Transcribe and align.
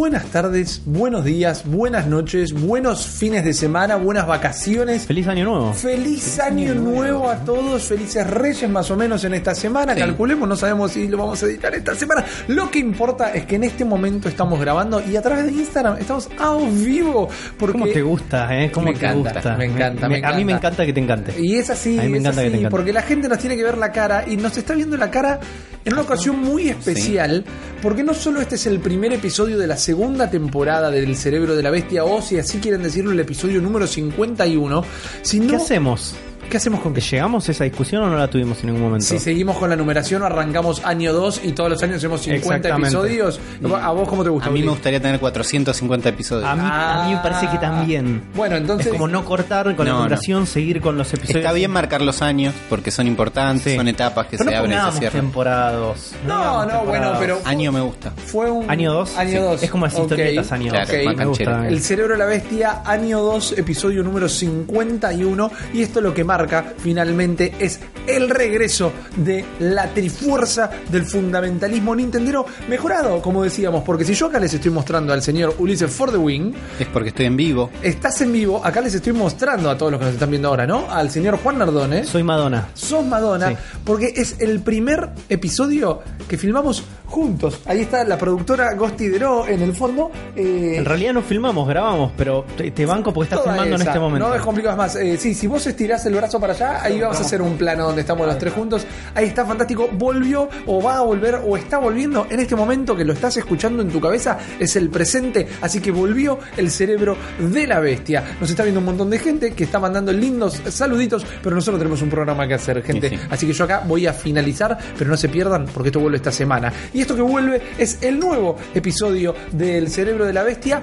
buenas 0.00 0.24
tardes, 0.28 0.80
buenos 0.86 1.26
días, 1.26 1.64
buenas 1.66 2.06
noches, 2.06 2.54
buenos 2.54 3.06
fines 3.06 3.44
de 3.44 3.52
semana, 3.52 3.96
buenas 3.96 4.26
vacaciones. 4.26 5.04
Feliz 5.04 5.28
año 5.28 5.44
nuevo. 5.44 5.74
Feliz, 5.74 6.40
año, 6.40 6.74
nuevo 6.74 7.28
a 7.28 7.36
todos, 7.44 7.82
felices 7.82 8.26
reyes 8.26 8.70
más 8.70 8.90
o 8.90 8.96
menos 8.96 9.22
en 9.24 9.34
esta 9.34 9.54
semana. 9.54 9.92
Sí. 9.92 10.00
Calculemos, 10.00 10.48
no 10.48 10.56
sabemos 10.56 10.92
si 10.92 11.06
lo 11.06 11.18
vamos 11.18 11.42
a 11.42 11.46
editar 11.46 11.74
esta 11.74 11.94
semana. 11.94 12.24
Lo 12.48 12.70
que 12.70 12.78
importa 12.78 13.34
es 13.34 13.44
que 13.44 13.56
en 13.56 13.64
este 13.64 13.84
momento 13.84 14.30
estamos 14.30 14.58
grabando 14.58 15.02
y 15.06 15.16
a 15.16 15.20
través 15.20 15.44
de 15.44 15.52
Instagram 15.52 15.98
estamos 15.98 16.30
a 16.38 16.56
vivo. 16.56 17.28
Porque 17.58 17.72
¿Cómo 17.78 17.92
te 17.92 18.00
gusta, 18.00 18.58
eh? 18.58 18.70
¿Cómo 18.72 18.86
Me 18.86 18.92
te 18.94 19.04
encanta, 19.04 19.32
gusta? 19.34 19.56
me 19.58 19.64
encanta, 19.66 20.08
me 20.08 20.24
A 20.24 20.32
mí 20.32 20.44
me 20.46 20.52
encanta. 20.52 20.86
que 20.86 20.94
te 20.94 21.00
encante. 21.00 21.38
Y 21.38 21.56
es 21.56 21.68
así, 21.68 21.98
A 21.98 22.04
mí 22.04 22.08
me 22.08 22.16
es 22.16 22.24
encanta 22.24 22.40
que 22.40 22.46
así, 22.46 22.52
te 22.52 22.56
encante. 22.60 22.70
porque 22.70 22.92
la 22.94 23.02
gente 23.02 23.28
nos 23.28 23.36
tiene 23.38 23.54
que 23.54 23.64
ver 23.64 23.76
la 23.76 23.92
cara 23.92 24.24
y 24.26 24.38
nos 24.38 24.56
está 24.56 24.72
viendo 24.72 24.96
la 24.96 25.10
cara 25.10 25.40
en 25.84 25.92
una 25.92 26.02
ocasión 26.02 26.38
muy 26.40 26.70
especial, 26.70 27.44
porque 27.82 28.02
no 28.02 28.14
solo 28.14 28.40
este 28.40 28.54
es 28.54 28.66
el 28.66 28.80
primer 28.80 29.12
episodio 29.12 29.58
de 29.58 29.66
la 29.66 29.76
segunda 29.90 30.30
temporada 30.30 30.88
del 30.88 31.16
Cerebro 31.16 31.56
de 31.56 31.64
la 31.64 31.70
Bestia, 31.70 32.04
o 32.04 32.22
si 32.22 32.38
así 32.38 32.58
quieren 32.58 32.80
decirlo, 32.80 33.10
el 33.10 33.18
episodio 33.18 33.60
número 33.60 33.88
51, 33.88 34.84
sino... 35.20 35.48
¿Qué 35.48 35.56
hacemos? 35.56 36.14
¿Qué 36.50 36.56
hacemos 36.56 36.80
con 36.80 36.92
¿Que 36.92 37.00
llegamos 37.00 37.48
a 37.48 37.52
esa 37.52 37.62
discusión 37.64 38.02
o 38.02 38.10
no 38.10 38.16
la 38.16 38.28
tuvimos 38.28 38.58
en 38.60 38.66
ningún 38.66 38.82
momento? 38.82 39.06
si 39.06 39.18
seguimos 39.20 39.56
con 39.56 39.70
la 39.70 39.76
numeración, 39.76 40.22
arrancamos 40.24 40.84
año 40.84 41.12
2 41.12 41.42
y 41.44 41.52
todos 41.52 41.70
los 41.70 41.82
años 41.84 41.98
hacemos 41.98 42.20
50 42.22 42.46
Exactamente. 42.68 42.88
episodios. 42.88 43.40
¿A 43.80 43.90
vos 43.92 44.08
cómo 44.08 44.24
te 44.24 44.30
gusta? 44.30 44.48
A 44.48 44.52
mí 44.52 44.60
me 44.62 44.70
gustaría 44.70 45.00
tener 45.00 45.20
450 45.20 46.08
episodios. 46.08 46.48
A 46.48 46.56
mí, 46.56 46.62
a 46.64 47.04
mí 47.06 47.14
me 47.14 47.20
parece 47.20 47.48
que 47.48 47.58
también. 47.58 48.22
Bueno, 48.34 48.56
entonces... 48.56 48.86
es 48.88 48.92
como 48.92 49.06
no 49.06 49.24
cortar 49.24 49.76
con 49.76 49.86
la 49.86 49.92
no. 49.92 49.98
numeración, 49.98 50.46
seguir 50.48 50.80
con 50.80 50.98
los 50.98 51.12
episodios. 51.14 51.36
Está 51.36 51.52
bien 51.52 51.70
marcar 51.70 52.00
los 52.02 52.20
años 52.20 52.52
porque 52.68 52.90
son 52.90 53.06
importantes, 53.06 53.62
Sí. 53.70 53.76
son 53.76 53.86
etapas 53.86 54.26
que 54.26 54.36
Pero 54.36 54.50
se 54.50 54.56
no 54.56 54.62
abren 54.62 54.78
y 54.88 54.92
se 54.92 54.98
cierran. 54.98 55.20
temporadas. 55.22 56.14
No, 56.26 56.66
no, 56.66 56.84
bueno, 56.84 57.12
pero... 57.20 57.38
Año 57.44 57.70
me 57.70 57.80
gusta. 57.80 58.10
Fue 58.26 58.50
un... 58.50 58.68
Año 58.68 58.92
2. 58.92 59.16
Año 59.16 59.42
2. 59.44 59.62
Es 59.62 59.70
como 59.70 59.86
las 59.86 59.96
historietas 59.96 60.50
año 60.50 60.72
2. 60.72 60.88
Claro, 60.88 61.04
más 61.04 61.16
me 61.16 61.24
gusta. 61.26 61.44
canchero. 61.44 61.68
El 61.68 61.80
cerebro 61.80 62.12
de 62.14 62.18
la 62.18 62.26
bestia, 62.26 62.82
año 62.84 63.20
2, 63.20 63.52
episodio 63.58 64.02
número 64.02 64.28
51. 64.28 65.50
Y 65.74 65.82
esto 65.82 66.00
lo 66.00 66.12
que 66.12 66.24
marca 66.24 66.39
finalmente 66.78 67.52
es 67.58 67.80
el 68.06 68.28
regreso 68.30 68.92
de 69.16 69.44
la 69.58 69.86
trifuerza 69.88 70.70
del 70.90 71.04
fundamentalismo 71.04 71.94
nintendero 71.94 72.46
mejorado, 72.68 73.20
como 73.22 73.42
decíamos. 73.42 73.82
Porque 73.84 74.04
si 74.04 74.14
yo 74.14 74.26
acá 74.26 74.38
les 74.40 74.52
estoy 74.54 74.70
mostrando 74.70 75.12
al 75.12 75.22
señor 75.22 75.54
Ulises 75.58 75.90
For 75.90 76.10
the 76.10 76.16
Wing, 76.16 76.52
Es 76.78 76.86
porque 76.88 77.10
estoy 77.10 77.26
en 77.26 77.36
vivo. 77.36 77.70
estás 77.82 78.20
en 78.22 78.32
vivo, 78.32 78.60
acá 78.64 78.80
les 78.80 78.94
estoy 78.94 79.12
mostrando 79.12 79.70
a 79.70 79.76
todos 79.78 79.92
los 79.92 79.98
que 79.98 80.06
nos 80.06 80.14
están 80.14 80.30
viendo 80.30 80.48
ahora, 80.48 80.66
¿no? 80.66 80.90
Al 80.90 81.10
señor 81.10 81.38
Juan 81.38 81.58
Nardone. 81.58 82.04
Soy 82.04 82.22
Madonna. 82.22 82.68
Sos 82.74 83.04
Madonna, 83.04 83.50
Sí. 83.50 83.56
porque 83.84 84.12
es 84.16 84.36
el 84.40 84.60
primer 84.60 85.10
episodio 85.28 86.02
que 86.28 86.36
filmamos 86.36 86.82
juntos. 87.06 87.60
Ahí 87.66 87.80
está 87.80 88.04
la 88.04 88.16
productora 88.18 88.74
Ghost 88.74 89.00
Hidro 89.00 89.46
en 89.46 89.62
el 89.62 89.74
fondo. 89.74 90.10
eh, 90.36 90.74
En 90.76 90.84
realidad 90.84 91.12
no 91.14 91.22
filmamos, 91.22 91.68
grabamos, 91.68 92.12
pero 92.16 92.44
te, 92.56 92.70
te 92.70 92.86
banco 92.86 93.12
porque 93.12 93.24
estás 93.26 93.40
Toda 93.40 93.52
filmando 93.54 93.76
en 93.76 93.82
este 93.88 93.98
momento. 93.98 94.28
No 94.28 94.34
es 94.34 94.42
complicado 94.42 94.76
más. 94.76 94.94
Eh, 94.96 95.16
sí, 95.16 95.34
si 95.34 95.46
vos 95.46 95.66
estirás 95.66 96.04
el 96.06 96.14
brazo 96.14 96.29
para 96.38 96.52
allá, 96.52 96.82
ahí 96.82 97.00
vamos 97.00 97.18
a 97.18 97.22
hacer 97.22 97.40
un 97.42 97.56
plano 97.56 97.86
donde 97.86 98.02
estamos 98.02 98.26
los 98.26 98.38
tres 98.38 98.52
juntos. 98.52 98.86
Ahí 99.14 99.26
está 99.26 99.44
fantástico. 99.44 99.88
Volvió 99.92 100.48
o 100.66 100.82
va 100.82 100.98
a 100.98 101.00
volver 101.00 101.40
o 101.44 101.56
está 101.56 101.78
volviendo 101.78 102.26
en 102.30 102.40
este 102.40 102.54
momento 102.54 102.94
que 102.94 103.04
lo 103.04 103.12
estás 103.12 103.36
escuchando 103.38 103.82
en 103.82 103.88
tu 103.88 104.00
cabeza. 104.00 104.38
Es 104.58 104.76
el 104.76 104.90
presente. 104.90 105.48
Así 105.60 105.80
que 105.80 105.90
volvió 105.90 106.38
el 106.56 106.70
cerebro 106.70 107.16
de 107.38 107.66
la 107.66 107.80
bestia. 107.80 108.22
Nos 108.40 108.50
está 108.50 108.62
viendo 108.62 108.80
un 108.80 108.86
montón 108.86 109.10
de 109.10 109.18
gente 109.18 109.52
que 109.52 109.64
está 109.64 109.80
mandando 109.80 110.12
lindos 110.12 110.60
saluditos, 110.68 111.24
pero 111.42 111.56
nosotros 111.56 111.78
tenemos 111.78 112.02
un 112.02 112.10
programa 112.10 112.46
que 112.46 112.54
hacer, 112.54 112.82
gente. 112.82 113.08
Sí, 113.08 113.16
sí. 113.16 113.22
Así 113.30 113.46
que 113.46 113.52
yo 113.52 113.64
acá 113.64 113.82
voy 113.86 114.06
a 114.06 114.12
finalizar, 114.12 114.76
pero 114.96 115.10
no 115.10 115.16
se 115.16 115.28
pierdan 115.28 115.66
porque 115.66 115.88
esto 115.88 116.00
vuelve 116.00 116.18
esta 116.18 116.32
semana. 116.32 116.72
Y 116.92 117.00
esto 117.00 117.16
que 117.16 117.22
vuelve 117.22 117.60
es 117.78 117.98
el 118.02 118.18
nuevo 118.18 118.56
episodio 118.74 119.34
del 119.52 119.88
cerebro 119.88 120.26
de 120.26 120.32
la 120.32 120.42
bestia 120.42 120.82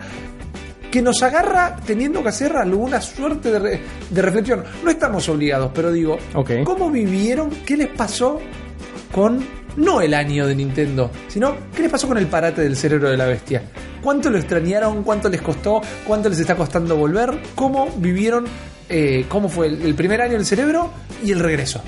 que 0.91 1.01
nos 1.01 1.21
agarra 1.23 1.75
teniendo 1.85 2.23
que 2.23 2.29
hacer 2.29 2.55
alguna 2.55 3.01
suerte 3.01 3.51
de, 3.51 3.59
re- 3.59 3.81
de 4.09 4.21
reflexión. 4.21 4.63
No 4.83 4.89
estamos 4.89 5.27
obligados, 5.29 5.71
pero 5.73 5.91
digo. 5.91 6.17
¿cómo 6.63 6.89
vivieron? 6.89 7.49
¿Qué 7.65 7.75
les 7.77 7.87
pasó 7.89 8.39
con 9.11 9.43
no 9.77 10.01
el 10.01 10.13
año 10.13 10.47
de 10.47 10.55
Nintendo, 10.55 11.11
sino 11.27 11.55
qué 11.75 11.83
les 11.83 11.91
pasó 11.91 12.07
con 12.07 12.17
el 12.17 12.27
parate 12.27 12.61
del 12.61 12.75
cerebro 12.75 13.09
de 13.09 13.17
la 13.17 13.25
bestia? 13.25 13.61
¿Cuánto 14.01 14.29
lo 14.29 14.37
extrañaron? 14.37 15.03
¿Cuánto 15.03 15.27
les 15.29 15.41
costó? 15.41 15.81
¿Cuánto 16.05 16.29
les 16.29 16.39
está 16.39 16.55
costando 16.55 16.95
volver? 16.95 17.37
¿Cómo 17.55 17.89
vivieron? 17.97 18.45
eh, 18.89 19.25
¿Cómo 19.27 19.49
fue 19.49 19.67
el, 19.67 19.81
el 19.81 19.95
primer 19.95 20.21
año 20.21 20.33
del 20.33 20.45
cerebro 20.45 20.91
y 21.23 21.31
el 21.31 21.39
regreso? 21.39 21.81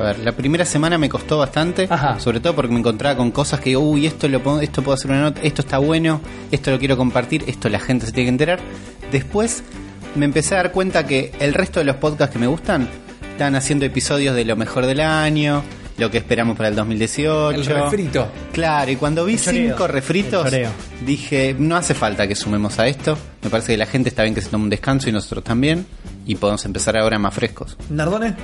A 0.00 0.04
ver, 0.04 0.18
la 0.20 0.32
primera 0.32 0.64
semana 0.64 0.98
me 0.98 1.08
costó 1.08 1.38
bastante, 1.38 1.86
Ajá. 1.90 2.18
sobre 2.18 2.40
todo 2.40 2.54
porque 2.54 2.72
me 2.72 2.78
encontraba 2.78 3.16
con 3.16 3.30
cosas 3.30 3.60
que 3.60 3.70
digo, 3.70 3.82
uy, 3.82 4.06
esto 4.06 4.28
lo 4.28 4.42
puedo, 4.42 4.60
esto 4.60 4.82
puedo 4.82 4.94
hacer 4.94 5.10
una 5.10 5.20
nota, 5.20 5.40
esto 5.42 5.62
está 5.62 5.78
bueno, 5.78 6.20
esto 6.50 6.70
lo 6.70 6.78
quiero 6.78 6.96
compartir, 6.96 7.44
esto 7.46 7.68
la 7.68 7.80
gente 7.80 8.06
se 8.06 8.12
tiene 8.12 8.26
que 8.26 8.30
enterar. 8.30 8.60
Después 9.12 9.62
me 10.14 10.24
empecé 10.24 10.54
a 10.54 10.58
dar 10.58 10.72
cuenta 10.72 11.06
que 11.06 11.32
el 11.38 11.54
resto 11.54 11.80
de 11.80 11.84
los 11.84 11.96
podcasts 11.96 12.32
que 12.32 12.38
me 12.38 12.46
gustan 12.46 12.88
están 13.32 13.54
haciendo 13.54 13.84
episodios 13.84 14.34
de 14.34 14.44
lo 14.44 14.56
mejor 14.56 14.86
del 14.86 15.00
año, 15.00 15.62
lo 15.98 16.10
que 16.10 16.18
esperamos 16.18 16.56
para 16.56 16.68
el 16.70 16.76
2018. 16.76 17.58
El 17.58 17.66
refrito. 17.66 18.28
Claro, 18.52 18.90
y 18.90 18.96
cuando 18.96 19.24
vi 19.24 19.38
cinco 19.38 19.86
refritos, 19.86 20.50
dije, 21.04 21.54
no 21.58 21.76
hace 21.76 21.94
falta 21.94 22.26
que 22.26 22.34
sumemos 22.34 22.78
a 22.78 22.86
esto. 22.86 23.16
Me 23.42 23.50
parece 23.50 23.72
que 23.72 23.78
la 23.78 23.86
gente 23.86 24.08
está 24.08 24.22
bien 24.22 24.34
que 24.34 24.40
se 24.40 24.48
tome 24.48 24.64
un 24.64 24.70
descanso 24.70 25.08
y 25.08 25.12
nosotros 25.12 25.44
también. 25.44 25.86
Y 26.26 26.36
podemos 26.36 26.64
empezar 26.64 26.96
ahora 26.96 27.18
más 27.18 27.34
frescos. 27.34 27.76
¿Nardone? 27.90 28.34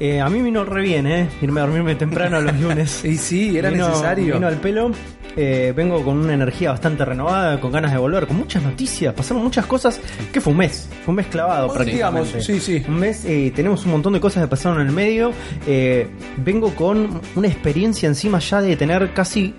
Eh, 0.00 0.20
a 0.20 0.28
mí 0.28 0.42
vino 0.42 0.64
re 0.64 0.82
bien, 0.82 1.06
¿eh? 1.06 1.28
Irme 1.40 1.60
a 1.60 1.64
dormirme 1.64 1.94
temprano 1.94 2.40
los 2.40 2.58
lunes. 2.60 3.04
Y 3.04 3.16
sí, 3.16 3.56
era 3.56 3.70
Vino- 3.70 3.88
necesario. 3.88 4.34
Vino 4.34 4.46
al 4.46 4.56
pelo. 4.56 4.90
Eh, 5.36 5.72
vengo 5.74 6.00
con 6.04 6.18
una 6.18 6.34
energía 6.34 6.70
bastante 6.70 7.04
renovada, 7.04 7.60
con 7.60 7.72
ganas 7.72 7.90
de 7.92 7.98
volver, 7.98 8.26
con 8.26 8.36
muchas 8.36 8.62
noticias. 8.62 9.12
Pasaron 9.14 9.42
muchas 9.42 9.66
cosas. 9.66 10.00
que 10.32 10.40
fue 10.40 10.52
un 10.52 10.58
mes? 10.58 10.88
Fue 11.04 11.12
un 11.12 11.16
mes 11.16 11.26
clavado 11.26 11.68
Bueno, 11.68 11.84
digamos, 11.84 12.28
prácticamente. 12.30 12.60
sí, 12.60 12.80
sí. 12.80 12.84
Un 12.88 12.98
mes, 13.00 13.24
eh, 13.24 13.52
tenemos 13.54 13.84
un 13.84 13.92
montón 13.92 14.12
de 14.12 14.20
cosas 14.20 14.44
que 14.44 14.48
pasaron 14.48 14.80
en 14.80 14.86
el 14.88 14.92
medio. 14.92 15.32
Eh, 15.66 16.08
vengo 16.36 16.74
con 16.74 17.20
una 17.34 17.48
experiencia 17.48 18.06
encima 18.08 18.38
ya 18.40 18.60
de 18.62 18.76
tener 18.76 19.12
casi. 19.12 19.54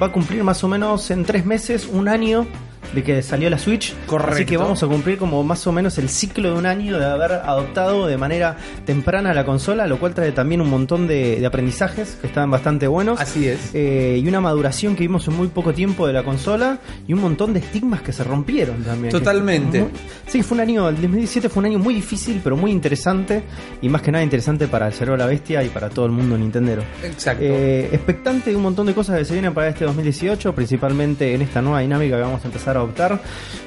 Va 0.00 0.06
a 0.06 0.12
cumplir 0.12 0.42
más 0.42 0.62
o 0.64 0.68
menos 0.68 1.10
en 1.10 1.24
tres 1.24 1.44
meses, 1.46 1.86
un 1.86 2.08
año 2.08 2.46
de 2.92 3.02
que 3.02 3.22
salió 3.22 3.48
la 3.50 3.58
Switch. 3.58 3.94
Correcto. 4.06 4.34
Así 4.34 4.44
que 4.44 4.56
vamos 4.56 4.82
a 4.82 4.86
cumplir 4.86 5.18
como 5.18 5.42
más 5.44 5.66
o 5.66 5.72
menos 5.72 5.98
el 5.98 6.08
ciclo 6.08 6.52
de 6.52 6.58
un 6.58 6.66
año 6.66 6.98
de 6.98 7.04
haber 7.04 7.32
adoptado 7.32 8.06
de 8.06 8.16
manera 8.16 8.56
temprana 8.84 9.32
la 9.34 9.44
consola, 9.44 9.86
lo 9.86 9.98
cual 9.98 10.14
trae 10.14 10.32
también 10.32 10.60
un 10.60 10.70
montón 10.70 11.06
de, 11.06 11.40
de 11.40 11.46
aprendizajes 11.46 12.16
que 12.20 12.26
están 12.26 12.50
bastante 12.50 12.86
buenos. 12.86 13.20
Así 13.20 13.46
es. 13.48 13.70
Eh, 13.74 14.20
y 14.22 14.28
una 14.28 14.40
maduración 14.40 14.94
que 14.96 15.02
vimos 15.02 15.26
en 15.28 15.34
muy 15.36 15.48
poco 15.48 15.72
tiempo 15.72 16.06
de 16.06 16.12
la 16.12 16.22
consola 16.22 16.78
y 17.06 17.12
un 17.12 17.20
montón 17.20 17.52
de 17.52 17.60
estigmas 17.60 18.02
que 18.02 18.12
se 18.12 18.24
rompieron 18.24 18.82
también. 18.82 19.10
Totalmente. 19.12 19.80
Muy- 19.80 19.90
sí, 20.26 20.42
fue 20.42 20.56
un 20.56 20.60
año, 20.60 20.88
el 20.88 20.96
2017 20.96 21.48
fue 21.48 21.60
un 21.60 21.66
año 21.66 21.78
muy 21.78 21.94
difícil, 21.94 22.40
pero 22.42 22.56
muy 22.56 22.70
interesante 22.70 23.42
y 23.80 23.88
más 23.88 24.02
que 24.02 24.12
nada 24.12 24.24
interesante 24.24 24.68
para 24.68 24.86
el 24.86 24.92
cerebro 24.92 25.12
de 25.14 25.18
la 25.18 25.26
bestia 25.26 25.62
y 25.62 25.68
para 25.68 25.88
todo 25.88 26.06
el 26.06 26.12
mundo 26.12 26.36
nintendero. 26.36 26.82
Exacto. 27.04 27.42
Eh, 27.44 27.88
expectante 27.92 28.50
de 28.50 28.56
un 28.56 28.62
montón 28.62 28.86
de 28.86 28.94
cosas 28.94 29.18
que 29.18 29.24
se 29.24 29.32
vienen 29.34 29.54
para 29.54 29.68
este 29.68 29.84
2018, 29.84 30.54
principalmente 30.54 31.34
en 31.34 31.42
esta 31.42 31.62
nueva 31.62 31.80
dinámica 31.80 32.16
que 32.16 32.22
vamos 32.22 32.42
a 32.44 32.46
empezar 32.46 32.76
a 32.76 32.81
adoptar. 32.82 33.20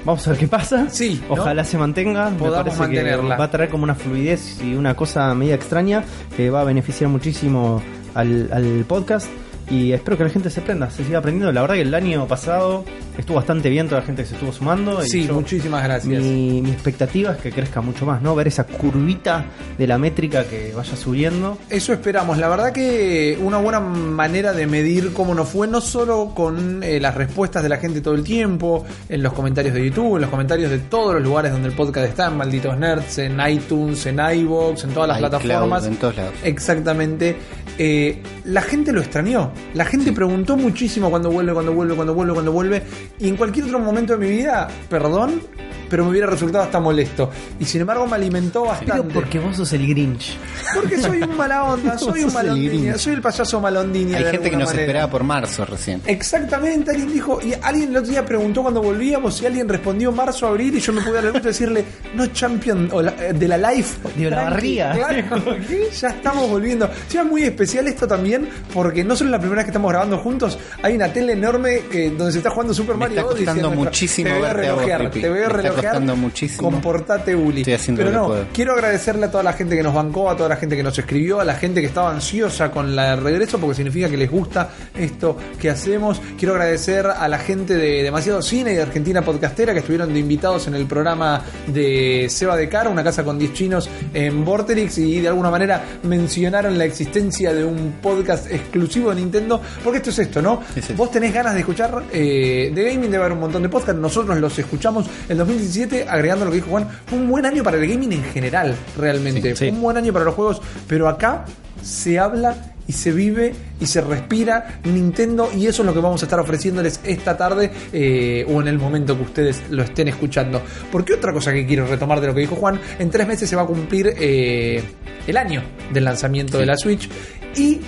Vamos 0.03 0.25
a 0.27 0.31
ver 0.31 0.39
qué 0.39 0.47
pasa. 0.47 0.89
Sí, 0.89 1.21
¿no? 1.27 1.33
Ojalá 1.33 1.63
se 1.63 1.77
mantenga. 1.77 2.29
Me 2.29 2.49
parece 2.49 2.75
que 2.75 2.81
mantenerla. 2.81 3.37
va 3.37 3.45
a 3.45 3.51
traer 3.51 3.69
como 3.69 3.83
una 3.83 3.95
fluidez 3.95 4.61
y 4.61 4.75
una 4.75 4.95
cosa 4.95 5.33
media 5.35 5.55
extraña 5.55 6.03
que 6.35 6.49
va 6.49 6.61
a 6.61 6.63
beneficiar 6.63 7.09
muchísimo 7.09 7.81
al, 8.13 8.49
al 8.51 8.85
podcast. 8.87 9.27
Y 9.69 9.93
espero 9.93 10.15
que 10.17 10.23
la 10.23 10.29
gente 10.29 10.49
se 10.51 10.61
prenda, 10.61 10.89
se 10.91 11.03
siga 11.03 11.17
aprendiendo. 11.19 11.51
La 11.51 11.61
verdad 11.61 11.75
que 11.75 11.81
el 11.81 11.93
año 11.95 12.27
pasado 12.27 12.85
estuvo 13.17 13.37
bastante 13.37 13.69
bien 13.69 13.87
toda 13.87 14.01
la 14.01 14.05
gente 14.05 14.21
que 14.21 14.27
se 14.29 14.35
estuvo 14.35 14.51
sumando. 14.51 15.03
y 15.03 15.09
sí, 15.09 15.25
yo- 15.25 15.33
muchísimas 15.33 15.83
gracias. 15.83 16.21
mi, 16.21 16.61
mi 16.61 16.69
expectativa 16.69 17.31
es 17.31 17.37
que 17.39 17.51
crezca 17.51 17.81
mucho 17.81 18.05
más, 18.05 18.21
¿no? 18.21 18.35
Ver 18.35 18.47
esa 18.47 18.65
curvita 18.65 19.45
de 19.77 19.87
la 19.87 19.97
métrica 19.97 20.43
que 20.43 20.71
vaya 20.75 20.95
subiendo. 20.95 21.57
Eso 21.69 21.93
esperamos. 21.93 22.37
La 22.37 22.47
verdad 22.47 22.71
que 22.73 23.39
una 23.41 23.57
buena 23.57 23.79
manera 23.79 24.53
de 24.53 24.67
medir 24.67 25.13
cómo 25.13 25.33
nos 25.33 25.49
fue, 25.49 25.67
no 25.67 25.81
solo 25.81 26.33
con 26.35 26.83
eh, 26.83 26.99
las 26.99 27.15
respuestas 27.15 27.63
de 27.63 27.69
la 27.69 27.77
gente 27.77 28.01
todo 28.01 28.13
el 28.13 28.23
tiempo, 28.23 28.85
en 29.09 29.23
los 29.23 29.33
comentarios 29.33 29.73
de 29.73 29.83
YouTube, 29.83 30.17
en 30.17 30.21
los 30.21 30.29
comentarios 30.29 30.69
de 30.69 30.77
todos 30.77 31.15
los 31.15 31.23
lugares 31.23 31.51
donde 31.51 31.69
el 31.69 31.73
podcast 31.73 32.07
está, 32.07 32.27
en 32.27 32.37
Malditos 32.37 32.77
Nerds, 32.77 33.17
en 33.17 33.39
iTunes, 33.49 34.05
en 34.05 34.19
iVoox, 34.19 34.83
en 34.83 34.91
todas 34.91 35.07
las 35.09 35.17
iCloud, 35.17 35.31
plataformas. 35.41 35.85
en 35.87 35.95
todos 35.95 36.15
lados. 36.17 36.33
Exactamente. 36.43 37.35
Eh, 37.77 38.21
la 38.45 38.61
gente 38.61 38.91
lo 38.91 39.01
extrañó. 39.01 39.51
La 39.73 39.85
gente 39.85 40.11
preguntó 40.13 40.57
muchísimo 40.57 41.09
cuando 41.09 41.29
vuelve, 41.31 41.53
cuando 41.53 41.73
vuelve, 41.73 41.95
cuando 41.95 42.13
vuelve, 42.13 42.33
cuando 42.33 42.51
vuelve. 42.51 42.83
Y 43.19 43.27
en 43.29 43.35
cualquier 43.37 43.65
otro 43.65 43.79
momento 43.79 44.17
de 44.17 44.25
mi 44.25 44.31
vida, 44.35 44.67
perdón, 44.89 45.41
pero 45.89 46.03
me 46.03 46.11
hubiera 46.11 46.27
resultado 46.27 46.63
hasta 46.63 46.79
molesto. 46.79 47.29
Y 47.59 47.65
sin 47.65 47.81
embargo 47.81 48.07
me 48.07 48.15
alimentó 48.15 48.63
bastante. 48.65 48.93
Pero 48.93 49.07
porque 49.13 49.39
vos 49.39 49.55
sos 49.55 49.71
el 49.73 49.87
Grinch. 49.87 50.35
Porque 50.73 50.97
soy 50.97 51.21
un 51.21 51.37
mala 51.37 51.63
onda, 51.65 51.97
soy 51.97 52.23
un 52.23 52.33
Grinch. 52.33 52.95
soy 52.97 53.13
el 53.13 53.21
payaso 53.21 53.59
malondinia. 53.61 54.17
Hay 54.17 54.23
de 54.23 54.31
gente 54.31 54.49
que 54.49 54.57
nos 54.57 54.67
manera. 54.67 54.83
esperaba 54.83 55.11
por 55.11 55.23
marzo 55.23 55.63
recién. 55.65 56.01
Exactamente, 56.05 56.91
alguien 56.91 57.13
dijo, 57.13 57.39
y 57.41 57.53
alguien 57.61 57.89
el 57.91 57.97
otro 57.97 58.09
día 58.11 58.25
preguntó 58.25 58.61
cuando 58.63 58.81
volvíamos 58.81 59.35
si 59.37 59.45
alguien 59.45 59.69
respondió 59.69 60.11
marzo, 60.11 60.47
abril, 60.47 60.75
y 60.75 60.79
yo 60.79 60.91
me 60.93 61.01
pude 61.01 61.13
dar 61.13 61.25
el 61.25 61.31
gusto 61.31 61.47
de 61.47 61.51
decirle, 61.51 61.85
no 62.15 62.25
champion 62.27 62.89
o 62.91 63.01
la- 63.01 63.13
eh, 63.19 63.33
de 63.33 63.47
la 63.47 63.57
life. 63.71 63.97
De 64.17 64.29
la 64.29 64.43
barriga. 64.43 64.91
claro, 64.91 65.55
ya 66.01 66.09
estamos 66.09 66.49
volviendo. 66.49 66.89
Sí, 67.07 67.17
es 67.17 67.25
muy 67.25 67.43
especial 67.43 67.87
esto 67.87 68.07
también, 68.07 68.49
porque 68.73 69.03
no 69.03 69.15
solo 69.15 69.29
la 69.29 69.39
primera 69.45 69.61
vez 69.61 69.65
que 69.65 69.71
estamos 69.71 69.91
grabando 69.91 70.17
juntos, 70.19 70.57
hay 70.81 70.95
una 70.95 71.11
tele 71.11 71.33
enorme 71.33 71.81
que, 71.91 72.09
donde 72.11 72.31
se 72.31 72.39
está 72.39 72.49
jugando 72.49 72.73
Super 72.73 72.95
Mario 72.97 73.17
está 73.19 73.27
Odyssey 73.29 73.45
costando 73.45 73.67
en 73.69 73.75
nuestra- 73.75 73.89
muchísimo 73.91 74.29
te 74.29 74.39
vos, 74.39 74.53
relojear, 74.53 75.01
Pipi. 75.09 75.21
te 75.21 75.29
voy 75.29 75.37
a 75.37 75.41
Me 75.41 75.45
está 75.47 75.57
relojear. 75.57 75.85
costando 75.85 76.15
muchísimo. 76.15 76.71
Comportate, 76.71 77.35
Uli. 77.35 77.61
Estoy 77.61 77.73
haciendo 77.73 78.03
Pero 78.03 78.11
no, 78.27 78.35
quiero 78.53 78.73
agradecerle 78.73 79.25
a 79.25 79.31
toda 79.31 79.43
la 79.43 79.53
gente 79.53 79.75
que 79.75 79.83
nos 79.83 79.93
bancó, 79.93 80.29
a 80.29 80.35
toda 80.37 80.49
la 80.49 80.55
gente 80.57 80.75
que 80.75 80.83
nos 80.83 80.97
escribió, 80.97 81.39
a 81.39 81.45
la 81.45 81.55
gente 81.55 81.81
que 81.81 81.87
estaba 81.87 82.11
ansiosa 82.11 82.71
con 82.71 82.95
la 82.95 83.15
regreso, 83.15 83.59
porque 83.59 83.75
significa 83.75 84.09
que 84.09 84.17
les 84.17 84.29
gusta 84.29 84.69
esto 84.95 85.37
que 85.59 85.69
hacemos. 85.69 86.21
Quiero 86.37 86.53
agradecer 86.55 87.05
a 87.07 87.27
la 87.27 87.37
gente 87.39 87.75
de 87.75 88.03
Demasiado 88.03 88.41
Cine 88.41 88.71
y 88.73 88.75
de 88.75 88.81
Argentina 88.81 89.21
Podcastera 89.21 89.73
que 89.73 89.79
estuvieron 89.79 90.13
de 90.13 90.19
invitados 90.19 90.67
en 90.67 90.75
el 90.75 90.85
programa 90.85 91.41
de 91.67 92.27
Seba 92.29 92.55
de 92.57 92.67
Cara, 92.69 92.89
una 92.89 93.03
casa 93.03 93.23
con 93.23 93.37
10 93.37 93.53
chinos 93.53 93.89
en 94.13 94.43
Vorterix, 94.45 94.97
y 94.97 95.21
de 95.21 95.27
alguna 95.27 95.49
manera 95.51 95.83
mencionaron 96.03 96.77
la 96.77 96.85
existencia 96.85 97.53
de 97.53 97.63
un 97.65 97.95
podcast 98.01 98.51
exclusivo 98.51 99.09
de 99.09 99.15
Nintendo, 99.17 99.34
porque 99.83 99.97
esto 99.97 100.09
es 100.09 100.19
esto, 100.19 100.41
¿no? 100.41 100.61
Es. 100.75 100.95
Vos 100.95 101.11
tenés 101.11 101.33
ganas 101.33 101.53
de 101.53 101.59
escuchar 101.59 102.03
eh, 102.11 102.71
de 102.73 102.83
gaming, 102.83 103.11
debe 103.11 103.23
haber 103.23 103.33
un 103.33 103.39
montón 103.39 103.61
de 103.61 103.69
podcasts, 103.69 103.99
nosotros 103.99 104.37
los 104.39 104.57
escuchamos 104.57 105.07
el 105.29 105.37
2017, 105.37 106.07
agregando 106.07 106.45
lo 106.45 106.51
que 106.51 106.57
dijo 106.57 106.69
Juan, 106.69 106.87
fue 107.05 107.19
un 107.19 107.29
buen 107.29 107.45
año 107.45 107.63
para 107.63 107.77
el 107.77 107.87
gaming 107.87 108.13
en 108.13 108.23
general, 108.25 108.75
realmente, 108.97 109.55
sí. 109.55 109.69
un 109.69 109.81
buen 109.81 109.97
año 109.97 110.13
para 110.13 110.25
los 110.25 110.35
juegos, 110.35 110.61
pero 110.87 111.07
acá 111.07 111.45
se 111.81 112.19
habla 112.19 112.55
y 112.87 112.93
se 112.93 113.11
vive 113.11 113.53
y 113.79 113.85
se 113.85 114.01
respira 114.01 114.79
Nintendo 114.83 115.49
y 115.55 115.67
eso 115.67 115.81
es 115.81 115.87
lo 115.87 115.93
que 115.93 115.99
vamos 115.99 116.21
a 116.21 116.25
estar 116.25 116.39
ofreciéndoles 116.39 116.99
esta 117.03 117.35
tarde 117.35 117.71
eh, 117.91 118.45
o 118.47 118.61
en 118.61 118.67
el 118.67 118.77
momento 118.77 119.15
que 119.17 119.23
ustedes 119.23 119.63
lo 119.69 119.83
estén 119.83 120.07
escuchando. 120.07 120.61
Porque 120.91 121.13
otra 121.13 121.33
cosa 121.33 121.51
que 121.51 121.65
quiero 121.65 121.87
retomar 121.87 122.21
de 122.21 122.27
lo 122.27 122.35
que 122.35 122.41
dijo 122.41 122.55
Juan, 122.55 122.79
en 122.99 123.09
tres 123.09 123.27
meses 123.27 123.49
se 123.49 123.55
va 123.55 123.63
a 123.63 123.65
cumplir 123.65 124.13
eh, 124.17 124.83
el 125.25 125.37
año 125.37 125.63
del 125.91 126.03
lanzamiento 126.03 126.57
de 126.57 126.65
la 126.65 126.77
Switch 126.77 127.09
y 127.55 127.81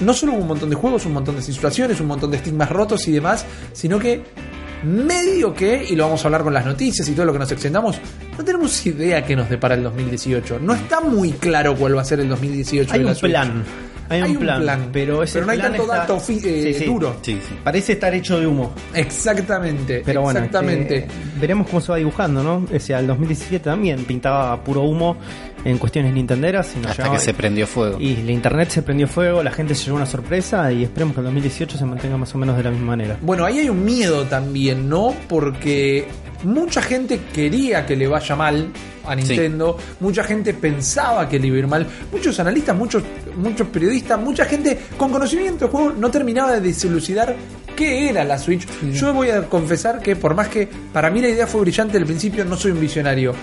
no 0.00 0.12
solo 0.14 0.32
hubo 0.32 0.42
un 0.42 0.48
montón 0.48 0.70
de 0.70 0.76
juegos, 0.76 1.06
un 1.06 1.12
montón 1.12 1.36
de 1.36 1.42
situaciones, 1.42 2.00
un 2.00 2.06
montón 2.08 2.30
de 2.30 2.36
estigmas 2.38 2.68
rotos 2.70 3.06
y 3.08 3.12
demás, 3.12 3.44
sino 3.72 3.98
que 3.98 4.22
medio 4.84 5.54
que, 5.54 5.84
y 5.88 5.96
lo 5.96 6.04
vamos 6.04 6.22
a 6.24 6.28
hablar 6.28 6.42
con 6.42 6.52
las 6.52 6.66
noticias 6.66 7.08
y 7.08 7.12
todo 7.12 7.24
lo 7.26 7.32
que 7.32 7.38
nos 7.38 7.50
extendamos, 7.50 7.96
no 8.36 8.44
tenemos 8.44 8.84
idea 8.86 9.24
qué 9.24 9.34
nos 9.34 9.48
depara 9.48 9.74
el 9.74 9.82
2018. 9.82 10.58
No 10.60 10.74
está 10.74 11.00
muy 11.00 11.32
claro 11.32 11.74
cuál 11.76 11.96
va 11.96 12.02
a 12.02 12.04
ser 12.04 12.20
el 12.20 12.28
2018 12.28 12.92
Hay 12.92 12.98
de 12.98 13.04
la 13.04 13.10
un 13.12 13.16
Switch. 13.16 13.30
plan. 13.32 13.64
Hay 14.08 14.22
un, 14.22 14.36
plan, 14.36 14.90
pero 14.92 15.22
ese 15.22 15.40
no 15.40 15.50
hay 15.50 15.58
plan 15.58 15.70
tanto 15.72 15.84
está- 15.84 15.96
dato 15.98 16.20
fi- 16.20 16.40
eh, 16.44 16.62
Sí, 16.62 16.74
sí. 16.74 16.84
duro. 16.84 17.16
Sí, 17.22 17.38
sí. 17.48 17.54
Parece 17.64 17.92
estar 17.94 18.12
hecho 18.14 18.38
de 18.38 18.46
humo. 18.46 18.72
Exactamente, 18.94 20.02
Pero 20.04 20.22
bueno, 20.22 20.38
exactamente. 20.40 20.96
este, 20.98 21.10
veremos 21.40 21.66
cómo 21.68 21.80
se 21.80 21.92
va 21.92 21.98
dibujando, 21.98 22.42
¿no? 22.42 22.66
O 22.74 22.78
sea, 22.80 22.98
el 23.00 23.06
2017 23.06 23.64
también 23.64 24.04
pintaba 24.04 24.62
puro 24.62 24.82
humo 24.82 25.16
en 25.64 25.78
cuestiones 25.78 26.12
nintenderas. 26.12 26.74
Y 26.76 26.80
nos 26.80 26.90
Hasta 26.90 27.10
que 27.10 27.18
se 27.18 27.32
prendió 27.34 27.66
fuego. 27.66 27.98
Y 27.98 28.16
la 28.16 28.32
internet 28.32 28.68
se 28.70 28.82
prendió 28.82 29.08
fuego, 29.08 29.42
la 29.42 29.50
gente 29.50 29.74
se 29.74 29.86
llevó 29.86 29.96
una 29.96 30.06
sorpresa 30.06 30.70
y 30.70 30.84
esperemos 30.84 31.14
que 31.14 31.20
el 31.20 31.24
2018 31.26 31.78
se 31.78 31.84
mantenga 31.86 32.16
más 32.18 32.34
o 32.34 32.38
menos 32.38 32.56
de 32.56 32.62
la 32.64 32.70
misma 32.70 32.86
manera. 32.88 33.16
Bueno, 33.22 33.44
ahí 33.46 33.60
hay 33.60 33.68
un 33.70 33.84
miedo 33.84 34.24
también, 34.24 34.88
¿no? 34.88 35.14
Porque 35.28 36.06
mucha 36.44 36.82
gente 36.82 37.20
quería 37.32 37.84
que 37.84 37.96
le 37.96 38.06
vaya 38.06 38.36
mal 38.36 38.70
a 39.06 39.14
Nintendo, 39.14 39.76
mucha 40.00 40.24
gente 40.24 40.54
pensaba 40.54 41.28
que 41.28 41.38
le 41.38 41.48
iba 41.48 41.56
a 41.56 41.58
ir 41.58 41.66
mal, 41.66 41.86
muchos 42.10 42.38
analistas, 42.40 42.76
muchos, 42.76 43.02
muchos 43.36 43.68
periodistas, 43.68 44.18
mucha 44.18 44.44
gente 44.44 44.78
con 44.96 45.10
conocimiento 45.10 45.66
de 45.66 45.70
juego 45.70 45.92
no 45.92 46.10
terminaba 46.10 46.52
de 46.52 46.60
desilucidar 46.60 47.34
qué 47.76 48.08
era 48.08 48.24
la 48.24 48.38
Switch. 48.38 48.66
Yo 48.92 49.12
voy 49.12 49.30
a 49.30 49.42
confesar 49.42 50.00
que 50.00 50.16
por 50.16 50.34
más 50.34 50.48
que 50.48 50.68
para 50.92 51.10
mí 51.10 51.20
la 51.20 51.28
idea 51.28 51.46
fue 51.46 51.62
brillante 51.62 51.98
al 51.98 52.06
principio, 52.06 52.44
no 52.44 52.56
soy 52.56 52.72
un 52.72 52.80
visionario. 52.80 53.34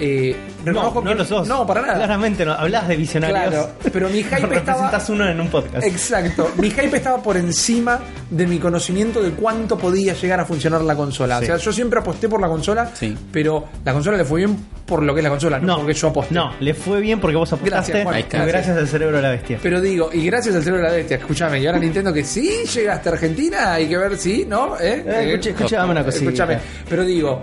Eh, 0.00 0.34
No, 0.64 0.72
reconozco 0.72 1.02
no 1.02 1.10
que- 1.10 1.16
lo 1.16 1.24
sos. 1.24 1.46
No, 1.48 1.66
para 1.66 1.80
nada. 1.82 1.94
Claramente 1.94 2.44
no. 2.44 2.52
Hablas 2.52 2.88
de 2.88 2.96
visionarios. 2.96 3.48
Claro, 3.50 3.70
pero 3.92 4.08
mi 4.08 4.22
hype 4.24 4.56
estaba- 4.56 4.90
uno 5.08 5.28
en 5.28 5.40
un 5.40 5.48
podcast. 5.48 5.86
Exacto. 5.86 6.50
Mi 6.58 6.70
hype 6.70 6.96
estaba 6.96 7.22
por 7.22 7.36
encima 7.36 8.00
de 8.30 8.46
mi 8.46 8.58
conocimiento 8.58 9.22
de 9.22 9.30
cuánto 9.32 9.76
podía 9.78 10.14
llegar 10.14 10.40
a 10.40 10.44
funcionar 10.44 10.80
la 10.82 10.96
consola. 10.96 11.38
Sí. 11.38 11.44
O 11.44 11.46
sea, 11.46 11.56
yo 11.58 11.72
siempre 11.72 12.00
aposté 12.00 12.28
por 12.28 12.40
la 12.40 12.48
consola, 12.48 12.90
Sí. 12.94 13.16
pero 13.32 13.66
la 13.84 13.92
consola 13.92 14.16
le 14.16 14.24
fue 14.24 14.40
bien 14.40 14.56
por 14.86 15.02
lo 15.02 15.14
que 15.14 15.20
es 15.20 15.24
la 15.24 15.30
consola, 15.30 15.58
no, 15.58 15.66
No, 15.66 15.76
porque 15.78 15.94
yo 15.94 16.08
aposté. 16.08 16.34
No, 16.34 16.52
le 16.60 16.74
fue 16.74 17.00
bien 17.00 17.20
porque 17.20 17.36
vos 17.36 17.52
apostaste. 17.52 17.92
Gracias, 17.92 18.02
Juan. 18.04 18.24
Pero 18.30 18.46
gracias 18.46 18.76
al 18.76 18.88
cerebro 18.88 19.16
de 19.16 19.22
la 19.22 19.30
bestia. 19.30 19.58
Pero 19.62 19.80
digo, 19.80 20.10
y 20.12 20.26
gracias 20.26 20.54
al 20.54 20.62
cerebro 20.62 20.84
de 20.84 20.90
la 20.90 20.96
bestia, 20.96 21.16
escúchame, 21.18 21.60
y 21.60 21.66
ahora 21.66 21.78
Nintendo 21.78 22.12
que 22.12 22.24
sí 22.24 22.64
llegaste 22.74 23.08
a 23.08 23.12
Argentina, 23.12 23.72
hay 23.74 23.86
que 23.88 23.96
ver 23.96 24.16
si, 24.18 24.44
¿no? 24.44 24.78
¿Eh? 24.80 25.04
Eh, 25.06 25.40
escuchame 25.42 25.90
una 25.92 26.04
cosita. 26.04 26.24
Escúchame. 26.24 26.58
Pero 26.88 27.04
digo, 27.04 27.42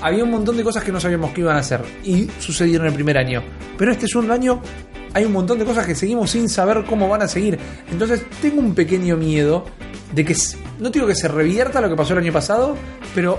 había 0.00 0.24
un 0.24 0.30
montón 0.30 0.56
de 0.56 0.64
cosas 0.64 0.84
que 0.84 0.92
no 0.92 1.00
sabíamos 1.00 1.32
que 1.32 1.40
iban 1.40 1.56
a 1.56 1.60
hacer 1.60 1.82
y 2.04 2.28
sucedieron 2.38 2.86
el 2.86 2.92
primer 2.92 3.18
año. 3.18 3.42
Pero 3.76 3.92
este 3.92 4.06
segundo 4.06 4.34
año 4.34 4.60
hay 5.14 5.24
un 5.24 5.32
montón 5.32 5.58
de 5.58 5.64
cosas 5.64 5.86
que 5.86 5.94
seguimos 5.94 6.30
sin 6.30 6.48
saber 6.48 6.84
cómo 6.84 7.08
van 7.08 7.22
a 7.22 7.28
seguir. 7.28 7.58
Entonces 7.90 8.24
tengo 8.40 8.60
un 8.60 8.74
pequeño 8.74 9.16
miedo 9.16 9.64
de 10.12 10.24
que, 10.24 10.36
no 10.78 10.90
digo 10.90 11.06
que 11.06 11.14
se 11.14 11.28
revierta 11.28 11.80
lo 11.80 11.88
que 11.88 11.96
pasó 11.96 12.12
el 12.14 12.20
año 12.20 12.32
pasado, 12.32 12.76
pero 13.14 13.38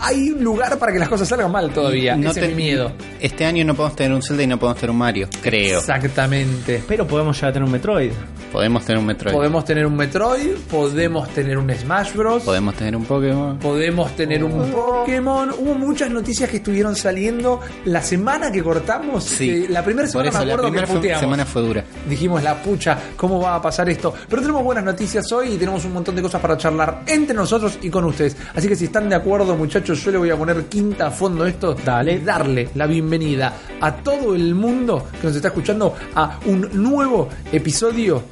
hay 0.00 0.30
un 0.30 0.42
lugar 0.44 0.78
para 0.78 0.92
que 0.92 0.98
las 0.98 1.08
cosas 1.08 1.28
salgan 1.28 1.50
mal 1.50 1.70
todavía. 1.70 2.16
No 2.16 2.30
Ese 2.30 2.40
te- 2.40 2.46
es 2.50 2.56
mi 2.56 2.62
miedo. 2.64 2.92
Este 3.20 3.44
año 3.44 3.64
no 3.64 3.74
podemos 3.74 3.96
tener 3.96 4.12
un 4.12 4.22
Zelda 4.22 4.42
y 4.42 4.46
no 4.46 4.58
podemos 4.58 4.80
tener 4.80 4.90
un 4.90 4.98
Mario, 4.98 5.28
creo. 5.42 5.78
Exactamente. 5.78 6.82
Pero 6.86 7.06
podemos 7.06 7.36
llegar 7.36 7.50
a 7.50 7.52
tener 7.52 7.66
un 7.66 7.72
Metroid. 7.72 8.10
Podemos 8.52 8.82
tener 8.84 8.98
un 8.98 9.06
Metroid. 9.06 9.34
Podemos 9.34 9.64
tener 9.66 9.86
un 9.86 9.94
Metroid, 9.96 10.54
podemos 10.70 11.28
tener 11.30 11.58
un 11.58 11.70
Smash 11.70 12.14
Bros. 12.14 12.42
Podemos 12.44 12.74
tener 12.76 12.96
un 12.96 13.04
Pokémon. 13.04 13.58
Podemos 13.58 14.16
tener 14.16 14.42
un 14.42 14.70
Pokémon. 14.70 15.50
Hubo 15.58 15.74
muchas 15.74 16.10
noticias 16.10 16.48
que 16.48 16.56
estuvieron 16.56 16.96
saliendo 16.96 17.60
la 17.84 18.02
semana 18.02 18.50
que 18.50 18.62
cortamos. 18.62 19.24
Sí. 19.24 19.48
que 19.66 19.68
la 19.68 19.84
primera 19.84 20.04
Por 20.10 20.22
semana 20.24 20.28
eso, 20.30 20.38
me 20.38 20.44
la 20.46 20.52
acuerdo 20.54 20.68
primera 20.68 20.86
que 20.86 20.92
fue- 20.92 21.00
puteamos. 21.00 21.20
semana 21.20 21.44
fue 21.44 21.62
dura. 21.62 21.84
Dijimos 22.08 22.42
la 22.42 22.54
pucha, 22.62 22.98
¿cómo 23.16 23.40
va 23.40 23.56
a 23.56 23.62
pasar 23.62 23.88
esto? 23.90 24.14
Pero 24.28 24.40
tenemos 24.42 24.64
buenas 24.64 24.84
noticias 24.84 25.30
hoy 25.32 25.52
y 25.54 25.56
tenemos 25.58 25.84
un 25.84 25.92
montón 25.92 26.16
de 26.16 26.22
cosas 26.22 26.40
para 26.40 26.56
charlar 26.56 27.02
entre 27.06 27.36
nosotros 27.36 27.78
y 27.82 27.90
con 27.90 28.04
ustedes. 28.06 28.36
Así 28.54 28.66
que 28.66 28.76
si 28.76 28.86
están 28.86 29.08
de 29.10 29.16
acuerdo, 29.16 29.54
muchachos, 29.56 29.87
yo 29.94 30.10
le 30.10 30.18
voy 30.18 30.30
a 30.30 30.36
poner 30.36 30.64
quinta 30.66 31.08
a 31.08 31.10
fondo 31.10 31.46
esto. 31.46 31.74
Dale. 31.74 32.14
Y 32.14 32.18
darle 32.18 32.70
la 32.74 32.86
bienvenida 32.86 33.54
a 33.80 33.94
todo 33.96 34.34
el 34.34 34.54
mundo 34.54 35.08
que 35.20 35.26
nos 35.26 35.36
está 35.36 35.48
escuchando 35.48 35.94
a 36.14 36.38
un 36.46 36.68
nuevo 36.72 37.28
episodio 37.52 38.22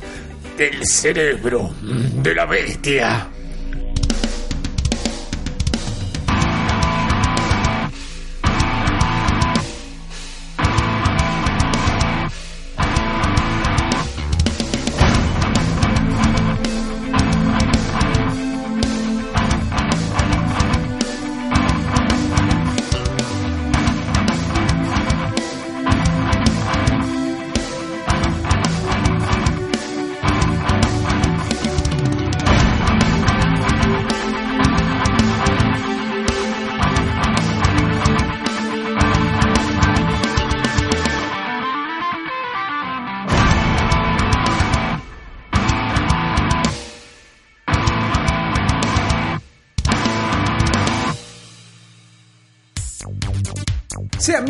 del 0.56 0.86
cerebro 0.86 1.70
de 2.22 2.34
la 2.34 2.46
bestia. 2.46 3.28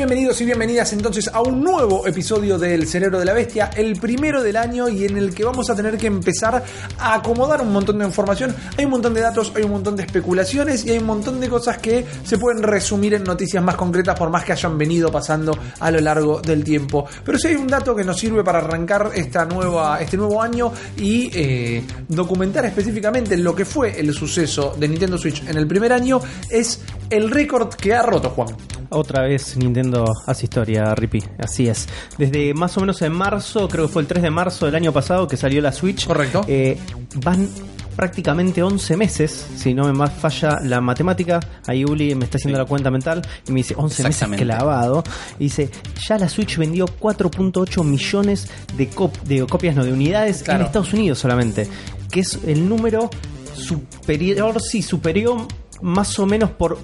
Bienvenidos 0.07 0.41
y 0.41 0.45
bienvenidas 0.45 0.93
entonces 0.93 1.29
a 1.33 1.41
un 1.41 1.65
nuevo 1.65 2.07
episodio 2.07 2.61
del 2.61 2.87
Cerebro 2.87 3.19
de 3.19 3.25
la 3.25 3.33
Bestia, 3.33 3.71
el 3.77 3.99
primero 3.99 4.41
del 4.41 4.57
año 4.57 4.89
y 4.89 5.05
en 5.05 5.17
el 5.17 5.35
que 5.35 5.43
vamos 5.43 5.69
a 5.69 5.75
tener 5.75 5.99
que 5.99 6.07
empezar 6.07 6.63
a 6.97 7.15
acomodar 7.15 7.61
un 7.61 7.73
montón 7.73 7.99
de 7.99 8.05
información. 8.05 8.55
Hay 8.79 8.85
un 8.85 8.93
montón 8.93 9.15
de 9.15 9.21
datos, 9.21 9.53
hay 9.57 9.65
un 9.65 9.73
montón 9.73 9.97
de 9.97 10.05
especulaciones 10.05 10.87
y 10.87 10.91
hay 10.91 10.99
un 10.99 11.07
montón 11.07 11.41
de 11.41 11.49
cosas 11.49 11.79
que 11.79 12.07
se 12.23 12.39
pueden 12.39 12.63
resumir 12.63 13.15
en 13.15 13.25
noticias 13.25 13.61
más 13.65 13.75
concretas 13.75 14.17
por 14.17 14.31
más 14.31 14.45
que 14.45 14.53
hayan 14.53 14.79
venido 14.79 15.11
pasando 15.11 15.59
a 15.81 15.91
lo 15.91 15.99
largo 15.99 16.41
del 16.41 16.63
tiempo. 16.63 17.05
Pero 17.25 17.37
si 17.37 17.49
hay 17.49 17.57
un 17.57 17.67
dato 17.67 17.97
que 17.97 18.05
nos 18.05 18.17
sirve 18.17 18.45
para 18.45 18.59
arrancar 18.59 19.11
esta 19.13 19.45
nueva, 19.45 19.99
este 20.01 20.17
nuevo 20.17 20.41
año 20.41 20.71
y 20.97 21.31
eh, 21.35 21.83
documentar 22.07 22.65
específicamente 22.65 23.37
lo 23.37 23.57
que 23.57 23.65
fue 23.65 23.99
el 23.99 24.15
suceso 24.15 24.77
de 24.79 24.87
Nintendo 24.87 25.19
Switch 25.19 25.43
en 25.49 25.57
el 25.57 25.67
primer 25.67 25.93
año, 25.93 26.21
es 26.49 26.81
el 27.11 27.29
récord 27.29 27.75
que 27.75 27.93
ha 27.93 28.03
roto 28.03 28.31
Juan. 28.31 28.55
Otra 28.91 29.23
vez 29.23 29.57
Nintendo 29.57 29.96
hace 30.27 30.47
historia, 30.47 30.95
Rippy. 30.95 31.23
Así 31.39 31.69
es. 31.69 31.89
Desde 32.19 32.53
más 32.55 32.77
o 32.77 32.81
menos 32.81 33.01
en 33.03 33.13
marzo, 33.13 33.69
creo 33.69 33.87
que 33.87 33.93
fue 33.93 34.03
el 34.03 34.09
3 34.09 34.23
de 34.23 34.31
marzo 34.31 34.67
del 34.67 34.75
año 34.75 34.93
pasado 34.93 35.27
que 35.29 35.37
salió 35.37 35.61
la 35.63 35.73
Switch. 35.73 36.07
Correcto. 36.07 36.45
Eh, 36.49 36.79
van 37.25 37.49
prácticamente 37.97 38.63
11 38.63 38.95
meses, 38.97 39.47
si 39.57 39.73
no 39.73 39.85
me 39.87 39.93
más 39.95 40.13
falla 40.13 40.59
la 40.63 40.83
matemática. 40.83 41.41
Ahí 41.67 41.83
Uli 41.85 42.15
me 42.15 42.25
está 42.27 42.37
haciendo 42.37 42.59
Sí. 42.59 42.63
la 42.63 42.69
cuenta 42.69 42.91
mental 42.91 43.23
y 43.49 43.53
me 43.53 43.61
dice 43.61 43.75
11 43.77 44.03
meses 44.03 44.29
clavado. 44.37 45.03
Y 45.39 45.45
dice, 45.45 45.71
ya 46.07 46.19
la 46.19 46.29
Switch 46.29 46.59
vendió 46.59 46.85
4.8 46.87 47.83
millones 47.85 48.49
de, 48.77 48.91
cop- 48.91 49.19
de 49.23 49.47
copias, 49.47 49.75
no, 49.77 49.85
de 49.85 49.93
unidades 49.95 50.43
Claro. 50.43 50.61
en 50.61 50.67
Estados 50.67 50.93
Unidos 50.93 51.19
solamente. 51.19 51.67
Que 52.11 52.21
es 52.21 52.39
el 52.47 52.69
número 52.69 53.09
superior, 53.55 54.61
sí, 54.61 54.83
superior 54.83 55.47
más 55.83 56.19
o 56.19 56.27
menos 56.27 56.51
por 56.51 56.79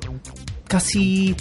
casi 0.66 1.37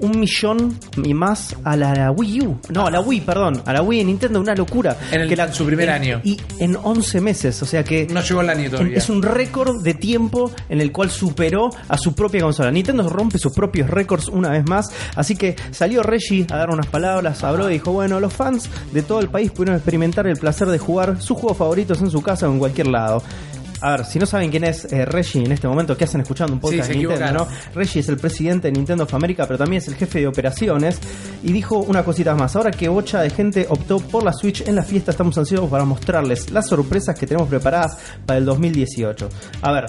un 0.00 0.18
millón 0.20 0.78
y 1.02 1.14
más 1.14 1.56
a 1.64 1.76
la 1.76 2.10
Wii 2.10 2.40
U. 2.46 2.58
No, 2.70 2.86
a 2.86 2.90
la 2.90 3.00
Wii, 3.00 3.20
perdón. 3.22 3.62
A 3.64 3.72
la 3.72 3.82
Wii 3.82 3.98
de 4.00 4.04
Nintendo, 4.04 4.40
una 4.40 4.54
locura. 4.54 4.96
En 5.12 5.20
el- 5.22 5.36
la- 5.36 5.52
su 5.52 5.64
primer 5.64 5.88
en- 5.88 5.94
año. 5.94 6.20
Y 6.24 6.38
en 6.58 6.76
11 6.82 7.20
meses, 7.20 7.60
o 7.62 7.66
sea 7.66 7.84
que... 7.84 8.06
No 8.06 8.20
llegó 8.22 8.40
el 8.40 8.50
año 8.50 8.70
todavía. 8.70 8.96
Es 8.98 9.08
un 9.10 9.22
récord 9.22 9.82
de 9.82 9.94
tiempo 9.94 10.50
en 10.68 10.80
el 10.80 10.92
cual 10.92 11.10
superó 11.10 11.70
a 11.88 11.96
su 11.98 12.14
propia 12.14 12.40
consola. 12.42 12.70
Nintendo 12.70 13.08
rompe 13.08 13.38
sus 13.38 13.52
propios 13.52 13.88
récords 13.90 14.28
una 14.28 14.50
vez 14.50 14.64
más. 14.68 14.86
Así 15.14 15.36
que 15.36 15.56
salió 15.70 16.02
Reggie 16.02 16.46
a 16.50 16.56
dar 16.56 16.70
unas 16.70 16.86
palabras, 16.86 17.42
habló 17.44 17.68
y 17.70 17.74
dijo, 17.74 17.92
bueno, 17.92 18.20
los 18.20 18.32
fans 18.32 18.68
de 18.92 19.02
todo 19.02 19.20
el 19.20 19.28
país 19.28 19.50
pudieron 19.50 19.76
experimentar 19.76 20.26
el 20.26 20.36
placer 20.36 20.68
de 20.68 20.78
jugar 20.78 21.20
sus 21.20 21.36
juegos 21.38 21.58
favoritos 21.58 22.00
en 22.00 22.10
su 22.10 22.22
casa 22.22 22.48
o 22.48 22.52
en 22.52 22.58
cualquier 22.58 22.88
lado. 22.88 23.22
A 23.80 23.90
ver, 23.90 24.04
si 24.06 24.18
no 24.18 24.26
saben 24.26 24.50
quién 24.50 24.64
es 24.64 24.90
eh, 24.90 25.04
Reggie 25.04 25.44
en 25.44 25.52
este 25.52 25.68
momento, 25.68 25.96
¿qué 25.96 26.04
hacen 26.04 26.22
escuchando 26.22 26.54
un 26.54 26.60
podcast 26.60 26.88
Sí, 26.90 26.98
de 26.98 27.06
Nintendo? 27.06 27.32
¿no? 27.32 27.48
Reggie 27.74 28.00
es 28.00 28.08
el 28.08 28.16
presidente 28.16 28.68
de 28.68 28.72
Nintendo 28.72 29.04
of 29.04 29.14
America, 29.14 29.46
pero 29.46 29.58
también 29.58 29.82
es 29.82 29.88
el 29.88 29.96
jefe 29.96 30.20
de 30.20 30.26
operaciones. 30.26 30.98
Y 31.42 31.52
dijo 31.52 31.78
una 31.78 32.02
cosita 32.02 32.34
más. 32.34 32.56
Ahora 32.56 32.70
que 32.70 32.88
bocha 32.88 33.20
de 33.20 33.30
gente 33.30 33.66
optó 33.68 33.98
por 34.00 34.24
la 34.24 34.32
Switch 34.32 34.66
en 34.66 34.76
la 34.76 34.82
fiesta, 34.82 35.10
estamos 35.10 35.36
ansiosos 35.36 35.68
para 35.68 35.84
mostrarles 35.84 36.50
las 36.50 36.68
sorpresas 36.68 37.18
que 37.18 37.26
tenemos 37.26 37.48
preparadas 37.48 37.98
para 38.24 38.38
el 38.38 38.46
2018. 38.46 39.28
A 39.62 39.72
ver, 39.72 39.86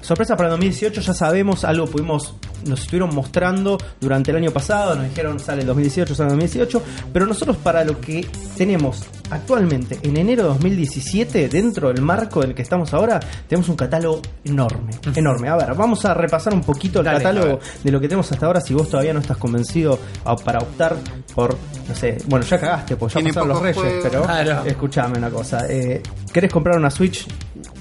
sorpresas 0.00 0.36
para 0.36 0.48
el 0.48 0.52
2018 0.52 1.00
ya 1.00 1.14
sabemos, 1.14 1.64
algo 1.64 1.86
pudimos, 1.86 2.34
nos 2.66 2.80
estuvieron 2.80 3.14
mostrando 3.14 3.76
durante 4.00 4.30
el 4.30 4.38
año 4.38 4.50
pasado, 4.50 4.94
nos 4.94 5.08
dijeron 5.08 5.38
sale 5.38 5.60
el 5.60 5.66
2018, 5.66 6.14
sale 6.14 6.28
el 6.28 6.36
2018, 6.36 6.82
pero 7.12 7.26
nosotros 7.26 7.56
para 7.58 7.84
lo 7.84 8.00
que 8.00 8.26
tenemos 8.56 9.04
actualmente 9.30 9.98
en 10.02 10.16
enero 10.16 10.44
de 10.44 10.48
2017, 10.50 11.48
dentro 11.48 11.88
del 11.88 12.02
marco 12.02 12.40
del 12.40 12.54
que 12.54 12.62
estamos 12.62 12.94
ahora, 12.94 13.20
tenemos 13.48 13.68
un 13.68 13.76
catálogo 13.76 14.20
enorme, 14.44 14.92
enorme. 15.14 15.48
A 15.48 15.56
ver, 15.56 15.74
vamos 15.74 16.04
a 16.04 16.14
repasar 16.14 16.54
un 16.54 16.62
poquito 16.62 17.00
el 17.00 17.04
Dale, 17.06 17.18
catálogo 17.18 17.60
de 17.82 17.90
lo 17.92 18.00
que 18.00 18.08
tenemos 18.08 18.30
hasta 18.32 18.46
ahora. 18.46 18.60
Si 18.60 18.74
vos 18.74 18.88
todavía 18.88 19.12
no 19.12 19.20
estás 19.20 19.36
convencido 19.36 19.98
a- 20.24 20.36
para 20.36 20.58
optar 20.60 20.96
por, 21.34 21.56
no 21.88 21.94
sé, 21.94 22.18
bueno, 22.26 22.44
ya 22.44 22.58
cagaste, 22.58 22.96
pues 22.96 23.14
ya 23.14 23.20
pasaron 23.20 23.48
los 23.48 23.60
reyes, 23.62 23.94
pero 24.02 24.22
Claro. 24.22 24.64
escuchame 24.64 25.18
una 25.18 25.30
cosa. 25.30 25.66
Eh, 25.68 26.02
¿Querés 26.32 26.52
comprar 26.52 26.76
una 26.76 26.90
Switch? 26.90 27.26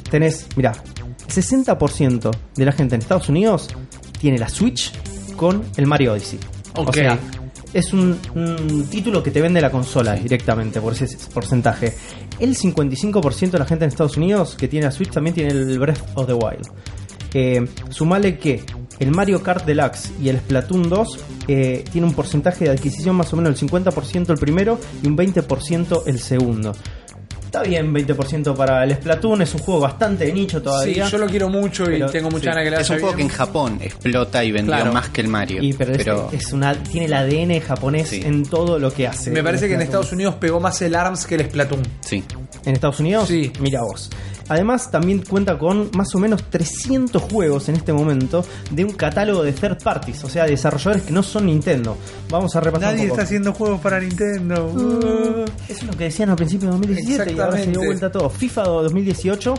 Tenés, 0.09 0.47
mirá, 0.55 0.73
60% 1.27 2.31
de 2.55 2.65
la 2.65 2.71
gente 2.71 2.95
en 2.95 3.01
Estados 3.01 3.29
Unidos 3.29 3.69
tiene 4.19 4.37
la 4.37 4.47
Switch 4.49 4.91
con 5.35 5.63
el 5.77 5.85
Mario 5.87 6.13
Odyssey. 6.13 6.39
Ok. 6.75 6.89
O 6.89 6.93
sea, 6.93 7.17
es 7.75 7.91
un, 7.91 8.17
un 8.35 8.87
título 8.89 9.21
que 9.21 9.31
te 9.31 9.41
vende 9.41 9.59
la 9.59 9.69
consola 9.69 10.15
directamente 10.15 10.79
por 10.79 10.93
ese 10.93 11.17
porcentaje. 11.33 11.93
El 12.39 12.55
55% 12.55 13.51
de 13.51 13.59
la 13.59 13.65
gente 13.65 13.83
en 13.83 13.89
Estados 13.89 14.15
Unidos 14.15 14.55
que 14.55 14.69
tiene 14.69 14.85
la 14.85 14.91
Switch 14.91 15.11
también 15.11 15.33
tiene 15.33 15.51
el 15.51 15.77
Breath 15.77 15.99
of 16.15 16.25
the 16.25 16.33
Wild. 16.33 16.67
Eh, 17.33 17.67
sumale 17.89 18.37
que 18.37 18.63
el 18.99 19.11
Mario 19.11 19.43
Kart 19.43 19.65
Deluxe 19.65 20.13
y 20.21 20.29
el 20.29 20.37
Splatoon 20.37 20.87
2 20.87 21.19
eh, 21.49 21.83
tiene 21.91 22.07
un 22.07 22.13
porcentaje 22.13 22.63
de 22.63 22.71
adquisición 22.71 23.13
más 23.17 23.33
o 23.33 23.35
menos 23.35 23.59
del 23.59 23.69
50% 23.69 24.29
el 24.29 24.37
primero 24.37 24.79
y 25.03 25.07
un 25.07 25.17
20% 25.17 26.03
el 26.05 26.19
segundo. 26.19 26.73
Está 27.55 27.69
bien 27.69 27.93
20% 27.93 28.53
para 28.53 28.83
el 28.83 28.93
Splatoon, 28.95 29.41
es 29.43 29.53
un 29.53 29.61
juego 29.61 29.79
bastante 29.79 30.25
de 30.25 30.33
nicho 30.33 30.57
Sí, 30.57 30.63
todavía. 30.65 31.07
yo 31.07 31.17
lo 31.17 31.25
quiero 31.25 31.47
mucho 31.47 31.83
y 31.85 31.93
Pero- 31.93 32.09
tengo 32.09 32.29
mucha 32.29 32.41
sí. 32.41 32.47
ganas 32.47 32.63
que 32.65 32.69
le 32.71 32.81
Es 32.81 32.89
un 32.89 32.99
juego 32.99 33.15
que 33.15 33.21
en. 33.21 33.29
Japón 33.29 33.79
explota 33.81 34.43
y 34.43 34.51
vendió 34.51 34.75
Claro. 34.75 34.91
más 34.91 35.07
que 35.09 35.21
el 35.21 35.29
Mario. 35.29 35.63
Y, 35.63 35.71
pero, 35.71 35.91
es- 35.93 35.97
pero 35.99 36.29
es, 36.33 36.51
una, 36.51 36.73
tiene 36.83 37.05
el 37.05 37.13
ADN 37.13 37.61
japonés 37.61 38.09
Sí. 38.09 38.21
en 38.25 38.43
todo 38.43 38.77
lo 38.77 38.91
que 38.93 39.07
hace. 39.07 39.31
Me 39.31 39.41
parece 39.41 39.69
que 39.69 39.75
en 39.75 39.81
Estados 39.83 40.11
Unidos 40.11 40.35
pegó 40.35 40.59
más 40.59 40.81
el 40.81 40.95
ARMS 40.95 41.25
que 41.25 41.35
el 41.35 41.45
Splatoon. 41.45 41.81
sí. 42.01 42.23
¿En 42.65 42.73
Estados 42.73 42.99
Unidos? 42.99 43.27
Sí. 43.29 43.53
Mira 43.61 43.81
vos. 43.83 44.09
Además, 44.47 44.91
también 44.91 45.23
cuenta 45.27 45.57
con 45.57 45.89
más 45.95 46.13
o 46.15 46.19
menos 46.19 46.43
300 46.49 47.21
juegos 47.21 47.69
en 47.69 47.75
este 47.75 47.93
momento 47.93 48.45
de 48.71 48.85
un 48.85 48.91
catálogo 48.91 49.43
de 49.43 49.51
third 49.53 49.81
parties, 49.83 50.23
o 50.23 50.29
sea, 50.29 50.45
desarrolladores 50.45 51.03
que 51.03 51.11
no 51.11 51.23
son 51.23 51.47
Nintendo. 51.47 51.97
Vamos 52.29 52.55
a 52.55 52.59
repasar 52.59 52.95
un 52.95 53.09
poco. 53.09 53.21
haciendo 53.21 53.53
juegos 53.53 53.81
para 53.81 53.99
Nintendo. 53.99 54.65
Uh, 54.67 55.45
Eso 55.67 55.79
es 55.81 55.83
lo 55.83 55.93
que 55.93 56.05
decían 56.05 56.29
al 56.29 56.35
principio 56.35 56.67
de 56.67 56.71
2017 56.73 57.33
y 57.33 57.39
ahora 57.39 57.57
se 57.57 57.71
dio 57.71 57.81
vuelta 57.83 58.11
todo. 58.11 58.29
FIFA 58.29 58.63
2018 58.63 59.53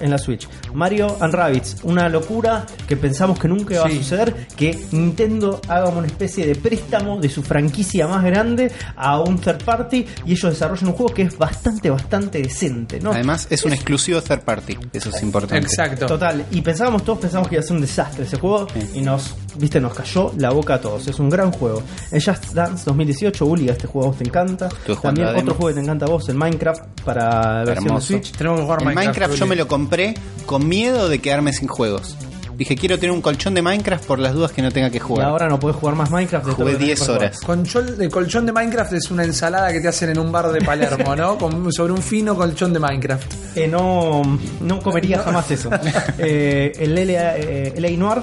en 0.00 0.10
la 0.10 0.18
Switch. 0.18 0.48
Mario 0.74 1.16
and 1.20 1.32
Rabbids, 1.34 1.78
una 1.84 2.08
locura 2.08 2.64
que 2.86 2.96
pensamos 2.96 3.38
que 3.38 3.48
nunca 3.48 3.74
iba 3.74 3.84
a 3.84 3.90
Sí. 3.90 3.98
suceder, 3.98 4.46
que 4.56 4.78
Nintendo 4.92 5.60
haga 5.68 5.88
una 5.88 6.06
especie 6.06 6.46
de 6.46 6.54
préstamo 6.54 7.18
de 7.20 7.28
su 7.28 7.42
franquicia 7.42 8.06
más 8.08 8.24
grande 8.24 8.70
a 8.96 9.20
un 9.20 9.38
third 9.38 9.62
party 9.64 10.06
y 10.24 10.32
ellos 10.32 10.50
desarrollen 10.52 10.88
un 10.88 10.94
juego 10.94 11.14
que 11.14 11.22
es 11.22 11.36
bastante, 11.38 11.90
bastante 11.90 12.42
decente, 12.42 13.00
¿no? 13.00 13.12
Además, 13.12 13.46
es 13.50 13.64
un 13.64 13.72
exclusivo 13.72 14.20
third 14.22 14.40
party. 14.42 14.76
Eso 14.92 15.10
es 15.10 15.22
importante. 15.22 15.64
Exacto. 15.66 16.06
Total, 16.06 16.44
y 16.50 16.60
pensábamos, 16.62 17.04
todos 17.04 17.18
pensábamos 17.18 17.48
que 17.48 17.56
iba 17.56 17.60
a 17.60 17.66
ser 17.66 17.76
un 17.76 17.82
desastre 17.82 18.24
ese 18.24 18.36
juego 18.38 18.66
Sí. 18.72 18.80
y 18.94 19.00
nos, 19.00 19.34
viste, 19.58 19.80
nos 19.80 19.94
cayó 19.94 20.32
la 20.38 20.50
boca 20.50 20.74
a 20.74 20.80
todos. 20.80 21.06
Es 21.06 21.18
un 21.18 21.30
gran 21.30 21.50
juego. 21.52 21.82
El 22.10 22.22
Just 22.24 22.52
Dance 22.52 22.84
2018, 22.86 23.46
Uli, 23.46 23.68
este 23.68 23.86
juego 23.86 24.08
a 24.08 24.10
vos 24.10 24.18
te 24.18 24.24
encanta. 24.24 24.68
También 25.02 25.26
la 25.26 25.32
otro 25.32 25.42
demo. 25.44 25.54
juego 25.54 25.68
que 25.68 25.74
te 25.74 25.80
encanta 25.80 26.06
a 26.06 26.08
vos, 26.08 26.28
el 26.28 26.36
Minecraft 26.36 26.82
para 27.04 27.64
versión 27.64 27.94
de. 27.94 28.00
Switch. 28.00 28.32
Tenemos 28.32 28.60
que 28.60 28.64
jugar 28.64 28.82
El 28.82 28.94
Minecraft, 28.94 29.34
yo 29.34 29.46
me 29.46 29.56
lo 29.56 29.65
compré 29.66 30.14
con 30.46 30.68
miedo 30.68 31.08
de 31.08 31.18
quedarme 31.20 31.52
sin 31.52 31.68
juegos. 31.68 32.16
Dije, 32.56 32.74
quiero 32.74 32.98
tener 32.98 33.10
un 33.12 33.20
colchón 33.20 33.52
de 33.52 33.60
Minecraft 33.60 34.06
por 34.06 34.18
las 34.18 34.32
dudas 34.32 34.50
que 34.50 34.62
no 34.62 34.70
tenga 34.72 34.88
que 34.88 34.96
Y 34.96 35.00
jugar. 35.00 35.26
ahora 35.28 35.46
no 35.46 35.60
podés 35.60 35.76
jugar 35.76 35.94
más 35.94 36.10
Minecraft. 36.10 36.46
Jugué 36.52 36.72
lo 36.72 36.78
que 36.78 36.84
tenés 36.84 36.86
10 36.98 37.00
para 37.00 37.12
horas. 37.18 37.40
Colchón, 37.40 37.96
el 38.00 38.08
colchón 38.10 38.46
de 38.46 38.52
Minecraft 38.52 38.92
es 38.94 39.10
una 39.10 39.24
ensalada 39.24 39.70
que 39.72 39.80
te 39.80 39.88
hacen 39.88 40.08
en 40.08 40.18
un 40.18 40.32
bar 40.32 40.50
de 40.50 40.62
Palermo, 40.62 41.14
¿no? 41.14 41.36
Con- 41.36 41.70
sobre 41.70 41.92
un 41.92 42.00
fino 42.00 42.34
colchón 42.34 42.72
de 42.72 42.78
Minecraft. 42.78 43.34
Eh, 43.58 43.68
no, 43.68 44.22
no 44.62 44.78
comería 44.80 45.18
jamás 45.24 45.50
eso. 45.50 45.68
Eh, 46.18 46.72
el 46.78 46.94
LA, 46.94 47.36
eh, 47.36 47.74
LA 47.76 47.90
Noir, 47.90 48.22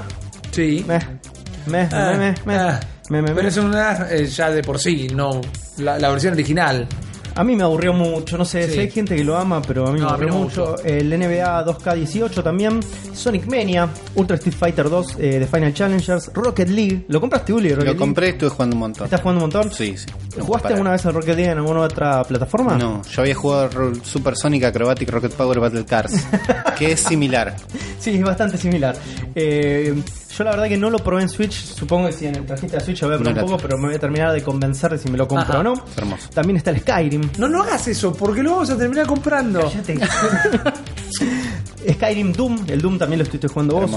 Sí. 0.51 0.83
meh, 0.87 0.99
meh, 1.67 1.87
Ah, 1.91 2.15
meh, 2.17 2.33
meh, 2.45 2.55
ah. 2.57 2.79
meh, 3.09 3.21
meh, 3.21 3.31
Pero 3.35 3.47
es 3.49 3.57
una 3.57 4.07
eh, 4.09 4.25
ya 4.25 4.49
de 4.49 4.63
por 4.63 4.79
sí, 4.79 5.09
no 5.13 5.41
la, 5.77 5.99
la 5.99 6.09
versión 6.09 6.33
original. 6.33 6.87
A 7.35 7.43
mí 7.43 7.55
me 7.55 7.63
aburrió 7.63 7.93
mucho, 7.93 8.37
no 8.37 8.45
sé, 8.45 8.67
Sí. 8.67 8.73
si 8.73 8.79
hay 8.79 8.91
gente 8.91 9.15
que 9.15 9.23
lo 9.23 9.35
ama, 9.35 9.61
pero 9.61 9.87
a 9.87 9.91
mí 9.91 9.99
No, 9.99 10.05
me 10.07 10.11
aburrió 10.13 10.33
mucho. 10.35 10.75
El 10.83 11.11
NBA 11.11 11.65
2K18 11.65 12.43
también, 12.43 12.79
Sonic 13.13 13.47
Mania, 13.47 13.89
Ultra 14.15 14.35
Street 14.35 14.55
Fighter 14.55 14.89
2 14.89 15.15
eh, 15.19 15.39
de 15.39 15.47
Final 15.47 15.73
Challengers, 15.73 16.31
Rocket 16.33 16.69
League. 16.69 17.05
¿Lo 17.07 17.19
compraste, 17.19 17.51
Uli? 17.53 17.69
Rocket 17.69 17.77
Lo 17.79 17.83
League? 17.85 17.97
compré, 17.99 18.29
estuve 18.29 18.49
jugando 18.51 18.75
un 18.75 18.79
montón. 18.81 19.05
¿Estás 19.05 19.21
jugando 19.21 19.45
un 19.45 19.51
montón? 19.51 19.71
Sí, 19.71 19.95
sí. 19.97 20.05
¿Jugaste 20.39 20.69
alguna 20.69 20.91
vez 20.91 21.05
al 21.05 21.13
Rocket 21.15 21.35
League 21.35 21.51
en 21.51 21.57
alguna 21.57 21.79
otra 21.81 22.23
plataforma? 22.23 22.77
No, 22.77 23.01
yo 23.03 23.21
había 23.21 23.35
jugado 23.35 23.93
Super 24.03 24.35
Sonic 24.35 24.65
Acrobatic 24.65 25.09
Rocket 25.09 25.33
Power 25.33 25.59
Battle 25.59 25.85
Cars, 25.85 26.13
que 26.77 26.91
es 26.91 26.99
similar. 26.99 27.55
Sí, 27.99 28.11
es 28.15 28.21
bastante 28.23 28.57
similar. 28.57 28.95
Eh, 29.33 29.93
yo 30.37 30.43
la 30.43 30.51
verdad 30.51 30.67
que 30.67 30.77
no 30.77 30.89
lo 30.89 30.99
probé 30.99 31.21
en 31.23 31.29
Switch. 31.29 31.53
Supongo 31.53 32.07
que 32.07 32.13
si 32.13 32.25
en 32.27 32.35
el 32.35 32.45
trajiste 32.45 32.77
la 32.77 32.83
Switch 32.83 33.01
lo 33.01 33.07
voy 33.09 33.15
a 33.15 33.19
probar 33.19 33.35
No 33.35 33.43
un 33.43 33.49
poco, 33.51 33.61
pero 33.61 33.77
me 33.77 33.87
voy 33.87 33.95
a 33.95 33.99
terminar 33.99 34.31
de 34.33 34.41
convencer 34.41 34.91
de 34.91 34.97
si 34.97 35.09
me 35.09 35.17
lo 35.17 35.27
compro 35.27 35.49
Ajá. 35.53 35.59
o 35.59 35.63
no. 35.63 35.73
Es 35.73 35.97
hermoso. 35.97 36.29
También 36.33 36.57
está 36.57 36.71
el 36.71 36.79
Skyrim. 36.79 37.29
No, 37.37 37.47
no 37.47 37.63
hagas 37.63 37.87
eso, 37.87 38.13
porque 38.13 38.41
lo 38.43 38.51
vamos 38.51 38.69
a 38.69 38.77
terminar 38.77 39.05
comprando. 39.05 39.61
Cállate. 39.61 39.99
Skyrim 41.93 42.31
Doom, 42.31 42.65
el 42.67 42.81
Doom 42.81 42.97
también 42.97 43.19
lo 43.19 43.23
estoy 43.25 43.39
jugando 43.49 43.75
vos. 43.75 43.91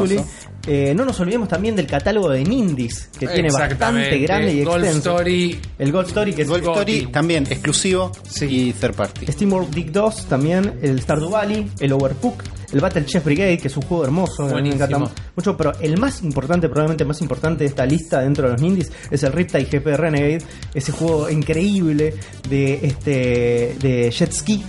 Eh, 0.67 0.93
no 0.97 1.05
nos 1.05 1.19
olvidemos 1.21 1.49
también 1.49 1.77
del 1.77 1.87
catálogo 1.87 2.29
de 2.31 2.43
Nindis, 2.43 3.09
que 3.19 3.29
tiene 3.29 3.49
bastante 3.53 4.19
grande 4.19 4.53
y 4.53 4.65
Gold 4.65 4.85
extenso. 4.85 5.11
Story. 5.13 5.61
El 5.79 5.93
Gold 5.93 6.09
Story, 6.09 6.33
que 6.33 6.43
es 6.43 6.49
Gold 6.49 6.65
Story 6.65 7.07
también 7.13 7.47
exclusivo 7.49 8.11
Sí. 8.29 8.47
y 8.47 8.73
third 8.73 8.95
party. 8.95 9.27
SteamWorld 9.31 9.73
Dig 9.73 9.93
2, 9.93 10.27
también 10.27 10.79
el 10.83 11.01
Stardew 11.01 11.31
Valley, 11.31 11.71
el 11.79 11.93
Overcook, 11.93 12.43
el 12.73 12.81
Battle 12.81 13.05
Chef 13.05 13.25
Brigade, 13.25 13.59
que 13.59 13.69
es 13.69 13.77
un 13.77 13.83
juego 13.83 14.05
hermoso, 14.05 14.49
que 14.49 14.63
me 14.63 14.69
encanta 14.71 14.99
mucho, 15.35 15.57
pero 15.57 15.73
el 15.81 15.99
más 15.99 16.23
importante, 16.23 16.69
probablemente 16.69 17.05
más 17.05 17.21
importante 17.21 17.65
de 17.65 17.71
esta 17.71 17.87
lista 17.87 18.21
dentro 18.21 18.47
de 18.47 18.53
los 18.53 18.63
indies, 18.63 18.93
es 19.11 19.23
el 19.23 19.33
Riptide 19.33 19.65
GP 19.65 19.87
Renegade, 19.97 20.43
ese 20.75 20.93
juego 20.93 21.29
increíble 21.31 22.15
de 22.49 22.87
este 22.87 23.77
de 23.81 24.11
jet 24.11 24.33
ski, 24.33 24.65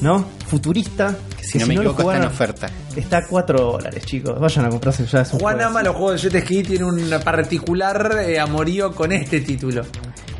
¿no? 0.00 0.24
Futurista. 0.46 1.16
Que 1.36 1.44
si 1.44 1.58
no 1.58 1.66
me 1.66 1.74
lo 1.74 1.80
equivoco 1.82 2.12
está 2.12 2.16
en 2.16 2.28
oferta. 2.28 2.70
Está 2.96 3.18
a 3.18 3.26
4 3.26 3.58
dólares, 3.58 4.04
chicos. 4.06 4.38
Vayan 4.38 4.64
a 4.66 4.68
comprarse 4.70 5.04
ya 5.04 5.22
esos 5.22 5.40
Juan 5.40 5.56
juegos. 5.56 5.70
ama 5.70 5.82
los 5.82 5.96
juegos 5.96 6.22
de 6.22 6.30
jet 6.30 6.44
ski, 6.44 6.62
tiene 6.62 6.84
un 6.84 7.10
particular 7.22 8.18
eh, 8.26 8.38
amorío 8.38 8.94
con 8.94 9.12
este 9.12 9.40
título. 9.40 9.82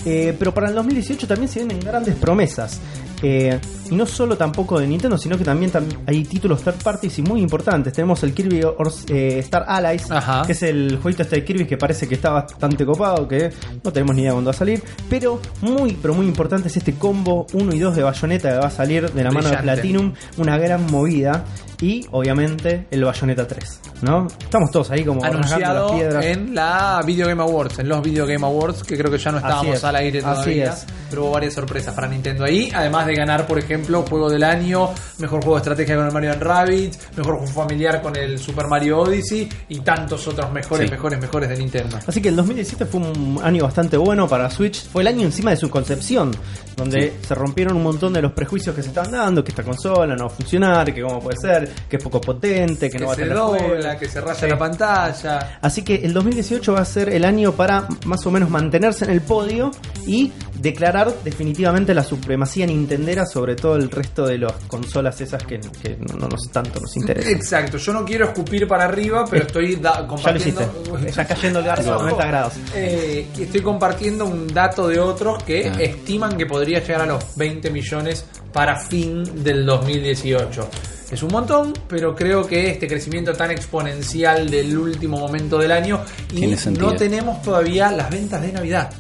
Eh, 0.04 0.34
pero 0.38 0.52
para 0.52 0.68
el 0.68 0.75
2018 0.75 1.26
también 1.26 1.49
se 1.49 1.61
vienen 1.61 1.80
grandes 1.80 2.14
promesas. 2.16 2.80
Eh, 3.23 3.58
y 3.90 3.94
no 3.94 4.04
solo 4.04 4.37
tampoco 4.37 4.78
de 4.78 4.87
Nintendo, 4.87 5.16
sino 5.16 5.38
que 5.38 5.44
también 5.44 5.73
tam- 5.73 5.87
hay 6.06 6.25
títulos 6.25 6.62
third 6.62 6.82
parties 6.82 7.18
y 7.20 7.23
muy 7.23 7.40
importantes. 7.40 7.92
Tenemos 7.94 8.23
el 8.23 8.34
Kirby 8.34 8.62
Or- 8.62 8.92
eh, 9.08 9.38
Star 9.38 9.64
Allies, 9.66 10.11
Ajá. 10.11 10.42
que 10.44 10.52
es 10.52 10.62
el 10.62 10.99
jueguito 11.00 11.23
este 11.23 11.37
de 11.37 11.44
Kirby 11.44 11.66
que 11.66 11.78
parece 11.78 12.06
que 12.06 12.16
está 12.16 12.30
bastante 12.30 12.84
copado, 12.84 13.26
que 13.26 13.50
no 13.82 13.92
tenemos 13.92 14.14
ni 14.14 14.23
idea 14.23 14.32
cuándo 14.32 14.49
va 14.50 14.54
a 14.54 14.58
salir. 14.58 14.82
Pero 15.08 15.40
muy, 15.62 15.92
pero 16.02 16.12
muy 16.12 16.26
importante 16.26 16.68
es 16.68 16.76
este 16.76 16.94
combo 16.94 17.46
1 17.54 17.75
y 17.75 17.78
2 17.78 17.96
de 17.96 18.02
Bayonetta 18.02 18.50
que 18.50 18.58
va 18.58 18.66
a 18.66 18.70
salir 18.70 19.11
de 19.11 19.25
la 19.25 19.30
mano 19.30 19.49
de. 19.49 19.56
Platinum. 19.58 20.12
Una 20.37 20.58
gran 20.58 20.84
movida. 20.90 21.44
Y 21.80 22.06
obviamente 22.12 22.87
el 22.90 23.04
Bayonetta 23.04 23.46
3, 23.46 23.80
¿no? 24.02 24.26
Estamos 24.26 24.70
todos 24.70 24.90
ahí 24.92 25.04
como 25.04 25.23
Anunciado 25.25 25.88
las 25.88 25.92
piedras. 25.92 26.25
en 26.25 26.54
la 26.54 27.00
Video 27.04 27.26
Game 27.26 27.42
Awards, 27.42 27.78
en 27.80 27.88
los 27.88 28.00
Video 28.02 28.25
Game 28.26 28.46
Awards, 28.46 28.84
que 28.84 28.96
creo 28.96 29.11
que 29.11 29.18
ya 29.18 29.32
no 29.32 29.38
estábamos 29.38 29.76
es, 29.76 29.84
al 29.84 29.94
aire 29.95 30.21
así 30.25 30.61
es. 30.61 30.87
Pero 31.14 31.26
hubo 31.26 31.30
varias 31.35 31.54
sorpresas 31.54 31.94
para 31.94 32.09
Nintendo 32.09 32.42
ahí. 32.44 32.73
Además 32.75 33.06
de 33.06 33.14
ganar, 33.14 33.47
por 33.47 33.56
ejemplo, 33.56 34.02
Juego 34.02 34.28
del 34.28 34.42
Año, 34.42 34.90
Mejor 35.18 35.40
Juego 35.44 35.54
de 35.54 35.59
Estrategia 35.61 35.94
con 35.94 36.06
el 36.06 36.12
Mario 36.12 36.33
Rabbit, 36.40 36.94
Mejor 37.16 37.37
Juego 37.37 37.52
Familiar 37.52 38.02
con 38.02 38.16
el 38.16 38.37
Super 38.40 38.66
Mario 38.66 38.99
Odyssey 38.99 39.49
y 39.68 39.78
tantos 39.78 40.26
otros 40.26 40.50
mejores, 40.50 40.87
Sí. 40.88 40.90
mejores, 40.92 41.21
mejores 41.21 41.49
de 41.50 41.56
Nintendo. 41.56 42.00
Así 42.04 42.21
que 42.21 42.30
el 42.30 42.35
2017 42.37 42.85
fue 42.87 43.00
un 43.00 43.38
año 43.44 43.62
bastante 43.62 43.97
bueno 43.97 44.26
para 44.26 44.50
Switch. 44.50 44.88
Fue 44.88 45.02
el 45.02 45.09
año 45.09 45.23
encima 45.23 45.52
de 45.52 45.56
su 45.56 45.71
concepción, 45.71 46.33
donde 46.76 47.12
se 47.25 47.35
rompieron 47.37 47.76
un 47.76 47.85
montón 47.85 48.12
de 48.12 48.21
los 48.21 48.33
prejuicios 48.33 48.75
que 48.75 48.83
se 48.83 48.88
estaban 48.88 49.12
dando, 49.12 49.44
que 49.44 49.50
esta 49.52 49.62
consola 49.62 50.16
no 50.16 50.26
va 50.26 50.33
a 50.33 50.35
funcionar, 50.35 50.92
que 50.92 51.00
cómo 51.00 51.21
puede 51.21 51.37
ser, 51.37 51.71
que 51.88 51.97
es 51.99 52.02
poco 52.02 52.21
potente, 52.21 52.90
que, 52.90 52.99
Que 52.99 52.99
no 52.99 53.06
va 53.06 53.12
a 53.12 53.14
se 53.16 53.23
tener 53.23 53.37
dobla, 53.37 53.59
juegos. 53.62 53.97
que 54.00 54.09
se 54.09 54.21
raya 54.21 54.35
Sí. 54.40 54.47
la 54.49 54.59
pantalla. 54.59 55.59
Así 55.62 55.83
que 55.83 55.94
el 55.94 56.12
2018 56.12 56.73
va 56.73 56.80
a 56.80 56.85
ser 56.85 57.09
el 57.11 57.25
año 57.25 57.52
para 57.52 57.87
más 58.06 58.26
o 58.26 58.33
menos 58.33 58.50
mantenerse 58.50 59.04
en 59.04 59.12
el 59.12 59.21
podio 59.21 59.71
y 60.06 60.33
declarar 60.64 61.14
definitivamente 61.23 61.94
la 61.94 62.02
supremacía 62.02 62.66
nintendera 62.66 63.25
sobre 63.26 63.54
todo 63.54 63.76
el 63.76 63.88
resto 63.90 64.26
de 64.26 64.38
las 64.38 64.52
consolas 64.66 65.21
esas 65.21 65.42
que, 65.44 65.61
que 65.61 65.97
no, 66.00 66.16
no 66.18 66.26
nos 66.28 66.50
tanto 66.50 66.80
nos 66.80 66.97
interesan. 66.97 67.33
Exacto, 67.33 67.76
yo 67.78 67.92
no 67.92 68.04
quiero 68.04 68.25
escupir 68.26 68.66
para 68.66 68.85
arriba, 68.87 69.25
pero 69.30 69.47
estoy 69.47 69.76
da- 69.76 69.94
Ya 69.94 70.00
lo 70.00 70.09
compartiendo. 70.09 70.62
hiciste. 70.62 71.09
Está 71.09 71.25
cayendo 71.26 71.59
el 71.61 71.64
garzo 71.66 71.94
a 71.94 71.99
90 72.02 72.26
grados. 72.26 72.54
Eh, 72.75 73.26
estoy 73.38 73.61
compartiendo 73.61 74.25
un 74.25 74.49
dato 74.49 74.88
de 74.88 74.99
otros 74.99 75.42
que 75.44 75.68
Ah. 75.68 75.76
estiman 75.80 76.37
que 76.37 76.47
podría 76.47 76.80
llegar 76.80 77.02
a 77.02 77.06
los 77.06 77.37
20 77.37 77.71
millones 77.71 78.25
para 78.52 78.80
fin 78.80 79.23
del 79.44 79.64
2018. 79.66 80.68
Es 81.11 81.23
un 81.23 81.30
montón, 81.30 81.73
pero 81.87 82.14
creo 82.14 82.47
que 82.47 82.71
este 82.71 82.88
crecimiento 82.88 83.35
tan 83.35 83.50
exponencial 83.50 84.49
del 84.50 84.76
último 84.76 85.18
momento 85.18 85.59
del 85.59 85.71
año 85.71 86.00
y 86.33 86.47
no 86.78 86.94
tenemos 86.94 87.42
todavía 87.42 87.90
las 87.92 88.11
ventas 88.11 88.40
de 88.42 88.50
Navidad. 88.52 88.90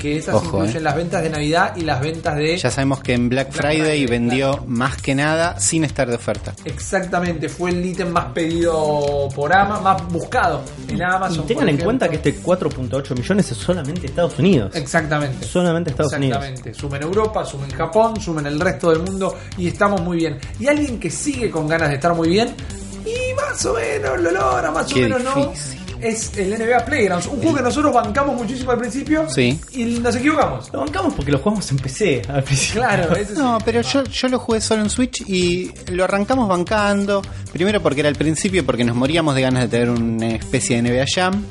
Que 0.00 0.16
esas 0.16 0.34
Ojo, 0.34 0.56
incluyen 0.58 0.78
eh. 0.78 0.80
las 0.80 0.96
ventas 0.96 1.22
de 1.22 1.30
Navidad 1.30 1.76
y 1.76 1.82
las 1.82 2.00
ventas 2.00 2.36
de 2.36 2.56
Ya 2.56 2.70
sabemos 2.70 3.00
que 3.00 3.12
en 3.12 3.28
Black 3.28 3.48
Black 3.48 3.62
Friday 3.62 3.80
Friday, 3.80 4.06
vendió 4.06 4.64
más 4.66 4.96
que 5.00 5.14
nada 5.14 5.60
sin 5.60 5.84
estar 5.84 6.08
de 6.08 6.14
oferta. 6.14 6.54
Exactamente, 6.64 7.48
fue 7.48 7.70
el 7.70 7.84
ítem 7.84 8.08
más 8.08 8.26
pedido 8.32 9.28
por 9.34 9.52
Amazon, 9.52 9.84
más 9.84 10.08
buscado 10.08 10.62
en 10.88 11.02
Amazon. 11.02 11.44
Y 11.44 11.48
tengan 11.48 11.68
en 11.68 11.78
cuenta 11.78 12.08
que 12.08 12.16
este 12.16 12.40
4.8 12.40 13.16
millones 13.16 13.50
es 13.50 13.58
solamente 13.58 14.06
Estados 14.06 14.38
Unidos. 14.38 14.74
Exactamente. 14.74 15.46
Solamente 15.46 15.90
Estados 15.90 16.12
Unidos. 16.14 16.38
Exactamente. 16.38 16.78
Sumen 16.78 17.02
Europa, 17.02 17.44
sumen 17.44 17.70
Japón, 17.70 18.20
sumen 18.20 18.46
el 18.46 18.58
resto 18.58 18.90
del 18.90 19.00
mundo 19.00 19.36
y 19.58 19.68
estamos 19.68 20.00
muy 20.00 20.16
bien. 20.16 20.38
Y 20.58 20.66
alguien 20.66 20.98
que 20.98 21.10
sigue 21.10 21.50
con 21.50 21.68
ganas 21.68 21.90
de 21.90 21.96
estar 21.96 22.14
muy 22.14 22.28
bien 22.28 22.54
y 23.04 23.34
más 23.34 23.64
o 23.66 23.74
menos 23.74 24.20
lo 24.20 24.30
logra, 24.30 24.70
más 24.70 24.86
Qué 24.92 25.06
o 25.06 25.08
menos 25.08 25.34
difícil. 25.34 25.76
no. 25.78 25.79
Es 26.02 26.36
el 26.38 26.50
NBA 26.50 26.84
Playgrounds, 26.84 27.26
un 27.26 27.38
juego 27.40 27.56
que 27.56 27.62
nosotros 27.62 27.92
bancamos 27.92 28.34
muchísimo 28.36 28.70
al 28.70 28.78
principio 28.78 29.26
Sí. 29.28 29.58
y 29.72 29.84
nos 29.84 30.16
equivocamos. 30.16 30.70
Lo 30.72 30.80
bancamos 30.80 31.14
porque 31.14 31.30
lo 31.32 31.38
jugamos 31.38 31.70
en 31.70 31.78
PC 31.78 32.22
al 32.28 32.42
principio. 32.42 32.80
Claro, 32.80 33.14
ese 33.16 33.32
es 33.32 33.38
No, 33.38 33.58
pero 33.64 33.82
yo, 33.82 34.04
yo 34.04 34.28
lo 34.28 34.38
jugué 34.38 34.60
solo 34.60 34.82
en 34.82 34.90
Switch 34.90 35.22
y 35.28 35.70
lo 35.92 36.04
arrancamos 36.04 36.48
bancando. 36.48 37.20
Primero 37.52 37.82
porque 37.82 38.00
era 38.00 38.08
el 38.08 38.16
principio, 38.16 38.64
porque 38.64 38.84
nos 38.84 38.96
moríamos 38.96 39.34
de 39.34 39.42
ganas 39.42 39.62
de 39.64 39.68
tener 39.68 39.90
una 39.90 40.28
especie 40.36 40.80
de 40.80 40.88
NBA 40.90 41.04
Jam. 41.14 41.44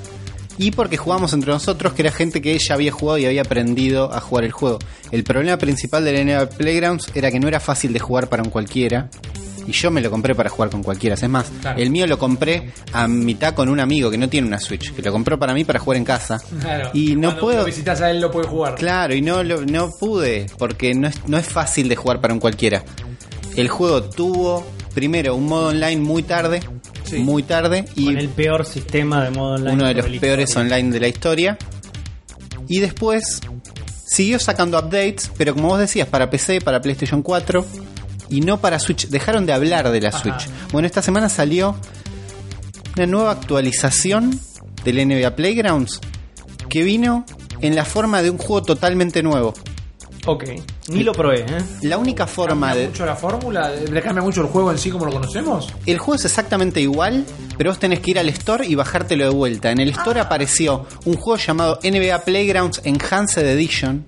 Y 0.57 0.71
porque 0.71 0.97
jugamos 0.97 1.31
entre 1.31 1.53
nosotros, 1.53 1.93
que 1.93 2.01
era 2.01 2.11
gente 2.11 2.41
que 2.41 2.57
ya 2.59 2.73
había 2.73 2.91
jugado 2.91 3.17
y 3.17 3.25
había 3.25 3.43
aprendido 3.43 4.13
a 4.13 4.19
jugar 4.19 4.43
el 4.43 4.51
juego. 4.51 4.79
El 5.09 5.23
problema 5.23 5.57
principal 5.57 6.03
del 6.03 6.25
NBA 6.25 6.49
Playgrounds 6.49 7.11
era 7.15 7.31
que 7.31 7.39
no 7.39 7.47
era 7.47 7.61
fácil 7.61 7.93
de 7.93 7.99
jugar 7.99 8.27
para 8.27 8.43
un 8.43 8.49
cualquiera. 8.49 9.09
Y 9.67 9.71
yo 9.71 9.91
me 9.91 10.01
lo 10.01 10.09
compré 10.09 10.33
para 10.35 10.49
jugar 10.49 10.69
con 10.69 10.81
cualquiera. 10.83 11.15
Es 11.15 11.27
más, 11.29 11.47
Claro. 11.61 11.79
el 11.79 11.89
mío 11.91 12.07
lo 12.07 12.17
compré 12.17 12.71
a 12.93 13.07
mitad 13.07 13.53
con 13.53 13.69
un 13.69 13.79
amigo 13.79 14.09
que 14.09 14.17
no 14.17 14.27
tiene 14.29 14.47
una 14.47 14.59
Switch, 14.59 14.93
que 14.93 15.01
lo 15.01 15.11
compró 15.11 15.37
para 15.37 15.53
mí 15.53 15.63
para 15.63 15.79
jugar 15.79 15.97
en 15.97 16.05
casa. 16.05 16.39
Claro. 16.61 16.89
Y 16.93 17.15
no 17.15 17.29
Cuando 17.29 17.41
puedo. 17.41 17.59
lo 17.59 17.65
visitas 17.65 18.01
a 18.01 18.09
él, 18.11 18.19
lo 18.21 18.31
puede 18.31 18.47
jugar. 18.47 18.75
Claro, 18.75 19.13
y 19.13 19.21
no, 19.21 19.43
lo- 19.43 19.65
no 19.65 19.91
pude, 19.91 20.47
porque 20.57 20.93
no 20.95 21.07
es, 21.07 21.15
no 21.27 21.37
es 21.37 21.47
fácil 21.47 21.87
de 21.89 21.95
jugar 21.95 22.19
para 22.21 22.33
un 22.33 22.39
cualquiera. 22.39 22.83
El 23.55 23.67
juego 23.67 24.03
tuvo, 24.03 24.65
primero, 24.93 25.35
un 25.35 25.45
modo 25.45 25.69
online 25.69 25.97
muy 26.01 26.23
tarde, 26.23 26.61
Sí. 27.03 27.17
muy 27.19 27.43
tarde, 27.43 27.85
y 27.95 28.05
Con 28.05 28.17
el 28.17 28.29
peor 28.29 28.65
sistema 28.65 29.23
de 29.23 29.31
modo 29.31 29.55
online. 29.55 29.73
uno 29.73 29.85
de 29.87 29.93
los 29.95 30.05
peores 30.19 30.49
historia. 30.49 30.75
online 30.77 30.91
de 30.93 30.99
la 30.99 31.07
historia. 31.07 31.57
Y 32.67 32.79
después 32.79 33.41
siguió 34.05 34.39
sacando 34.39 34.77
updates, 34.79 35.31
pero 35.37 35.53
como 35.55 35.69
vos 35.69 35.79
decías, 35.79 36.07
para 36.07 36.29
PC, 36.29 36.61
para 36.61 36.81
PlayStation 36.81 37.21
4 37.23 37.65
y 38.29 38.41
no 38.41 38.59
para 38.59 38.79
Switch. 38.79 39.07
Dejaron 39.07 39.45
de 39.45 39.53
hablar 39.53 39.89
de 39.91 40.01
la 40.01 40.09
Ajá. 40.09 40.19
Switch. 40.19 40.49
Bueno, 40.71 40.85
esta 40.85 41.01
semana 41.01 41.29
salió 41.29 41.75
una 42.95 43.05
nueva 43.05 43.31
actualización 43.31 44.39
del 44.83 45.07
NBA 45.07 45.35
Playgrounds 45.35 45.99
que 46.69 46.83
vino 46.83 47.25
en 47.61 47.75
la 47.75 47.85
forma 47.85 48.21
de 48.21 48.29
un 48.29 48.37
juego 48.37 48.63
totalmente 48.63 49.23
nuevo. 49.23 49.53
Ok. 50.25 50.43
Ni 50.89 51.03
lo 51.03 51.13
probé, 51.13 51.41
¿eh? 51.41 51.63
La 51.83 51.97
única 51.97 52.27
forma 52.27 52.67
¿Cambia 52.67 52.81
de... 52.83 52.87
mucho 52.89 53.05
la 53.05 53.15
fórmula? 53.15 53.69
¿Le 53.69 54.01
cambia 54.01 54.21
mucho 54.21 54.41
el 54.41 54.47
juego 54.47 54.69
en 54.71 54.77
sí 54.77 54.89
como 54.91 55.05
lo 55.05 55.11
conocemos? 55.11 55.73
El 55.85 55.97
juego 55.97 56.15
es 56.15 56.25
exactamente 56.25 56.81
igual, 56.81 57.25
pero 57.57 57.71
vos 57.71 57.79
tenés 57.79 57.99
que 58.01 58.11
ir 58.11 58.19
al 58.19 58.29
store 58.29 58.67
y 58.67 58.75
bajártelo 58.75 59.23
de 59.23 59.29
vuelta. 59.31 59.71
En 59.71 59.79
el 59.79 59.89
store 59.89 60.19
apareció 60.19 60.85
un 61.05 61.15
juego 61.15 61.37
llamado 61.37 61.79
NBA 61.83 62.19
Playgrounds 62.25 62.81
Enhanced 62.83 63.45
Edition, 63.47 64.05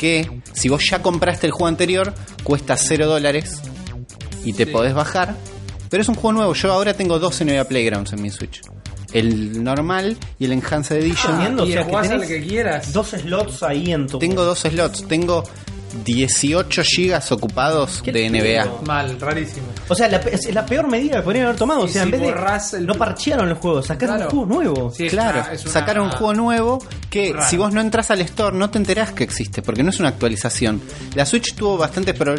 que 0.00 0.40
si 0.54 0.70
vos 0.70 0.82
ya 0.90 1.02
compraste 1.02 1.46
el 1.46 1.52
juego 1.52 1.66
anterior, 1.68 2.14
cuesta 2.42 2.74
0 2.78 3.06
dólares 3.06 3.60
y 4.46 4.54
te 4.54 4.64
Sí. 4.64 4.70
podés 4.70 4.94
bajar. 4.94 5.34
Pero 5.90 6.00
es 6.00 6.08
un 6.08 6.14
juego 6.14 6.32
nuevo, 6.32 6.54
yo 6.54 6.72
ahora 6.72 6.94
tengo 6.94 7.18
dos 7.18 7.38
NBA 7.42 7.64
Playgrounds 7.64 8.14
en 8.14 8.22
mi 8.22 8.30
Switch. 8.30 8.62
El 9.12 9.62
normal 9.62 10.16
y 10.38 10.46
el 10.46 10.52
Enhanced 10.52 10.96
Edition. 10.96 11.58
o 11.60 11.66
y 11.66 11.72
sea, 11.72 11.84
que 11.86 12.08
tenés 12.08 12.28
que 12.28 12.40
quieras. 12.46 12.92
Dos 12.94 13.08
slots 13.08 13.62
ahí 13.62 13.92
en 13.92 14.06
tu. 14.06 14.18
Tengo 14.18 14.42
dos 14.42 14.60
slots, 14.60 15.06
tengo 15.06 15.42
18 16.04 16.82
gigas 16.84 17.32
ocupados 17.32 18.00
Qué 18.02 18.12
de 18.12 18.30
NBA. 18.30 18.82
Mal, 18.86 19.18
rarísimo. 19.20 19.66
O 19.88 19.94
sea, 19.94 20.08
la, 20.08 20.18
es 20.18 20.52
la 20.54 20.64
peor 20.66 20.88
medida 20.88 21.16
que 21.16 21.22
podrían 21.22 21.46
haber 21.46 21.56
tomado. 21.58 21.80
O 21.82 21.88
sea, 21.88 22.02
si 22.02 22.08
en 22.08 22.10
vez 22.12 22.20
de. 22.20 22.78
el- 22.78 22.86
No 22.86 22.94
parchearon 22.94 23.48
el 23.48 23.54
juego, 23.54 23.82
sacaron 23.82 24.16
Claro. 24.16 24.30
un 24.32 24.46
juego 24.46 24.62
nuevo. 24.62 24.90
Sí, 24.90 25.06
es 25.06 25.12
Claro, 25.12 25.40
una- 25.40 25.52
es 25.52 25.62
una- 25.64 25.72
sacaron 25.72 26.04
un 26.06 26.10
juego 26.12 26.34
nuevo 26.34 26.84
que 27.10 27.32
Raro. 27.32 27.48
si 27.48 27.56
vos 27.56 27.72
no 27.72 27.80
entras 27.80 28.10
al 28.10 28.20
store 28.22 28.56
no 28.56 28.70
te 28.70 28.78
enterás 28.78 29.12
que 29.12 29.24
existe, 29.24 29.62
porque 29.62 29.82
no 29.82 29.90
es 29.90 29.98
una 30.00 30.08
actualización. 30.10 30.80
La 31.14 31.26
Switch 31.26 31.54
tuvo 31.54 31.76
bastantes 31.76 32.14
pro- 32.16 32.34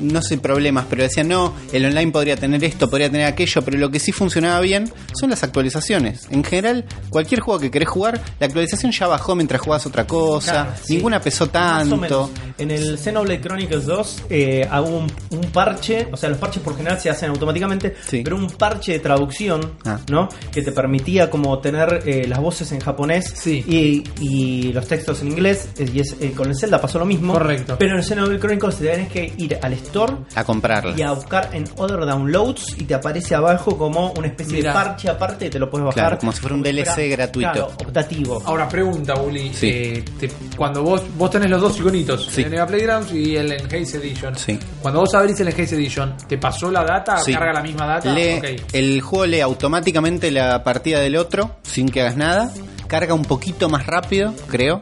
no 0.00 0.22
sé 0.22 0.38
problemas, 0.38 0.86
pero 0.88 1.02
decían 1.02 1.28
no, 1.28 1.54
el 1.72 1.84
online 1.84 2.12
podría 2.12 2.36
tener 2.36 2.62
esto, 2.64 2.88
podría 2.88 3.10
tener 3.10 3.26
aquello, 3.26 3.62
pero 3.62 3.78
lo 3.78 3.90
que 3.90 3.98
sí 3.98 4.12
funcionaba 4.12 4.60
bien 4.60 4.90
son 5.18 5.30
las 5.30 5.42
actualizaciones. 5.42 6.26
En 6.30 6.44
general, 6.44 6.84
cualquier 7.10 7.40
juego 7.40 7.60
que 7.60 7.70
querés 7.70 7.88
jugar, 7.88 8.20
la 8.40 8.46
actualización 8.46 8.92
ya 8.92 9.06
bajó 9.06 9.34
mientras 9.34 9.60
jugabas 9.60 9.86
otra 9.86 10.06
cosa, 10.06 10.52
Claro, 10.52 10.70
sí. 10.82 10.94
ninguna 10.96 11.20
pesó 11.20 11.48
tanto. 11.48 12.30
En 12.58 12.70
el 12.70 12.98
Xenoblade 12.98 13.40
Chronicles 13.40 13.86
2 13.86 14.22
eh, 14.30 14.66
hago 14.70 14.88
un, 14.88 15.12
un 15.30 15.40
parche, 15.52 16.08
o 16.12 16.16
sea, 16.16 16.28
los 16.28 16.38
parches 16.38 16.62
por 16.62 16.76
general 16.76 17.00
se 17.00 17.10
hacen 17.10 17.30
automáticamente, 17.30 17.94
Sí. 18.08 18.22
pero 18.24 18.36
un 18.36 18.48
parche 18.50 18.92
de 18.92 18.98
traducción, 19.00 19.72
Ah. 19.84 19.98
¿no? 20.10 20.28
Que 20.52 20.62
te 20.62 20.72
permitía 20.72 21.28
como 21.30 21.58
tener 21.60 22.02
eh, 22.06 22.26
las 22.26 22.38
voces 22.40 22.72
en 22.72 22.80
japonés 22.80 23.32
Sí. 23.36 23.64
y, 23.66 24.04
y 24.20 24.72
los 24.72 24.86
textos 24.86 25.20
en 25.22 25.28
inglés. 25.28 25.68
eh, 25.78 25.86
Y 25.94 26.00
es, 26.00 26.16
eh, 26.20 26.32
con 26.36 26.48
el 26.50 26.56
Zelda 26.58 26.80
pasó 26.80 26.98
lo 26.98 27.04
mismo. 27.06 27.32
Correcto. 27.32 27.76
Pero 27.78 27.92
en 27.92 27.98
el 27.98 28.04
Xenoblade 28.04 28.38
Chronicles 28.40 28.76
te 28.76 28.86
tenés 28.86 29.08
que 29.08 29.32
ir 29.38 29.58
al 29.62 29.72
Store 29.86 30.14
A 30.34 30.44
comprarla. 30.44 30.94
y 30.96 31.02
a 31.02 31.12
buscar 31.12 31.50
en 31.52 31.64
Other 31.76 32.00
Downloads 32.06 32.76
y 32.78 32.84
te 32.84 32.94
aparece 32.94 33.34
abajo 33.34 33.76
como 33.76 34.12
una 34.12 34.26
especie 34.28 34.62
de 34.62 34.72
parche 34.72 35.08
aparte, 35.08 35.48
te 35.50 35.58
lo 35.58 35.68
puedes 35.70 35.84
bajar. 35.86 36.02
Claro, 36.02 36.18
como 36.18 36.32
si 36.32 36.40
fuera 36.40 36.54
un 36.56 36.62
DLC 36.62 37.08
gratuito. 37.10 37.52
Claro, 37.52 37.66
optativo. 37.84 38.42
Ahora 38.44 38.68
pregunta. 38.68 39.14
Sí. 39.54 39.68
eh, 39.68 40.04
te- 40.18 40.30
cuando 40.56 40.82
vos 40.82 41.02
vos 41.16 41.30
tenés 41.30 41.50
los 41.50 41.60
dos 41.60 41.78
iconitos, 41.78 42.26
Sí. 42.30 42.42
el 42.42 42.50
Nega 42.50 42.66
Playgrounds 42.66 43.12
y 43.12 43.36
el 43.36 43.52
Enhanced 43.52 44.00
Edition. 44.02 44.36
Sí. 44.36 44.58
Cuando 44.82 45.00
vos 45.00 45.14
abrís 45.14 45.38
el 45.40 45.48
Enhanced 45.48 45.76
Edition, 45.78 46.16
¿te 46.28 46.38
pasó 46.38 46.70
la 46.70 46.84
data? 46.84 47.18
Sí. 47.18 47.32
¿Carga 47.32 47.52
la 47.54 47.62
misma 47.62 47.86
data? 47.86 48.12
Lee-. 48.12 48.40
El 48.72 49.00
juego 49.00 49.26
lee 49.26 49.40
automáticamente 49.40 50.30
la 50.30 50.62
partida 50.64 51.00
del 51.00 51.16
otro 51.16 51.56
sin 51.62 51.88
que 51.88 52.00
hagas 52.02 52.16
nada. 52.16 52.50
Carga 52.88 53.14
un 53.14 53.24
poquito 53.24 53.68
más 53.68 53.86
rápido, 53.86 54.32
creo. 54.48 54.80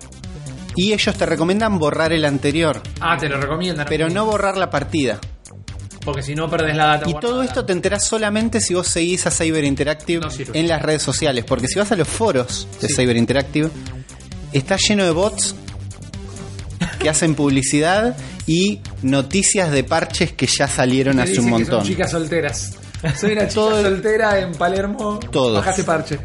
Y 0.77 0.93
ellos 0.93 1.15
te 1.17 1.25
recomiendan 1.27 1.79
borrar 1.79 2.13
el 2.13 2.25
anterior, 2.25 2.81
Ah, 3.01 3.17
te 3.19 3.29
lo 3.29 3.41
recomiendan. 3.41 3.87
pero 3.89 4.09
no 4.09 4.27
borrar 4.27 4.57
la 4.57 4.71
partida. 4.71 5.19
Porque 6.05 6.23
si 6.23 6.35
no 6.35 6.51
perdés 6.51 6.77
la 6.77 6.87
data. 6.87 7.09
Y 7.09 7.13
guardada. 7.13 7.33
todo 7.33 7.43
esto 7.43 7.65
te 7.65 7.73
enterás 7.73 8.05
solamente 8.05 8.61
si 8.61 8.75
vos 8.75 8.87
seguís 8.87 9.27
a 9.27 9.31
Cyber 9.31 9.65
Interactive 9.65 10.21
No 10.21 10.31
sirve. 10.31 10.59
en 10.59 10.69
las 10.69 10.83
redes 10.83 11.03
sociales. 11.03 11.45
Porque 11.47 11.67
si 11.69 11.79
vas 11.79 11.91
a 11.93 11.97
los 11.97 12.07
foros 12.09 12.69
de 12.81 12.89
Sí. 12.89 12.95
Cyber 12.95 13.17
Interactive, 13.17 13.71
está 14.53 14.77
lleno 14.77 15.05
de 15.05 15.13
bots 15.13 15.55
que 16.99 17.09
hacen 17.09 17.35
publicidad 17.35 18.17
y 18.47 18.81
noticias 19.03 19.71
de 19.71 19.85
parches 19.85 20.33
que 20.33 20.47
ya 20.47 20.69
salieron 20.69 21.21
hace 21.21 21.31
dicen 21.31 21.45
un 21.53 21.59
que 21.59 21.65
son 21.65 21.75
montón. 21.77 21.89
chicas 21.89 22.11
solteras. 22.11 22.73
Soy 23.19 23.33
una 23.33 23.43
chica 23.49 23.55
Todo 23.55 23.79
el- 23.79 23.85
soltera 23.87 24.39
en 24.41 24.53
Palermo. 24.53 25.21
Todos. 25.31 25.57
Bajaste 25.57 25.85
parche. 25.85 26.19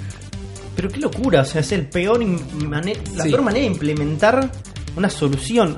Pero 0.79 0.89
qué 0.93 0.99
locura, 1.01 1.41
o 1.41 1.45
sea, 1.45 1.59
es 1.59 1.73
el 1.73 1.87
peor 1.89 2.21
la 3.15 3.23
Sí. 3.25 3.29
peor 3.31 3.41
manera 3.41 3.65
de 3.65 3.71
implementar 3.73 4.49
una 4.95 5.09
solución. 5.09 5.75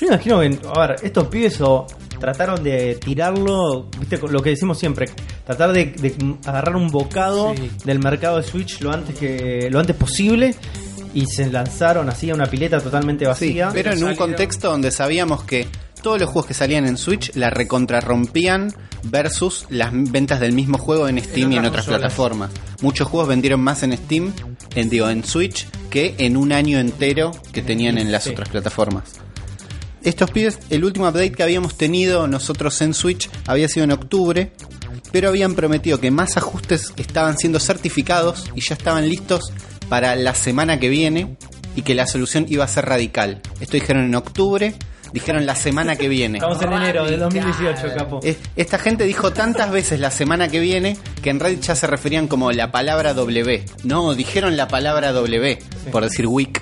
Yo 0.00 0.06
imagino 0.06 0.40
que, 0.40 0.58
a 0.74 0.86
ver, 0.86 0.96
estos 1.02 1.26
pibes 1.26 1.60
o 1.60 1.86
trataron 2.18 2.62
de 2.62 2.94
tirarlo, 2.94 3.90
viste, 3.98 4.18
con 4.18 4.32
lo 4.32 4.40
que 4.42 4.48
decimos 4.50 4.78
siempre, 4.78 5.10
tratar 5.44 5.72
de, 5.74 5.86
de 5.86 6.14
agarrar 6.46 6.74
un 6.76 6.88
bocado 6.88 7.52
Sí. 7.54 7.70
del 7.84 7.98
mercado 7.98 8.38
de 8.38 8.42
Switch 8.44 8.80
lo 8.80 8.90
antes 8.92 9.18
que 9.18 9.68
lo 9.70 9.78
antes 9.78 9.94
posible 9.94 10.54
y 11.12 11.26
se 11.26 11.50
lanzaron 11.50 12.08
así 12.08 12.30
a 12.30 12.34
una 12.34 12.46
pileta 12.46 12.80
totalmente 12.80 13.26
Sí, 13.26 13.28
vacía. 13.28 13.68
pero 13.74 13.92
en 13.92 14.02
un 14.04 14.14
contexto 14.16 14.70
donde 14.70 14.90
sabíamos 14.90 15.42
que 15.44 15.66
todos 16.02 16.20
los 16.20 16.28
juegos 16.30 16.46
que 16.46 16.54
salían 16.54 16.86
en 16.86 16.96
Switch 16.96 17.34
la 17.34 17.50
recontrarrompían 17.50 18.72
versus 19.04 19.66
las 19.70 19.90
ventas 19.92 20.40
del 20.40 20.52
mismo 20.52 20.78
juego 20.78 21.08
en 21.08 21.22
Steam 21.22 21.52
y 21.52 21.56
en 21.56 21.64
otras 21.64 21.86
otras 21.86 21.86
consolas. 21.86 22.00
plataformas. 22.00 22.50
Muchos 22.82 23.08
juegos 23.08 23.28
vendieron 23.28 23.60
más 23.60 23.82
en 23.82 23.96
Steam, 23.96 24.32
en 24.74 24.90
digo, 24.90 25.08
en 25.08 25.24
Switch, 25.24 25.66
que 25.90 26.14
en 26.18 26.36
un 26.36 26.52
año 26.52 26.78
entero 26.78 27.32
que 27.52 27.62
tenían 27.62 27.98
en 27.98 28.12
las 28.12 28.24
Sí. 28.24 28.30
otras 28.30 28.48
plataformas. 28.48 29.04
Estos 30.02 30.30
pibes, 30.30 30.58
el 30.70 30.84
último 30.84 31.06
update 31.08 31.32
que 31.32 31.42
habíamos 31.42 31.76
tenido 31.76 32.26
nosotros 32.26 32.80
en 32.80 32.94
Switch 32.94 33.28
había 33.46 33.68
sido 33.68 33.84
en 33.84 33.92
octubre, 33.92 34.52
pero 35.12 35.28
habían 35.28 35.54
prometido 35.54 36.00
que 36.00 36.10
más 36.10 36.36
ajustes 36.36 36.92
estaban 36.96 37.36
siendo 37.36 37.60
certificados 37.60 38.50
y 38.54 38.60
ya 38.62 38.74
estaban 38.74 39.08
listos 39.08 39.52
para 39.88 40.14
la 40.16 40.34
semana 40.34 40.78
que 40.80 40.88
viene 40.88 41.36
y 41.76 41.82
que 41.82 41.94
la 41.94 42.06
solución 42.06 42.46
iba 42.48 42.64
a 42.64 42.68
ser 42.68 42.86
radical. 42.86 43.42
Esto 43.60 43.74
dijeron 43.74 44.04
en 44.04 44.14
octubre, 44.14 44.74
dijeron 45.12 45.46
la 45.46 45.54
semana 45.54 45.96
que 45.96 46.08
viene. 46.08 46.38
Estamos 46.38 46.60
en 46.62 46.72
enero 46.72 47.04
de 47.04 47.16
Radical. 47.16 47.44
2018, 47.44 47.94
capo. 47.96 48.20
Es- 48.22 48.38
Esta 48.56 48.78
gente 48.78 49.04
dijo 49.04 49.32
tantas 49.32 49.70
veces 49.70 50.00
la 50.00 50.10
semana 50.10 50.48
que 50.48 50.60
viene 50.60 50.96
que 51.22 51.30
en 51.30 51.40
Reddit 51.40 51.60
ya 51.62 51.74
se 51.74 51.86
referían 51.86 52.28
como 52.28 52.52
la 52.52 52.70
palabra 52.70 53.14
W. 53.14 53.64
No, 53.84 54.14
dijeron 54.14 54.56
la 54.56 54.68
palabra 54.68 55.12
W, 55.12 55.58
por 55.92 56.02
decir 56.04 56.26
week. 56.26 56.60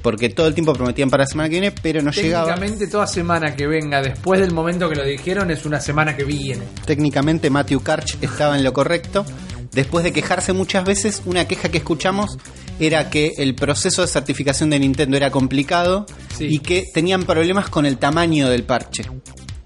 Porque 0.00 0.28
todo 0.28 0.46
el 0.46 0.54
tiempo 0.54 0.72
prometían 0.74 1.10
para 1.10 1.24
la 1.24 1.26
semana 1.26 1.48
que 1.48 1.60
viene, 1.60 1.72
pero 1.82 2.00
no 2.02 2.12
llegaba. 2.12 2.46
Técnicamente 2.46 2.86
toda 2.86 3.06
semana 3.08 3.56
que 3.56 3.66
venga 3.66 4.00
después 4.00 4.40
del 4.40 4.52
momento 4.52 4.88
que 4.88 4.94
lo 4.94 5.04
dijeron 5.04 5.50
es 5.50 5.66
una 5.66 5.80
semana 5.80 6.16
que 6.16 6.22
viene. 6.24 6.62
Técnicamente 6.86 7.50
Matthew 7.50 7.80
Karch 7.82 8.16
estaba 8.22 8.56
en 8.56 8.62
lo 8.62 8.72
correcto. 8.72 9.26
Después 9.72 10.04
de 10.04 10.12
quejarse 10.12 10.52
muchas 10.52 10.84
veces, 10.84 11.22
una 11.26 11.46
queja 11.46 11.68
que 11.70 11.78
escuchamos 11.78 12.38
era 12.80 13.10
que 13.10 13.32
el 13.38 13.54
proceso 13.54 14.02
de 14.02 14.08
certificación 14.08 14.70
de 14.70 14.78
Nintendo 14.78 15.16
era 15.16 15.30
complicado 15.30 16.06
Sí. 16.36 16.46
y 16.48 16.58
que 16.60 16.84
tenían 16.94 17.24
problemas 17.24 17.68
con 17.68 17.84
el 17.86 17.98
tamaño 17.98 18.48
del 18.48 18.62
parche. 18.64 19.04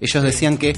Ellos 0.01 0.23
decían 0.23 0.57
que 0.57 0.75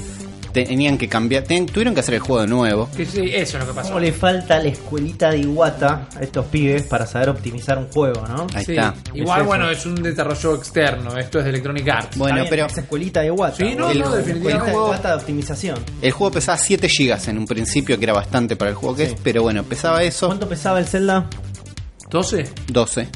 tenían 0.64 0.96
que 0.98 1.08
cambiar, 1.08 1.42
ten- 1.44 1.66
tuvieron 1.66 1.94
que 1.94 2.00
hacer 2.00 2.14
el 2.14 2.20
juego 2.20 2.42
de 2.42 2.48
nuevo. 2.48 2.88
Que 2.96 3.04
sí, 3.06 3.20
eso 3.32 3.58
es 3.58 3.64
lo 3.64 3.70
que 3.70 3.74
pasó. 3.74 3.88
¿Cómo 3.88 4.00
le 4.00 4.12
falta 4.12 4.58
la 4.58 4.68
escuelita 4.68 5.30
de 5.30 5.38
Iwata 5.38 6.08
a 6.16 6.20
estos 6.20 6.46
pibes 6.46 6.82
para 6.84 7.06
saber 7.06 7.30
optimizar 7.30 7.78
un 7.78 7.88
juego, 7.88 8.26
no? 8.26 8.46
Ahí 8.54 8.64
Sí. 8.64 8.72
está. 8.72 8.94
Igual, 9.14 9.40
Es 9.42 9.46
bueno, 9.46 9.70
es 9.70 9.86
un 9.86 9.94
desarrollo 9.96 10.54
externo. 10.56 11.16
Esto 11.16 11.38
es 11.38 11.44
de 11.44 11.50
Electronic 11.50 11.88
Arts. 11.88 12.16
Bueno, 12.16 12.36
bien, 12.36 12.46
pero 12.50 12.66
esa 12.66 12.80
escuelita 12.80 13.20
de 13.20 13.26
Iwata. 13.28 13.56
Sí, 13.56 13.74
no, 13.76 13.90
El- 13.90 13.98
no, 14.00 14.10
definitivamente. 14.10 14.30
Escuelita 14.38 14.64
de 14.64 14.70
juego- 14.72 14.86
Iwata 14.88 15.08
de 15.10 15.14
optimización. 15.16 15.78
el 16.02 16.12
juego 16.12 16.32
pesaba 16.32 16.58
7 16.58 16.88
GB 16.88 17.28
en 17.30 17.38
un 17.38 17.46
principio, 17.46 17.98
que 17.98 18.04
era 18.04 18.12
bastante 18.12 18.56
para 18.56 18.70
el 18.70 18.76
juego 18.76 18.96
que 18.96 19.06
Sí. 19.06 19.12
es, 19.14 19.20
pero 19.22 19.42
bueno, 19.42 19.62
pesaba 19.64 20.02
eso, 20.02 20.26
¿Cuánto 20.26 20.48
pesaba 20.48 20.78
el 20.78 20.86
Zelda? 20.86 21.28
¿12? 22.10 22.46
12. 22.68 23.08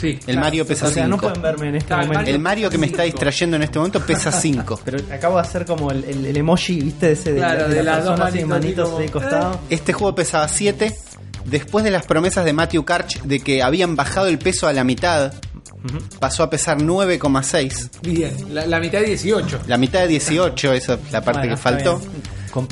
Sí. 0.00 0.18
El 0.26 0.38
Mario 0.38 0.66
pesa 0.66 0.86
O 0.86 0.90
sea, 0.90 1.06
no 1.06 1.16
5. 1.16 1.26
pueden 1.26 1.42
verme 1.42 1.68
en 1.68 1.74
este 1.76 1.88
Claro, 1.88 2.06
momento. 2.06 2.30
El 2.30 2.38
Mario 2.38 2.70
que 2.70 2.78
me 2.78 2.86
está 2.86 3.02
distrayendo 3.02 3.56
en 3.56 3.62
este 3.62 3.78
momento 3.78 4.00
pesa 4.00 4.32
5. 4.40 4.80
Pero 4.84 4.98
acabo 5.12 5.36
de 5.36 5.42
hacer 5.42 5.64
como 5.66 5.90
el, 5.90 6.04
el- 6.04 6.26
el 6.26 6.36
emoji, 6.36 6.80
¿viste? 6.80 7.06
De 7.06 7.12
ese 7.12 7.32
de, 7.32 7.38
Claro, 7.40 7.60
la, 7.62 7.68
de 7.68 7.74
de 7.74 7.82
la 7.82 7.96
las 7.96 8.04
dos 8.04 8.18
manitos, 8.18 8.48
manitos 8.48 8.98
de 8.98 9.08
costado. 9.10 9.60
Este 9.68 9.92
juego 9.92 10.14
pesaba 10.14 10.48
7. 10.48 10.94
Después 11.44 11.84
de 11.84 11.90
las 11.90 12.04
promesas 12.06 12.44
de 12.44 12.52
Matthew 12.52 12.84
Karch 12.84 13.22
de 13.22 13.40
que 13.40 13.62
habían 13.62 13.96
bajado 13.96 14.26
el 14.26 14.38
peso 14.38 14.66
a 14.68 14.72
la 14.72 14.84
mitad, 14.84 15.32
pasó 16.18 16.42
a 16.42 16.50
pesar 16.50 16.78
9,6. 16.78 17.90
Bien. 18.02 18.32
La, 18.54 18.66
la 18.66 18.80
mitad 18.80 19.00
de 19.00 19.06
18. 19.06 19.60
La 19.66 19.76
mitad 19.78 20.00
de 20.00 20.08
18, 20.08 20.72
esa 20.74 20.94
es 20.94 21.12
la 21.12 21.22
parte 21.22 21.40
Bueno, 21.40 21.54
que 21.56 21.60
faltó. 21.62 22.00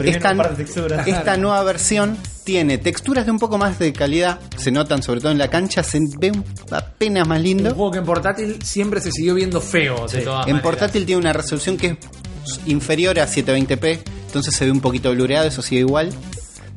Esta, 0.05 0.33
un 0.33 0.39
par 0.39 0.57
de 0.57 0.65
texturas. 0.65 1.07
esta 1.07 1.37
nueva 1.37 1.63
versión 1.63 2.19
tiene 2.43 2.79
texturas 2.79 3.25
de 3.27 3.31
un 3.31 3.39
poco 3.39 3.59
más 3.59 3.79
de 3.79 3.93
calidad, 3.93 4.41
se 4.57 4.73
notan 4.73 5.05
sobre 5.05 5.21
todo 5.21 5.31
en 5.31 5.39
la 5.39 5.49
cancha, 5.51 5.85
se 5.85 6.01
ve 6.19 6.33
un- 6.33 6.45
apenas 6.73 7.29
más 7.29 7.39
Un 7.39 7.45
lindo. 7.45 7.71
juego 7.75 7.93
que 7.93 7.99
en 7.99 8.05
portátil 8.05 8.59
siempre 8.65 9.01
se 9.01 9.13
siguió 9.13 9.35
viendo 9.37 9.61
feo, 9.61 10.09
de 10.09 10.19
Sí. 10.19 10.25
todas 10.25 10.49
En 10.49 10.55
maneras. 10.55 10.63
portátil 10.63 11.07
tiene 11.07 11.21
una 11.21 11.33
resolución 11.33 11.77
que 11.77 11.87
es 11.91 12.61
inferior 12.67 13.21
a 13.21 13.29
720p, 13.29 14.01
entonces 14.27 14.53
se 14.53 14.65
ve 14.65 14.73
un 14.73 14.81
poquito 14.81 15.13
blureado, 15.13 15.47
eso 15.47 15.63
sigue 15.63 15.83
igual. 15.83 16.11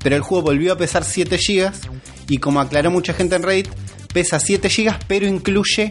Pero 0.03 0.15
el 0.15 0.21
juego 0.21 0.43
volvió 0.43 0.73
a 0.73 0.77
pesar 0.77 1.03
7 1.03 1.37
GB 1.39 1.71
y 2.29 2.37
como 2.37 2.59
aclaró 2.61 2.91
mucha 2.91 3.13
gente 3.13 3.35
en 3.35 3.41
Reddit, 3.41 3.67
pesa 4.13 4.39
7 4.39 4.69
GB 4.69 4.93
pero 5.07 5.25
incluye 5.25 5.89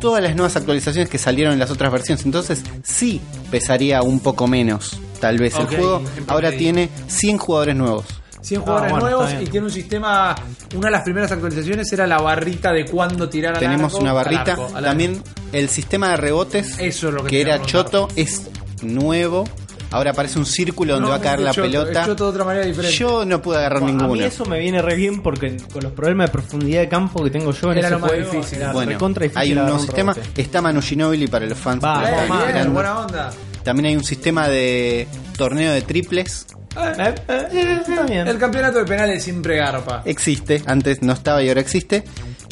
todas 0.00 0.22
las 0.22 0.34
nuevas 0.34 0.56
actualizaciones 0.56 1.08
que 1.10 1.18
salieron 1.18 1.52
en 1.52 1.58
las 1.58 1.70
otras 1.70 1.92
versiones. 1.92 2.24
Entonces 2.24 2.62
sí 2.82 3.20
pesaría 3.50 4.02
un 4.02 4.20
poco 4.20 4.46
menos, 4.46 4.98
tal 5.20 5.38
vez. 5.38 5.54
El 5.56 5.66
juego 5.66 6.02
ahora 6.28 6.52
tiene 6.52 6.88
100 7.08 7.38
jugadores 7.38 7.76
nuevos. 7.76 8.04
100 8.42 8.60
jugadores 8.60 8.92
Ah, 8.92 8.98
bueno, 9.00 9.16
nuevos 9.16 9.34
y 9.42 9.46
tiene 9.46 9.66
un 9.66 9.72
sistema. 9.72 10.34
Una 10.76 10.86
de 10.86 10.92
las 10.92 11.02
primeras 11.02 11.32
actualizaciones 11.32 11.92
era 11.92 12.06
la 12.06 12.18
barrita 12.18 12.72
de 12.72 12.84
cuándo 12.84 13.28
tirar 13.28 13.54
al 13.54 13.60
Tenemos 13.60 13.92
arco, 13.92 13.98
una 14.02 14.10
al 14.10 14.16
barrita. 14.16 14.52
arco, 14.52 14.62
al 14.66 14.74
arco. 14.76 14.86
También 14.86 15.22
el 15.52 15.68
sistema 15.68 16.10
de 16.10 16.16
rebotes, 16.18 16.78
Eso 16.78 17.08
es 17.08 17.14
lo 17.14 17.24
que 17.24 17.40
era 17.40 17.60
choto, 17.62 18.06
es 18.14 18.42
nuevo. 18.82 19.44
Ahora 19.90 20.10
aparece 20.10 20.38
un 20.38 20.46
círculo 20.46 20.94
donde 20.94 21.06
No, 21.06 21.10
va 21.10 21.16
a 21.16 21.20
caer 21.20 21.40
la 21.40 21.52
pelota. 21.52 22.00
Es 22.00 22.06
choto 22.06 22.24
de 22.24 22.30
otra 22.30 22.44
manera 22.44 22.66
diferente. 22.66 22.96
Yo 22.96 23.24
no 23.24 23.40
pude 23.40 23.58
agarrar 23.58 23.80
Bueno, 23.80 23.98
a 23.98 24.02
ninguno. 24.02 24.20
mí 24.20 24.26
eso 24.26 24.44
me 24.44 24.58
viene 24.58 24.82
re 24.82 24.94
bien 24.96 25.22
porque 25.22 25.56
con 25.72 25.82
los 25.82 25.92
problemas 25.92 26.26
de 26.28 26.32
profundidad 26.32 26.80
de 26.80 26.88
campo 26.88 27.22
que 27.22 27.30
tengo 27.30 27.52
yo 27.52 27.72
en 27.72 27.78
Era 27.78 27.86
ese 27.88 27.94
lo 27.94 28.00
más 28.00 28.10
juego, 28.10 28.30
difícil. 28.32 28.58
era 28.58 28.72
Bueno, 28.72 28.92
difícil 28.98 29.32
hay 29.36 29.52
un 29.52 29.58
nuevo 29.58 29.78
sistema. 29.78 30.12
rebote. 30.12 30.42
Está 30.42 30.60
Manu 30.60 30.82
Ginóbili 30.82 31.28
para 31.28 31.46
los 31.46 31.58
fans. 31.58 31.82
Va, 31.84 32.04
Eh, 32.10 32.52
bien, 32.52 32.74
buena 32.74 32.98
onda. 32.98 33.30
También 33.62 33.86
hay 33.86 33.96
un 33.96 34.04
sistema 34.04 34.48
de 34.48 35.06
torneo 35.36 35.72
de 35.72 35.82
triples. 35.82 36.46
Eh, 36.76 37.14
eh, 37.28 37.48
eh. 37.52 38.24
El 38.26 38.38
campeonato 38.38 38.78
de 38.78 38.84
penales 38.84 39.22
siempre 39.24 39.56
garpa. 39.56 40.02
Existe, 40.04 40.62
antes 40.66 41.00
no 41.02 41.12
estaba 41.14 41.42
y 41.42 41.48
ahora 41.48 41.60
existe. 41.60 42.04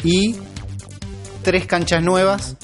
Y 0.03 0.35
tres 1.43 1.67
canchas 1.67 2.01
nuevas 2.01 2.55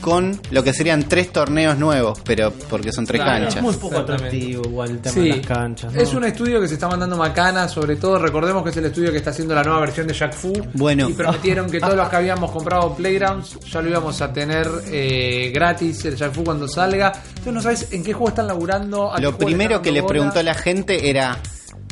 con 0.00 0.40
lo 0.50 0.62
que 0.62 0.72
serían 0.72 1.08
tres 1.08 1.32
torneos 1.32 1.78
nuevos, 1.78 2.20
pero 2.24 2.52
porque 2.70 2.92
son 2.92 3.06
tres 3.06 3.20
Claro, 3.22 3.36
Es 3.48 3.54
canchas. 3.54 3.62
muy 3.62 3.74
poco 3.74 3.98
atractivo 3.98 4.62
igual 4.66 4.90
el 4.90 4.98
tema 5.00 5.14
Sí. 5.14 5.20
de 5.22 5.28
las 5.36 5.46
canchas. 5.46 5.92
¿no? 5.94 6.00
Es 6.00 6.12
un 6.14 6.24
estudio 6.24 6.60
que 6.60 6.68
se 6.68 6.74
está 6.74 6.88
mandando 6.88 7.16
macana, 7.16 7.68
sobre 7.68 7.96
todo 7.96 8.18
recordemos 8.18 8.62
que 8.62 8.70
es 8.70 8.76
el 8.76 8.84
estudio 8.86 9.10
que 9.10 9.18
está 9.18 9.30
haciendo 9.30 9.54
la 9.54 9.62
nueva 9.62 9.80
versión 9.80 10.06
de 10.06 10.14
Jack 10.14 10.32
Fu. 10.34 10.52
Bueno. 10.74 11.08
Y 11.08 11.12
prometieron 11.14 11.70
que 11.70 11.80
todos 11.80 11.94
los 11.96 12.08
que 12.08 12.16
habíamos 12.16 12.50
comprado 12.50 12.94
Playgrounds 12.94 13.58
ya 13.70 13.80
lo 13.82 13.88
íbamos 13.90 14.20
a 14.20 14.32
tener 14.32 14.68
eh, 14.86 15.50
gratis 15.54 16.04
el 16.04 16.16
Jack 16.16 16.32
Fu 16.32 16.44
cuando 16.44 16.68
salga. 16.68 17.12
Entonces 17.28 17.52
no 17.52 17.60
sabes 17.62 17.88
en 17.92 18.04
qué 18.04 18.12
juego 18.12 18.28
están 18.28 18.46
laburando. 18.46 19.12
a 19.12 19.16
qué 19.16 19.22
Lo 19.22 19.32
juego 19.32 19.46
primero 19.46 19.70
están 19.76 19.82
que 19.84 19.90
le 19.92 19.98
dando 20.00 20.08
preguntó 20.08 20.38
a 20.38 20.42
bola. 20.42 20.52
la 20.52 20.58
gente 20.58 21.08
era 21.10 21.38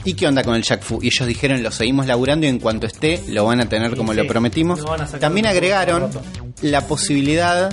¿y 0.07 0.15
qué 0.15 0.27
onda 0.27 0.43
con 0.45 0.55
el 0.55 0.63
Jack 0.63 0.83
Fu? 0.83 0.99
Y 1.03 1.07
ellos 1.07 1.27
dijeron 1.27 1.63
lo 1.63 1.71
seguimos 1.71 2.07
laburando 2.07 2.45
y 2.47 2.51
en 2.51 2.59
cuanto 2.59 2.87
esté 2.87 3.23
lo 3.29 3.47
van 3.47 3.61
a 3.61 3.69
tener 3.69 3.93
Sí, 3.93 3.97
como 3.97 4.13
sí. 4.13 4.19
lo 4.19 4.27
prometimos. 4.27 4.81
Lo 4.81 4.87
van 4.91 5.01
a 5.01 5.07
sacar 5.07 5.21
También 5.21 5.47
agregaron 5.47 6.11
la 6.63 6.87
posibilidad 6.87 7.73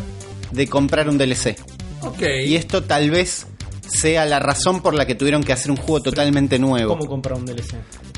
de 0.52 0.68
comprar 0.68 1.10
un 1.10 1.18
DLC. 1.18 1.56
Ok. 2.02 2.22
Y 2.46 2.56
esto 2.56 2.84
tal 2.84 3.10
vez 3.12 3.46
sea 3.88 4.26
la 4.26 4.40
razón 4.40 4.82
por 4.82 4.94
la 4.94 5.06
que 5.06 5.16
tuvieron 5.16 5.44
que 5.44 5.54
hacer 5.54 5.70
un 5.72 5.78
juego 5.78 6.02
totalmente 6.02 6.58
nuevo. 6.60 6.98
¿Cómo 6.98 7.08
comprar 7.10 7.38
un 7.38 7.46
DLC? 7.46 7.76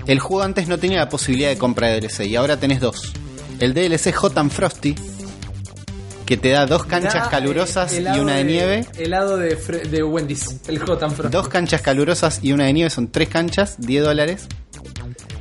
El 0.07 0.19
juego 0.19 0.43
antes 0.43 0.67
no 0.67 0.77
tenía 0.77 0.99
la 0.99 1.09
posibilidad 1.09 1.49
de 1.49 1.57
compra 1.57 1.87
de 1.87 1.99
DLC 2.01 2.21
y 2.27 2.35
ahora 2.35 2.57
tenés 2.57 2.79
dos. 2.79 3.13
El 3.59 3.73
DLC 3.73 4.13
Hot 4.13 4.37
and 4.37 4.51
Frosty, 4.51 4.95
que 6.25 6.37
te 6.37 6.49
da 6.49 6.65
dos 6.65 6.85
canchas 6.85 7.25
Da, 7.25 7.29
calurosas 7.29 7.93
eh, 7.93 8.05
y 8.15 8.19
una 8.19 8.35
de, 8.35 8.43
nieve. 8.43 8.85
Helado 8.97 9.37
de, 9.37 9.55
de 9.55 10.03
Wendy's, 10.03 10.57
el 10.67 10.79
Hot 10.79 11.03
and 11.03 11.15
Frost. 11.15 11.33
Dos 11.33 11.47
canchas 11.49 11.81
calurosas 11.81 12.39
y 12.41 12.51
una 12.53 12.65
de 12.65 12.73
nieve 12.73 12.89
son 12.89 13.07
tres 13.09 13.29
canchas, 13.29 13.75
10 13.79 14.03
dólares. 14.03 14.47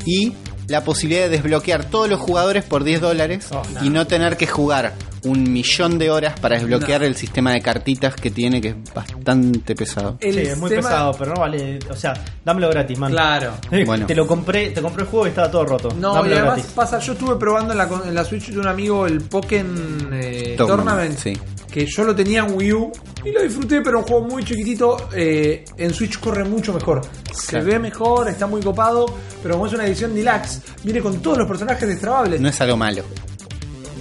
Y 0.04 0.32
la 0.68 0.84
posibilidad 0.84 1.22
de 1.24 1.28
desbloquear 1.30 1.84
todos 1.84 2.08
los 2.08 2.20
jugadores 2.20 2.64
por 2.64 2.84
10 2.84 3.00
dólares 3.00 3.46
Oh, 3.50 3.62
no. 3.74 3.84
y 3.84 3.90
no 3.90 4.06
tener 4.06 4.36
que 4.36 4.46
jugar 4.46 4.94
un 5.24 5.52
millón 5.52 5.98
de 5.98 6.10
horas 6.10 6.38
para 6.40 6.56
desbloquear 6.56 7.00
No. 7.02 7.06
el 7.06 7.16
sistema 7.16 7.52
de 7.52 7.60
cartitas 7.60 8.14
que 8.16 8.30
tiene, 8.30 8.60
que 8.60 8.68
es 8.70 8.76
bastante 8.94 9.74
pesado. 9.74 10.16
El 10.20 10.34
sí, 10.34 10.40
es 10.40 10.58
muy 10.58 10.68
tema- 10.70 10.82
pesado, 10.88 11.12
pero 11.18 11.34
no 11.34 11.40
vale. 11.40 11.78
O 11.90 11.94
sea, 11.96 12.12
dámelo 12.44 12.68
gratis, 12.70 12.98
man. 12.98 13.12
Claro. 13.12 13.52
Eh, 13.70 13.84
Bueno. 13.92 14.06
Te 14.06 14.14
lo 14.14 14.26
compré, 14.26 14.70
te 14.70 14.80
compré 14.82 15.02
el 15.04 15.08
juego 15.08 15.26
y 15.26 15.28
estaba 15.30 15.50
todo 15.50 15.64
roto. 15.64 15.88
No, 15.98 16.12
y 16.12 16.14
dámelo 16.16 16.34
además 16.36 16.54
gratis. 16.56 16.72
pasa, 16.74 16.98
yo 16.98 17.12
estuve 17.12 17.36
probando 17.36 17.72
en 17.72 17.78
la, 17.78 17.88
con- 17.88 18.06
en 18.06 18.14
la 18.14 18.24
Switch 18.24 18.48
de 18.50 18.58
un 18.58 18.66
amigo 18.66 19.06
el 19.06 19.20
Pokémon 19.22 20.10
eh, 20.12 20.54
Tournament, 20.56 21.16
Tournament, 21.16 21.18
sí. 21.18 21.32
que 21.70 21.86
yo 21.86 22.04
lo 22.04 22.14
tenía 22.14 22.40
en 22.40 22.54
Wii 22.56 22.72
U 22.72 22.92
y 23.24 23.30
lo 23.32 23.42
disfruté, 23.42 23.80
pero 23.82 23.98
un 24.00 24.04
juego 24.04 24.26
muy 24.26 24.44
chiquitito, 24.44 25.08
eh, 25.14 25.64
en 25.76 25.94
Switch 25.94 26.18
corre 26.18 26.44
mucho 26.44 26.72
mejor. 26.72 27.02
Se 27.32 27.50
Claro. 27.52 27.66
ve 27.66 27.78
mejor, 27.78 28.28
está 28.28 28.46
muy 28.46 28.60
copado, 28.60 29.06
pero 29.42 29.54
como 29.54 29.66
es 29.66 29.72
una 29.72 29.86
edición 29.86 30.14
deluxe, 30.14 30.60
viene 30.82 31.00
con 31.00 31.20
todos 31.22 31.38
los 31.38 31.46
personajes 31.48 31.88
destrabables. 31.88 32.40
No 32.40 32.48
es 32.48 32.60
algo 32.60 32.76
malo. 32.76 33.04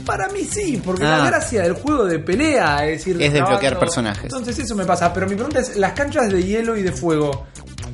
Para 0.06 0.28
mí 0.30 0.42
sí, 0.50 0.82
porque 0.84 1.06
Ah. 1.06 1.18
la 1.20 1.26
gracia 1.28 1.62
del 1.64 1.74
juego 1.74 2.06
de 2.06 2.20
pelea 2.20 2.86
es 2.86 3.00
decir, 3.00 3.22
Es 3.22 3.34
desbloquear 3.34 3.78
personajes. 3.80 4.24
Entonces 4.24 4.58
eso 4.60 4.76
me 4.76 4.86
pasa, 4.86 5.14
pero 5.14 5.28
mi 5.28 5.36
pregunta 5.36 5.60
es, 5.60 5.76
¿las 5.78 5.94
canchas 5.94 6.30
de 6.32 6.44
hielo 6.44 6.76
y 6.78 6.84
de 6.84 6.92
fuego, 6.92 7.46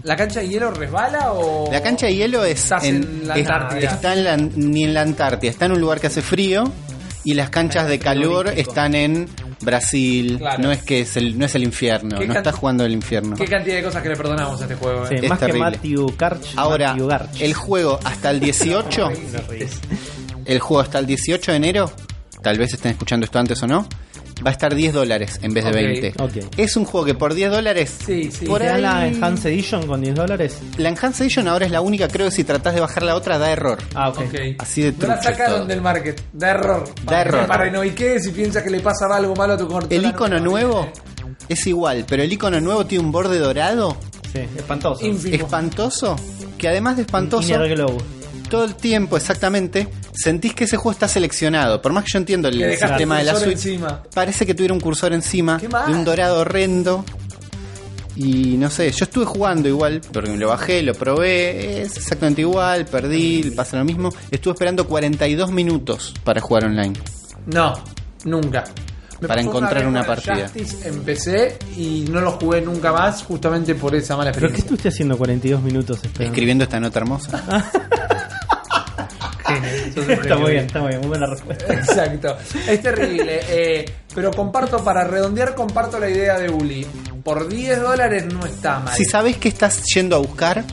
la 0.03 0.15
cancha 0.15 0.39
de 0.39 0.47
hielo 0.49 0.71
resbala 0.71 1.33
o...? 1.33 1.69
La 1.71 1.81
cancha 1.83 2.05
de 2.07 2.15
hielo 2.15 2.43
es 2.45 2.63
Estás 2.63 2.83
en 2.85 3.27
la 3.27 3.35
es- 3.35 3.47
Antártida. 3.49 3.89
está 3.91 4.13
en 4.13 4.23
la- 4.23 4.37
ni 4.37 4.83
en 4.85 4.93
la 4.93 5.01
Antártida, 5.01 5.51
está 5.51 5.65
en 5.65 5.73
un 5.73 5.81
lugar 5.81 5.99
que 5.99 6.07
hace 6.07 6.21
frío 6.21 6.63
y 7.23 7.33
las 7.33 7.49
canchas 7.49 7.87
de 7.89 7.99
calor 7.99 8.45
frigorífico. 8.47 8.69
están 8.71 8.95
en 8.95 9.27
Brasil. 9.59 10.37
Claro. 10.37 10.63
No 10.63 10.71
es 10.71 10.83
que 10.83 11.01
es 11.01 11.17
el, 11.17 11.37
no 11.37 11.45
es 11.45 11.55
el 11.55 11.63
infierno, 11.63 12.17
¿Qué 12.19 12.27
no 12.27 12.33
can- 12.33 12.41
estás 12.43 12.55
jugando 12.55 12.85
el 12.85 12.93
infierno. 12.93 13.35
Qué 13.35 13.45
cantidad 13.45 13.75
de 13.75 13.83
cosas 13.83 14.01
que 14.03 14.09
le 14.09 14.15
perdonamos 14.15 14.59
a 14.61 14.63
este 14.63 14.75
juego, 14.75 15.05
Sí, 15.07 15.15
eh? 15.15 15.19
Es 15.23 15.29
más 15.29 15.39
terrible. 15.39 15.59
que 15.71 15.77
Matthew 15.77 16.15
Karch. 16.15 16.53
Ahora, 16.55 16.89
Matthew 16.91 17.07
Garch. 17.07 17.41
el 17.41 17.53
juego 17.53 17.99
hasta 18.03 18.29
el 18.29 18.39
18, 18.39 19.09
No 19.33 19.39
reís. 19.49 19.79
El 20.47 20.59
juego 20.59 20.81
hasta 20.81 20.99
el 20.99 21.05
18 21.05 21.51
de 21.51 21.57
enero, 21.57 21.91
tal 22.41 22.57
vez 22.57 22.73
estén 22.73 22.91
escuchando 22.91 23.25
esto 23.25 23.37
antes 23.39 23.61
o 23.63 23.67
no, 23.67 23.87
va 24.45 24.51
a 24.51 24.53
estar 24.53 24.73
10 24.75 24.93
dólares 24.93 25.39
en 25.41 25.51
vez 25.53 25.63
de 25.65 25.69
Ok, 25.71 25.75
20. 25.75 26.13
ok. 26.19 26.53
Es 26.57 26.75
un 26.77 26.85
juego 26.85 27.05
que 27.05 27.15
por 27.15 27.33
10 27.33 27.49
dólares, 27.51 27.91
Sí, 28.05 28.29
sí. 28.31 28.45
por 28.45 28.59
¿Te 28.61 28.67
dan 28.67 28.75
ahí... 28.75 28.81
la 28.83 29.07
Enhanced 29.07 29.49
Edition 29.51 29.87
con 29.87 29.99
10 30.01 30.13
dólares? 30.15 30.59
La 30.77 30.89
Enhanced 30.89 31.23
Edition 31.25 31.47
ahora 31.47 31.65
es 31.65 31.71
la 31.71 31.81
única, 31.81 32.07
creo 32.07 32.27
que 32.27 32.31
si 32.35 32.43
tratás 32.43 32.75
de 32.75 32.81
bajar 32.81 33.01
la 33.03 33.15
otra 33.15 33.37
da 33.39 33.49
error. 33.51 33.79
Ah, 33.95 34.09
ok. 34.09 34.19
Ok. 34.19 34.35
Así 34.59 34.83
de 34.83 34.91
No 34.93 35.07
la 35.07 35.21
sacaron 35.23 35.57
todo. 35.59 35.65
del 35.65 35.81
market. 35.81 36.21
Da 36.33 36.51
error. 36.51 36.83
Da 37.03 37.21
error. 37.21 37.47
Para 37.47 37.69
no 37.71 37.83
y 37.83 37.91
qué 37.91 38.19
si 38.19 38.29
piensas 38.31 38.61
que 38.63 38.69
le 38.69 38.79
pasa 38.79 39.07
algo 39.11 39.35
malo 39.35 39.53
a 39.53 39.57
tu 39.57 39.67
consola. 39.67 39.95
El 39.95 40.05
icono 40.05 40.37
no, 40.39 40.45
nuevo 40.45 40.87
es 41.49 41.65
igual, 41.65 42.05
pero 42.07 42.21
el 42.23 42.31
icono 42.31 42.61
nuevo 42.61 42.85
tiene 42.85 43.03
un 43.03 43.11
borde 43.11 43.39
dorado 43.39 43.97
Sí, 44.31 44.39
espantoso. 44.55 45.03
Ínfimo. 45.05 45.35
espantoso, 45.35 46.15
que 46.59 46.67
además 46.67 46.97
de 46.97 47.03
espantoso, 47.03 47.47
Inner 47.55 47.75
Glow. 47.75 47.97
Todo 48.47 48.63
el 48.63 48.75
tiempo 48.75 49.17
exactamente 49.17 49.87
sentís 50.13 50.53
que 50.53 50.63
ese 50.65 50.77
juego 50.77 50.91
está 50.91 51.07
seleccionado. 51.07 51.81
Por 51.81 51.93
más 51.93 52.03
que 52.03 52.11
yo 52.13 52.19
entiendo 52.19 52.47
el 52.47 52.57
Que 52.57 52.77
sistema 52.77 53.19
de 53.19 53.23
la 53.25 53.35
Switch, 53.35 53.51
encima. 53.53 54.03
parece 54.13 54.45
que 54.45 54.53
tuviera 54.55 54.73
un 54.73 54.79
cursor 54.79 55.13
encima 55.13 55.57
de 55.59 55.93
un 55.93 56.03
dorado 56.03 56.39
horrendo. 56.39 57.03
Y 58.15 58.57
no 58.57 58.71
sé, 58.71 58.89
yo 58.91 59.05
estuve 59.05 59.25
jugando 59.25 59.67
igual, 59.69 60.01
porque 60.11 60.35
lo 60.35 60.47
bajé, 60.47 60.81
lo 60.81 60.95
probé, 60.95 61.83
es 61.83 61.97
exactamente 61.97 62.41
igual, 62.41 62.85
perdí, 62.85 63.51
pasa 63.55 63.77
lo 63.77 63.85
mismo. 63.85 64.09
Estuve 64.31 64.53
esperando 64.53 64.87
42 64.87 65.51
minutos 65.51 66.15
para 66.23 66.41
jugar 66.41 66.65
online. 66.65 66.93
No, 67.45 67.73
nunca. 68.25 68.63
Me 69.21 69.27
Para 69.27 69.41
encontrar 69.41 69.85
una 69.87 70.03
partida. 70.05 70.47
Justice, 70.47 70.87
empecé 70.87 71.57
y 71.75 72.05
no 72.09 72.21
lo 72.21 72.31
jugué 72.33 72.61
nunca 72.61 72.91
más 72.91 73.23
justamente 73.23 73.73
por 73.75 73.95
esa 73.95 74.15
mala 74.15 74.31
¿Pero 74.31 74.47
qué 74.47 74.53
experiencia. 74.57 74.63
estuviste 74.65 74.89
haciendo 74.89 75.17
42 75.17 75.61
minutos 75.61 75.97
esperando? 75.97 76.23
Escribiendo 76.33 76.63
esta 76.63 76.79
nota 76.79 76.99
hermosa. 76.99 77.43
Sos 79.93 80.09
Está 80.09 80.35
muy 80.37 80.51
bien, 80.51 80.65
está 80.65 80.79
muy 80.79 80.89
bien, 80.89 80.99
muy 81.01 81.09
buena 81.09 81.27
respuesta. 81.27 81.73
Exacto. 81.73 82.37
Es 82.67 82.81
terrible. 82.81 83.39
eh, 83.49 83.85
pero 84.13 84.31
comparto, 84.31 84.83
para 84.83 85.03
redondear, 85.03 85.53
comparto 85.55 85.99
la 85.99 86.09
idea 86.09 86.39
de 86.39 86.49
Uli. 86.49 86.85
Por 87.23 87.47
10 87.47 87.81
dólares 87.81 88.25
no 88.25 88.45
está 88.45 88.79
mal. 88.79 88.95
Si 88.95 89.05
sabes 89.05 89.37
que 89.37 89.47
estás 89.49 89.83
yendo 89.93 90.15
a 90.15 90.19
buscar, 90.19 90.63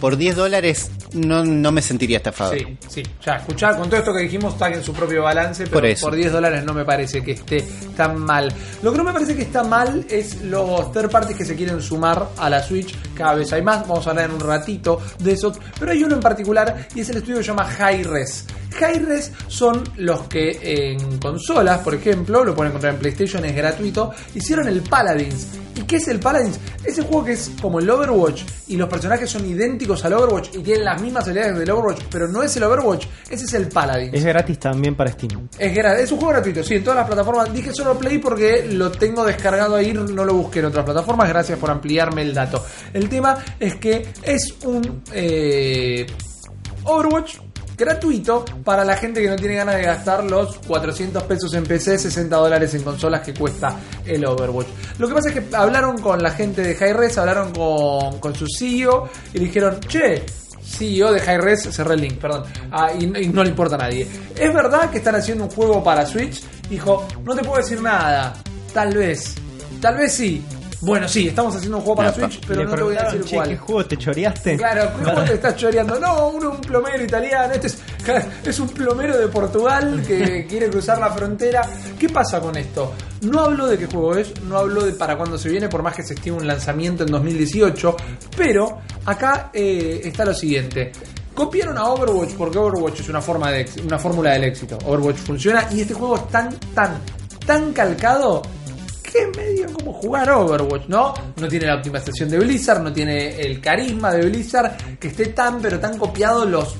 por 0.00 0.16
10 0.16 0.36
dólares 0.36 0.90
no, 1.14 1.44
no 1.44 1.72
me 1.72 1.82
sentiría 1.82 2.18
estafado. 2.18 2.52
Sí, 2.52 2.78
sí. 2.88 3.02
Ya, 3.24 3.36
escuchá, 3.36 3.76
con 3.76 3.88
todo 3.88 4.00
esto 4.00 4.12
que 4.12 4.20
dijimos, 4.20 4.54
está 4.54 4.68
en 4.68 4.82
su 4.82 4.92
propio 4.92 5.22
balance, 5.22 5.64
pero 5.64 5.74
Por 5.74 5.80
por, 5.82 5.90
eso. 5.90 6.10
10 6.10 6.32
dólares 6.32 6.64
no 6.64 6.74
me 6.74 6.84
parece 6.84 7.22
que 7.22 7.32
esté 7.32 7.64
tan 7.96 8.18
mal. 8.18 8.52
Lo 8.82 8.92
que 8.92 8.98
no 8.98 9.04
me 9.04 9.12
parece 9.12 9.34
que 9.34 9.42
está 9.42 9.62
mal 9.62 10.04
es 10.08 10.42
los 10.42 10.92
third 10.92 11.10
parties 11.10 11.36
que 11.36 11.44
se 11.44 11.54
quieren 11.56 11.80
sumar 11.80 12.28
a 12.36 12.50
la 12.50 12.62
Switch. 12.62 12.94
Cada 13.14 13.34
vez 13.34 13.52
hay 13.52 13.62
más, 13.62 13.86
vamos 13.86 14.06
a 14.06 14.10
hablar 14.10 14.26
en 14.26 14.32
un 14.32 14.40
ratito 14.40 15.00
de 15.18 15.32
eso. 15.32 15.52
Pero 15.78 15.92
hay 15.92 16.02
uno 16.02 16.14
en 16.14 16.20
particular 16.20 16.88
y 16.94 17.00
es 17.00 17.08
el 17.10 17.18
estudio 17.18 17.38
que 17.38 17.44
se 17.44 17.48
llama 17.48 17.68
Hi-Res. 17.68 18.46
Hi-Res 18.78 19.32
son 19.48 19.82
los 19.96 20.22
que 20.22 20.58
en 20.62 21.18
consolas, 21.18 21.78
por 21.78 21.94
ejemplo, 21.94 22.44
lo 22.44 22.54
pueden 22.54 22.70
encontrar 22.70 22.94
en 22.94 23.00
PlayStation, 23.00 23.44
es 23.44 23.54
gratuito, 23.54 24.12
hicieron 24.34 24.68
el 24.68 24.82
Paladins. 24.82 25.48
¿Y 25.76 25.82
qué 25.82 25.96
es 25.96 26.08
el 26.08 26.18
Paladins? 26.18 26.58
Es 26.84 26.98
un 26.98 27.04
juego 27.04 27.24
que 27.24 27.32
es 27.32 27.52
como 27.60 27.78
el 27.78 27.88
Overwatch 27.88 28.42
y 28.68 28.76
los 28.76 28.88
personajes 28.88 29.30
son 29.30 29.48
idénticos 29.48 30.04
al 30.04 30.14
Overwatch 30.14 30.56
y 30.56 30.58
tienen 30.58 30.84
las 30.84 31.00
mismas 31.00 31.24
habilidades 31.24 31.58
del 31.58 31.70
Overwatch, 31.70 32.02
pero 32.10 32.28
no 32.28 32.42
es 32.42 32.56
el 32.56 32.64
Overwatch, 32.64 33.06
ese 33.30 33.44
es 33.44 33.54
el 33.54 33.68
Paladins. 33.68 34.14
Es 34.14 34.24
gratis 34.24 34.58
también 34.58 34.94
para 34.94 35.12
Steam. 35.12 35.48
Es, 35.58 35.76
es 35.76 36.12
un 36.12 36.18
juego 36.18 36.32
gratuito, 36.32 36.62
sí, 36.62 36.74
en 36.74 36.84
todas 36.84 36.98
las 36.98 37.06
plataformas. 37.06 37.52
Dije 37.52 37.72
solo 37.72 37.98
Play 37.98 38.18
porque 38.18 38.66
lo 38.70 38.90
tengo 38.90 39.24
descargado 39.24 39.76
ahí, 39.76 39.92
no 39.92 40.24
lo 40.24 40.34
busqué 40.34 40.60
en 40.60 40.66
otras 40.66 40.84
plataformas. 40.84 41.28
Gracias 41.28 41.58
por 41.58 41.70
ampliarme 41.70 42.22
el 42.22 42.34
dato. 42.34 42.64
El 42.92 43.08
tema 43.08 43.36
es 43.58 43.76
que 43.76 44.08
es 44.22 44.54
un 44.64 45.02
eh, 45.12 46.06
Overwatch 46.84 47.38
gratuito 47.80 48.44
para 48.62 48.84
la 48.84 48.94
gente 48.96 49.22
que 49.22 49.28
no 49.28 49.36
tiene 49.36 49.54
ganas 49.56 49.76
de 49.76 49.82
gastar 49.82 50.22
los 50.22 50.58
400 50.66 51.22
pesos 51.24 51.54
en 51.54 51.64
PC, 51.64 51.98
60 51.98 52.36
dólares 52.36 52.74
en 52.74 52.82
consolas 52.82 53.22
que 53.22 53.32
cuesta 53.32 53.74
el 54.04 54.24
Overwatch. 54.24 54.68
Lo 54.98 55.08
que 55.08 55.14
pasa 55.14 55.28
es 55.30 55.34
que 55.34 55.56
hablaron 55.56 55.98
con 55.98 56.22
la 56.22 56.30
gente 56.30 56.60
de 56.62 56.72
Hi-Res, 56.74 57.16
hablaron 57.18 57.52
con, 57.52 58.34
su 58.34 58.46
CEO 58.46 59.08
y 59.32 59.38
dijeron, 59.40 59.80
che, 59.80 60.22
CEO 60.62 61.12
de 61.12 61.20
Hi-Res, 61.20 61.70
cerré 61.72 61.94
el 61.94 62.02
link, 62.02 62.18
perdón, 62.18 62.44
Ah, 62.70 62.90
y, 62.96 63.04
y 63.04 63.28
no 63.28 63.42
le 63.42 63.50
importa 63.50 63.76
a 63.76 63.78
nadie. 63.78 64.06
¿Es 64.36 64.54
verdad 64.54 64.90
que 64.90 64.98
están 64.98 65.14
haciendo 65.14 65.44
un 65.44 65.50
juego 65.50 65.82
para 65.82 66.04
Switch? 66.04 66.42
Dijo, 66.68 67.08
no 67.24 67.34
te 67.34 67.42
puedo 67.42 67.56
decir 67.56 67.80
nada, 67.80 68.34
tal 68.74 68.94
vez, 68.94 69.34
tal 69.80 69.96
vez 69.96 70.12
sí. 70.12 70.44
Bueno, 70.82 71.06
sí, 71.08 71.28
estamos 71.28 71.54
haciendo 71.54 71.76
un 71.76 71.82
juego 71.82 71.96
para. 71.96 72.12
Switch, 72.12 72.40
pero 72.46 72.64
no 72.64 72.74
te 72.74 72.82
voy 72.82 72.96
a 72.96 73.02
decir 73.04 73.24
"Che, 73.24 73.36
cuál. 73.36 73.48
¿Qué 73.50 73.56
juego 73.58 73.86
te 73.86 73.96
choreaste? 73.98 74.56
Claro, 74.56 74.90
¿cómo 75.04 75.22
te 75.24 75.34
estás 75.34 75.56
choreando? 75.56 75.98
No, 76.00 76.28
uno 76.28 76.50
un 76.52 76.60
plomero 76.60 77.04
italiano, 77.04 77.52
este 77.52 77.66
es, 77.66 77.78
es 78.44 78.60
un 78.60 78.68
plomero 78.68 79.18
de 79.18 79.28
Portugal 79.28 80.02
que 80.06 80.46
quiere 80.48 80.70
cruzar 80.70 80.98
la 80.98 81.10
frontera. 81.10 81.62
¿Qué 81.98 82.08
pasa 82.08 82.40
con 82.40 82.56
esto? 82.56 82.94
No 83.22 83.40
hablo 83.40 83.66
de 83.66 83.76
qué 83.76 83.86
juego 83.86 84.16
es, 84.16 84.40
no 84.42 84.56
hablo 84.56 84.82
de 84.84 84.92
para 84.92 85.16
cuándo 85.18 85.36
se 85.36 85.50
viene, 85.50 85.68
por 85.68 85.82
más 85.82 85.94
que 85.94 86.02
se 86.02 86.14
estime 86.14 86.38
un 86.38 86.46
lanzamiento 86.46 87.04
en 87.04 87.10
2018, 87.10 87.96
pero 88.36 88.78
acá 89.04 89.50
eh, 89.52 90.00
está 90.04 90.24
lo 90.24 90.32
siguiente. 90.32 90.92
Copiaron 91.34 91.76
a 91.76 91.84
Overwatch 91.84 92.30
porque 92.34 92.58
Overwatch 92.58 93.00
es 93.00 93.08
una 93.10 93.20
forma 93.20 93.50
de 93.50 93.68
una 93.84 93.98
fórmula 93.98 94.32
del 94.32 94.44
éxito. 94.44 94.78
Overwatch 94.86 95.16
funciona 95.18 95.68
y 95.70 95.82
este 95.82 95.92
juego 95.94 96.16
es 96.16 96.28
tan 96.28 96.54
tan 96.74 96.98
tan 97.46 97.72
calcado 97.72 98.42
que 99.10 99.18
es 99.22 99.36
medio 99.36 99.72
como 99.72 99.92
jugar 99.92 100.30
Overwatch, 100.30 100.86
¿no? 100.88 101.14
No 101.36 101.48
tiene 101.48 101.66
la 101.66 101.76
optimización 101.76 102.28
de 102.28 102.38
Blizzard, 102.38 102.82
no 102.82 102.92
tiene 102.92 103.40
el 103.40 103.60
carisma 103.60 104.12
de 104.12 104.26
Blizzard, 104.28 104.76
que 104.98 105.08
esté 105.08 105.26
tan 105.26 105.60
pero 105.60 105.78
tan 105.80 105.98
copiado 105.98 106.44
los 106.44 106.76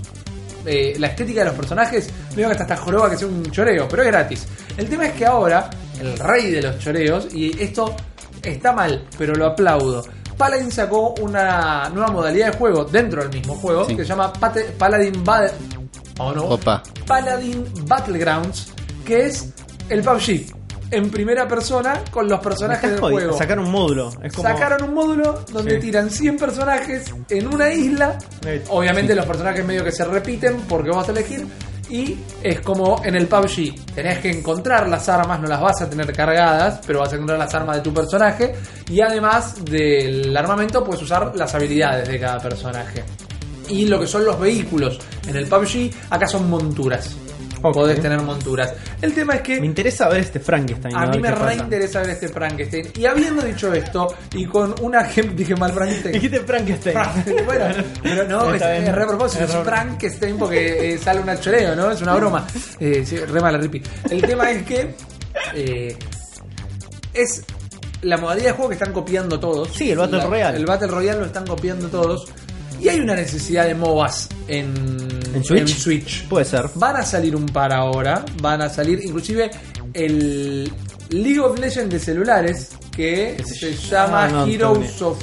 eh, 0.67 0.95
la 0.99 1.09
estética 1.09 1.41
de 1.41 1.47
los 1.47 1.55
personajes, 1.55 2.11
veo 2.37 2.47
que 2.49 2.53
hasta 2.53 2.65
esta 2.65 2.77
joroba 2.77 3.11
que 3.11 3.17
sea 3.17 3.27
un 3.29 3.43
choreo, 3.51 3.89
pero 3.89 4.03
es 4.03 4.09
gratis. 4.09 4.47
El 4.77 4.89
tema 4.89 5.07
es 5.07 5.13
que 5.15 5.25
ahora, 5.25 5.71
el 5.99 6.19
rey 6.19 6.51
de 6.51 6.61
los 6.63 6.79
choreos, 6.79 7.29
y 7.35 7.63
esto 7.63 7.95
está 8.43 8.73
mal, 8.73 9.07
pero 9.17 9.35
lo 9.35 9.47
aplaudo. 9.47 10.05
Paladin 10.37 10.71
sacó 10.71 11.15
una 11.21 11.89
nueva 11.91 12.13
modalidad 12.13 12.53
de 12.53 12.59
juego 12.59 12.85
dentro 12.85 13.23
del 13.23 13.31
mismo 13.31 13.55
juego 13.57 13.85
Sí. 13.87 13.97
que 13.97 14.03
se 14.03 14.09
llama 14.09 14.33
Paladin 14.79 15.25
Battle. 15.25 15.53
¿O 16.19 16.33
no? 16.33 16.45
Opa. 16.45 16.83
Paladin 17.07 17.65
Battlegrounds, 17.87 18.73
que 19.05 19.27
es 19.27 19.53
el 19.89 20.03
PUBG 20.03 20.60
en 20.91 21.11
primera 21.11 21.47
persona 21.49 22.03
con 22.11 22.29
los 22.29 22.41
personajes 22.41 22.91
del 22.91 23.01
juego. 23.01 23.37
Sacaron 23.37 23.67
un 23.67 23.71
módulo. 23.73 24.11
Es 24.23 24.33
como... 24.33 24.49
Sacaron 24.49 24.83
un 24.89 24.95
módulo 24.95 25.45
donde 25.53 25.77
Sí. 25.77 25.81
tiran 25.87 26.11
100 26.11 26.37
personajes 26.37 27.13
en 27.29 27.47
una 27.47 27.73
isla. 27.73 28.19
Eh, 28.47 28.65
Obviamente 28.71 29.15
los 29.15 29.27
personajes 29.27 29.65
medio 29.65 29.85
que 29.85 29.93
se 29.93 30.05
repiten 30.05 30.63
porque 30.69 30.91
vas 30.91 31.09
a 31.09 31.13
elegir. 31.13 31.47
Y 31.89 32.17
es 32.43 32.61
como 32.61 33.03
en 33.05 33.17
el 33.17 33.27
PUBG. 33.27 33.75
Tenés 33.95 34.19
que 34.21 34.31
encontrar 34.31 34.89
las 34.89 35.09
armas, 35.09 35.41
no 35.41 35.49
las 35.49 35.61
vas 35.61 35.83
a 35.83 35.91
tener 35.91 36.13
cargadas, 36.13 36.81
pero 36.87 37.01
vas 37.01 37.11
a 37.13 37.17
encontrar 37.17 37.39
las 37.41 37.53
armas 37.53 37.77
de 37.77 37.83
tu 37.83 37.93
personaje. 37.93 38.55
Y 38.89 39.01
además 39.01 39.65
del 39.65 40.37
armamento 40.37 40.85
puedes 40.85 41.03
usar 41.03 41.33
las 41.35 41.53
habilidades 41.55 42.09
de 42.09 42.21
cada 42.21 42.39
personaje. 42.39 43.03
Y 43.69 43.87
lo 43.87 43.99
que 44.01 44.07
son 44.07 44.25
los 44.25 44.39
vehículos 44.39 44.99
en 45.29 45.37
el 45.37 45.47
PUBG, 45.47 45.91
acá 46.11 46.27
son 46.29 46.49
monturas. 46.49 47.17
Ok. 47.63 47.75
podés 47.75 48.01
tener 48.01 48.21
monturas. 48.23 48.73
El 49.01 49.13
tema 49.15 49.35
es 49.35 49.41
que 49.43 49.61
Me 49.61 49.67
interesa 49.67 50.09
ver 50.09 50.21
este 50.21 50.41
Frankenstein. 50.41 50.95
a 50.97 51.07
mí 51.07 51.19
me 51.19 51.31
reinteresa 51.31 52.01
ver 52.01 52.11
este 52.11 52.29
Frankenstein. 52.29 52.89
Y 52.99 53.07
habiendo 53.07 53.43
dicho 53.43 53.73
esto, 53.73 54.15
y 54.35 54.45
con 54.47 54.75
una 54.83 55.03
dije 55.05 55.55
mal 55.57 55.73
Frankenstein. 55.73 56.13
Dijiste 56.15 56.41
Frankenstein. 56.41 56.97
Bueno, 57.45 57.65
pero 58.03 58.29
no, 58.29 58.55
es, 58.55 58.63
es 58.63 58.95
re 58.95 59.07
propósito, 59.07 59.45
Es 59.45 59.51
Frankenstein 59.53 60.39
porque 60.39 60.95
eh, 60.95 60.99
sale 60.99 61.21
un 61.21 61.41
choreo, 61.41 61.75
¿no? 61.77 61.91
Es 61.91 62.01
una 62.03 62.15
broma. 62.15 62.47
Eh, 62.79 63.05
sí, 63.07 63.17
re 63.19 63.41
mala 63.41 63.59
ripi. 63.59 63.83
El 64.11 64.23
tema 64.23 64.51
es 64.51 64.63
que 64.65 64.95
eh, 65.55 65.97
es 67.15 67.45
la 68.03 68.17
modalidad 68.17 68.47
de 68.47 68.53
juego 68.53 68.69
que 68.71 68.75
están 68.75 68.93
copiando 68.93 69.39
todos. 69.39 69.69
Sí, 69.75 69.91
el 69.91 69.99
Battle 69.99 70.19
La- 70.19 70.27
Royale. 70.27 70.57
El 70.57 70.67
Battle 70.67 70.89
Royale 70.89 71.19
lo 71.21 71.27
están 71.27 71.47
copiando 71.47 71.89
todos. 71.89 72.27
Y 72.81 72.89
hay 72.89 73.01
una 73.01 73.15
necesidad 73.15 73.67
de 73.67 73.75
MOBAs 73.75 74.29
en, 74.49 74.73
¿En 75.35 75.45
Switch? 75.45 75.69
Switch. 75.77 76.29
Puede 76.29 76.45
ser. 76.45 76.65
Van 76.75 76.97
a 76.97 77.05
salir 77.05 77.37
un 77.37 77.47
par 77.47 77.73
ahora. 77.73 78.25
Van 78.41 78.63
a 78.63 78.69
salir 78.69 79.01
inclusive 79.05 79.51
el 79.93 80.71
League 81.11 81.41
of 81.41 81.59
Legends 81.59 81.93
de 81.93 81.99
celulares 81.99 82.71
que 82.95 83.35
¿Qué 83.37 83.45
se 83.45 83.55
se 83.55 83.89
llama? 83.89 84.29
no, 84.29 84.47
Heroes 84.47 85.03
of 85.03 85.19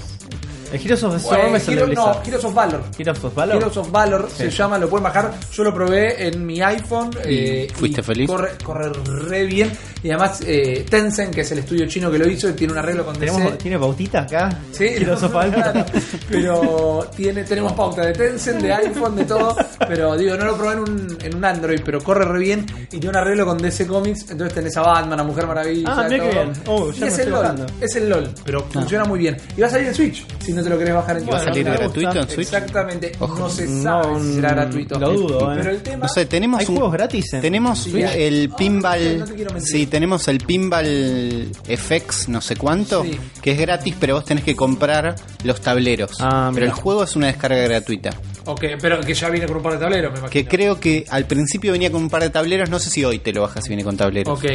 El 0.72 0.82
Heroes 0.82 1.04
of 1.04 1.14
the 1.14 1.20
Storm 1.20 1.56
es 1.56 1.68
el 1.68 1.76
de 1.76 1.82
Hero- 1.84 1.94
no. 1.94 2.22
Heroes 2.26 2.44
of 2.46 2.54
Valor. 2.54 2.84
Heroes 2.98 3.24
of 3.24 3.34
Valor. 3.36 3.56
Heroes 3.58 3.78
of 3.78 3.92
Valor 3.92 4.30
se 4.30 4.50
llama, 4.50 4.78
lo 4.78 4.90
pueden 4.90 5.04
bajar. 5.04 5.34
Yo 5.52 5.64
lo 5.64 5.74
probé 5.74 6.28
en 6.28 6.46
mi 6.46 6.62
iPhone. 6.62 7.10
eh, 7.24 7.68
fuiste 7.74 8.02
y 8.02 8.04
feliz? 8.04 8.28
Corre, 8.30 8.50
corre 8.64 8.92
re 8.94 9.46
bien. 9.46 9.72
Y 10.04 10.10
además, 10.12 10.42
eh, 10.46 10.86
Tencent, 10.90 11.34
que 11.34 11.42
es 11.42 11.52
el 11.52 11.60
estudio 11.60 11.88
chino 11.88 12.12
que 12.12 12.20
lo 12.20 12.28
hizo, 12.30 12.54
tiene 12.54 12.74
un 12.74 12.80
arreglo 12.80 13.04
con 13.06 13.16
¿Tenemos, 13.18 13.42
DC. 13.44 13.58
¿Tiene 13.58 13.80
pautita 13.80 14.22
acá? 14.22 14.50
Sí, 14.72 14.86
Heroes 14.86 15.24
of 15.24 15.34
Valor. 15.34 15.54
claro. 15.62 15.86
pero 16.30 17.08
tiene, 17.16 17.44
tenemos 17.44 17.74
pauta 17.74 18.06
de 18.06 18.14
Tencent, 18.14 18.62
de 18.62 18.74
iPhone, 18.74 19.16
de 19.16 19.26
todo. 19.26 19.56
Pero 19.88 20.16
digo, 20.18 20.36
no 20.38 20.46
lo 20.46 20.58
probé 20.58 20.74
en 20.74 20.80
un, 20.80 21.18
en 21.22 21.36
un 21.36 21.46
Android, 21.46 21.80
pero 21.84 22.02
corre 22.04 22.26
re 22.26 22.40
bien. 22.40 22.66
Y 22.92 22.98
tiene 23.00 23.10
un 23.10 23.16
arreglo 23.18 23.46
con 23.46 23.58
DC 23.58 23.88
Comics. 23.88 24.30
Entonces 24.32 24.54
tenés 24.54 24.76
a 24.78 24.82
Batman, 24.82 25.20
a 25.20 25.24
Mujer 25.24 25.48
Maravilla. 25.48 25.90
Ah, 25.92 26.06
mirá 26.08 26.18
todo. 26.24 26.30
qué 26.30 26.36
bien. 26.36 26.54
Oh, 26.68 26.92
ya 26.92 26.98
y 26.98 27.00
me 27.02 27.08
es 27.08 27.14
estoy 27.14 27.26
el 27.26 27.32
LOL. 27.32 27.42
bajando. 27.42 27.66
Es 27.82 27.96
el 27.96 28.10
LOL, 28.10 28.30
pero 28.46 28.64
funciona 28.70 29.06
muy 29.06 29.20
bien. 29.20 29.38
Y 29.56 29.62
va 29.62 29.68
a 29.68 29.70
salir 29.70 29.88
en 29.88 29.96
Switch, 29.96 30.26
si 30.44 30.54
no 30.58 30.64
te 30.64 30.70
lo 30.70 30.78
querés 30.78 30.94
bajar 30.96 31.18
en 31.18 31.26
tu 31.26 31.32
¿Va 31.32 31.38
a 31.38 31.44
salir 31.44 31.64
gratuito 31.64 32.12
en 32.20 32.30
Switch? 32.30 32.40
Exactamente, 32.48 33.12
Ojo. 33.20 33.40
no 33.40 33.50
se 33.50 33.68
No, 33.68 34.04
sabe 34.04 34.20
si 34.22 34.34
será 34.36 34.50
gratuito. 34.52 35.00
lo 35.00 35.14
dudo, 35.14 35.54
eh. 35.54 35.56
Pero 35.60 35.70
el 35.72 35.82
tema. 35.82 35.98
No 36.04 36.10
sé, 36.10 36.26
tenemos 36.26 36.60
Hay 36.60 36.66
un- 36.68 36.76
juegos 36.76 36.94
gratis 36.94 37.34
en 37.34 37.42
Tenemos 37.42 37.80
Sí, 37.80 38.02
el 38.02 38.50
pinball. 38.58 39.20
no 39.20 39.26
te 39.26 39.34
quiero 39.36 39.54
mentir. 39.54 39.72
sí, 39.72 39.88
tenemos 39.88 40.28
el 40.28 40.38
pinball 40.40 41.52
FX, 41.68 42.30
no 42.30 42.42
sé 42.42 42.56
cuánto, 42.56 43.04
Sí. 43.04 43.18
que 43.42 43.52
es 43.52 43.60
gratis, 43.60 43.96
pero 44.00 44.16
vos 44.16 44.26
tenés 44.26 44.44
que 44.44 44.56
comprar 44.56 45.16
los 45.44 45.62
tableros. 45.62 46.12
Ah, 46.20 46.52
pero 46.54 46.66
el 46.66 46.72
juego 46.72 47.04
es 47.04 47.16
una 47.16 47.28
descarga 47.28 47.58
gratuita. 47.64 48.12
Ok, 48.46 48.64
pero 48.82 49.00
que 49.02 49.14
ya 49.14 49.30
viene 49.30 49.46
con 49.48 49.58
un 49.58 49.64
par 49.64 49.74
de 49.74 49.80
tableros, 49.80 50.12
me 50.14 50.20
imagino. 50.20 50.32
Que 50.32 50.46
creo 50.48 50.80
que 50.80 51.06
al 51.10 51.26
principio 51.26 51.72
venía 51.74 51.92
con 51.92 52.02
un 52.02 52.10
par 52.10 52.22
de 52.24 52.30
tableros, 52.30 52.70
no 52.70 52.80
sé 52.80 52.90
si 52.90 53.04
hoy 53.04 53.20
te 53.20 53.34
lo 53.34 53.42
bajas 53.42 53.64
si 53.64 53.70
viene 53.70 53.84
con 53.84 53.98
tableros. 53.98 54.38
Ok. 54.38 54.46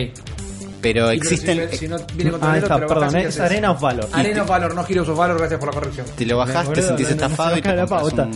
Pero 0.82 1.10
existen. 1.10 1.70
Si, 1.70 1.76
si 1.78 1.88
no 1.88 1.96
viene 2.14 2.32
con 2.32 2.40
Ah, 2.42 2.58
está, 2.58 2.76
perdón, 2.76 3.16
eh, 3.16 3.22
¿qué 3.22 3.28
es? 3.28 3.40
Arena 3.40 3.70
of 3.70 3.80
Valor. 3.80 4.08
Arena 4.12 4.42
of 4.42 4.48
Valor, 4.48 4.74
no 4.74 4.84
Heroes 4.86 5.08
of 5.08 5.16
Valor, 5.16 5.38
gracias 5.38 5.60
por 5.60 5.68
la 5.68 5.74
corrección. 5.80 6.06
Te 6.16 6.26
lo 6.26 6.36
bajás, 6.38 6.72
te 6.72 6.82
sentís 6.82 7.08
estafado 7.10 7.56
y 7.56 7.62
te 7.62 7.74
la 7.74 7.86
pauta. 7.86 8.28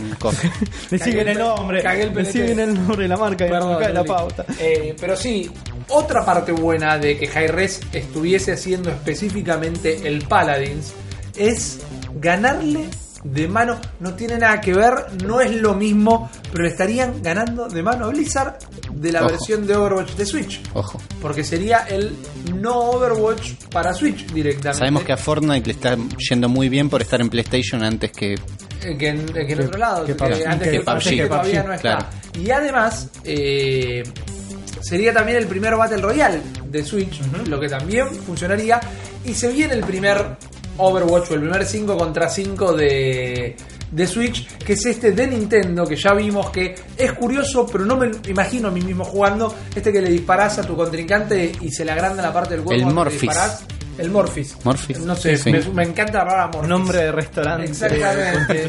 Decí 0.89 1.11
bien 1.13 1.27
el 1.27 1.37
nombre. 1.37 1.83
cagué 1.83 2.03
el 2.03 2.13
Decí 2.13 2.41
bien 2.41 2.59
el 2.59 2.73
nombre 2.73 3.03
de 3.03 3.07
la 3.09 3.17
marca 3.17 3.45
y 3.45 3.49
cae 3.49 3.93
la 3.93 4.03
pauta. 4.03 4.45
Eh, 4.59 4.95
pero 4.99 5.15
sí, 5.15 5.51
otra 5.89 6.25
parte 6.25 6.51
buena 6.53 6.97
de 6.97 7.17
que 7.17 7.25
Hi-Res 7.25 7.81
estuviese 7.91 8.53
haciendo 8.53 8.89
específicamente 8.89 10.07
el 10.07 10.23
Paladins 10.25 10.93
es 11.35 11.79
ganarle 12.15 12.85
de 13.33 13.47
mano. 13.47 13.79
No 13.99 14.13
tiene 14.13 14.37
nada 14.37 14.59
que 14.61 14.73
ver, 14.73 14.93
no 15.23 15.41
es 15.41 15.51
lo 15.55 15.73
mismo, 15.73 16.29
pero 16.51 16.63
le 16.63 16.69
estarían 16.69 17.21
ganando 17.21 17.67
de 17.67 17.83
mano 17.83 18.05
a 18.05 18.09
Blizzard 18.09 18.57
de 18.91 19.11
la 19.11 19.21
Ojo. 19.21 19.31
versión 19.31 19.67
de 19.67 19.75
Overwatch 19.75 20.11
de 20.15 20.25
Switch. 20.25 20.61
Ojo. 20.73 20.99
Porque 21.21 21.43
sería 21.43 21.79
el 21.89 22.15
no 22.55 22.79
Overwatch 22.91 23.53
para 23.71 23.93
Switch 23.93 24.25
directamente. 24.31 24.79
Sabemos 24.79 25.03
que 25.03 25.13
a 25.13 25.17
Fortnite 25.17 25.65
le 25.65 25.73
está 25.73 25.97
yendo 26.29 26.49
muy 26.49 26.69
bien 26.69 26.89
por 26.89 27.01
estar 27.01 27.21
en 27.21 27.29
PlayStation 27.29 27.83
antes 27.83 28.11
que. 28.11 28.33
Eh, 28.33 28.97
que 28.97 29.09
en, 29.09 29.25
que 29.25 29.53
en 29.53 29.61
otro 29.61 29.79
lado, 29.79 30.05
que 30.05 30.11
antes 30.45 30.69
que 30.69 30.77
que, 30.77 30.79
PUBG, 30.81 30.93
PUBG, 30.93 31.09
que 31.09 31.27
todavía 31.27 31.63
no 31.63 31.73
está. 31.73 31.97
claro. 31.97 32.05
Y 32.39 32.51
además, 32.51 33.09
eh, 33.23 34.03
sería 34.81 35.13
también 35.13 35.37
el 35.37 35.47
primer 35.47 35.75
Battle 35.75 35.97
Royale 35.97 36.41
de 36.65 36.83
Switch, 36.83 37.19
lo 37.47 37.59
que 37.59 37.67
también 37.67 38.07
funcionaría. 38.25 38.79
Y 39.25 39.33
se 39.33 39.49
viene 39.51 39.73
el 39.73 39.83
primer 39.83 40.37
Overwatch 40.77 41.31
o 41.31 41.33
el 41.35 41.41
primer 41.41 41.65
5 41.65 41.97
contra 41.97 42.29
5 42.29 42.73
de, 42.73 43.55
de 43.91 44.07
Switch, 44.07 44.47
que 44.57 44.73
es 44.73 44.85
este 44.85 45.11
de 45.11 45.27
Nintendo, 45.27 45.85
que 45.85 45.95
ya 45.95 46.13
vimos 46.13 46.49
que 46.51 46.75
es 46.97 47.13
curioso, 47.13 47.65
pero 47.71 47.85
no 47.85 47.97
me 47.97 48.11
imagino 48.29 48.67
a 48.67 48.71
mí 48.71 48.81
mismo 48.81 49.03
jugando. 49.03 49.53
Este 49.75 49.91
que 49.91 50.01
le 50.01 50.09
disparás 50.09 50.59
a 50.59 50.63
tu 50.63 50.75
contrincante 50.75 51.51
y 51.61 51.71
se 51.71 51.83
le 51.85 51.91
agranda 51.91 52.21
la 52.21 52.31
parte 52.33 52.55
del 52.55 52.63
cuerpo. 52.63 52.87
El 52.87 52.93
Morphis. 52.93 53.31
El 53.97 54.11
Morphis. 54.11 54.55
Morphis. 54.63 54.99
No 54.99 55.15
sé, 55.15 55.35
Sí. 55.37 55.51
me, 55.51 55.59
me 55.69 55.83
encanta 55.83 56.21
hablar 56.21 56.39
a 56.41 56.47
Morphis. 56.49 56.69
Nombre 56.69 56.97
de 56.99 57.11
restaurante. 57.11 57.65
Exactamente. 57.65 58.67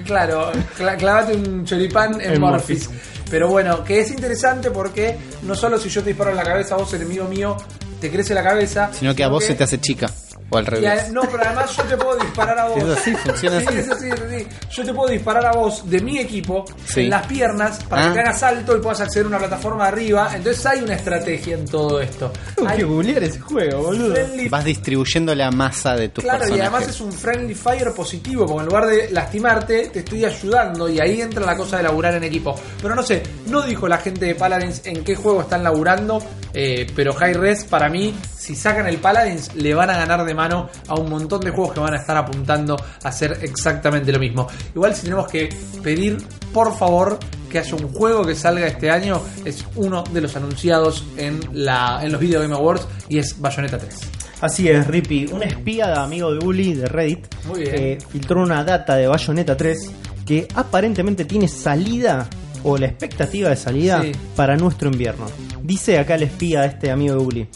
Claro, 0.06 0.50
cla- 0.78 0.96
clavate 0.96 1.34
un 1.34 1.64
choripán 1.66 2.18
en 2.20 2.32
En 2.34 2.40
Morphis. 2.40 2.88
Pero 3.30 3.48
bueno, 3.48 3.84
que 3.84 4.00
es 4.00 4.10
interesante 4.10 4.70
porque 4.70 5.16
no 5.42 5.54
solo 5.54 5.78
si 5.78 5.88
yo 5.90 6.02
te 6.02 6.08
disparo 6.08 6.30
en 6.30 6.36
la 6.36 6.42
cabeza, 6.42 6.76
vos, 6.76 6.92
enemigo 6.94 7.26
mío, 7.26 7.56
te 8.00 8.10
crece 8.10 8.32
la 8.34 8.42
cabeza. 8.42 8.90
Sino 8.92 9.14
que 9.14 9.22
a 9.22 9.28
vos 9.28 9.44
se 9.44 9.54
te 9.54 9.62
hace 9.64 9.78
chica. 9.78 10.10
O 10.50 10.58
al 10.58 10.64
a- 10.66 10.70
revés. 10.70 11.10
no, 11.12 11.22
pero 11.22 11.44
además 11.44 11.76
yo 11.76 11.82
te 11.84 11.96
puedo 11.96 12.16
disparar 12.16 12.58
a 12.58 12.64
vos. 12.68 12.78
Es 12.78 12.98
así, 12.98 13.14
funciona 13.14 13.60
Sí, 13.60 13.66
así. 13.68 13.78
es 13.78 13.90
así, 13.90 14.08
es 14.10 14.20
así. 14.20 14.46
Yo 14.70 14.84
te 14.84 14.94
puedo 14.94 15.08
disparar 15.10 15.46
a 15.46 15.52
vos 15.52 15.88
de 15.88 16.00
mi 16.00 16.18
equipo 16.18 16.64
Sí. 16.86 17.02
en 17.02 17.10
las 17.10 17.26
piernas 17.26 17.82
para 17.84 18.02
Ah. 18.04 18.08
que 18.08 18.14
te 18.14 18.20
hagas 18.20 18.40
salto 18.40 18.76
y 18.76 18.80
puedas 18.80 19.00
acceder 19.00 19.24
a 19.26 19.28
una 19.28 19.38
plataforma 19.38 19.86
arriba. 19.86 20.30
Entonces 20.34 20.64
hay 20.66 20.82
una 20.82 20.94
estrategia 20.94 21.54
en 21.54 21.64
todo 21.66 22.00
esto. 22.00 22.32
Tengo 22.56 22.68
Hay 22.68 22.78
que 22.78 22.84
googlear 22.84 23.22
ese 23.22 23.38
juego, 23.40 23.82
boludo. 23.82 24.12
friendly 24.14 24.48
Vas 24.48 24.64
distribuyendo 24.64 25.34
la 25.34 25.50
masa 25.50 25.94
de 25.96 26.08
tus 26.08 26.24
Claro, 26.24 26.48
y 26.48 26.60
además 26.60 26.88
es 26.88 27.00
un 27.00 27.12
friendly 27.12 27.54
fire 27.54 27.92
positivo, 27.92 28.46
porque 28.46 28.60
en 28.62 28.66
lugar 28.66 28.86
de 28.86 29.10
lastimarte, 29.10 29.88
te 29.92 30.00
estoy 30.00 30.24
ayudando 30.24 30.88
y 30.88 30.98
ahí 31.00 31.20
entra 31.20 31.44
la 31.46 31.56
cosa 31.56 31.76
de 31.76 31.84
laburar 31.84 32.14
en 32.14 32.24
equipo. 32.24 32.54
Pero 32.82 32.94
no 32.94 33.02
sé, 33.02 33.22
no 33.46 33.62
dijo 33.62 33.86
la 33.88 33.98
gente 33.98 34.26
de 34.26 34.34
Paladins 34.34 34.82
en 34.84 35.04
qué 35.04 35.14
juego 35.14 35.42
están 35.42 35.62
laburando, 35.62 36.22
eh, 36.52 36.86
pero 36.96 37.12
High 37.14 37.34
Res 37.34 37.64
para 37.64 37.88
mí, 37.88 38.14
si 38.40 38.54
sacan 38.56 38.86
el 38.86 38.96
Paladins, 38.96 39.54
le 39.54 39.74
van 39.74 39.90
a 39.90 39.98
ganar 39.98 40.24
de 40.24 40.34
mano 40.34 40.68
a 40.88 40.94
un 40.94 41.10
montón 41.10 41.40
de 41.42 41.50
juegos 41.50 41.74
que 41.74 41.80
van 41.80 41.94
a 41.94 41.98
estar 41.98 42.16
apuntando 42.16 42.76
a 43.02 43.08
hacer 43.08 43.38
exactamente 43.42 44.10
lo 44.12 44.18
mismo. 44.18 44.46
Igual 44.74 44.94
si 44.94 45.02
tenemos 45.02 45.28
que 45.28 45.48
pedir, 45.82 46.16
por 46.52 46.74
favor, 46.76 47.18
que 47.50 47.58
haya 47.58 47.74
un 47.74 47.88
juego 47.92 48.24
que 48.24 48.34
salga 48.34 48.66
este 48.66 48.90
año, 48.90 49.20
es 49.44 49.64
uno 49.76 50.04
de 50.12 50.20
los 50.22 50.34
anunciados 50.36 51.04
en, 51.16 51.40
la, 51.52 52.00
en 52.02 52.12
los 52.12 52.20
Video 52.20 52.40
Game 52.40 52.54
Awards 52.54 52.86
y 53.08 53.18
es 53.18 53.38
Bayonetta 53.40 53.76
3. 53.78 53.98
Así 54.40 54.68
es, 54.68 54.86
Rippy. 54.86 55.26
Un 55.32 55.42
espía 55.42 56.02
amigo 56.02 56.32
de 56.32 56.38
Uli 56.44 56.72
de 56.72 56.86
Reddit 56.88 57.26
eh, 57.58 57.98
filtró 58.08 58.42
una 58.42 58.64
data 58.64 58.96
de 58.96 59.06
Bayonetta 59.06 59.54
3 59.56 59.90
que 60.24 60.48
aparentemente 60.54 61.26
tiene 61.26 61.46
salida 61.46 62.26
o 62.62 62.78
la 62.78 62.86
expectativa 62.86 63.48
de 63.50 63.56
salida 63.56 64.00
Sí. 64.02 64.12
para 64.36 64.56
nuestro 64.56 64.88
invierno. 64.90 65.26
Dice 65.62 65.98
acá 65.98 66.14
el 66.14 66.22
espía, 66.24 66.64
este 66.64 66.90
amigo 66.90 67.14
de 67.16 67.20
Uli. 67.20 67.48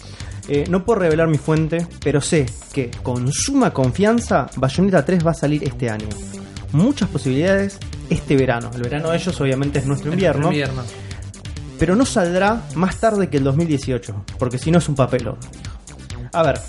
Eh, 0.48 0.64
no 0.68 0.84
puedo 0.84 1.00
revelar 1.00 1.28
mi 1.28 1.38
fuente, 1.38 1.86
pero 2.02 2.20
sé 2.20 2.46
que 2.72 2.90
con 3.02 3.32
suma 3.32 3.72
confianza 3.72 4.48
Bayonetta 4.56 5.04
3 5.04 5.26
va 5.26 5.30
a 5.30 5.34
salir 5.34 5.64
este 5.64 5.88
año. 5.88 6.08
Muchas 6.72 7.08
posibilidades 7.08 7.78
este 8.10 8.36
verano. 8.36 8.70
El 8.74 8.82
verano 8.82 9.10
de 9.10 9.16
ellos 9.16 9.40
obviamente 9.40 9.78
es 9.78 9.86
nuestro 9.86 10.12
invierno. 10.12 10.48
Invierno. 10.48 10.82
pero 11.78 11.96
no 11.96 12.04
saldrá 12.04 12.62
más 12.74 12.98
tarde 12.98 13.28
que 13.28 13.38
el 13.38 13.44
2018, 13.44 14.24
porque 14.38 14.58
si 14.58 14.70
no 14.70 14.78
es 14.78 14.88
un 14.88 14.94
papelón. 14.94 15.36
A 16.32 16.42
ver, 16.42 16.60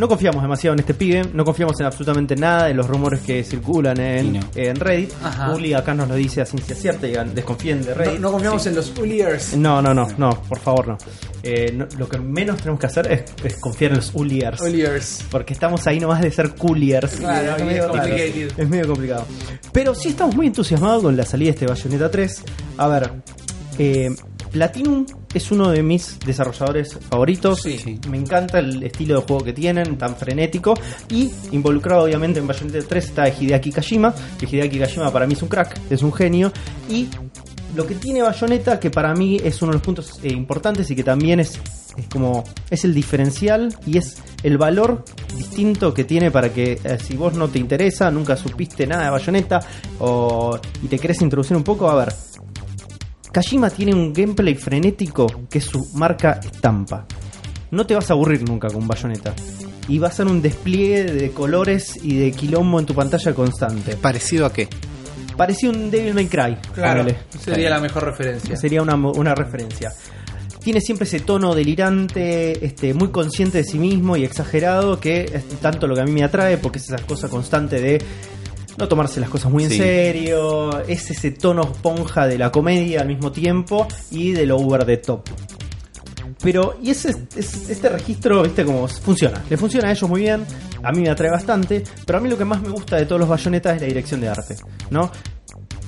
no 0.00 0.08
confiamos 0.08 0.40
demasiado 0.42 0.72
en 0.74 0.80
este 0.80 0.94
pibe, 0.94 1.22
no 1.34 1.44
confiamos 1.44 1.78
en 1.78 1.86
absolutamente 1.86 2.34
nada 2.34 2.64
de 2.66 2.74
los 2.74 2.86
rumores 2.88 3.20
que 3.20 3.44
circulan 3.44 4.00
en, 4.00 4.32
no. 4.32 4.40
en 4.54 4.76
Reddit. 4.76 5.12
Ajá. 5.22 5.52
Uli 5.54 5.74
acá 5.74 5.92
nos 5.94 6.08
lo 6.08 6.14
dice 6.14 6.40
a 6.40 6.46
ciencia 6.46 6.74
cierta, 6.74 7.06
digan, 7.06 7.34
desconfíen 7.34 7.82
de 7.82 7.90
No, 7.90 7.94
Reddit. 7.94 8.18
no 8.20 8.32
confiamos 8.32 8.66
en 8.66 8.74
los 8.76 8.98
Uliers. 8.98 9.56
No, 9.56 9.82
no, 9.82 9.92
no, 9.92 10.08
no, 10.16 10.30
por 10.48 10.58
favor 10.58 10.88
no. 10.88 10.98
Eh, 11.42 11.70
no- 11.74 11.86
Lo 11.98 12.08
que 12.08 12.18
menos 12.18 12.56
tenemos 12.58 12.80
que 12.80 12.86
hacer 12.86 13.12
es, 13.12 13.24
es 13.44 13.56
confiar 13.60 13.90
en 13.92 13.98
los 13.98 14.10
Uliers. 14.14 14.60
Uliers. 14.62 15.24
Porque 15.30 15.52
estamos 15.52 15.86
ahí 15.86 16.00
nomás 16.00 16.22
de 16.22 16.30
ser 16.30 16.54
cooliers. 16.54 17.16
Claro, 17.16 17.56
es, 17.56 17.64
medio. 17.64 18.48
Es 18.56 18.68
medio 18.68 18.86
complicado. 18.88 19.26
Pero 19.72 19.94
sí 19.94 20.08
estamos 20.08 20.34
muy 20.34 20.46
entusiasmados 20.46 21.02
con 21.02 21.16
la 21.16 21.26
salida 21.26 21.48
de 21.52 21.54
este 21.54 21.66
Bayonetta 21.66 22.10
3. 22.10 22.42
A 22.78 22.88
ver, 22.88 23.12
eh, 23.78 24.10
Platinum 24.50 25.04
es 25.32 25.50
uno 25.50 25.70
de 25.70 25.82
mis 25.82 26.18
desarrolladores 26.20 26.98
favoritos. 27.08 27.62
Sí. 27.62 27.98
Me 28.08 28.18
encanta 28.18 28.58
el 28.58 28.82
estilo 28.82 29.20
de 29.20 29.26
juego 29.26 29.44
que 29.44 29.52
tienen, 29.52 29.96
tan 29.96 30.16
frenético. 30.16 30.74
Y 31.08 31.30
involucrado 31.52 32.04
obviamente 32.04 32.40
en 32.40 32.46
Bayonetta 32.46 32.86
3 32.86 33.04
está 33.04 33.28
Hideaki 33.28 33.72
Kajima. 33.72 34.14
Que 34.38 34.46
Hideaki 34.46 34.78
Kajima 34.78 35.12
para 35.12 35.26
mí 35.26 35.34
es 35.34 35.42
un 35.42 35.48
crack, 35.48 35.78
es 35.90 36.02
un 36.02 36.12
genio. 36.12 36.52
Y 36.88 37.08
lo 37.74 37.86
que 37.86 37.94
tiene 37.94 38.22
Bayonetta, 38.22 38.80
que 38.80 38.90
para 38.90 39.14
mí 39.14 39.38
es 39.42 39.62
uno 39.62 39.72
de 39.72 39.78
los 39.78 39.82
puntos 39.84 40.20
eh, 40.22 40.28
importantes 40.32 40.90
y 40.90 40.96
que 40.96 41.04
también 41.04 41.40
es, 41.40 41.60
es 41.96 42.06
como 42.08 42.44
es 42.68 42.84
el 42.84 42.94
diferencial 42.94 43.74
y 43.86 43.98
es 43.98 44.16
el 44.42 44.58
valor 44.58 45.04
distinto 45.36 45.94
que 45.94 46.04
tiene 46.04 46.30
para 46.30 46.52
que 46.52 46.80
eh, 46.82 46.98
si 47.02 47.16
vos 47.16 47.34
no 47.34 47.48
te 47.48 47.58
interesa, 47.58 48.10
nunca 48.10 48.36
supiste 48.36 48.86
nada 48.86 49.04
de 49.04 49.10
Bayonetta 49.10 49.60
o, 50.00 50.58
y 50.82 50.88
te 50.88 50.98
querés 50.98 51.22
introducir 51.22 51.56
un 51.56 51.64
poco, 51.64 51.88
a 51.88 51.94
ver. 51.94 52.12
Kajima 53.32 53.70
tiene 53.70 53.94
un 53.94 54.12
gameplay 54.12 54.56
frenético 54.56 55.26
que 55.48 55.58
es 55.58 55.64
su 55.64 55.86
marca 55.94 56.40
estampa. 56.42 57.06
No 57.70 57.86
te 57.86 57.94
vas 57.94 58.10
a 58.10 58.14
aburrir 58.14 58.42
nunca 58.42 58.68
con 58.68 58.88
Bayonetta. 58.88 59.34
Y 59.86 59.98
va 59.98 60.08
a 60.08 60.12
ser 60.12 60.26
un 60.26 60.42
despliegue 60.42 61.04
de 61.04 61.30
colores 61.30 61.96
y 62.02 62.16
de 62.16 62.32
quilombo 62.32 62.80
en 62.80 62.86
tu 62.86 62.94
pantalla 62.94 63.32
constante. 63.32 63.96
¿Parecido 63.96 64.46
a 64.46 64.52
qué? 64.52 64.68
Parecía 65.36 65.70
un 65.70 65.90
Devil 65.90 66.14
May 66.14 66.26
Cry. 66.26 66.56
Claro, 66.74 67.06
sería 67.38 67.70
la 67.70 67.80
mejor 67.80 68.04
referencia. 68.04 68.56
Sería 68.56 68.82
una, 68.82 68.96
una 68.96 69.34
referencia. 69.34 69.92
Tiene 70.62 70.80
siempre 70.80 71.06
ese 71.06 71.20
tono 71.20 71.54
delirante, 71.54 72.64
este, 72.64 72.92
muy 72.92 73.08
consciente 73.08 73.58
de 73.58 73.64
sí 73.64 73.78
mismo 73.78 74.16
y 74.16 74.24
exagerado, 74.24 75.00
que 75.00 75.24
es 75.32 75.48
tanto 75.60 75.86
lo 75.86 75.94
que 75.94 76.02
a 76.02 76.04
mí 76.04 76.12
me 76.12 76.24
atrae, 76.24 76.58
porque 76.58 76.78
es 76.78 76.84
esa 76.84 76.98
cosa 76.98 77.28
constante 77.28 77.80
de 77.80 78.02
no 78.80 78.88
tomarse 78.88 79.20
las 79.20 79.30
cosas 79.30 79.50
muy 79.52 79.64
en 79.64 79.70
serio, 79.70 80.80
es 80.86 81.10
ese 81.10 81.30
tono 81.32 81.62
esponja 81.62 82.26
de 82.26 82.38
la 82.38 82.50
comedia 82.50 83.00
al 83.02 83.06
mismo 83.08 83.30
tiempo 83.32 83.86
y 84.10 84.32
de 84.32 84.46
lo 84.46 84.56
over 84.56 84.84
the 84.84 84.96
top. 84.98 85.22
Pero, 86.42 86.78
y 86.82 86.90
ese, 86.90 87.10
es- 87.36 87.68
este 87.68 87.88
registro, 87.90 88.42
viste 88.42 88.64
cómo 88.64 88.88
funciona. 88.88 89.42
Le 89.50 89.56
funciona 89.56 89.88
a 89.88 89.92
ellos 89.92 90.08
muy 90.08 90.22
bien, 90.22 90.44
a 90.82 90.90
mí 90.90 91.00
me 91.00 91.10
atrae 91.10 91.30
bastante, 91.30 91.84
pero 92.06 92.18
a 92.18 92.20
mí 92.22 92.28
lo 92.30 92.38
que 92.38 92.44
más 92.46 92.62
me 92.62 92.70
gusta 92.70 92.96
de 92.96 93.04
todos 93.04 93.20
los 93.20 93.28
bayonetas 93.28 93.74
es 93.76 93.82
la 93.82 93.86
dirección 93.88 94.20
de 94.20 94.28
arte, 94.28 94.56
¿no? 94.90 95.10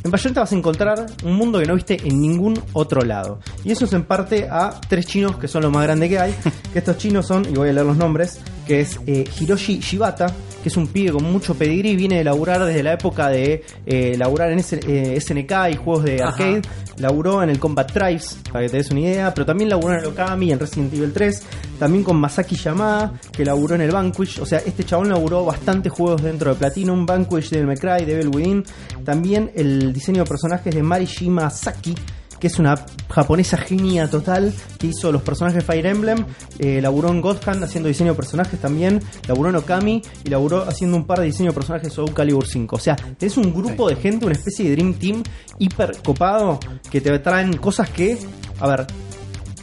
En 0.04 0.10
Bayonetta 0.10 0.40
vas 0.40 0.50
a 0.52 0.56
encontrar 0.56 1.06
un 1.24 1.34
mundo 1.36 1.60
que 1.60 1.64
no 1.66 1.76
viste 1.76 1.96
en 2.04 2.20
ningún 2.20 2.60
otro 2.72 3.02
lado. 3.02 3.38
Y 3.64 3.70
eso 3.70 3.84
es 3.84 3.92
en 3.92 4.02
parte 4.02 4.48
a 4.50 4.80
tres 4.88 5.06
chinos 5.06 5.36
que 5.36 5.46
son 5.46 5.62
lo 5.62 5.70
más 5.70 5.84
grande 5.84 6.08
que 6.08 6.18
hay. 6.18 6.34
Que 6.72 6.80
estos 6.80 6.98
chinos 6.98 7.24
son, 7.24 7.44
y 7.48 7.54
voy 7.54 7.68
a 7.68 7.72
leer 7.72 7.86
los 7.86 7.96
nombres, 7.96 8.40
que 8.66 8.80
es 8.80 8.98
eh, 9.06 9.24
Hiroshi 9.38 9.78
Shibata, 9.78 10.26
que 10.62 10.68
es 10.68 10.76
un 10.76 10.86
pibe 10.86 11.12
con 11.12 11.24
mucho 11.24 11.54
pedigrí, 11.54 11.96
viene 11.96 12.16
de 12.18 12.24
laburar 12.24 12.64
desde 12.64 12.82
la 12.82 12.92
época 12.94 13.28
de 13.28 13.64
eh, 13.84 14.14
laburar 14.16 14.52
en 14.52 14.60
S- 14.60 14.80
eh, 14.86 15.20
SNK 15.20 15.52
y 15.72 15.76
juegos 15.76 16.04
de 16.04 16.22
Ajá. 16.22 16.28
arcade. 16.30 16.62
Laburó 16.98 17.42
en 17.42 17.50
el 17.50 17.58
Combat 17.58 17.90
Tribes, 17.90 18.38
para 18.52 18.64
que 18.64 18.70
te 18.70 18.76
des 18.76 18.90
una 18.90 19.00
idea, 19.00 19.34
pero 19.34 19.44
también 19.46 19.68
laburó 19.70 19.94
en 19.94 20.00
el 20.00 20.06
Okami 20.06 20.52
en 20.52 20.58
Resident 20.60 20.92
Evil 20.94 21.12
3. 21.12 21.42
También 21.78 22.04
con 22.04 22.16
Masaki 22.18 22.54
Yamada, 22.54 23.14
que 23.32 23.44
laburó 23.44 23.74
en 23.74 23.80
el 23.80 23.90
Vanquish. 23.90 24.38
O 24.40 24.46
sea, 24.46 24.58
este 24.58 24.84
chabón 24.84 25.08
laburó 25.08 25.44
bastantes 25.44 25.90
juegos 25.92 26.22
dentro 26.22 26.52
de 26.52 26.58
Platinum, 26.58 27.04
Vanquish, 27.06 27.50
Devil 27.50 27.66
May 27.66 27.76
Cry, 27.76 28.04
Devil 28.04 28.28
Within. 28.28 28.64
También 29.04 29.50
el 29.54 29.92
diseño 29.92 30.22
de 30.22 30.28
personajes 30.28 30.72
de 30.74 30.82
Marishima 30.82 31.50
Saki, 31.50 31.94
que 32.42 32.48
es 32.48 32.58
una 32.58 32.74
japonesa 33.08 33.56
genia 33.56 34.10
total, 34.10 34.52
que 34.76 34.88
hizo 34.88 35.12
los 35.12 35.22
personajes 35.22 35.64
de 35.64 35.72
Fire 35.72 35.86
Emblem, 35.86 36.26
eh, 36.58 36.80
laburó 36.82 37.10
en 37.10 37.20
God 37.20 37.36
Hand 37.46 37.62
haciendo 37.62 37.86
diseño 37.86 38.10
de 38.10 38.16
personajes 38.16 38.58
también, 38.58 39.00
laburó 39.28 39.50
en 39.50 39.54
Okami 39.54 40.02
y 40.24 40.28
laburó 40.28 40.62
haciendo 40.68 40.96
un 40.96 41.06
par 41.06 41.20
de 41.20 41.26
diseños 41.26 41.54
de 41.54 41.56
personajes 41.60 41.88
de 41.90 41.94
Soul 41.94 42.12
Calibur 42.12 42.44
5. 42.44 42.74
O 42.74 42.78
sea, 42.80 42.96
tenés 42.96 43.36
un 43.36 43.54
grupo 43.54 43.88
de 43.88 43.94
gente, 43.94 44.26
una 44.26 44.34
especie 44.34 44.68
de 44.68 44.74
Dream 44.74 44.94
Team 44.94 45.22
hiper 45.60 45.92
copado 46.04 46.58
que 46.90 47.00
te 47.00 47.16
traen 47.20 47.56
cosas 47.58 47.88
que, 47.90 48.18
a 48.58 48.66
ver, 48.66 48.86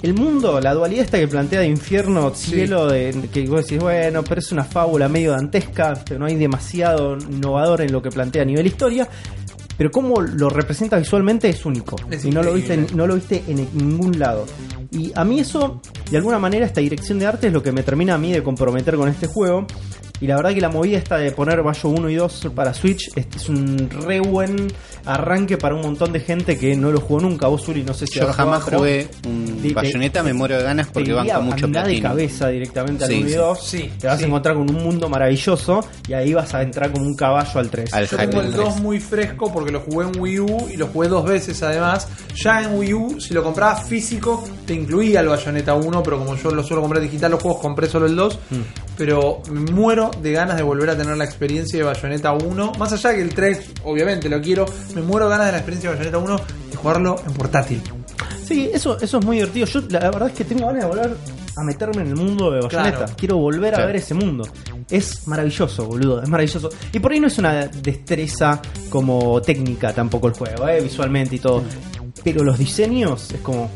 el 0.01 0.13
mundo, 0.13 0.61
la 0.61 0.73
dualidad 0.73 1.03
esta 1.03 1.19
que 1.19 1.27
plantea 1.27 1.59
de 1.59 1.67
infierno, 1.67 2.31
Sí. 2.33 2.51
cielo, 2.51 2.87
de, 2.87 3.27
que 3.33 3.45
vos 3.45 3.63
decís, 3.65 3.83
bueno, 3.83 4.23
pero 4.23 4.39
es 4.39 4.53
una 4.53 4.63
fábula 4.63 5.09
medio 5.09 5.31
dantesca, 5.31 5.95
¿viste? 5.95 6.17
no 6.17 6.27
hay 6.27 6.37
demasiado 6.37 7.17
innovador 7.17 7.81
en 7.81 7.91
lo 7.91 8.01
que 8.01 8.09
plantea 8.09 8.43
a 8.43 8.45
nivel 8.45 8.67
historia, 8.67 9.09
pero 9.79 9.91
cómo 9.91 10.19
lo 10.19 10.49
representa 10.49 10.97
visualmente 10.97 11.47
es 11.47 11.65
único. 11.65 11.95
Es 12.11 12.25
y 12.25 12.31
no 12.31 12.43
lo, 12.43 12.53
viste, 12.53 12.75
no 12.93 13.07
lo 13.07 13.15
viste 13.15 13.45
en 13.47 13.65
ningún 13.75 14.19
lado. 14.19 14.45
Y 14.91 15.13
a 15.15 15.23
mí 15.23 15.39
eso, 15.39 15.79
de 16.11 16.17
alguna 16.17 16.37
manera, 16.37 16.65
esta 16.65 16.81
dirección 16.81 17.17
de 17.17 17.25
arte 17.25 17.47
es 17.47 17.53
lo 17.53 17.63
que 17.63 17.71
me 17.71 17.81
termina 17.81 18.15
a 18.15 18.17
mí 18.17 18.33
de 18.33 18.43
comprometer 18.43 18.97
con 18.97 19.07
este 19.07 19.27
juego. 19.27 19.65
Y 20.19 20.27
la 20.27 20.35
verdad 20.35 20.53
que 20.53 20.59
la 20.59 20.67
movida 20.67 20.97
esta 20.97 21.17
de 21.17 21.31
poner 21.31 21.63
Bayo 21.63 21.87
1 21.91 22.09
y 22.09 22.15
2 22.15 22.49
para 22.53 22.73
Switch 22.73 23.09
es, 23.15 23.27
es 23.33 23.47
un 23.47 23.89
re 23.89 24.19
buen 24.19 24.67
arranque 25.05 25.57
para 25.57 25.75
un 25.75 25.81
montón 25.81 26.11
de 26.13 26.19
gente 26.19 26.57
que 26.57 26.75
no 26.75 26.91
lo 26.91 26.99
jugó 27.01 27.19
nunca. 27.21 27.47
Vos, 27.47 27.67
Uri, 27.67 27.83
no 27.83 27.93
sé 27.93 28.07
si 28.07 28.19
Yo 28.19 28.31
jamás 28.33 28.63
jugado, 28.63 28.79
jugué 28.79 29.07
un 29.27 29.59
Te- 29.61 29.73
bayoneta, 29.73 30.23
me 30.23 30.33
muero 30.33 30.57
de 30.57 30.63
ganas 30.63 30.87
porque 30.87 31.13
banco 31.13 31.41
mucho 31.41 31.65
andá 31.65 31.81
de 31.81 31.85
platino. 31.87 32.09
cabeza 32.09 32.47
directamente 32.49 33.03
al 33.05 33.09
Sí, 33.09 33.17
1 33.19 33.27
y 33.27 33.31
sí. 33.31 33.35
2. 33.37 33.63
Sí, 33.67 33.91
te 33.99 34.07
vas 34.07 34.17
sí. 34.17 34.23
a 34.23 34.27
encontrar 34.27 34.55
con 34.55 34.69
un 34.69 34.83
mundo 34.83 35.09
maravilloso 35.09 35.85
y 36.07 36.13
ahí 36.13 36.33
vas 36.33 36.53
a 36.53 36.61
entrar 36.61 36.91
como 36.91 37.05
un 37.05 37.15
caballo 37.15 37.59
al 37.59 37.69
3. 37.69 37.93
Al 37.93 38.07
Yo 38.07 38.17
tengo 38.17 38.41
el 38.41 38.47
3. 38.53 38.55
2 38.55 38.79
muy 38.81 38.99
fresco 38.99 39.51
porque 39.51 39.71
lo 39.71 39.81
jugué 39.81 40.07
en 40.07 40.19
Wii 40.19 40.39
U 40.39 40.67
y 40.73 40.77
lo 40.77 40.87
jugué 40.87 41.07
dos 41.07 41.25
veces 41.25 41.61
además. 41.63 42.07
Ya 42.35 42.61
en 42.63 42.77
Wii 42.77 42.93
U, 42.93 43.19
si 43.19 43.33
lo 43.33 43.43
comprabas 43.43 43.83
físico, 43.87 44.43
te 44.65 44.73
incluía 44.73 45.19
el 45.21 45.27
Bayonetta 45.27 45.73
1, 45.73 46.03
pero 46.03 46.17
como 46.19 46.35
yo 46.35 46.51
lo 46.51 46.63
suelo 46.63 46.81
comprar 46.81 47.01
digital, 47.01 47.31
los 47.31 47.41
juegos 47.41 47.61
compré 47.61 47.87
solo 47.87 48.05
el 48.05 48.15
2. 48.15 48.39
Pero 48.97 49.41
me 49.49 49.71
muero 49.71 50.11
de 50.21 50.31
ganas 50.33 50.57
de 50.57 50.63
volver 50.63 50.89
a 50.89 50.97
tener 50.97 51.15
la 51.15 51.23
experiencia 51.23 51.79
de 51.79 51.85
Bayonetta 51.85 52.33
1. 52.33 52.73
Más 52.77 52.91
allá 52.91 53.13
que 53.15 53.21
el 53.21 53.29
3, 53.33 53.71
obviamente 53.85 54.27
lo 54.27 54.41
quiero, 54.41 54.65
me 54.95 55.01
muero 55.01 55.29
ganas 55.29 55.47
de 55.47 55.51
la 55.53 55.57
experiencia 55.59 55.89
de 55.91 55.95
Bayonetta 55.97 56.17
1 56.19 56.39
y 56.73 56.75
jugarlo 56.75 57.15
en 57.25 57.33
portátil. 57.33 57.81
Sí, 58.45 58.69
eso, 58.73 58.97
eso 58.99 59.19
es 59.19 59.25
muy 59.25 59.37
divertido. 59.37 59.65
Yo 59.67 59.81
la, 59.89 59.99
la 59.99 60.11
verdad 60.11 60.29
es 60.29 60.35
que 60.35 60.43
tengo 60.43 60.65
ganas 60.67 60.81
de 60.83 60.87
volver 60.89 61.15
a 61.55 61.63
meterme 61.63 62.01
en 62.01 62.07
el 62.07 62.15
mundo 62.15 62.49
de 62.51 62.61
Bayonetta. 62.61 62.97
Claro. 62.97 63.13
Quiero 63.15 63.37
volver 63.37 63.75
a 63.75 63.85
ver 63.85 63.97
ese 63.97 64.13
mundo. 64.13 64.47
Es 64.89 65.27
maravilloso, 65.27 65.85
boludo. 65.85 66.21
Es 66.23 66.29
maravilloso. 66.29 66.69
Y 66.91 66.99
por 66.99 67.11
ahí 67.11 67.19
no 67.19 67.27
es 67.27 67.37
una 67.37 67.67
destreza 67.67 68.59
como 68.89 69.39
técnica 69.41 69.93
tampoco 69.93 70.27
el 70.27 70.33
juego, 70.33 70.67
¿eh? 70.67 70.81
visualmente 70.81 71.35
y 71.35 71.39
todo. 71.39 71.63
Pero 72.23 72.43
los 72.43 72.57
diseños 72.57 73.31
es 73.31 73.41
como. 73.41 73.69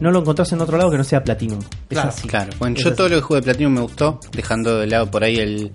No 0.00 0.10
lo 0.10 0.20
encontrás 0.20 0.52
en 0.52 0.60
otro 0.60 0.76
lado 0.76 0.90
que 0.90 0.98
no 0.98 1.04
sea 1.04 1.22
Platinum. 1.22 1.58
Es 1.60 1.68
Claro, 1.88 2.08
así. 2.08 2.28
Claro, 2.28 2.52
bueno, 2.58 2.76
Es 2.76 2.82
yo 2.82 2.88
así. 2.90 2.96
todo 2.96 3.08
lo 3.08 3.16
que 3.16 3.22
jugué 3.22 3.40
de 3.40 3.44
Platinum 3.44 3.72
me 3.74 3.80
gustó, 3.80 4.20
dejando 4.32 4.78
de 4.78 4.86
lado 4.88 5.10
por 5.10 5.22
ahí 5.24 5.36
el 5.38 5.72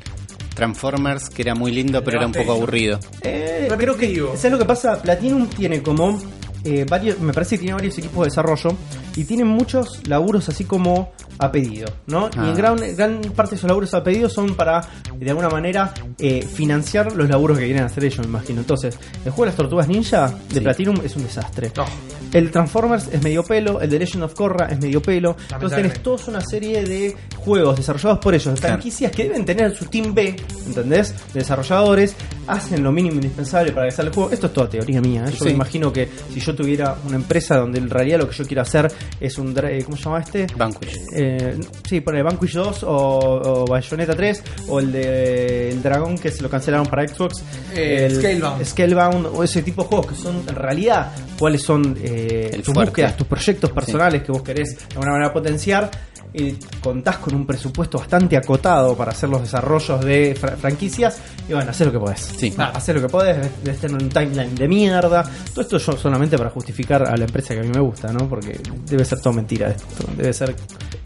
Transformers, 0.55 1.29
que 1.29 1.41
era 1.41 1.55
muy 1.55 1.71
lindo, 1.71 2.03
pero 2.03 2.17
era 2.17 2.25
un 2.27 2.33
poco 2.33 2.51
aburrido. 2.53 2.99
Eh, 3.21 3.65
creo 3.67 3.77
que 3.77 3.85
Repetitivo. 4.07 4.35
¿sabes 4.35 4.51
lo 4.51 4.57
que 4.59 4.65
pasa? 4.65 5.01
Platinum 5.01 5.47
tiene 5.47 5.81
como 5.81 6.19
eh, 6.65 6.85
varios, 6.89 7.19
me 7.19 7.31
parece 7.33 7.55
que 7.55 7.59
tiene 7.61 7.73
varios 7.75 7.97
equipos 7.97 8.19
de 8.25 8.25
desarrollo 8.25 8.71
y 9.15 9.23
tienen 9.23 9.47
muchos 9.47 10.05
laburos 10.07 10.49
así 10.49 10.65
como 10.65 11.13
a 11.37 11.49
pedido, 11.51 11.87
¿no? 12.07 12.27
Y 12.27 12.37
Ah. 12.37 12.49
en 12.49 12.55
gran, 12.55 12.75
gran 12.97 13.21
parte 13.33 13.51
de 13.51 13.55
esos 13.57 13.67
laburos 13.69 13.93
a 13.93 14.03
pedido 14.03 14.27
son 14.27 14.55
para 14.55 14.81
de 15.25 15.29
alguna 15.31 15.49
manera 15.49 15.93
eh, 16.17 16.41
financiar 16.41 17.15
los 17.15 17.29
laburos 17.29 17.57
que 17.57 17.65
quieren 17.65 17.83
hacer 17.83 18.03
ellos, 18.05 18.19
me 18.19 18.25
imagino. 18.25 18.61
Entonces, 18.61 18.97
el 19.25 19.31
juego 19.31 19.43
de 19.45 19.47
las 19.47 19.55
tortugas 19.55 19.87
ninja 19.87 20.27
de 20.49 20.55
Sí. 20.55 20.59
Platinum 20.61 20.97
es 21.03 21.15
un 21.15 21.23
desastre. 21.23 21.71
No. 21.75 21.85
El 22.31 22.51
Transformers 22.51 23.07
es 23.11 23.23
medio 23.23 23.43
pelo, 23.43 23.81
el 23.81 23.89
The 23.89 23.97
Legend 23.99 24.23
of 24.23 24.33
Korra 24.35 24.67
es 24.67 24.79
medio 24.79 25.01
pelo. 25.01 25.35
Entonces 25.51 25.75
tenés 25.77 25.99
toda 26.03 26.23
una 26.27 26.41
serie 26.41 26.83
de 26.83 27.15
juegos 27.37 27.77
desarrollados 27.77 28.19
por 28.19 28.33
ellos, 28.35 28.53
de 28.53 28.59
Claro. 28.59 28.73
franquicias 28.75 29.11
que 29.11 29.23
deben 29.23 29.45
tener 29.45 29.75
su 29.75 29.85
team 29.85 30.13
B, 30.13 30.35
¿entendés? 30.67 31.13
De 31.33 31.39
desarrolladores, 31.39 32.15
hacen 32.45 32.83
lo 32.83 32.91
mínimo 32.91 33.15
indispensable 33.15 33.71
para 33.71 33.87
que 33.87 33.91
salga 33.95 34.09
el 34.09 34.15
juego. 34.15 34.29
Esto 34.31 34.45
es 34.47 34.53
toda 34.53 34.69
teoría 34.69 35.01
mía. 35.01 35.25
¿eh? 35.27 35.31
Yo 35.31 35.37
Sí. 35.39 35.45
me 35.45 35.51
imagino 35.51 35.91
que 35.91 36.07
si 36.31 36.39
yo 36.39 36.53
tuviera 36.55 36.95
una 37.07 37.15
empresa 37.15 37.57
donde 37.57 37.79
en 37.79 37.89
realidad 37.89 38.19
lo 38.19 38.29
que 38.29 38.35
yo 38.35 38.45
quiero 38.45 38.61
hacer 38.61 38.91
es 39.19 39.37
un... 39.39 39.55
eh, 39.63 39.81
¿Cómo 39.83 39.97
se 39.97 40.03
llama 40.03 40.19
este? 40.19 40.45
Vanquish. 40.55 40.97
Eh, 41.15 41.57
sí, 41.87 42.01
pone 42.01 42.21
Vanquish 42.21 42.53
2 42.53 42.83
o, 42.83 42.89
o 42.91 43.65
Bayonetta 43.65 44.13
3 44.15 44.43
o 44.67 44.79
el 44.79 44.91
de 44.91 45.08
el 45.09 45.81
Dragón 45.81 46.17
que 46.17 46.31
se 46.31 46.41
lo 46.41 46.49
cancelaron 46.49 46.87
para 46.87 47.07
Xbox. 47.07 47.43
Eh, 47.75 48.05
el, 48.05 48.15
Scalebound. 48.15 48.65
Scalebound 48.65 49.25
o 49.33 49.43
ese 49.43 49.61
tipo 49.61 49.83
de 49.83 49.87
juegos 49.89 50.07
que 50.07 50.15
son 50.15 50.43
en 50.47 50.55
realidad 50.55 51.11
cuáles 51.37 51.61
son 51.61 51.97
eh, 52.01 52.51
tus 52.63 52.73
fuerte. 52.73 52.91
búsquedas, 52.91 53.17
tus 53.17 53.27
proyectos 53.27 53.71
personales 53.71 54.23
que 54.23 54.31
vos 54.31 54.41
querés 54.41 54.77
de 54.77 54.85
alguna 54.93 55.11
manera 55.11 55.33
potenciar. 55.33 55.89
Y 56.31 56.51
contás 56.81 57.17
con 57.17 57.33
un 57.33 57.45
presupuesto 57.45 57.97
bastante 57.97 58.37
acotado 58.37 58.95
para 58.95 59.11
hacer 59.11 59.29
los 59.29 59.41
desarrollos 59.41 59.99
de 60.05 60.35
fra- 60.39 60.55
franquicias 60.57 61.17
y 61.49 61.53
bueno, 61.53 61.71
hacer 61.71 61.87
lo 61.87 61.93
que 61.93 61.99
podés. 61.99 62.19
Sí. 62.37 62.53
Ah, 62.57 62.71
hacer 62.75 62.95
lo 62.95 63.01
que 63.01 63.09
podés, 63.09 63.37
debes 63.63 63.79
tener 63.79 64.01
un 64.01 64.09
timeline 64.09 64.53
de 64.53 64.67
mierda. 64.67 65.23
Todo 65.51 65.61
esto 65.61 65.77
yo 65.79 65.97
solamente 65.97 66.37
para 66.37 66.51
justificar 66.51 67.01
a 67.01 67.17
la 67.17 67.25
empresa 67.25 67.55
que 67.55 67.61
a 67.61 67.63
mí 67.63 67.69
me 67.73 67.79
gusta, 67.81 68.13
¿no? 68.13 68.29
Porque 68.29 68.59
debe 68.85 69.03
ser 69.05 69.19
todo 69.21 69.33
mentira 69.33 69.69
esto. 69.69 70.05
Debe 70.15 70.31
ser 70.33 70.55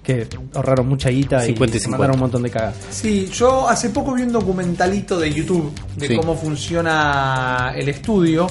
que 0.04 0.28
ahorraron 0.56 0.90
mucha 0.90 1.08
guita 1.10 1.40
50 1.40 1.76
y 1.76 1.78
y 1.78 1.80
se 1.82 1.88
mandaron 1.88 2.16
50. 2.16 2.18
un 2.18 2.20
montón 2.20 2.44
de 2.44 2.50
cagas. 2.50 2.76
Sí, 2.92 3.30
yo 3.34 3.70
hace 3.70 3.92
poco 3.92 4.14
vi 4.16 4.24
un 4.24 4.34
documentalito 4.34 5.18
de 5.18 5.32
YouTube 5.34 5.72
de 5.96 6.08
Sí. 6.10 6.16
cómo 6.18 6.36
funciona 6.36 7.74
el 7.76 7.88
estudio 7.88 8.48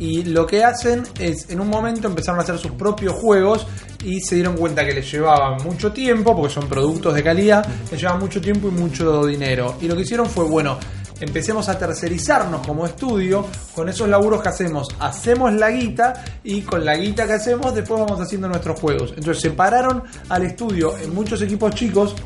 y 0.00 0.24
lo 0.24 0.46
que 0.46 0.64
hacen 0.64 1.04
es 1.18 1.48
en 1.50 1.60
un 1.60 1.68
momento 1.68 2.08
empezaron 2.08 2.40
a 2.40 2.42
hacer 2.42 2.58
sus 2.58 2.72
propios 2.72 3.14
juegos 3.14 3.66
y 4.02 4.20
se 4.20 4.34
dieron 4.34 4.56
cuenta 4.56 4.84
que 4.84 4.92
les 4.92 5.10
llevaban 5.12 5.62
mucho 5.62 5.92
tiempo 5.92 6.34
porque 6.34 6.52
son 6.52 6.68
productos 6.68 7.14
de 7.14 7.22
calidad, 7.22 7.64
les 7.90 8.00
llevaban 8.00 8.20
mucho 8.20 8.40
tiempo 8.40 8.68
y 8.68 8.70
mucho 8.72 9.26
dinero. 9.26 9.76
Y 9.80 9.86
lo 9.86 9.94
que 9.94 10.02
hicieron 10.02 10.26
fue, 10.26 10.44
bueno, 10.46 10.78
empecemos 11.20 11.68
a 11.68 11.78
tercerizarnos 11.78 12.66
como 12.66 12.86
estudio 12.86 13.46
con 13.74 13.88
esos 13.88 14.08
laburos 14.08 14.42
que 14.42 14.48
hacemos. 14.48 14.88
Hacemos 14.98 15.52
la 15.52 15.70
guita 15.70 16.24
y 16.42 16.62
con 16.62 16.84
la 16.84 16.96
guita 16.96 17.26
que 17.26 17.34
hacemos 17.34 17.74
después 17.74 18.00
vamos 18.00 18.18
haciendo 18.20 18.48
nuestros 18.48 18.80
juegos. 18.80 19.12
Entonces 19.16 19.42
separaron 19.42 20.02
al 20.30 20.44
estudio 20.44 20.96
en 20.96 21.14
muchos 21.14 21.42
equipos 21.42 21.74
chicos 21.74 22.16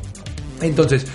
entonces, 0.61 1.05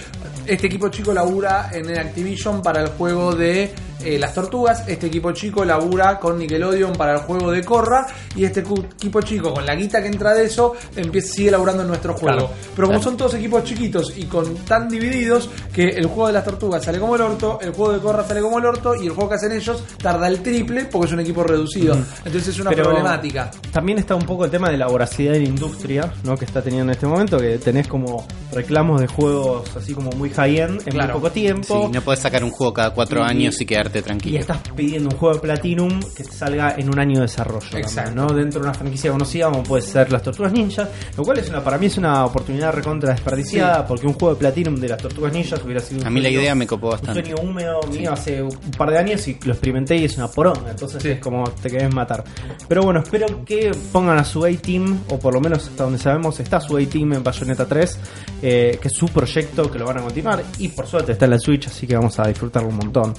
este 0.46 0.66
equipo 0.66 0.88
chico 0.88 1.12
labura 1.12 1.70
en 1.72 1.98
Activision 1.98 2.62
para 2.62 2.82
el 2.82 2.88
juego 2.88 3.34
de 3.34 3.72
eh, 4.04 4.18
Las 4.18 4.34
Tortugas, 4.34 4.84
este 4.88 5.06
equipo 5.06 5.32
chico 5.32 5.64
labura 5.64 6.18
con 6.18 6.38
Nickelodeon 6.38 6.92
para 6.94 7.14
el 7.14 7.18
juego 7.20 7.50
de 7.50 7.64
Corra 7.64 8.06
y 8.36 8.44
este 8.44 8.60
equipo 8.60 9.20
chico 9.22 9.52
con 9.52 9.64
la 9.66 9.74
guita 9.74 10.00
que 10.02 10.08
entra 10.08 10.34
de 10.34 10.44
eso 10.44 10.74
empieza, 10.96 11.32
sigue 11.34 11.50
laburando 11.50 11.82
en 11.82 11.88
nuestro 11.88 12.14
juego. 12.14 12.36
Claro, 12.38 12.50
Pero 12.76 12.86
como 12.88 12.98
claro. 12.98 13.02
son 13.02 13.16
todos 13.16 13.34
equipos 13.34 13.64
chiquitos 13.64 14.12
y 14.16 14.24
con 14.24 14.54
tan 14.64 14.88
divididos 14.88 15.48
que 15.72 15.88
el 15.90 16.06
juego 16.06 16.28
de 16.28 16.32
Las 16.34 16.44
Tortugas 16.44 16.84
sale 16.84 16.98
como 16.98 17.14
el 17.16 17.22
orto, 17.22 17.58
el 17.60 17.72
juego 17.72 17.92
de 17.92 18.00
Corra 18.00 18.24
sale 18.26 18.40
como 18.40 18.58
el 18.58 18.66
orto 18.66 18.94
y 18.94 19.06
el 19.06 19.10
juego 19.12 19.30
que 19.30 19.34
hacen 19.36 19.52
ellos 19.52 19.82
tarda 20.02 20.28
el 20.28 20.40
triple 20.42 20.84
porque 20.86 21.06
es 21.08 21.12
un 21.12 21.20
equipo 21.20 21.42
reducido. 21.42 21.94
Entonces 22.24 22.48
es 22.48 22.60
una 22.60 22.70
Pero 22.70 22.84
problemática. 22.84 23.50
También 23.72 23.98
está 23.98 24.14
un 24.14 24.22
poco 24.24 24.44
el 24.44 24.50
tema 24.50 24.70
de 24.70 24.76
la 24.76 24.86
voracidad 24.86 25.32
de 25.32 25.40
la 25.40 25.48
industria 25.48 26.12
¿no? 26.24 26.36
que 26.36 26.44
está 26.44 26.62
teniendo 26.62 26.84
en 26.84 26.94
este 26.94 27.06
momento, 27.06 27.38
que 27.38 27.58
tenés 27.58 27.86
como 27.88 28.26
reclamos 28.52 29.00
de 29.00 29.06
juegos 29.06 29.76
así 29.76 29.94
como 29.94 30.10
muy 30.12 30.30
high-end 30.30 30.82
en 30.86 30.92
Claro. 30.94 31.14
muy 31.14 31.20
poco 31.22 31.32
tiempo. 31.32 31.86
Sí, 31.86 31.92
no 31.92 32.00
puedes 32.02 32.20
sacar 32.20 32.42
un 32.44 32.50
juego 32.50 32.72
cada 32.72 32.90
cuatro 32.94 33.20
Y- 33.20 33.24
años 33.24 33.60
y 33.60 33.66
quedarte 33.66 33.89
Y 33.98 34.02
tranquilo. 34.02 34.38
estás 34.38 34.58
pidiendo 34.76 35.08
un 35.10 35.16
juego 35.16 35.34
de 35.34 35.40
Platinum 35.40 36.00
que 36.16 36.24
te 36.24 36.32
salga 36.32 36.74
en 36.78 36.88
un 36.88 36.98
año 36.98 37.16
de 37.16 37.22
desarrollo. 37.22 37.60
también, 37.60 37.84
Exacto. 37.84 38.14
¿no? 38.14 38.26
Dentro 38.28 38.60
de 38.60 38.66
una 38.68 38.74
franquicia 38.74 39.10
conocida 39.10 39.50
como 39.50 39.62
puede 39.62 39.82
ser 39.82 40.10
las 40.12 40.22
Tortugas 40.22 40.52
Ninjas. 40.52 40.88
Lo 41.16 41.24
cual 41.24 41.38
es 41.38 41.48
una, 41.48 41.62
para 41.62 41.78
mí 41.78 41.86
es 41.86 41.98
una 41.98 42.24
oportunidad 42.24 42.72
recontra 42.72 43.12
desperdiciada 43.12 43.86
porque 43.86 44.06
un 44.06 44.12
juego 44.14 44.34
de 44.34 44.38
Platinum 44.40 44.76
de 44.76 44.88
las 44.88 44.98
Tortugas 44.98 45.32
Ninjas 45.32 45.62
hubiera 45.64 45.80
sido 45.80 46.00
un 46.02 46.06
A 46.06 46.10
mí 46.10 46.20
la 46.20 46.28
sueño- 46.28 46.40
idea 46.40 46.54
me 46.54 46.66
copó 46.66 46.86
un 46.86 46.92
bastante. 46.92 47.20
sueño 47.24 47.36
húmedo 47.42 47.80
mío 47.90 48.12
hace 48.12 48.42
un 48.42 48.50
par 48.76 48.90
de 48.90 48.98
años 48.98 49.26
y 49.28 49.38
lo 49.44 49.52
experimenté 49.52 49.96
y 49.96 50.04
es 50.04 50.16
una 50.16 50.28
poronga. 50.28 50.70
Entonces 50.70 51.02
Sí. 51.02 51.08
es 51.10 51.18
como 51.20 51.44
te 51.50 51.70
querés 51.70 51.92
matar. 51.94 52.24
Pero 52.68 52.82
bueno, 52.82 53.00
espero 53.00 53.44
que 53.44 53.70
pongan 53.92 54.18
a 54.18 54.24
su 54.24 54.44
A-Team, 54.44 55.00
o 55.10 55.18
por 55.18 55.34
lo 55.34 55.40
menos 55.40 55.66
hasta 55.66 55.84
donde 55.84 55.98
sabemos 55.98 56.38
está 56.40 56.60
su 56.60 56.76
A-Team 56.76 57.14
en 57.14 57.22
Bayonetta 57.24 57.66
3, 57.66 57.98
eh, 58.42 58.78
que 58.80 58.88
es 58.88 58.94
su 58.94 59.06
proyecto, 59.08 59.70
que 59.70 59.78
lo 59.78 59.86
van 59.86 59.98
a 59.98 60.02
continuar. 60.02 60.42
Y 60.58 60.68
por 60.68 60.86
suerte 60.86 61.12
está 61.12 61.24
en 61.26 61.32
la 61.32 61.38
Switch, 61.38 61.66
así 61.66 61.86
que 61.86 61.96
vamos 61.96 62.18
a 62.18 62.26
disfrutarlo 62.28 62.68
un 62.68 62.76
montón. 62.76 63.14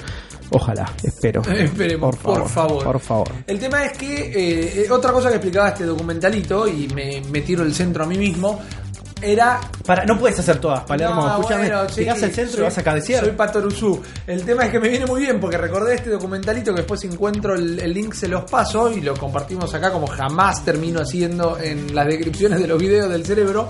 Ojalá, 0.62 0.92
espero. 1.04 1.42
Esperemos, 1.52 2.16
por 2.18 2.48
favor. 2.48 2.84
Por 2.84 3.00
favor. 3.00 3.32
El 3.48 3.60
tema 3.60 3.84
es 3.86 3.98
que 3.98 4.16
eh, 4.16 4.84
eh, 4.86 4.92
otra 4.92 5.12
cosa 5.12 5.30
que 5.30 5.36
explicaba 5.36 5.70
este 5.70 5.86
documentalito, 5.86 6.68
y 6.68 6.88
me, 6.94 7.22
me 7.32 7.42
tiro 7.42 7.64
el 7.64 7.74
centro 7.74 8.04
a 8.04 8.08
mí 8.08 8.18
mismo, 8.18 8.60
era 9.24 9.60
Para, 9.86 10.04
no 10.06 10.18
puedes 10.18 10.40
hacer 10.40 10.58
todas, 10.60 10.84
Palermo. 10.84 11.22
No, 11.22 11.30
escúchame, 11.38 11.68
bueno, 11.70 11.90
sí, 11.90 12.02
tirás 12.02 12.24
el 12.24 12.32
centro 12.32 12.54
soy- 12.54 12.62
y 12.62 12.64
vas 12.64 12.78
a 12.78 12.84
cabecear. 12.84 13.24
Soy 13.24 13.34
Patoruzú. 13.34 14.02
El 14.26 14.44
tema 14.44 14.66
es 14.66 14.72
que 14.72 14.80
me 14.80 14.90
viene 14.90 15.06
muy 15.06 15.22
bien 15.22 15.40
porque 15.40 15.58
recordé 15.60 15.94
este 15.96 16.10
documentalito 16.10 16.72
que 16.74 16.78
después 16.82 17.00
si 17.02 17.08
encuentro 17.08 17.54
el, 17.56 17.80
el 17.80 17.94
link 17.94 18.14
se 18.14 18.28
los 18.28 18.50
paso 18.50 18.92
y 18.92 19.02
lo 19.02 19.16
compartimos 19.16 19.72
acá 19.76 19.92
como 19.92 20.08
jamás 20.08 20.66
termino 20.66 21.02
haciendo 21.02 21.60
en 21.60 21.94
las 21.94 22.08
descripciones 22.08 22.60
de 22.60 22.68
los 22.68 22.80
videos 22.80 23.10
del 23.10 23.24
cerebro. 23.24 23.68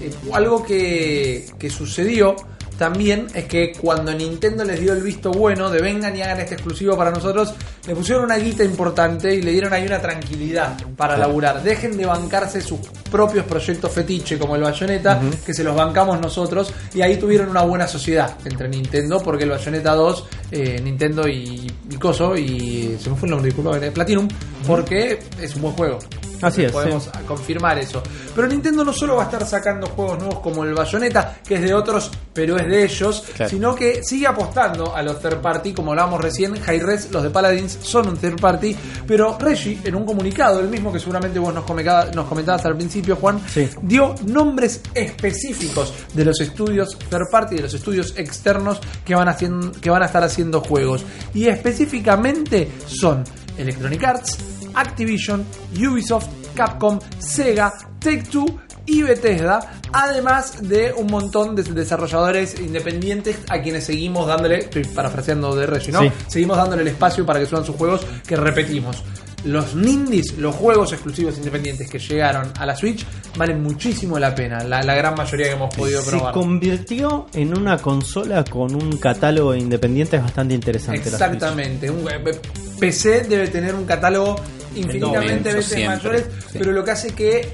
Eh, 0.00 0.12
algo 0.32 0.62
que, 0.64 1.44
que 1.58 1.70
sucedió 1.70 2.36
también 2.78 3.26
es 3.34 3.44
que 3.44 3.72
cuando 3.72 4.12
Nintendo 4.12 4.64
les 4.64 4.80
dio 4.80 4.92
el 4.92 5.02
visto 5.02 5.30
bueno 5.30 5.70
de 5.70 5.80
vengan 5.80 6.16
y 6.16 6.22
hagan 6.22 6.40
este 6.40 6.54
exclusivo 6.54 6.96
para 6.96 7.10
nosotros, 7.10 7.54
le 7.86 7.94
pusieron 7.94 8.24
una 8.24 8.36
guita 8.36 8.64
importante 8.64 9.34
y 9.34 9.42
le 9.42 9.52
dieron 9.52 9.72
ahí 9.72 9.86
una 9.86 10.00
tranquilidad 10.00 10.76
para 10.96 11.16
laburar. 11.16 11.62
Dejen 11.62 11.96
de 11.96 12.06
bancarse 12.06 12.60
sus 12.60 12.80
propios 13.10 13.44
proyectos 13.44 13.92
fetiche 13.92 14.38
como 14.38 14.56
el 14.56 14.62
Bayonetta, 14.62 15.20
que 15.44 15.54
se 15.54 15.62
los 15.62 15.76
bancamos 15.76 16.20
nosotros, 16.20 16.72
y 16.94 17.02
ahí 17.02 17.16
tuvieron 17.16 17.48
una 17.48 17.62
buena 17.62 17.86
sociedad 17.86 18.36
entre 18.44 18.68
Nintendo, 18.68 19.20
porque 19.22 19.44
el 19.44 19.50
Bayonetta 19.50 19.94
2, 19.94 20.24
eh, 20.50 20.80
Nintendo 20.82 21.28
y, 21.28 21.70
y 21.90 21.96
Coso, 21.96 22.36
y 22.36 22.96
se 23.00 23.10
me 23.10 23.16
fue 23.16 23.26
el 23.26 23.30
nombre, 23.30 23.50
disculpa, 23.50 23.78
eh, 23.78 23.90
Platinum, 23.92 24.28
porque 24.66 25.18
es 25.40 25.54
un 25.54 25.62
buen 25.62 25.74
juego. 25.74 25.98
Así 26.42 26.64
es, 26.64 26.72
Podemos 26.72 27.08
confirmar 27.26 27.78
eso. 27.78 28.02
Pero 28.34 28.46
Nintendo 28.48 28.84
no 28.84 28.92
solo 28.92 29.16
va 29.16 29.22
a 29.22 29.24
estar 29.26 29.46
sacando 29.46 29.86
juegos 29.88 30.18
nuevos 30.18 30.40
como 30.40 30.64
el 30.64 30.74
Bayonetta, 30.74 31.38
que 31.46 31.54
es 31.56 31.62
de 31.62 31.72
otros, 31.74 32.10
pero 32.32 32.56
es 32.56 32.66
de 32.66 32.84
ellos, 32.84 33.24
Claro. 33.34 33.50
sino 33.50 33.74
que 33.74 34.02
sigue 34.04 34.26
apostando 34.26 34.94
a 34.94 35.02
los 35.02 35.20
third 35.20 35.40
party, 35.40 35.72
como 35.72 35.92
hablábamos 35.92 36.20
recién, 36.20 36.54
Hi-Res, 36.56 37.10
los 37.12 37.22
de 37.22 37.30
Paladins 37.30 37.78
son 37.82 38.08
un 38.08 38.16
third 38.16 38.40
party, 38.40 38.76
pero 39.06 39.36
Reggie, 39.38 39.78
en 39.84 39.94
un 39.94 40.04
comunicado, 40.04 40.60
el 40.60 40.68
mismo 40.68 40.92
que 40.92 40.98
seguramente 41.00 41.38
vos 41.38 41.54
nos, 41.54 41.64
comecaba- 41.64 42.06
nos 42.14 42.26
comentabas 42.26 42.64
al 42.66 42.76
principio, 42.76 43.16
Juan, 43.16 43.40
Sí. 43.48 43.68
dio 43.82 44.14
nombres 44.26 44.80
específicos 44.94 45.92
de 46.14 46.24
los 46.24 46.40
estudios 46.40 46.98
third 47.08 47.30
party, 47.30 47.56
de 47.56 47.62
los 47.62 47.74
estudios 47.74 48.14
externos 48.16 48.80
que 49.04 49.14
van, 49.14 49.28
haciendo, 49.28 49.72
que 49.80 49.90
van 49.90 50.02
a 50.02 50.06
estar 50.06 50.22
haciendo 50.24 50.60
juegos. 50.60 51.04
Y 51.32 51.46
específicamente 51.46 52.68
son 52.86 53.24
Electronic 53.56 54.02
Arts, 54.04 54.38
Activision, 54.74 55.44
Ubisoft, 55.78 56.28
Capcom, 56.54 56.98
Sega, 57.18 57.72
Take-Two 57.98 58.60
y 58.86 59.02
Bethesda, 59.02 59.80
además 59.92 60.68
de 60.68 60.92
un 60.92 61.06
montón 61.06 61.56
de 61.56 61.62
desarrolladores 61.62 62.60
independientes 62.60 63.38
a 63.48 63.62
quienes 63.62 63.84
seguimos 63.84 64.26
dándole, 64.26 64.58
estoy 64.58 64.84
parafraseando 64.84 65.54
de 65.56 65.66
Reggie, 65.66 65.90
¿no? 65.90 66.00
Sí. 66.02 66.12
Seguimos 66.28 66.56
dándole 66.58 66.82
el 66.82 66.88
espacio 66.88 67.24
para 67.24 67.40
que 67.40 67.46
suban 67.46 67.64
sus 67.64 67.76
juegos 67.76 68.06
que 68.26 68.36
repetimos. 68.36 69.02
Los 69.44 69.74
Nindies, 69.74 70.38
los 70.38 70.54
juegos 70.54 70.92
exclusivos 70.94 71.36
independientes 71.36 71.88
que 71.90 71.98
llegaron 71.98 72.50
a 72.58 72.64
la 72.64 72.74
Switch, 72.76 73.04
valen 73.36 73.62
muchísimo 73.62 74.18
la 74.18 74.34
pena, 74.34 74.64
la, 74.64 74.82
la 74.82 74.94
gran 74.94 75.14
mayoría 75.14 75.46
que 75.48 75.52
hemos 75.52 75.74
podido 75.74 76.00
Se 76.00 76.10
probar. 76.10 76.32
convirtió 76.32 77.26
en 77.34 77.56
una 77.56 77.76
consola 77.78 78.42
con 78.44 78.74
un 78.74 78.96
catálogo 78.98 79.52
de 79.52 79.58
independientes 79.58 80.22
bastante 80.22 80.54
interesante. 80.54 80.98
la 80.98 81.04
Switch. 81.04 81.14
Exactamente. 81.34 81.90
Un, 81.90 82.08
eh, 82.10 82.40
PC 82.80 83.24
debe 83.24 83.48
tener 83.48 83.74
un 83.74 83.84
catálogo 83.84 84.36
infinitamente 84.76 85.52
veces 85.52 85.72
siempre, 85.72 85.96
mayores, 85.96 86.26
sí. 86.50 86.58
pero 86.58 86.72
lo 86.72 86.84
que 86.84 86.90
hace 86.90 87.14
que 87.14 87.50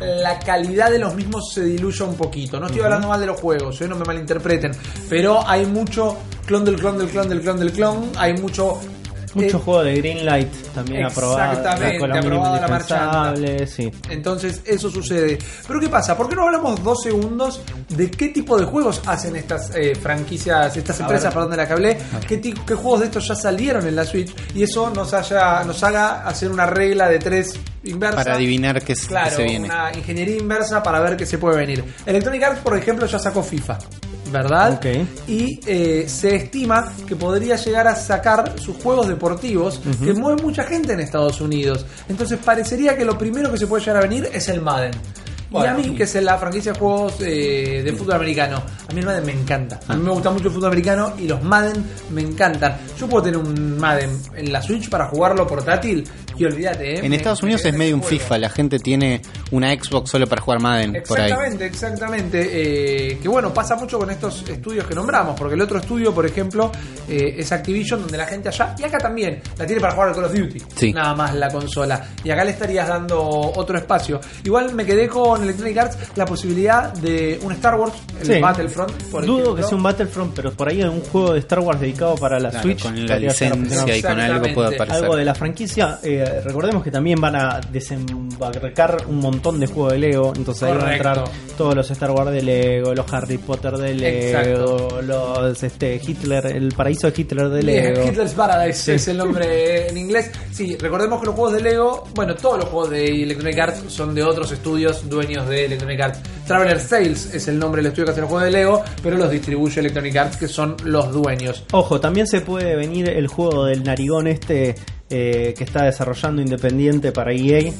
la 0.00 0.38
calidad 0.38 0.90
de 0.90 0.98
los 0.98 1.14
mismos 1.14 1.52
se 1.52 1.62
diluya 1.62 2.04
un 2.06 2.16
poquito. 2.16 2.58
No 2.58 2.66
estoy 2.66 2.82
hablando 2.82 3.08
mal 3.08 3.20
de 3.20 3.26
los 3.26 3.40
juegos, 3.40 3.80
eh, 3.80 3.88
no 3.88 3.96
me 3.96 4.04
malinterpreten, 4.04 4.72
pero 5.08 5.46
hay 5.46 5.66
mucho 5.66 6.16
clon 6.46 6.64
del 6.64 6.76
clon 6.76 6.98
del 6.98 7.08
clon 7.08 7.28
del 7.28 7.40
clon 7.40 7.58
del 7.58 7.72
clon, 7.72 8.10
hay 8.16 8.34
mucho 8.34 8.80
Mucho 9.34 9.56
eh, 9.58 9.60
juego 9.64 9.82
de 9.84 9.94
Greenlight 9.96 10.52
también 10.74 11.04
aprobado. 11.06 11.52
Exactamente, 11.52 11.98
con 11.98 12.08
la 12.10 12.18
aprobado 12.18 12.40
mínima 12.50 12.56
a 12.56 12.60
la 12.60 12.68
marchanta. 12.68 13.28
indispensable, 13.36 13.66
Sí. 13.66 13.90
Entonces 14.10 14.62
eso 14.66 14.90
sucede. 14.90 15.38
Pero 15.66 15.80
¿qué 15.80 15.88
pasa? 15.88 16.16
¿Por 16.16 16.28
qué 16.28 16.34
no 16.36 16.44
hablamos 16.46 16.82
dos 16.82 17.02
segundos 17.02 17.60
de 17.88 18.10
qué 18.10 18.28
tipo 18.28 18.58
de 18.58 18.64
juegos 18.64 19.00
hacen 19.06 19.36
estas 19.36 19.70
eh, 19.74 19.94
franquicias, 19.94 20.76
estas 20.76 20.98
A 21.00 21.02
empresas, 21.04 21.32
perdón, 21.32 21.50
de 21.52 21.56
la 21.56 21.66
que 21.66 21.72
hablé? 21.72 21.98
¿Qué, 22.26 22.40
qué 22.40 22.74
juegos 22.74 23.00
de 23.00 23.06
estos 23.06 23.28
ya 23.28 23.34
salieron 23.34 23.86
en 23.86 23.94
la 23.96 24.04
Switch? 24.04 24.34
Y 24.54 24.62
eso 24.62 24.90
nos, 24.90 25.14
haya, 25.14 25.62
nos 25.64 25.82
haga 25.84 26.26
hacer 26.26 26.50
una 26.50 26.66
regla 26.66 27.08
de 27.08 27.18
tres 27.18 27.54
inversa. 27.84 28.16
Para 28.16 28.34
adivinar 28.34 28.82
qué, 28.82 28.92
es- 28.94 29.02
qué 29.02 29.08
Claro, 29.08 29.36
se 29.36 29.44
viene. 29.44 29.66
una 29.66 29.90
ingeniería 29.94 30.36
inversa 30.36 30.82
para 30.82 31.00
ver 31.00 31.16
qué 31.16 31.24
se 31.26 31.38
puede 31.38 31.56
venir. 31.56 31.84
Electronic 32.04 32.42
Arts, 32.42 32.60
por 32.60 32.76
ejemplo, 32.76 33.06
ya 33.06 33.18
sacó 33.18 33.42
FIFA. 33.42 33.78
¿Verdad? 34.30 34.74
Ok. 34.74 34.86
Y 35.28 35.60
eh, 35.66 36.04
se 36.08 36.36
estima 36.36 36.92
que 37.06 37.16
podría 37.16 37.56
llegar 37.56 37.88
a 37.88 37.94
sacar 37.94 38.54
sus 38.58 38.76
juegos 38.76 39.08
deportivos 39.08 39.80
que 40.02 40.12
mueven 40.14 40.44
mucha 40.44 40.64
gente 40.64 40.92
en 40.92 41.00
Estados 41.00 41.40
Unidos. 41.40 41.86
Entonces 42.08 42.38
parecería 42.44 42.96
que 42.96 43.04
lo 43.04 43.18
primero 43.18 43.50
que 43.50 43.58
se 43.58 43.66
puede 43.66 43.84
llegar 43.84 43.98
a 43.98 44.06
venir 44.06 44.28
es 44.32 44.48
el 44.48 44.60
Madden. 44.60 44.92
Y 45.50 45.52
Bueno. 45.52 45.72
a 45.74 45.76
mí, 45.76 45.94
que 45.96 46.04
es 46.04 46.14
la 46.16 46.38
franquicia 46.38 46.72
de 46.72 46.78
juegos 46.78 47.14
eh, 47.20 47.82
de 47.84 47.92
fútbol 47.92 48.14
americano, 48.14 48.62
a 48.88 48.92
mí 48.92 49.00
el 49.00 49.06
Madden 49.06 49.26
me 49.26 49.32
encanta. 49.32 49.80
A 49.88 49.96
mí 49.96 50.02
me 50.02 50.10
gusta 50.10 50.30
mucho 50.30 50.46
el 50.48 50.54
fútbol 50.54 50.68
americano 50.68 51.12
y 51.18 51.26
los 51.26 51.42
Madden 51.42 51.84
me 52.10 52.22
encantan. 52.22 52.76
Yo 52.98 53.08
puedo 53.08 53.24
tener 53.24 53.38
un 53.38 53.76
Madden 53.78 54.10
en 54.36 54.52
la 54.52 54.62
Switch 54.62 54.88
para 54.88 55.06
jugarlo 55.08 55.46
portátil 55.46 56.06
y 56.36 56.44
olvídate. 56.44 56.94
¿eh? 56.94 57.00
En 57.02 57.10
Me- 57.10 57.16
Estados 57.16 57.42
Unidos 57.42 57.62
me- 57.64 57.70
es 57.70 57.76
medio 57.76 57.94
un 57.96 58.00
juego. 58.02 58.18
FIFA, 58.18 58.38
la 58.38 58.48
gente 58.48 58.78
tiene 58.78 59.20
una 59.50 59.72
Xbox 59.74 60.10
solo 60.10 60.26
para 60.26 60.40
jugar 60.40 60.60
Madden 60.60 61.02
por 61.06 61.18
ahí. 61.20 61.24
Exactamente, 61.30 61.66
exactamente. 61.66 62.48
Eh, 62.52 63.18
que 63.20 63.28
bueno, 63.28 63.52
pasa 63.52 63.74
mucho 63.76 63.98
con 63.98 64.10
estos 64.10 64.48
estudios 64.48 64.86
que 64.86 64.94
nombramos, 64.94 65.38
porque 65.38 65.54
el 65.54 65.60
otro 65.60 65.78
estudio, 65.78 66.14
por 66.14 66.24
ejemplo, 66.26 66.70
eh, 67.08 67.34
es 67.38 67.50
Activision, 67.52 68.00
donde 68.02 68.16
la 68.16 68.26
gente 68.26 68.48
allá, 68.48 68.74
y 68.78 68.84
acá 68.84 68.98
también, 68.98 69.40
la 69.58 69.66
tiene 69.66 69.80
para 69.80 69.94
jugar 69.94 70.08
al 70.10 70.14
Call 70.14 70.24
of 70.26 70.32
Duty. 70.34 70.62
Sí. 70.76 70.92
Nada 70.92 71.14
más 71.14 71.34
la 71.34 71.48
consola. 71.48 72.06
Y 72.24 72.30
acá 72.30 72.44
le 72.44 72.52
estarías 72.52 72.86
dando 72.88 73.20
otro 73.20 73.76
espacio. 73.76 74.20
Igual 74.44 74.72
me 74.74 74.84
quedé 74.86 75.08
con 75.08 75.39
Electronic 75.44 75.78
Arts 75.78 75.98
la 76.16 76.24
posibilidad 76.26 76.92
de 76.94 77.38
un 77.42 77.52
Star 77.52 77.74
Wars, 77.78 77.92
el 78.20 78.26
Sí. 78.26 78.40
Battlefront, 78.40 78.92
por 79.10 79.24
Dudo 79.24 79.38
ejemplo. 79.38 79.56
que 79.56 79.62
sea 79.64 79.76
un 79.76 79.82
Battlefront, 79.82 80.32
pero 80.34 80.52
por 80.52 80.68
ahí 80.68 80.82
hay 80.82 80.88
un 80.88 81.00
juego 81.02 81.32
de 81.32 81.38
Star 81.40 81.60
Wars 81.60 81.80
dedicado 81.80 82.14
para 82.16 82.38
la 82.38 82.50
Claro, 82.50 82.62
Switch. 82.62 82.82
con 82.82 82.94
la 82.94 83.14
podría 83.14 83.18
licencia 83.30 83.96
y 83.96 84.02
con 84.02 84.20
algo 84.20 84.40
puede 84.40 84.48
Exactamente. 84.50 84.74
aparecer. 84.76 85.02
algo 85.04 85.16
de 85.16 85.24
la 85.24 85.34
franquicia. 85.34 85.98
Eh, 86.02 86.40
recordemos 86.44 86.82
que 86.82 86.90
también 86.90 87.20
van 87.20 87.36
a 87.36 87.60
desembarcar 87.70 88.96
un 89.08 89.18
montón 89.18 89.60
de 89.60 89.66
juegos 89.66 89.92
de 89.92 89.98
Lego. 89.98 90.32
Entonces 90.36 90.62
ahí 90.64 90.70
van 90.70 90.78
a 90.78 90.82
Correcto. 90.98 91.08
entrar 91.08 91.28
todos 91.56 91.74
los 91.74 91.90
Star 91.90 92.10
Wars 92.10 92.30
de 92.32 92.42
Lego, 92.42 92.94
los 92.94 93.12
Harry 93.12 93.38
Potter 93.38 93.76
de 93.76 93.94
Lego, 93.94 94.38
Exacto. 94.88 95.02
los 95.02 95.62
este 95.62 96.00
Hitler, 96.04 96.46
el 96.46 96.72
paraíso 96.72 97.10
de 97.10 97.20
Hitler 97.20 97.48
de 97.48 97.60
Bien, 97.62 97.94
Lego. 97.94 98.08
Hitler's 98.08 98.32
Paradise 98.32 98.94
es 98.94 99.08
el 99.08 99.18
nombre 99.18 99.88
en 99.88 99.96
inglés. 99.96 100.30
Sí, 100.52 100.76
recordemos 100.78 101.20
que 101.20 101.26
los 101.26 101.34
juegos 101.34 101.52
de 101.54 101.60
Lego, 101.62 102.04
bueno, 102.14 102.34
todos 102.34 102.58
los 102.58 102.66
juegos 102.68 102.90
de 102.90 103.22
Electronic 103.22 103.58
Arts 103.58 103.82
son 103.88 104.14
de 104.14 104.22
otros 104.22 104.50
estudios 104.52 105.08
dueños 105.08 105.29
de 105.38 105.64
Electronic 105.66 106.00
Arts. 106.00 106.18
Traveler 106.46 106.80
Sales 106.80 107.34
es 107.34 107.48
el 107.48 107.58
nombre 107.58 107.80
del 107.82 107.86
estudio 107.90 108.06
que 108.06 108.10
hace 108.12 108.20
los 108.20 108.28
juegos 108.30 108.44
de 108.44 108.50
Lego, 108.50 108.82
pero 109.02 109.16
los 109.16 109.30
distribuye 109.30 109.80
Electronic 109.80 110.16
Arts, 110.16 110.36
que 110.36 110.48
son 110.48 110.76
los 110.84 111.12
dueños. 111.12 111.64
Ojo, 111.72 112.00
también 112.00 112.26
se 112.26 112.40
puede 112.40 112.74
venir 112.76 113.08
el 113.08 113.28
juego 113.28 113.64
del 113.66 113.84
narigón 113.84 114.26
este 114.26 114.74
eh, 115.08 115.54
que 115.56 115.64
está 115.64 115.84
desarrollando 115.84 116.42
independiente 116.42 117.12
para 117.12 117.32
EA. 117.32 117.72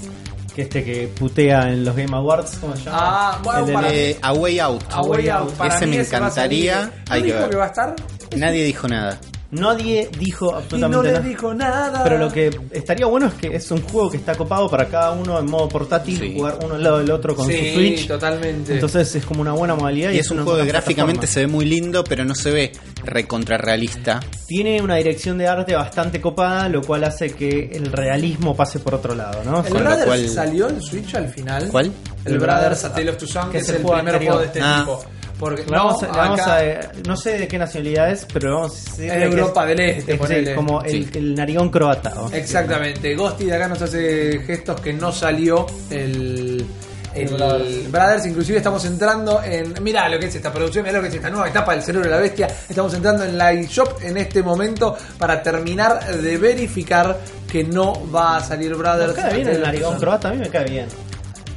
Que 0.55 0.63
este 0.63 0.83
que 0.85 1.07
putea 1.07 1.69
en 1.71 1.85
los 1.85 1.95
Game 1.95 2.17
Awards, 2.17 2.59
¿cómo 2.61 2.75
se 2.77 2.85
llama? 2.85 2.99
Ah, 3.01 3.39
bueno, 3.45 3.59
El 3.61 3.67
de- 3.67 3.73
para- 3.73 3.93
Eh, 3.95 4.19
A 4.21 4.33
Way 4.33 4.59
Out. 4.59 4.83
A 4.91 5.01
Way 5.03 5.29
Out, 5.29 5.51
para 5.53 5.77
Ese 5.77 5.87
mí 5.87 5.97
me 5.97 6.03
ese 6.03 6.11
va 6.13 6.17
a 6.17 6.21
encantaría. 6.29 6.75
salir. 6.75 6.93
¿No 7.09 7.15
Hay 7.15 7.21
que 7.23 7.27
dijo 7.29 7.39
ver. 7.41 7.51
que 7.51 7.57
va 7.57 7.65
a 7.65 7.69
estar? 7.69 7.95
Nadie 8.37 8.65
dijo 8.65 8.89
nada. 8.89 9.21
Nadie 9.53 10.09
dijo 10.19 10.47
Y 10.49 10.53
no 10.53 10.57
absolutamente 10.59 11.07
le 11.09 11.13
nada. 11.15 11.29
dijo 11.29 11.55
nada. 11.55 12.05
Pero 12.05 12.19
lo 12.19 12.31
que 12.33 12.51
estaría 12.71 13.07
bueno 13.07 13.27
es 13.27 13.35
que 13.35 13.49
es 13.57 13.69
un 13.73 13.83
juego 13.83 14.09
que 14.11 14.17
está 14.19 14.35
copado 14.37 14.71
para 14.71 14.87
cada 14.87 15.11
uno 15.11 15.39
en 15.41 15.47
modo 15.51 15.69
portátil, 15.69 16.19
Sí. 16.21 16.35
jugar 16.37 16.59
uno 16.65 16.75
al 16.77 16.83
lado 16.85 16.99
del 16.99 17.11
otro 17.11 17.35
con 17.35 17.49
sí, 17.49 17.57
su 17.71 17.75
Switch. 17.75 18.07
totalmente. 18.07 18.75
Entonces 18.75 19.13
es 19.17 19.25
como 19.25 19.41
una 19.41 19.53
buena 19.53 19.75
modalidad. 19.75 20.13
Y 20.13 20.19
es 20.19 20.31
un 20.31 20.39
una 20.39 20.45
juego 20.45 20.61
que 20.61 20.67
gráficamente 20.69 21.27
se 21.27 21.41
ve 21.41 21.47
muy 21.49 21.65
lindo, 21.65 22.05
pero 22.05 22.25
no 22.25 22.35
se 22.37 22.51
ve 22.53 22.73
recontra 23.05 23.57
realista. 23.59 24.21
Tiene 24.47 24.81
una 24.83 24.97
dirección 24.97 25.37
de 25.39 25.49
arte 25.49 25.75
bastante 25.75 26.21
copada, 26.21 26.69
lo 26.69 26.83
cual 26.83 27.03
hace 27.05 27.33
que 27.33 27.71
el 27.73 27.91
realismo 27.91 28.55
pase 28.55 28.79
por 28.79 28.95
otro 28.95 29.15
lado, 29.17 29.43
¿no? 29.45 29.65
¿El 29.67 29.73
Brothers 29.75 30.05
cual- 30.05 30.29
salió 30.29 30.69
en 30.69 30.81
Switch 30.81 31.15
al 31.17 31.29
final? 31.29 31.69
¿Cuál? 31.71 31.87
El, 32.25 32.33
El 32.35 32.39
Brothers 32.39 32.61
Brothers, 32.61 32.85
A 32.85 32.93
Tale 32.93 33.11
of 33.11 33.17
Two 33.17 33.27
Sons, 33.29 33.47
que 33.47 33.53
que 33.53 33.59
es 33.59 33.65
es 33.65 33.71
el 33.71 33.83
primer 33.83 33.99
anterior. 33.99 34.21
juego 34.35 34.39
de 34.41 34.47
este 34.47 34.61
Ah. 34.63 34.79
tipo. 34.81 35.05
Porque 35.41 35.65
Le 35.65 35.71
vamos, 35.71 36.03
a- 36.03 36.07
no, 36.09 36.13
vamos 36.13 36.41
a- 36.41 36.61
no 37.09 37.17
sé 37.17 37.39
de 37.39 37.49
qué 37.49 37.59
nacionalidad 37.59 38.11
es, 38.13 38.27
pero 38.33 38.55
vamos 38.57 38.73
a 38.73 38.91
decir 38.91 39.05
Es 39.07 39.13
que 39.17 39.25
Europa 39.25 39.67
del 39.67 39.81
Este, 39.81 40.13
es 40.13 40.19
ponele. 40.19 40.55
como 40.55 40.83
el, 40.83 40.91
Sí. 40.91 41.09
el 41.15 41.35
narigón 41.35 41.71
croata. 41.71 42.13
Exactamente. 42.33 43.15
Ghosty 43.17 43.47
de 43.47 43.55
acá 43.57 43.67
nos 43.69 43.81
hace 43.83 44.39
gestos 44.47 44.81
que 44.81 44.93
no 44.93 45.11
salió 45.11 45.67
el. 45.91 46.65
El 47.13 47.27
Brothers. 47.27 47.91
Brothers. 47.91 48.27
inclusive 48.27 48.59
estamos 48.59 48.85
entrando 48.85 49.43
en. 49.43 49.75
Mirá 49.83 50.09
lo 50.09 50.17
que 50.21 50.27
es 50.27 50.35
esta 50.37 50.53
producción, 50.53 50.85
mirá 50.85 50.99
lo 50.99 51.03
que 51.03 51.09
es 51.09 51.15
esta 51.17 51.29
nueva 51.29 51.49
etapa 51.49 51.73
del 51.73 51.83
cerebro 51.83 52.09
de 52.09 52.15
la 52.15 52.21
bestia. 52.21 52.47
Estamos 52.69 52.95
entrando 52.95 53.25
en 53.25 53.37
la 53.37 53.51
eShop 53.53 54.01
en 54.05 54.17
este 54.17 54.45
momento 54.45 54.97
para 55.19 55.43
terminar 55.43 56.07
de 56.07 56.37
verificar 56.39 57.19
que 57.51 57.65
no 57.65 58.09
va 58.15 58.37
a 58.37 58.41
salir 58.45 58.77
Brothers. 58.77 59.17
Nos 59.17 59.25
cae 59.25 59.35
bien 59.37 59.49
el 59.49 59.61
narigón 59.61 59.99
croata, 59.99 60.29
a 60.29 60.33
mí 60.33 60.39
me 60.39 60.51
cae 60.51 60.67
bien. 60.71 60.87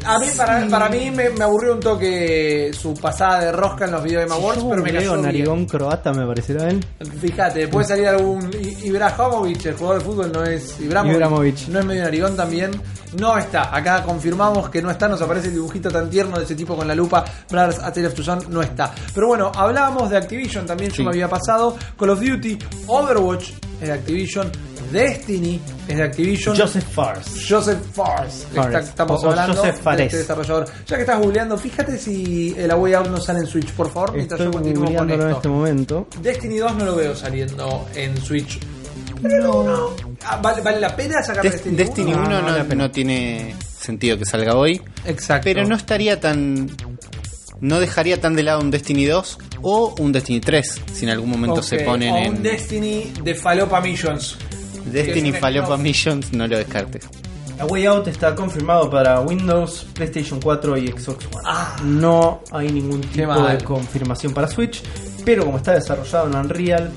A 0.06 0.20
mí, 0.20 0.26
para, 0.36 0.68
para 0.68 0.89
mí 0.89 1.12
me, 1.12 1.30
me 1.30 1.43
aburrió 1.43 1.74
un 1.74 1.80
toque 1.80 2.72
su 2.74 2.93
pasada 2.93 3.39
de 3.45 3.51
rosca 3.54 3.86
en 3.86 3.91
los 3.91 4.04
Video 4.04 4.20
Game 4.20 4.34
Awards, 4.34 4.58
Si 4.60 4.64
yo 4.66 4.70
pero 4.70 4.84
me 4.84 4.91
cayó 4.93 5.12
bien. 5.14 5.22
narigón 5.24 5.66
croata, 5.66 6.12
me 6.14 6.26
parecerá 6.26 6.70
él. 6.70 6.86
Fíjate, 7.22 7.68
puede 7.70 7.88
salir 7.88 8.08
algún 8.08 8.51
I- 8.54 8.88
Ibrahimovic, 8.88 9.66
el 9.68 9.76
jugador 9.76 9.99
de 9.99 10.06
fútbol 10.06 10.32
no 10.34 10.43
es 10.43 10.80
Ibrahimovic, 10.80 11.16
Ibrahimovic. 11.16 11.68
no 11.70 11.80
es 11.80 11.86
medio 11.86 12.04
narigón 12.04 12.36
también, 12.36 12.72
no 13.18 13.38
está. 13.38 13.76
Acá 13.76 14.04
confirmamos 14.04 14.70
que 14.70 14.82
no 14.82 14.91
está, 14.91 15.08
nos 15.08 15.22
aparece 15.22 15.47
el 15.47 15.54
dibujito 15.54 15.89
tan 15.89 16.10
tierno 16.10 16.38
de 16.38 16.43
ese 16.43 16.56
tipo 16.56 16.76
con 16.76 16.88
la 16.88 16.95
lupa, 16.95 17.24
Brothers 17.49 17.80
A 17.80 17.93
Tale 17.93 18.08
of 18.08 18.14
Two 18.14 18.24
Sons, 18.24 18.49
no 18.49 18.62
está. 18.62 18.91
Pero 19.14 19.28
bueno, 19.28 19.51
hablábamos 19.56 20.10
de 20.10 20.18
Activision 20.18 20.66
también, 20.66 20.89
yo 20.91 20.97
Sí. 20.97 21.04
me 21.04 21.10
había 21.10 21.30
pasado, 21.30 21.78
Call 21.97 22.10
of 22.10 22.20
Duty, 22.20 22.58
Overwatch 22.88 23.51
es 23.82 23.88
de 23.88 23.93
Activision, 23.93 24.51
Destiny 24.91 25.59
es 25.88 25.97
de 25.97 26.03
Activision. 26.03 26.55
Joseph 26.57 26.84
Fars. 26.91 27.45
Joseph 27.49 27.80
está- 28.55 28.80
estamos 28.80 29.24
O- 29.24 29.28
o 29.28 29.30
hablando 29.32 29.55
Joseph 29.55 29.84
de 29.97 30.03
este 30.05 30.17
desarrollador. 30.17 30.65
Ya 30.86 30.95
que 30.95 31.01
estás 31.01 31.19
googleando, 31.19 31.57
fíjate 31.57 31.97
si 31.97 32.55
el 32.57 32.69
Away 32.71 32.93
Out 32.93 33.07
no 33.07 33.19
sale 33.19 33.39
en 33.39 33.47
Switch, 33.47 33.71
por 33.74 33.91
favor, 33.91 34.13
mientras 34.13 34.39
Estoy 34.39 34.53
yo 34.53 34.57
continúo 34.59 34.76
con 34.86 34.93
googleándolo 34.93 35.24
en 35.24 35.30
esto. 35.30 35.38
este 35.38 35.49
momento. 35.49 36.07
Destiny 36.21 36.57
2 36.57 36.76
no 36.76 36.86
lo 36.86 36.95
veo 36.95 37.15
saliendo 37.15 37.88
en 37.95 38.17
Switch. 38.21 38.59
Pero 39.21 39.63
no. 39.63 39.89
Ah, 40.26 40.38
¿vale, 40.41 40.61
vale 40.61 40.80
la 40.82 40.95
pena 40.95 41.24
sacar 41.24 41.43
Des- 41.43 41.53
Destiny, 41.53 41.76
Destiny 41.78 42.13
1? 42.13 42.21
1 42.24 42.30
No, 42.30 42.36
no, 42.36 42.39
no 42.41 42.45
vale 42.47 42.57
la 42.59 42.63
pena. 42.65 42.84
no 42.84 42.91
tiene 42.91 43.55
sentido 43.80 44.17
que 44.17 44.26
salga 44.26 44.55
hoy. 44.55 44.82
Exacto. 45.05 45.43
Pero 45.45 45.65
no 45.65 45.76
estaría 45.76 46.19
tan. 46.19 46.69
No 47.64 47.80
dejaría 47.80 48.20
tan 48.20 48.36
de 48.36 48.43
lado 48.43 48.59
un 48.59 48.72
Destiny 48.72 49.05
2 49.05 49.38
o 49.61 49.95
un 49.97 50.11
Destiny 50.11 50.41
3 50.41 50.82
si 50.93 51.05
en 51.05 51.11
algún 51.11 51.30
momento 51.30 51.64
se 51.64 51.80
ponen 51.80 52.14
o 52.14 52.18
en. 52.18 52.34
un 52.34 52.43
Destiny 52.43 53.14
de 53.24 53.34
Falopa 53.36 53.80
Missions. 53.80 54.38
Destiny 54.84 55.30
es 55.30 55.39
Falopa. 55.39 55.78
Missions, 55.78 56.34
no 56.34 56.45
lo 56.45 56.57
descartes. 56.57 57.07
A 57.57 57.66
Way 57.66 57.86
Out 57.86 58.09
está 58.09 58.36
confirmado 58.36 58.89
para 58.89 59.22
Windows, 59.22 59.88
PlayStation 59.93 60.41
4 60.41 60.78
y 60.78 60.88
Xbox 60.89 61.26
One. 61.28 61.43
Ah. 61.45 61.78
no 61.86 62.41
hay 62.51 62.70
ningún 62.70 62.99
tipo 62.99 63.41
de 63.47 63.57
confirmación 63.64 64.34
para 64.34 64.49
Switch, 64.49 64.84
pero 65.24 65.45
como 65.45 65.55
está 65.55 65.74
desarrollado 65.74 66.28
en 66.28 66.36
Unreal, 66.36 66.91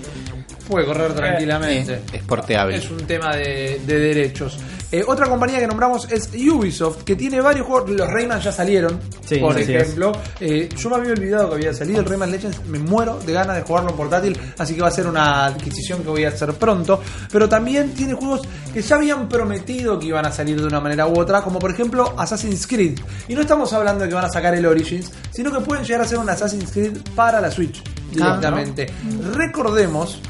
Puede 0.69 0.85
correr 0.85 1.15
tranquilamente. 1.15 1.95
Eh, 1.95 2.01
es 2.15 2.23
porteable. 2.25 2.77
Es 2.77 2.91
un 2.91 3.07
tema 3.07 3.37
de, 3.37 3.81
de 3.87 3.99
derechos. 4.01 4.59
Eh, 4.93 5.03
otra 5.07 5.27
compañía 5.29 5.59
que 5.59 5.67
nombramos 5.67 6.11
es 6.11 6.31
Ubisoft, 6.33 7.03
que 7.03 7.17
tiene 7.17 7.41
varios 7.41 7.67
juegos. 7.67 7.91
Los 7.91 8.09
Rayman 8.09 8.41
ya 8.41 8.53
salieron, 8.53 9.01
Sí, 9.25 9.39
por 9.39 9.59
ejemplo. 9.59 10.13
Eh, 10.41 10.69
yo 10.77 10.91
me 10.91 10.97
había 10.97 11.13
olvidado 11.13 11.49
que 11.51 11.55
había 11.57 11.75
salido 11.75 12.01
el 12.01 12.07
Rayman 12.07 12.31
Legends. 12.31 12.65
Me 12.67 12.79
muero 12.79 13.19
de 13.19 13.33
ganas 13.33 13.57
de 13.57 13.63
jugarlo 13.63 13.91
en 13.91 13.97
portátil, 13.97 14.41
así 14.59 14.75
que 14.75 14.83
va 14.83 14.89
a 14.89 14.93
ser 14.93 15.07
una 15.07 15.47
adquisición 15.47 16.03
que 16.03 16.09
voy 16.09 16.25
a 16.25 16.29
hacer 16.29 16.53
pronto. 16.55 17.01
Pero 17.33 17.49
también 17.49 17.95
tiene 17.95 18.15
juegos 18.15 18.43
que 18.73 18.81
ya 18.81 18.97
habían 18.97 19.29
prometido 19.29 19.99
que 19.99 20.07
iban 20.07 20.25
a 20.25 20.31
salir 20.33 20.61
de 20.61 20.67
una 20.67 20.81
manera 20.81 21.07
u 21.07 21.19
otra, 21.19 21.43
como 21.43 21.59
por 21.59 21.71
ejemplo 21.73 22.15
Assassin's 22.17 22.67
Creed. 22.67 22.99
Y 23.29 23.35
no 23.35 23.41
estamos 23.41 23.73
hablando 23.73 24.05
de 24.05 24.09
que 24.09 24.15
van 24.15 24.25
a 24.27 24.31
sacar 24.31 24.55
el 24.55 24.65
Origins, 24.67 25.11
sino 25.31 25.51
que 25.51 25.61
pueden 25.61 25.85
llegar 25.85 26.03
a 26.03 26.05
ser 26.07 26.19
un 26.19 26.31
Assassin's 26.31 26.71
Creed 26.71 26.99
para 27.15 27.41
la 27.41 27.51
Switch 27.51 27.83
directamente. 28.13 28.87
Recordemos. 29.33 30.21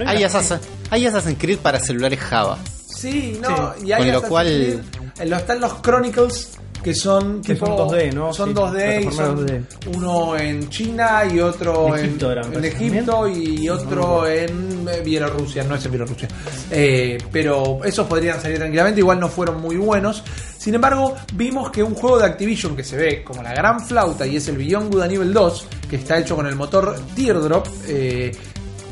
Hay 0.90 1.06
Assassin's 1.06 1.38
Creed 1.38 1.58
para 1.58 1.78
celulares 1.78 2.20
Java. 2.20 2.58
Sí, 2.96 3.38
no, 3.42 3.74
Sí. 3.78 3.86
y 3.88 3.92
hay 3.92 4.04
Con 4.04 4.12
lo 4.12 4.22
cual- 4.22 4.82
lo- 5.24 5.36
están 5.36 5.60
los 5.60 5.82
Chronicles 5.82 6.52
que 6.82 6.94
son 6.94 7.40
Que 7.42 7.54
tipo- 7.54 7.66
son 7.66 7.76
2D, 7.76 8.12
¿no? 8.12 8.32
Son 8.32 8.48
Sí, 8.50 8.54
2D 8.54 8.78
y 8.78 9.06
plataformas 9.06 9.14
son 9.16 9.46
2D. 9.46 9.62
uno 9.96 10.36
en 10.38 10.68
China 10.68 11.22
y 11.32 11.40
otro 11.40 11.96
En 11.96 12.64
Egipto 12.64 13.26
y 13.28 13.68
otro 13.68 14.26
en 14.28 14.86
eh, 14.88 15.00
Bielorrusia, 15.04 15.64
no 15.64 15.74
es 15.74 15.84
en 15.84 15.90
Bielorrusia. 15.90 16.28
Eh, 16.70 17.18
pero 17.32 17.80
esos 17.84 18.06
podrían 18.06 18.40
salir 18.40 18.58
tranquilamente, 18.58 19.00
igual 19.00 19.18
no 19.18 19.28
fueron 19.28 19.60
muy 19.60 19.76
buenos. 19.76 20.22
Sin 20.58 20.74
embargo, 20.76 21.14
vimos 21.34 21.70
que 21.72 21.82
un 21.82 21.94
juego 21.94 22.18
de 22.18 22.26
Activision 22.26 22.76
que 22.76 22.84
se 22.84 22.96
ve 22.96 23.24
como 23.24 23.42
la 23.42 23.52
gran 23.52 23.80
flauta 23.84 24.24
y 24.26 24.36
es 24.36 24.46
el 24.48 24.56
Beyond 24.56 24.92
Good 24.92 25.02
a 25.02 25.08
nivel 25.08 25.32
2, 25.32 25.66
que 25.90 25.96
está 25.96 26.18
hecho 26.18 26.36
con 26.36 26.46
el 26.46 26.54
motor 26.54 26.94
Teardrop, 27.16 27.66
eh, 27.88 28.30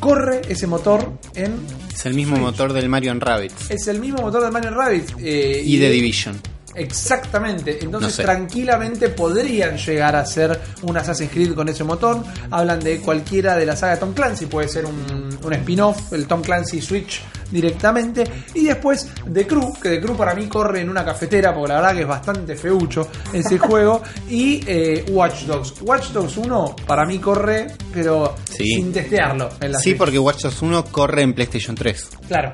corre 0.01 0.43
ese 0.49 0.67
motor 0.67 1.13
en 1.35 1.55
Es 1.95 2.07
el 2.07 2.15
mismo 2.15 2.37
Switch. 2.37 2.47
motor 2.51 2.73
del 2.73 2.89
Mario 2.89 3.11
and 3.13 3.23
Rabbids 3.23 3.71
es 3.71 3.87
el 3.89 4.01
mismo 4.01 4.21
motor 4.23 4.43
de 4.45 4.51
Mario 4.51 4.71
Rabbids. 4.71 5.15
eh, 5.21 5.63
y 5.65 5.77
de 5.79 5.91
Division. 5.91 6.41
Exactamente, 6.75 7.79
entonces 7.83 8.11
No 8.11 8.17
sé. 8.17 8.23
tranquilamente 8.23 9.09
podrían 9.11 9.77
llegar 9.77 10.17
a 10.17 10.25
ser 10.27 10.59
un 10.83 10.97
Assassin's 10.97 11.31
Creed 11.31 11.55
con 11.55 11.69
ese 11.69 11.85
motor. 11.85 12.23
Hablan 12.51 12.81
de 12.81 12.99
cualquiera 13.01 13.57
de 13.57 13.67
la 13.67 13.77
saga 13.77 13.95
de 13.95 14.01
Tom 14.01 14.13
Clancy, 14.13 14.47
puede 14.47 14.69
ser 14.69 14.85
un, 14.87 15.39
un 15.43 15.53
spin-off, 15.53 16.13
el 16.13 16.27
Tom 16.27 16.43
Clancy 16.43 16.81
Switch 16.81 17.23
directamente. 17.51 18.25
Y 18.55 18.65
después 18.67 19.09
The 19.33 19.47
Crew, 19.47 19.75
que 19.81 19.91
The 19.91 20.01
Crew 20.01 20.17
para 20.17 20.35
mí 20.35 20.47
corre 20.47 20.81
en 20.81 20.91
una 20.91 21.05
cafetera, 21.05 21.55
porque 21.55 21.69
la 21.73 21.81
verdad 21.81 21.95
que 21.95 22.01
es 22.03 22.09
bastante 22.09 22.57
feucho 22.57 23.09
ese 23.33 23.59
juego. 23.59 24.03
Y 24.29 24.63
eh, 24.67 25.05
Watch 25.11 25.43
Dogs. 25.45 25.75
Watch 25.83 26.09
Dogs 26.11 26.37
1 26.37 26.77
para 26.87 27.05
mí 27.07 27.19
corre, 27.19 27.69
pero 27.93 28.35
Sí. 28.51 28.65
sin 28.77 28.93
testearlo. 28.93 29.49
En 29.61 29.73
la 29.73 29.79
Sí, 29.79 29.91
Switch. 29.91 29.99
porque 29.99 30.19
Watch 30.19 30.43
Dogs 30.43 30.63
1 30.63 30.85
corre 30.87 31.23
en 31.23 31.35
PlayStation 31.35 31.75
3. 31.77 32.09
Claro. 32.29 32.53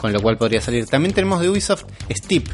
Con 0.00 0.12
lo 0.12 0.20
cual 0.22 0.36
podría 0.38 0.60
salir. 0.60 0.86
También 0.86 1.12
tenemos 1.12 1.40
de 1.40 1.48
Ubisoft 1.48 1.84
Steep, 2.10 2.46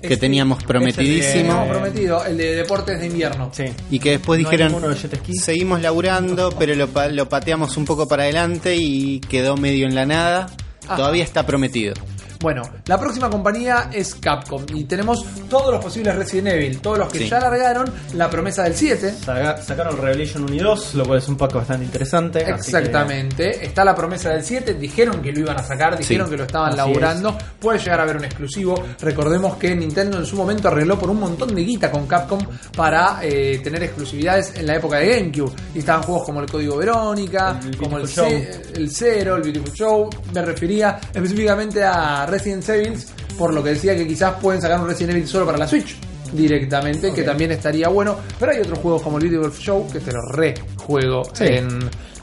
que 0.00 0.06
Steep. 0.08 0.20
teníamos 0.20 0.62
prometidísimo. 0.64 1.32
Teníamos 1.32 1.68
prometido, 1.68 2.24
el 2.24 2.36
de 2.36 2.54
deportes 2.56 3.00
de 3.00 3.06
invierno. 3.06 3.50
sí. 3.52 3.64
Y 3.90 3.98
que 3.98 4.10
después 4.10 4.40
No 4.40 4.48
dijeron, 4.50 4.72
de 4.72 5.20
seguimos 5.34 5.80
laburando, 5.82 6.50
pero 6.58 6.74
lo, 6.74 6.88
pa- 6.88 7.08
lo 7.08 7.28
pateamos 7.28 7.76
un 7.76 7.84
poco 7.84 8.06
para 8.08 8.24
adelante 8.24 8.76
y 8.76 9.20
quedó 9.20 9.56
medio 9.56 9.86
en 9.86 9.94
la 9.94 10.06
nada. 10.06 10.46
Ajá. 10.86 10.96
Todavía 10.96 11.24
está 11.24 11.44
prometido. 11.46 11.94
Bueno, 12.40 12.62
la 12.86 12.98
próxima 13.00 13.30
compañía 13.30 13.90
es 13.92 14.14
Capcom 14.14 14.62
y 14.74 14.84
tenemos 14.84 15.24
todos 15.48 15.72
los 15.72 15.82
posibles 15.84 16.14
Resident 16.16 16.48
Evil, 16.48 16.80
todos 16.80 16.98
los 16.98 17.08
que 17.12 17.20
Sí. 17.20 17.28
ya 17.28 17.40
largaron 17.40 17.90
la 18.14 18.28
promesa 18.30 18.62
del 18.64 18.74
7. 18.74 19.12
Saga- 19.24 19.56
Sacaron 19.62 19.96
Revelation 19.96 20.44
1 20.44 20.54
y 20.54 20.58
2, 20.58 20.94
lo 20.94 21.04
cual 21.06 21.18
es 21.18 21.28
un 21.28 21.36
pack 21.36 21.54
bastante 21.54 21.84
interesante. 21.86 22.38
así 22.44 22.70
que- 22.70 22.76
Exactamente, 22.78 23.64
está 23.64 23.84
la 23.84 23.94
promesa 23.94 24.30
del 24.30 24.44
7, 24.44 24.74
dijeron 24.74 25.20
que 25.22 25.32
lo 25.32 25.40
iban 25.40 25.58
a 25.58 25.62
sacar, 25.62 25.96
dijeron 25.96 26.26
Sí, 26.26 26.30
que 26.32 26.36
lo 26.36 26.44
estaban 26.44 26.68
así 26.68 26.76
laburando, 26.78 27.36
puede 27.58 27.78
llegar 27.78 28.00
a 28.00 28.02
haber 28.04 28.16
un 28.18 28.24
exclusivo, 28.24 28.82
recordemos 29.00 29.56
que 29.56 29.74
Nintendo 29.74 30.18
en 30.18 30.26
su 30.26 30.36
momento 30.36 30.68
arregló 30.68 30.98
por 30.98 31.10
un 31.10 31.20
montón 31.20 31.54
de 31.54 31.62
guita 31.64 31.90
con 31.90 32.06
Capcom 32.06 32.38
para 32.76 33.18
eh, 33.22 33.60
tener 33.64 33.82
exclusividades 33.82 34.52
en 34.56 34.66
la 34.66 34.76
época 34.76 34.98
de 34.98 35.08
GameCube, 35.16 35.52
y 35.74 35.78
estaban 35.80 36.02
juegos 36.02 36.24
como 36.24 36.40
el 36.40 36.50
Código 36.50 36.76
Verónica, 36.76 37.58
El 37.64 37.76
como 37.76 37.96
el, 37.98 38.04
Beautiful 38.04 38.28
Ce- 38.28 38.62
el 38.74 38.90
Zero, 38.90 39.36
el 39.36 39.42
Beautiful 39.42 39.72
Show, 39.72 40.10
me 40.34 40.42
refería 40.42 40.98
específicamente 41.12 41.82
a 41.84 42.26
Resident 42.38 42.68
Evil, 42.68 42.98
por 43.38 43.52
lo 43.54 43.62
que 43.62 43.70
decía 43.70 43.96
que 43.96 44.06
quizás 44.06 44.34
pueden 44.40 44.60
sacar 44.60 44.80
un 44.80 44.86
Resident 44.88 45.14
Evil 45.16 45.26
solo 45.28 45.46
para 45.46 45.58
la 45.58 45.66
Switch 45.68 45.96
directamente, 46.32 47.12
que 47.12 47.22
también 47.22 47.52
estaría 47.52 47.88
bueno, 47.88 48.16
pero 48.38 48.52
hay 48.52 48.58
otros 48.60 48.78
juegos 48.80 49.02
como 49.02 49.18
el 49.18 49.28
Beautiful 49.28 49.52
Show 49.58 49.86
que 49.92 50.00
te 50.00 50.12
lo 50.12 50.20
rejuego 50.32 51.22
Sí. 51.32 51.44
en, 51.44 51.68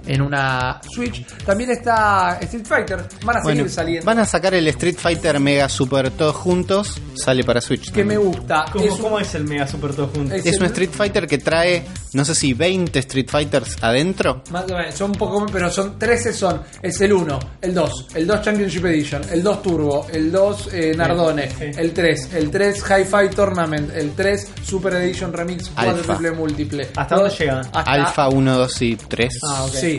en 0.05 0.21
una 0.21 0.79
Switch. 0.93 1.25
También 1.45 1.71
está 1.71 2.37
Street 2.41 2.65
Fighter, 2.65 2.97
van 3.25 3.37
a 3.37 3.41
Bueno, 3.41 3.57
seguir 3.59 3.71
saliendo. 3.71 4.05
van 4.05 4.19
a 4.19 4.25
sacar 4.25 4.53
el 4.53 4.67
Street 4.67 4.95
Fighter 4.97 5.39
Mega 5.39 5.69
Super 5.69 6.11
todos 6.11 6.35
juntos. 6.35 6.99
Sale 7.15 7.43
para 7.43 7.61
Switch. 7.61 7.91
que 7.91 8.03
me 8.03 8.17
gusta. 8.17 8.65
¿Cómo 8.71 8.85
es 8.85 8.99
un- 8.99 9.21
es 9.21 9.35
el 9.35 9.43
Mega 9.45 9.67
Super 9.67 9.93
todo 9.93 10.07
junto? 10.07 10.33
Es- 10.33 10.45
Es 10.45 10.59
un 10.59 10.65
Street 10.65 10.89
Fighter 10.91 11.27
que 11.27 11.37
trae, 11.37 11.85
no 12.13 12.25
sé 12.25 12.35
si 12.35 12.53
20 12.53 12.99
Street 12.99 13.27
Fighters 13.29 13.77
adentro. 13.81 14.43
Más 14.51 14.63
o 14.69 14.75
menos, 14.77 14.93
son 14.95 15.11
un 15.11 15.17
poco, 15.17 15.45
pero 15.51 15.69
son 15.71 15.97
13 15.97 16.33
son, 16.33 16.61
es 16.81 16.99
el 17.01 17.13
1, 17.13 17.39
el 17.61 17.73
2, 17.73 18.07
el 18.15 18.27
2 18.27 18.41
Championship 18.41 18.85
Edition, 18.85 19.21
el 19.31 19.41
2 19.43 19.61
Turbo, 19.61 20.07
el 20.11 20.31
2 20.31 20.69
eh, 20.73 20.93
Nardone, 20.95 21.49
sí. 21.49 21.65
el 21.77 21.91
3, 21.93 22.29
el 22.33 22.49
3 22.51 22.83
Hi-Fi 22.83 23.35
Tournament, 23.35 23.91
el 23.95 24.11
3 24.13 24.47
Super 24.63 24.93
Edition 24.95 25.31
Remix 25.33 25.69
4 25.69 25.91
Alpha. 25.91 26.13
triple 26.17 26.31
múltiple. 26.31 26.89
¿Hasta 26.95 27.15
dónde 27.15 27.29
Dos- 27.29 27.39
llega? 27.39 27.59
hasta- 27.59 27.79
Alpha 27.81 28.29
1, 28.29 28.57
2 28.57 28.81
y 28.81 28.95
3. 28.95 29.39
Ah, 29.47 29.63
ok. 29.65 29.73
Sí. 29.73 29.92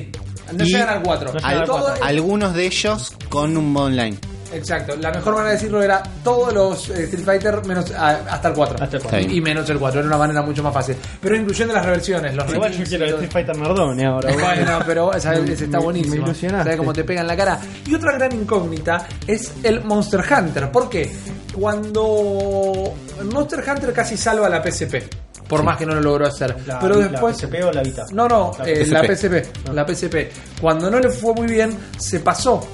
No 0.56 0.62
Y 0.64 0.66
llegan 0.68 0.88
al 0.90 1.02
4. 1.02 1.32
no 1.32 1.38
llegan 1.38 1.50
Al- 1.52 1.60
al 1.60 1.66
Todo- 1.66 1.80
cuatro. 1.80 2.04
algunos 2.04 2.54
de 2.54 2.66
ellos 2.66 3.12
con 3.28 3.56
un 3.56 3.72
modo 3.72 3.86
online. 3.86 4.18
Exacto, 4.52 4.94
la 4.94 5.10
mejor 5.10 5.32
manera 5.32 5.48
de 5.50 5.54
decirlo 5.56 5.82
era 5.82 6.00
todos 6.22 6.52
los 6.54 6.88
eh, 6.90 7.04
Street 7.04 7.24
Fighter 7.24 7.66
menos 7.66 7.90
a- 7.90 8.20
hasta 8.30 8.48
el 8.48 8.54
4. 8.54 8.76
Hasta 8.84 8.96
el 8.98 9.02
cuatro. 9.02 9.18
Está 9.18 9.26
bien. 9.26 9.30
Y 9.36 9.40
menos 9.40 9.68
el 9.68 9.78
4, 9.80 9.98
era 10.00 10.06
una 10.08 10.18
manera 10.18 10.42
mucho 10.42 10.62
más 10.62 10.72
fácil. 10.72 10.94
Pero 11.20 11.34
incluyendo 11.34 11.74
las 11.74 11.84
reversiones, 11.84 12.36
los 12.36 12.48
Igual 12.52 12.70
yo 12.72 12.84
quiero 12.84 13.04
el. 13.04 13.10
Street 13.14 13.32
Fighter 13.32 13.56
Nardone 13.56 14.04
ahora. 14.06 14.32
Bueno, 14.32 14.78
pero 14.86 15.12
está 15.12 15.78
buenísimo. 15.80 16.26
me. 16.26 16.34
¿Sabes 16.34 16.76
cómo 16.76 16.92
te 16.92 17.02
pega 17.02 17.22
en 17.22 17.26
la 17.26 17.36
cara? 17.36 17.58
Y 17.86 17.94
otra 17.96 18.12
gran 18.16 18.32
incógnita 18.32 19.08
es 19.26 19.50
el 19.64 19.82
Monster 19.82 20.20
Hunter. 20.20 20.70
¿Por 20.70 20.88
qué? 20.88 21.10
Cuando 21.52 22.94
Monster 23.32 23.64
Hunter 23.68 23.92
casi 23.92 24.16
salva 24.16 24.48
la 24.48 24.62
PSP. 24.62 25.02
Por 25.48 25.62
más 25.62 25.76
que 25.76 25.86
no 25.86 25.94
lo 25.94 26.00
logró 26.00 26.26
hacer. 26.26 26.56
La, 26.66 26.78
pero 26.78 26.98
después. 26.98 27.36
¿Se 27.36 27.48
pegó 27.48 27.70
la 27.70 27.82
Vita? 27.82 28.06
No, 28.12 28.26
no, 28.26 28.52
La 28.58 28.68
eh, 28.68 28.84
PSP. 28.84 28.92
la 28.92 29.02
PSP. 29.14 29.68
La 29.74 29.86
PSP. 29.86 30.16
Cuando 30.60 30.90
no 30.90 30.98
le 31.00 31.10
fue 31.10 31.34
muy 31.34 31.46
bien, 31.46 31.76
se 31.98 32.20
pasó 32.20 32.66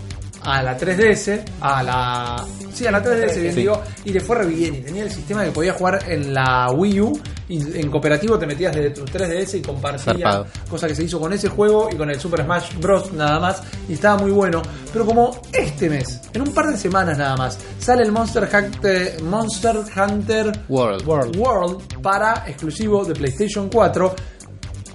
a 0.43 0.63
la 0.63 0.77
3DS, 0.79 1.43
a 1.61 1.83
la. 1.83 2.45
Sí, 2.73 2.87
a 2.87 2.91
la 2.91 3.03
3DS, 3.03 3.41
bien 3.41 3.55
Sí. 3.55 3.61
digo, 3.61 3.83
y 4.05 4.13
le 4.13 4.21
fue 4.21 4.37
re 4.37 4.47
bien. 4.47 4.75
Y 4.77 4.79
tenía 4.79 5.03
el 5.05 5.11
sistema 5.11 5.45
que 5.45 5.51
podía 5.51 5.73
jugar 5.75 6.01
en 6.09 6.33
la 6.33 6.71
Wii 6.73 7.01
U. 7.01 7.21
Y 7.49 7.81
en 7.81 7.91
cooperativo 7.91 8.39
te 8.39 8.47
metías 8.47 8.73
desde 8.75 8.91
tu 8.91 9.05
3DS 9.05 9.55
y 9.59 9.61
compartías. 9.63 10.05
Zarpado. 10.05 10.47
Cosa 10.69 10.87
que 10.87 10.95
se 10.95 11.03
hizo 11.03 11.19
con 11.19 11.33
ese 11.33 11.49
juego 11.49 11.89
y 11.93 11.97
con 11.97 12.09
el 12.09 12.21
Super 12.21 12.45
Smash 12.45 12.77
Bros. 12.79 13.13
nada 13.13 13.41
más. 13.41 13.63
Y 13.89 13.95
estaba 13.95 14.19
muy 14.19 14.31
bueno. 14.31 14.63
Pero 14.93 15.05
como 15.05 15.41
este 15.53 15.91
mes, 15.91 16.21
en 16.33 16.43
un 16.43 16.55
par 16.55 16.69
de 16.69 16.77
semanas 16.77 17.19
nada 17.19 17.37
más, 17.37 17.59
sale 17.81 18.03
el 18.05 18.13
Monster 18.13 18.49
Hunter, 18.53 19.21
Monster 19.23 19.79
Hunter 19.97 20.53
World. 20.69 21.07
World. 21.07 21.37
World 21.37 22.01
para 22.03 22.45
exclusivo 22.47 23.05
de 23.05 23.15
PlayStation 23.15 23.69
4. 23.69 24.15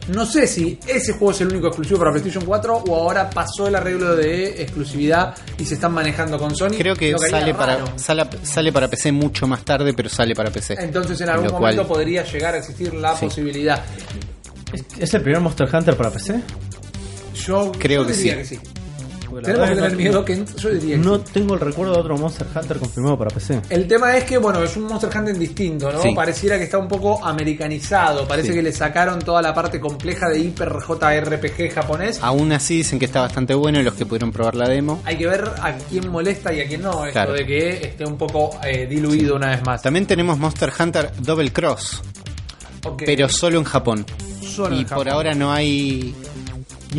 No 0.10 0.26
sé 0.26 0.46
si 0.46 0.78
ese 0.88 1.14
juego 1.14 1.32
es 1.32 1.42
el 1.42 1.48
único 1.48 1.68
exclusivo 1.68 1.98
para 2.00 2.12
PlayStation 2.12 2.46
4 2.46 2.76
o 2.88 2.96
ahora 2.96 3.28
pasó 3.30 3.68
el 3.68 3.76
arreglo 3.76 4.16
de 4.16 4.62
exclusividad 4.62 5.36
y 5.58 5.66
se 5.66 5.74
están 5.76 5.94
manejando 5.94 6.38
con 6.38 6.56
Sony. 6.56 6.76
Creo 6.78 6.96
que 6.96 7.18
sale 7.18 7.54
para, 7.56 7.98
sale, 7.98 8.24
sale 8.44 8.72
para 8.72 8.88
PC 8.88 9.12
mucho 9.12 9.48
más 9.48 9.66
tarde, 9.66 9.94
pero 9.94 10.08
sale 10.10 10.36
para 10.36 10.52
PC. 10.52 10.76
Entonces 10.80 11.20
en 11.22 11.30
algún 11.30 11.46
Lo 11.48 11.52
cual- 11.58 11.76
momento 11.76 11.88
podría 11.94 12.24
llegar 12.24 12.54
a 12.54 12.58
existir 12.60 12.94
la 12.94 13.16
Sí. 13.18 13.26
posibilidad. 13.26 13.84
¿Es, 14.72 14.84
es 15.00 15.14
el 15.16 15.22
primer 15.22 15.42
Monster 15.42 15.68
Hunter 15.74 15.98
para 15.98 16.12
PC? 16.12 16.40
Yo 17.46 17.72
Creo 17.78 18.02
yo 18.04 18.08
que 18.08 18.14
diría 18.14 18.34
sí. 18.34 18.38
que 18.40 18.46
sí. 18.46 18.60
Tenemos 19.44 19.70
que 19.70 19.76
tener 19.76 19.92
no- 19.92 19.98
miedo 19.98 20.26
que 20.26 20.46
yo 20.58 20.70
diría 20.70 20.96
que 20.98 21.02
No 21.02 21.18
sí. 21.18 21.24
tengo 21.34 21.54
el 21.56 21.60
recuerdo 21.60 21.94
de 21.94 22.00
otro 22.00 22.18
Monster 22.18 22.48
Hunter 22.56 22.78
confirmado 22.78 23.18
para 23.18 23.30
PC. 23.32 23.62
El 23.70 23.88
tema 23.88 24.16
es 24.18 24.24
que, 24.26 24.38
bueno, 24.38 24.64
es 24.64 24.76
un 24.78 24.84
Monster 24.84 25.10
Hunter 25.18 25.38
distinto, 25.38 25.92
¿no? 25.92 26.02
Sí. 26.02 26.14
Pareciera 26.16 26.58
que 26.58 26.64
está 26.66 26.78
un 26.78 26.88
poco 26.88 27.24
americanizado. 27.26 28.28
Parece 28.28 28.50
Sí. 28.50 28.54
que 28.56 28.62
le 28.62 28.72
sacaron 28.72 29.20
toda 29.20 29.42
la 29.42 29.54
parte 29.54 29.80
compleja 29.80 30.30
de 30.30 30.40
hiper 30.40 30.74
JRPG 30.88 31.72
japonés. 31.74 32.20
Aún 32.22 32.52
así 32.52 32.78
dicen 32.78 33.00
que 33.00 33.06
está 33.06 33.22
bastante 33.22 33.54
bueno 33.54 33.80
y 33.80 33.84
los 33.84 33.94
que 33.94 34.06
pudieron 34.06 34.32
probar 34.32 34.56
la 34.56 34.68
demo. 34.70 35.02
Hay 35.06 35.18
que 35.18 35.28
ver 35.28 35.44
a 35.62 35.74
quién 35.90 36.10
molesta 36.10 36.54
y 36.54 36.62
a 36.62 36.68
quién 36.68 36.82
no. 36.82 37.06
Esto 37.06 37.14
Claro. 37.14 37.34
de 37.34 37.46
que 37.46 37.70
esté 37.88 38.06
un 38.06 38.18
poco 38.18 38.52
eh, 38.66 38.86
diluido 38.88 39.36
una 39.36 39.48
vez 39.50 39.64
más. 39.66 39.82
También 39.82 40.06
tenemos 40.06 40.38
Monster 40.38 40.72
Hunter 40.80 41.12
Double 41.20 41.52
Cross, 41.52 42.02
pero 43.06 43.30
solo 43.30 43.58
en 43.60 43.64
Japón. 43.64 44.06
Solo 44.42 44.76
y 44.76 44.80
en 44.80 44.86
por 44.86 44.98
Japón. 45.00 45.08
ahora 45.10 45.34
no 45.34 45.52
hay 45.52 46.14
¿Y 46.35 46.35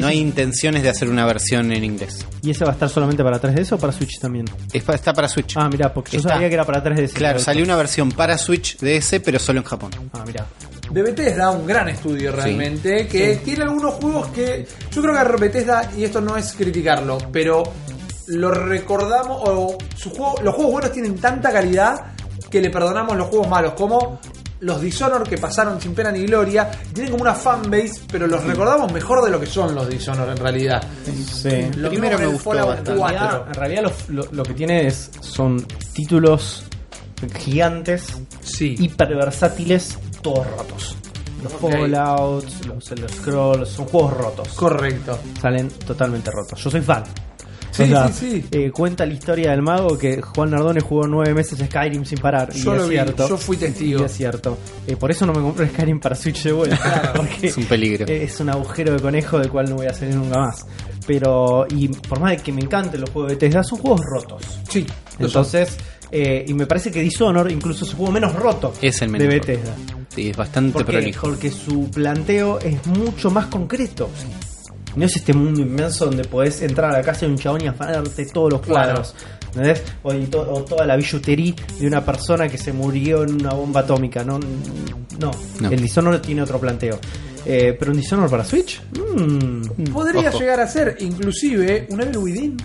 no 0.01 0.07
hay 0.07 0.18
intenciones 0.18 0.82
de 0.82 0.88
hacer 0.88 1.09
una 1.09 1.24
versión 1.26 1.72
en 1.72 1.84
inglés. 1.84 2.24
¿Y 2.42 2.51
ese 2.51 2.64
va 2.64 2.70
a 2.70 2.74
estar 2.74 2.88
solamente 2.88 3.22
para 3.22 3.40
3DS 3.40 3.72
o 3.72 3.78
para 3.78 3.92
Switch 3.92 4.18
también? 4.20 4.47
Es 4.72 4.82
pa- 4.82 4.94
Está 4.94 5.12
para 5.12 5.28
Switch. 5.28 5.57
Ah, 5.57 5.68
mira, 5.70 5.92
porque 5.92 6.12
yo 6.12 6.18
Está. 6.18 6.30
sabía 6.30 6.49
que 6.49 6.55
era 6.55 6.64
para 6.64 6.82
3DS. 6.82 7.12
claro, 7.14 7.38
salió 7.38 7.64
una 7.64 7.76
versión 7.76 8.11
para 8.12 8.36
Switch 8.38 8.78
de 8.78 8.97
ese, 8.97 9.20
pero 9.20 9.38
solo 9.38 9.61
en 9.61 9.64
Japón. 9.64 9.90
Ah, 10.12 10.24
mira. 10.26 10.47
De 10.90 11.03
Bethesda, 11.03 11.51
un 11.51 11.66
gran 11.66 11.88
estudio 11.88 12.30
realmente, 12.30 13.09
que 13.09 13.36
tiene 13.44 13.64
algunos 13.64 13.94
juegos 13.94 14.28
que 14.28 14.66
yo 14.92 15.03
creo 15.03 15.14
que 15.14 15.36
Bethesda, 15.40 15.90
y 15.97 16.05
esto 16.05 16.20
no 16.20 16.36
es 16.36 16.53
criticarlo, 16.53 17.18
pero 17.32 17.64
lo 18.28 18.51
recordamos, 18.53 19.40
o 19.44 19.76
su 19.97 20.11
juego, 20.11 20.34
los 20.42 20.55
juegos 20.55 20.72
buenos 20.72 20.92
tienen 20.92 21.16
tanta 21.16 21.53
calidad 21.53 22.12
que 22.51 22.61
le 22.61 22.70
perdonamos 22.70 23.16
los 23.16 23.26
juegos 23.28 23.49
malos, 23.49 23.72
como 23.74 24.20
los 24.61 24.81
Dishonor 24.81 25.29
que 25.29 25.39
pasaron 25.39 25.81
sin 25.81 25.95
pena 25.95 26.11
ni 26.11 26.25
gloria, 26.27 26.71
tienen 26.93 27.11
como 27.13 27.23
una 27.23 27.35
fanbase, 27.35 28.03
pero 28.11 28.27
los 28.27 28.43
recordamos 28.45 28.93
mejor 28.93 29.25
de 29.25 29.31
lo 29.31 29.39
que 29.41 29.47
son 29.47 29.75
los 29.75 29.89
Dishonor 29.89 30.29
en 30.31 30.37
realidad. 30.37 30.83
Sí. 31.05 31.69
Lo 31.77 31.89
Primero 31.91 32.19
me 32.19 32.27
gustó 32.27 32.51
Fallout 32.51 32.69
bastante. 32.69 32.95
4. 32.97 33.45
En 33.49 33.55
realidad 33.55 33.83
lo, 34.09 34.23
lo- 34.23 34.33
lo 34.33 34.43
que 34.43 34.55
tiene 34.55 34.87
es 34.87 35.11
son 35.21 35.65
títulos 35.93 36.65
gigantes, 37.39 38.07
Sí. 38.41 38.75
hiper 38.79 39.15
versátiles, 39.15 39.99
todos 40.23 40.47
rotos. 40.57 40.97
Los. 41.43 41.53
Fallouts, 41.53 42.67
los 42.67 42.91
Elder 42.91 43.11
Scrolls, 43.11 43.69
son 43.69 43.87
juegos 43.87 44.13
rotos. 44.15 44.49
Correcto. 44.55 45.19
Salen 45.41 45.69
totalmente 45.69 46.31
rotos. 46.31 46.63
Yo 46.63 46.71
soy 46.71 46.81
fan. 46.81 47.05
Sí, 47.77 47.83
O 47.83 47.87
sea, 47.87 48.09
sí, 48.09 48.31
sí. 48.31 48.45
eh, 48.53 48.70
cuenta 48.70 49.05
la 49.05 49.12
historia 49.12 49.51
del 49.51 49.62
mago 49.62 49.99
que 49.99 50.22
Juan 50.22 50.51
Nardone 50.51 50.81
jugó 50.81 51.07
nueve 51.07 51.35
meses 51.35 51.59
Skyrim 51.59 52.05
sin 52.05 52.18
parar. 52.18 52.53
Yo 52.53 52.74
y 52.74 52.77
lo 52.79 52.83
es 52.85 52.89
vi, 52.89 52.95
cierto. 52.97 53.29
yo 53.29 53.37
fui 53.37 53.57
testigo. 53.57 54.01
Y 54.01 54.05
es 54.05 54.12
cierto. 54.12 54.57
Eh, 54.87 54.97
por 54.97 55.11
eso 55.11 55.27
no 55.27 55.33
me 55.33 55.41
compré 55.41 55.68
Skyrim 55.68 56.01
para 56.01 56.14
Switch 56.16 56.43
de 56.45 56.53
vuelta. 56.53 56.77
Claro. 56.79 57.12
porque 57.16 57.49
Es 57.49 57.57
un 57.57 57.64
peligro. 57.64 58.07
es 58.07 58.41
un 58.41 58.49
agujero 58.51 58.93
de 58.95 59.01
conejo 59.01 59.39
del 59.39 59.51
cual 59.51 59.68
no 59.68 59.77
voy 59.77 59.87
a 59.87 59.93
salir 59.93 60.14
nunca 60.14 60.39
más. 60.39 60.66
Pero, 61.07 61.66
y 61.70 61.89
por 61.89 62.18
más 62.20 62.33
de 62.33 62.39
que 62.39 62.53
me 62.53 62.62
encanten 62.62 63.01
los 63.01 63.11
juegos 63.11 63.31
de 63.31 63.35
Bethesda, 63.37 63.62
son 63.62 63.79
juegos 63.79 64.01
rotos. 64.05 64.43
Sí. 64.68 64.85
Entonces, 65.18 65.77
eh, 66.11 66.45
y 66.49 66.55
me 66.55 66.66
parece 66.66 66.91
que 66.91 67.01
Dishonor 67.03 67.51
incluso 67.51 67.85
es 67.85 67.91
el 67.91 67.97
juego 67.97 68.12
menos 68.12 68.33
roto 68.35 68.72
Es 68.81 69.03
el 69.03 69.12
de 69.12 69.18
menos 69.18 69.35
Bethesda. 69.35 69.74
Sí, 70.14 70.31
es 70.31 70.37
bastante 70.37 70.72
¿Por 70.72 70.85
prolijo. 70.87 71.27
Porque 71.29 71.51
su 71.51 71.91
planteo 71.91 72.59
es 72.61 72.87
mucho 72.87 73.31
más 73.31 73.47
concreto. 73.47 74.09
No 74.97 75.05
es 75.05 75.14
este 75.16 75.32
mundo 75.34 75.61
inmenso 75.61 76.07
donde 76.07 76.24
podés 76.24 76.62
entrar 76.62 76.90
a 76.94 76.99
la 76.99 77.03
casa 77.05 77.26
de 77.26 77.32
un 77.32 77.38
chabón 77.38 77.62
y 77.62 77.68
afanarte 77.68 78.26
todos 78.26 78.53
los 78.53 78.61
Claro. 78.62 78.94
cuadros. 78.94 79.14
¿entendés? 79.49 79.82
O, 80.03 80.12
y 80.12 80.26
to- 80.26 80.47
o 80.53 80.64
toda 80.64 80.84
la 80.84 80.97
billutería 80.97 81.55
de 81.78 81.86
una 81.86 82.05
persona 82.05 82.47
que 82.49 82.59
se 82.59 82.72
murió 82.74 83.22
en 83.22 83.34
una 83.36 83.51
bomba 83.55 83.80
atómica. 83.80 84.22
No, 84.24 84.38
no. 84.38 85.30
No. 85.61 85.70
el 85.70 85.80
Dishonored 85.80 86.20
tiene 86.20 86.42
otro 86.42 86.59
planteo. 86.59 86.99
Eh, 87.47 87.74
pero 87.78 87.92
un 87.92 87.97
Dishonored 87.99 88.28
para 88.30 88.44
Switch, 88.44 88.82
Mm. 88.92 89.84
Podría 89.92 90.28
Ojo. 90.30 90.40
llegar 90.40 90.61
a 90.61 90.66
ser 90.68 90.97
inclusive 91.01 91.86
un 91.90 92.01
Evil 92.03 92.18
Within 92.18 92.57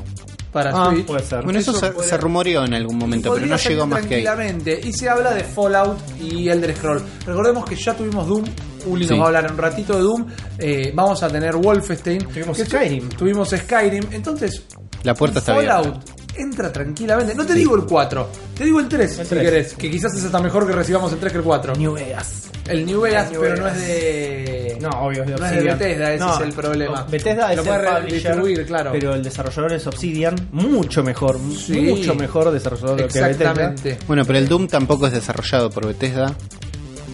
para 0.52 0.72
Ah, 0.72 0.90
Switch. 0.92 1.06
puede 1.06 1.24
ser. 1.24 1.44
Bueno, 1.44 1.60
eso, 1.60 1.72
se, 1.74 1.94
se 2.04 2.18
rumoreó 2.18 2.66
en 2.66 2.74
algún 2.74 2.98
momento, 2.98 3.34
pero 3.34 3.46
no 3.46 3.56
llegó 3.56 3.88
más 3.88 4.06
que 4.06 4.16
ahí. 4.16 4.24
tranquilamente. 4.24 4.82
Y 4.84 4.92
se 4.92 5.08
habla 5.08 5.34
de 5.34 5.44
Fallout 5.46 5.98
y 6.22 6.50
Elder 6.50 6.76
Scroll. 6.76 7.02
Recordemos 7.26 7.64
que 7.66 7.76
ya 7.76 7.94
tuvimos 7.96 8.28
Doom. 8.28 8.44
Uli 8.86 9.06
Sí. 9.06 9.12
nos 9.12 9.20
va 9.20 9.24
a 9.24 9.28
hablar 9.28 9.52
un 9.52 9.58
ratito 9.58 9.96
de 9.96 10.02
Doom. 10.02 10.26
Eh, 10.58 10.92
vamos 10.94 11.22
a 11.24 11.28
tener 11.30 11.56
Wolfenstein. 11.56 12.20
Tuvimos 12.28 12.58
Skyrim. 12.58 13.10
Tuvimos 13.10 13.50
Skyrim. 13.50 14.04
Entonces, 14.12 14.64
La 15.04 15.14
puerta 15.16 15.40
está 15.40 15.56
Fallout 15.56 15.88
abierta. 15.88 16.14
entra 16.38 16.72
tranquilamente. 16.72 17.34
No 17.36 17.46
te 17.46 17.54
digo 17.54 17.76
el 17.76 17.84
4, 17.86 18.30
te 18.58 18.64
digo 18.66 18.80
el 18.80 18.88
3 18.88 19.20
El 19.20 19.26
si 19.26 19.30
3. 19.36 19.42
querés. 19.44 19.74
Que 19.74 19.90
quizás 19.90 20.14
es 20.16 20.24
hasta 20.26 20.40
mejor 20.40 20.66
que 20.68 20.74
recibamos 20.74 21.12
el 21.14 21.20
3 21.20 21.32
que 21.32 21.38
el 21.40 21.44
4. 21.44 21.74
New 21.76 21.94
Vegas. 21.94 22.50
el 22.68 22.86
New 22.86 23.02
Vegas, 23.02 23.32
New 23.32 23.42
pero 23.42 23.56
Vegas. 23.56 23.74
no 23.76 23.82
es 23.82 23.88
de. 23.88 24.78
No, 24.82 24.90
obvio, 25.06 25.24
es 25.24 25.30
de 25.30 25.36
No 25.38 25.46
es 25.46 25.52
de 25.52 25.58
Obsidian. 25.58 25.78
Bethesda, 25.80 26.14
ese 26.14 26.24
No, 26.24 26.34
es 26.36 26.42
el 26.42 26.54
problema. 26.54 27.04
Bethesda 27.10 27.54
Lo 27.56 27.62
es 27.62 27.68
puede 27.68 27.80
el 27.80 27.86
publisher, 27.86 28.04
redistribuir, 28.12 28.66
claro. 28.66 28.92
pero 28.94 29.14
el 29.16 29.24
desarrollador 29.24 29.74
es 29.74 29.88
Obsidian, 29.88 30.36
mucho 30.52 31.04
mejor, 31.04 31.40
Sí. 31.58 31.82
mucho 31.82 32.16
mejor 32.16 32.52
desarrollador 32.52 32.98
que 32.98 33.04
Bethesda. 33.04 33.30
Exactamente. 33.30 33.98
Bueno, 34.08 34.24
pero 34.26 34.40
el 34.40 34.48
Doom 34.48 34.68
tampoco 34.68 35.08
es 35.08 35.14
desarrollado 35.14 35.70
por 35.70 35.86
Bethesda. 35.88 36.34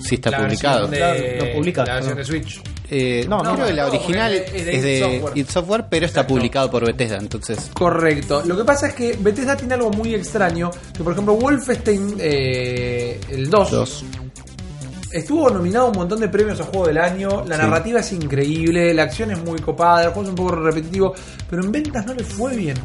Sí 0.07 0.15
está 0.15 0.31
La 0.31 0.37
publicado. 0.43 0.87
versión 0.87 0.91
de- 0.91 0.97
Claro, 1.37 1.45
lo 1.45 1.53
publica, 1.57 1.85
La 1.85 1.93
versión 1.95 2.13
no. 2.15 2.19
de 2.19 2.25
Switch. 2.25 2.61
Eh, 2.89 3.25
No, 3.27 3.37
no, 3.39 3.43
creo 3.43 3.57
no, 3.57 3.65
que 3.65 3.73
la 3.73 3.83
no, 3.83 3.89
original 3.89 4.33
es 4.33 4.53
es 4.53 4.83
de 4.83 5.21
id 5.35 5.45
Software. 5.49 5.85
pero 5.89 6.05
está 6.05 6.21
Exacto. 6.21 6.33
publicado 6.35 6.71
por 6.71 6.85
Bethesda, 6.85 7.17
entonces 7.17 7.69
Correcto. 7.73 8.43
Lo 8.45 8.55
que 8.57 8.63
pasa 8.63 8.87
es 8.87 8.93
que 8.93 9.17
Bethesda 9.19 9.57
tiene 9.57 9.73
algo 9.73 9.89
muy 9.91 10.15
extraño. 10.15 10.71
Que 10.95 11.03
por 11.03 11.11
ejemplo, 11.11 11.33
Wolfenstein 11.35 12.15
eh, 12.17 13.19
el 13.29 13.49
2, 13.49 13.71
dos. 13.71 14.05
estuvo 15.11 15.49
nominado 15.49 15.87
a 15.87 15.89
un 15.89 15.97
montón 15.97 16.19
de 16.19 16.29
premios 16.29 16.59
a 16.61 16.63
juego 16.63 16.87
del 16.87 16.97
año. 16.97 17.43
La 17.45 17.55
Sí. 17.57 17.61
narrativa 17.61 17.99
es 17.99 18.11
increíble, 18.13 18.93
la 18.93 19.03
acción 19.03 19.31
es 19.31 19.39
muy 19.43 19.59
copada, 19.59 20.03
el 20.03 20.07
juego 20.09 20.23
es 20.23 20.29
un 20.29 20.35
poco 20.35 20.55
repetitivo. 20.55 21.13
Pero 21.49 21.63
en 21.63 21.71
ventas 21.71 22.05
no 22.05 22.13
le 22.13 22.23
fue 22.23 22.55
bien. 22.55 22.77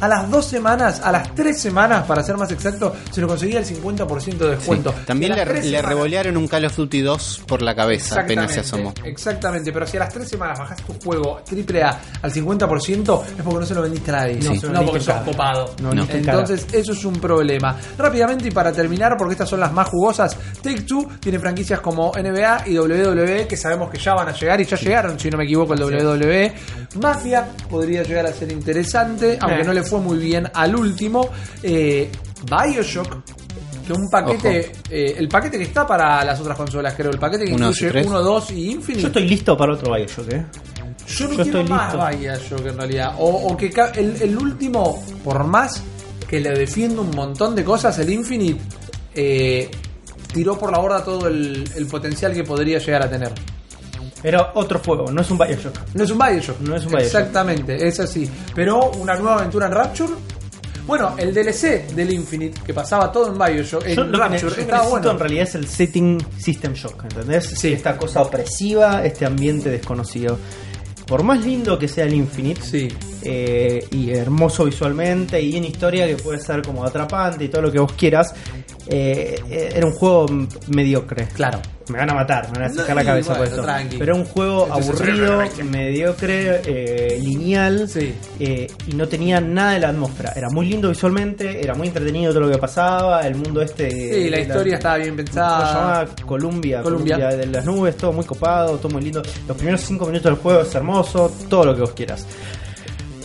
A 0.00 0.08
las 0.08 0.30
dos 0.30 0.46
semanas, 0.46 1.00
a 1.02 1.10
las 1.12 1.34
tres 1.34 1.60
semanas, 1.60 2.04
para 2.06 2.22
ser 2.22 2.36
más 2.36 2.50
exacto, 2.50 2.94
se 3.10 3.20
lo 3.20 3.28
conseguía 3.28 3.58
el 3.60 3.64
50% 3.64 4.44
de 4.44 4.54
Sí. 4.54 4.56
descuento. 4.56 4.94
También 5.06 5.34
le, 5.34 5.62
le 5.62 5.82
revolearon 5.82 6.36
un 6.36 6.46
Call 6.48 6.64
of 6.66 6.76
Duty 6.76 7.00
2 7.00 7.42
por 7.46 7.62
la 7.62 7.74
cabeza, 7.74 8.20
apenas 8.20 8.52
se 8.52 8.60
asomó. 8.60 8.92
Exactamente, 9.04 9.72
pero 9.72 9.86
si 9.86 9.96
a 9.96 10.00
las 10.00 10.12
tres 10.12 10.28
semanas 10.28 10.58
bajás 10.58 10.82
tu 10.82 10.92
juego 11.04 11.40
AAA 11.50 11.98
al 12.22 12.32
50% 12.32 13.22
es 13.38 13.42
porque 13.42 13.60
no 13.60 13.66
se 13.66 13.74
lo 13.74 13.82
vendiste 13.82 14.10
a 14.10 14.14
nadie. 14.16 14.38
No, 14.40 14.54
No, 14.54 14.80
no 14.80 14.84
porque 14.86 15.00
sos 15.00 15.14
copado. 15.22 15.74
No, 15.82 15.90
caro. 15.90 16.06
Entonces, 16.12 16.66
eso 16.72 16.92
es 16.92 17.04
un 17.04 17.14
problema. 17.14 17.76
Rápidamente 17.96 18.48
y 18.48 18.50
para 18.50 18.72
terminar, 18.72 19.14
porque 19.18 19.32
estas 19.32 19.48
son 19.48 19.60
las 19.60 19.72
más 19.72 19.88
jugosas, 19.88 20.36
Take 20.62 20.82
Two 20.82 21.08
tiene 21.20 21.38
franquicias 21.38 21.80
como 21.80 22.12
NBA 22.14 22.64
y 22.66 22.78
WWE 22.78 23.46
que 23.46 23.56
sabemos 23.56 23.90
que 23.90 23.98
ya 23.98 24.14
van 24.14 24.28
a 24.28 24.32
llegar 24.32 24.60
y 24.60 24.64
ya 24.64 24.76
llegaron, 24.76 25.18
si 25.18 25.30
no 25.30 25.38
me 25.38 25.44
equivoco, 25.44 25.74
el 25.74 25.82
WWE. 25.82 26.52
Mafia 27.00 27.46
podría 27.70 28.02
llegar 28.02 28.26
a 28.26 28.32
ser 28.32 28.50
interesante, 28.52 29.38
aunque 29.40 29.60
Eh. 29.62 29.64
no 29.64 29.72
le 29.72 29.83
fue 29.84 30.00
muy 30.00 30.18
bien 30.18 30.50
al 30.54 30.74
último. 30.74 31.28
Eh, 31.62 32.10
Bioshock. 32.50 33.22
Que 33.86 33.92
un 33.92 34.08
paquete, 34.08 34.72
eh, 34.88 35.14
el 35.18 35.28
paquete 35.28 35.58
que 35.58 35.64
está 35.64 35.86
para 35.86 36.24
las 36.24 36.40
otras 36.40 36.56
consolas, 36.56 36.94
creo, 36.94 37.10
el 37.10 37.18
paquete 37.18 37.44
que 37.44 37.52
Uno, 37.52 37.66
dos 37.66 37.80
y 37.82 37.84
incluye 37.84 37.92
tres. 37.92 38.06
1, 38.06 38.22
2 38.22 38.50
y 38.52 38.70
Infinite. 38.70 39.02
Yo 39.02 39.06
estoy 39.08 39.28
listo 39.28 39.56
para 39.58 39.74
otro 39.74 39.94
Bioshock, 39.94 40.32
¿eh? 40.32 40.46
Yo 41.06 41.24
no 41.28 41.30
Yo 41.34 41.42
quiero 41.42 41.42
estoy 41.60 41.64
más 41.64 41.92
listo. 41.94 42.18
Bioshock 42.18 42.66
en 42.66 42.76
realidad. 42.78 43.14
O, 43.18 43.26
o 43.28 43.56
que 43.58 43.68
ca- 43.70 43.90
el, 43.94 44.16
el 44.22 44.36
último, 44.38 45.04
por 45.22 45.44
más 45.44 45.82
que 46.26 46.40
le 46.40 46.50
defiendo 46.52 47.02
un 47.02 47.10
montón 47.10 47.54
de 47.54 47.62
cosas, 47.62 47.98
el 47.98 48.08
Infinite 48.10 48.58
eh, 49.14 49.70
tiró 50.32 50.58
por 50.58 50.72
la 50.72 50.78
borda 50.78 51.04
todo 51.04 51.28
el, 51.28 51.68
el 51.76 51.86
potencial 51.86 52.32
que 52.32 52.42
podría 52.42 52.78
llegar 52.78 53.02
a 53.02 53.10
tener. 53.10 53.32
Era 54.24 54.52
otro 54.54 54.80
juego, 54.84 55.12
no 55.12 55.20
es 55.20 55.30
un 55.30 55.36
Bioshock. 55.38 55.78
No 55.94 56.02
es 56.02 56.10
un 56.10 56.18
Bioshock. 56.18 56.60
No 56.60 56.74
es 56.76 56.84
un 56.84 56.88
Bioshock. 56.92 57.04
Exactamente, 57.06 57.86
es 57.86 58.00
así. 58.00 58.28
Pero 58.54 58.90
una 58.92 59.14
nueva 59.16 59.36
aventura 59.40 59.66
en 59.66 59.72
Rapture. 59.72 60.12
Bueno, 60.86 61.14
el 61.18 61.32
DLC 61.32 61.88
del 61.94 62.12
Infinite, 62.12 62.60
que 62.66 62.74
pasaba 62.74 63.10
todo 63.12 63.28
en 63.28 63.38
Bioshock, 63.38 63.86
en 63.86 63.96
Yo 63.96 64.04
lo 64.04 64.12
que, 64.12 64.18
ne- 64.18 64.38
Rapture, 64.38 64.54
yo 64.56 64.62
estaba 64.62 64.88
bueno. 64.88 65.10
en 65.12 65.18
realidad 65.18 65.42
es 65.44 65.54
el 65.54 65.66
setting 65.66 66.18
System 66.38 66.72
Shock, 66.72 67.04
¿entendés? 67.04 67.44
Sí. 67.56 67.72
Esta 67.74 67.96
cosa 67.98 68.22
opresiva, 68.22 69.04
este 69.04 69.24
ambiente 69.26 69.70
desconocido. 69.70 70.38
Por 71.06 71.22
más 71.22 71.44
lindo 71.44 71.78
que 71.78 71.86
sea 71.86 72.04
el 72.06 72.14
Infinite, 72.14 72.62
Sí. 72.62 72.88
eh, 73.22 73.86
y 73.90 74.10
hermoso 74.10 74.64
visualmente, 74.64 75.40
y 75.40 75.54
en 75.56 75.64
historia 75.64 76.06
que 76.06 76.16
puede 76.16 76.40
ser 76.40 76.62
como 76.62 76.82
atrapante 76.84 77.44
y 77.44 77.48
todo 77.48 77.60
lo 77.62 77.70
que 77.72 77.78
vos 77.78 77.92
quieras, 77.92 78.34
eh, 78.86 79.38
eh, 79.50 79.70
era 79.74 79.86
un 79.86 79.92
juego 79.92 80.26
mediocre. 80.68 81.28
Claro. 81.34 81.60
Me 81.88 81.98
van 81.98 82.10
a 82.10 82.14
matar, 82.14 82.46
me 82.50 82.60
van 82.60 82.62
a 82.62 82.68
No, 82.68 82.80
sacar 82.80 82.96
la 82.96 83.04
cabeza 83.04 83.34
por 83.36 83.46
esto. 83.46 83.62
tranqui. 83.62 83.98
Pero 83.98 84.12
era 84.12 84.22
un 84.22 84.24
juego 84.26 84.68
aburrido, 84.72 85.42
mediocre, 85.70 86.62
eh, 86.64 87.18
lineal, 87.20 87.86
Sí. 87.88 88.14
eh, 88.40 88.66
y 88.86 88.94
no 88.94 89.06
tenía 89.06 89.38
nada 89.40 89.72
de 89.72 89.80
la 89.80 89.88
atmósfera. 89.90 90.32
Era 90.34 90.48
muy 90.48 90.66
lindo 90.66 90.88
visualmente, 90.88 91.60
era 91.62 91.74
muy 91.74 91.88
entretenido 91.88 92.32
todo 92.32 92.44
lo 92.44 92.50
que 92.50 92.56
pasaba, 92.58 93.20
el 93.26 93.34
mundo 93.34 93.60
este... 93.60 93.90
Sí, 93.90 94.30
la 94.30 94.40
historia 94.40 94.76
estaba 94.76 94.96
bien 94.96 95.10
¿Cómo 95.10 95.18
se 95.18 95.24
pensada. 95.24 95.72
llamaba? 95.74 96.06
Columbia, 96.26 96.82
Columbia. 96.82 97.16
Columbia 97.16 97.36
de 97.38 97.46
las 97.48 97.64
nubes, 97.66 97.96
todo 97.98 98.12
muy 98.12 98.24
copado, 98.24 98.78
todo 98.78 98.88
muy 98.90 99.02
lindo. 99.02 99.22
Los 99.46 99.56
primeros 99.56 99.80
cinco 99.82 100.06
minutos 100.06 100.24
del 100.32 100.40
juego 100.40 100.62
es 100.62 100.74
hermoso, 100.74 101.30
todo 101.50 101.66
lo 101.66 101.74
que 101.74 101.80
vos 101.82 101.92
quieras. 101.92 102.26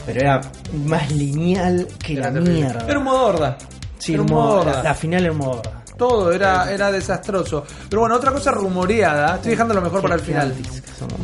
Pero 0.05 0.19
era 0.21 0.41
más 0.85 1.09
lineal 1.11 1.87
que 2.03 2.13
Era 2.13 2.23
la 2.27 2.33
terrible. 2.33 2.53
mierda. 2.55 2.85
Era 2.89 2.97
un 2.99 3.05
modo 3.05 3.25
horda. 3.27 3.57
Sí, 3.99 4.13
era 4.13 4.21
un 4.23 4.29
modo 4.29 4.41
modo- 4.47 4.59
horda. 4.61 4.73
la, 4.77 4.83
la 4.83 4.93
final 4.95 5.23
era 5.23 5.31
un 5.31 5.37
modo 5.37 5.51
horda. 5.59 5.78
Todo 5.99 6.31
era, 6.31 6.71
era 6.71 6.91
desastroso. 6.91 7.63
Pero 7.89 7.99
bueno, 7.99 8.15
otra 8.15 8.31
cosa 8.31 8.49
rumoreada. 8.51 9.35
Estoy 9.35 9.51
dejando 9.51 9.73
lo 9.75 9.81
mejor 9.81 10.01
para 10.01 10.15
el 10.15 10.21
final. 10.21 10.55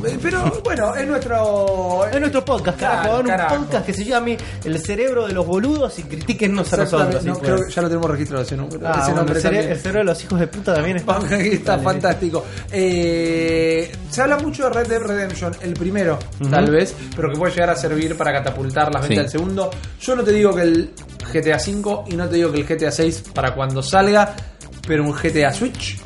Eh, 0.05 0.19
Pero 0.21 0.61
bueno, 0.63 0.95
es 0.95 1.07
nuestro. 1.07 2.05
Es 2.11 2.19
nuestro 2.19 2.45
podcast, 2.45 2.79
carajo. 2.79 3.19
Un 3.21 3.25
carajo. 3.27 3.55
podcast 3.55 3.85
que 3.85 3.93
se 3.93 4.03
llame 4.05 4.37
El 4.63 4.77
cerebro 4.79 5.25
de 5.27 5.33
los 5.33 5.45
boludos 5.47 5.97
y 5.99 6.03
critiquennos 6.03 6.71
a 6.73 6.77
nosotros. 6.77 7.23
No, 7.23 7.39
creo 7.39 7.57
que 7.65 7.71
ya 7.71 7.81
lo 7.81 7.87
tenemos 7.87 8.11
registrado 8.11 8.43
ese. 8.43 8.55
Ah, 8.55 8.59
ese 8.67 8.71
bueno, 8.81 9.15
nombre 9.15 9.35
el, 9.37 9.41
cere- 9.41 9.43
también. 9.43 9.71
el 9.71 9.77
cerebro 9.79 9.99
de 9.99 10.05
los 10.05 10.23
hijos 10.23 10.39
de 10.39 10.47
puta 10.47 10.73
también 10.75 10.97
está. 10.97 11.19
Está 11.55 11.79
fantástico. 11.79 12.45
Eh, 12.71 13.91
se 14.09 14.21
habla 14.21 14.37
mucho 14.37 14.63
de 14.63 14.69
Red 14.69 14.87
Dead 14.87 15.01
Redemption, 15.01 15.55
el 15.61 15.73
primero, 15.73 16.19
tal 16.49 16.69
vez, 16.69 16.95
pero 17.15 17.31
que 17.31 17.37
puede 17.37 17.53
llegar 17.53 17.69
a 17.69 17.75
servir 17.75 18.15
para 18.17 18.31
catapultar 18.33 18.93
las 18.93 19.01
ventas 19.07 19.15
Sí. 19.15 19.15
del 19.21 19.29
segundo. 19.29 19.69
Yo 20.01 20.15
no 20.15 20.23
te 20.23 20.31
digo 20.31 20.53
que 20.53 20.61
el 20.61 20.91
GTA 21.33 21.57
V 21.57 22.03
y 22.07 22.15
no 22.15 22.27
te 22.29 22.35
digo 22.35 22.51
que 22.51 22.59
el 22.61 22.65
GTA 22.67 22.91
6 22.91 23.23
para 23.33 23.53
cuando 23.55 23.81
salga, 23.81 24.35
pero 24.87 25.03
un 25.03 25.11
GTA 25.11 25.51
Switch, 25.53 25.97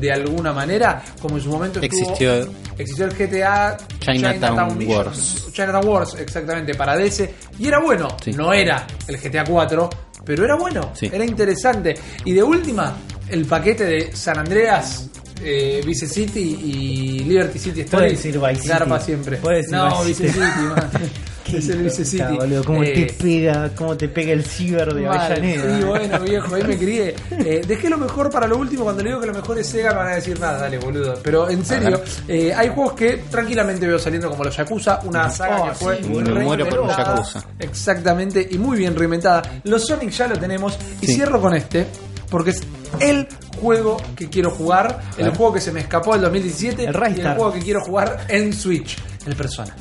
de 0.00 0.10
alguna 0.12 0.52
manera, 0.52 1.02
como 1.20 1.36
en 1.36 1.42
su 1.42 1.50
momento 1.50 1.80
estuvo- 1.80 2.00
Existió. 2.12 2.48
Existió 2.78 3.04
el 3.06 3.12
GTA 3.14 3.76
Chinatown 4.00 4.88
Wars. 4.88 5.48
Chinatown 5.52 5.86
Wars, 5.86 6.14
exactamente, 6.18 6.74
para 6.74 6.96
DS. 6.96 7.28
Y 7.58 7.68
era 7.68 7.78
bueno. 7.80 8.08
Sí. 8.24 8.32
No 8.32 8.52
era 8.52 8.86
el 9.06 9.18
GTA 9.18 9.44
4, 9.44 9.90
pero 10.24 10.44
era 10.44 10.56
bueno. 10.56 10.90
Sí. 10.94 11.10
Era 11.12 11.24
interesante. 11.24 11.94
Y 12.24 12.32
de 12.32 12.42
última, 12.42 12.94
el 13.28 13.44
paquete 13.44 13.84
de 13.84 14.16
San 14.16 14.38
Andreas, 14.38 15.08
eh, 15.44 15.82
Vice 15.84 16.06
City 16.08 16.58
y 16.64 17.18
Liberty 17.24 17.58
City 17.58 17.80
Story. 17.82 18.04
Puedes 18.06 18.22
decir 18.22 18.40
Vice 18.40 18.62
City. 18.62 19.04
Siempre. 19.04 19.38
Decir 19.38 19.70
no, 19.72 20.04
Vice 20.04 20.08
Vice 20.08 20.32
City. 20.32 20.32
City, 20.32 20.64
man. 20.74 20.90
es 21.48 21.68
el 21.68 21.82
Vice 21.82 22.04
City. 22.04 22.22
Boludo, 22.38 22.64
¿cómo 22.64 22.82
Eh, 22.82 22.92
te 23.06 23.12
pega, 23.22 23.70
cómo 23.74 23.96
te 23.96 24.08
pega 24.08 24.32
el 24.32 24.44
ciber 24.44 24.92
de 24.94 25.02
Mal, 25.02 25.18
Avellaneda? 25.18 25.78
Sí, 25.78 25.84
bueno, 25.84 26.20
viejo, 26.20 26.54
ahí 26.54 26.64
me 26.64 26.78
crié. 26.78 27.14
Eh, 27.30 27.62
dejé 27.66 27.90
lo 27.90 27.98
mejor 27.98 28.30
para 28.30 28.46
lo 28.46 28.56
último. 28.58 28.84
Cuando 28.84 29.02
le 29.02 29.10
digo 29.10 29.20
que 29.20 29.26
lo 29.26 29.34
mejor 29.34 29.58
es 29.58 29.66
Sega, 29.66 29.90
me 29.90 29.96
van 29.96 30.08
a 30.08 30.14
decir 30.16 30.38
nada, 30.38 30.58
dale, 30.58 30.78
boludo. 30.78 31.18
Pero 31.22 31.48
en 31.50 31.64
serio, 31.64 32.00
eh, 32.28 32.52
hay 32.54 32.68
juegos 32.68 32.92
que 32.94 33.24
tranquilamente 33.30 33.86
veo 33.86 33.98
saliendo 33.98 34.28
como 34.30 34.44
los 34.44 34.56
Yakuza, 34.56 35.00
una 35.04 35.28
saga 35.30 35.62
Oh, 35.62 35.68
que 35.68 35.74
fue 35.74 35.96
sí, 36.02 36.08
me 36.08 36.22
muero 36.44 36.64
por 36.68 36.74
reinventada. 36.78 37.16
Yakuza. 37.16 37.44
Exactamente, 37.58 38.46
y 38.50 38.58
muy 38.58 38.78
bien 38.78 38.94
reinventada. 38.96 39.42
Los 39.64 39.86
Sonic 39.86 40.10
ya 40.10 40.28
lo 40.28 40.38
tenemos. 40.38 40.78
Y 41.00 41.06
Sí. 41.06 41.14
cierro 41.14 41.40
con 41.40 41.54
este, 41.54 41.86
porque 42.30 42.50
es 42.50 42.62
el 43.00 43.26
juego 43.60 43.96
que 44.16 44.28
quiero 44.28 44.50
jugar, 44.50 45.00
el 45.18 45.30
juego 45.30 45.52
que 45.54 45.60
se 45.60 45.72
me 45.72 45.80
escapó 45.80 46.12
del 46.12 46.22
2017 46.22 46.84
El 46.84 46.94
y 47.16 47.20
el 47.20 47.34
juego 47.34 47.52
que 47.52 47.60
quiero 47.60 47.80
jugar 47.80 48.26
en 48.28 48.52
Switch, 48.52 48.96
el 49.26 49.34
Persona. 49.36 49.74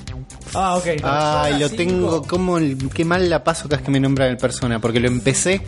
Ah, 0.53 0.75
ok. 0.75 0.85
Ay, 1.03 1.59
lo 1.59 1.67
cinco. 1.69 1.75
tengo. 1.77 2.21
Como 2.23 2.57
qué 2.93 3.05
mal 3.05 3.29
la 3.29 3.43
paso 3.43 3.63
cada 3.69 3.77
vez 3.77 3.85
que 3.85 3.91
me 3.91 3.99
nombran 3.99 4.29
el 4.29 4.37
persona. 4.37 4.79
Porque 4.79 4.99
lo 4.99 5.07
empecé 5.07 5.61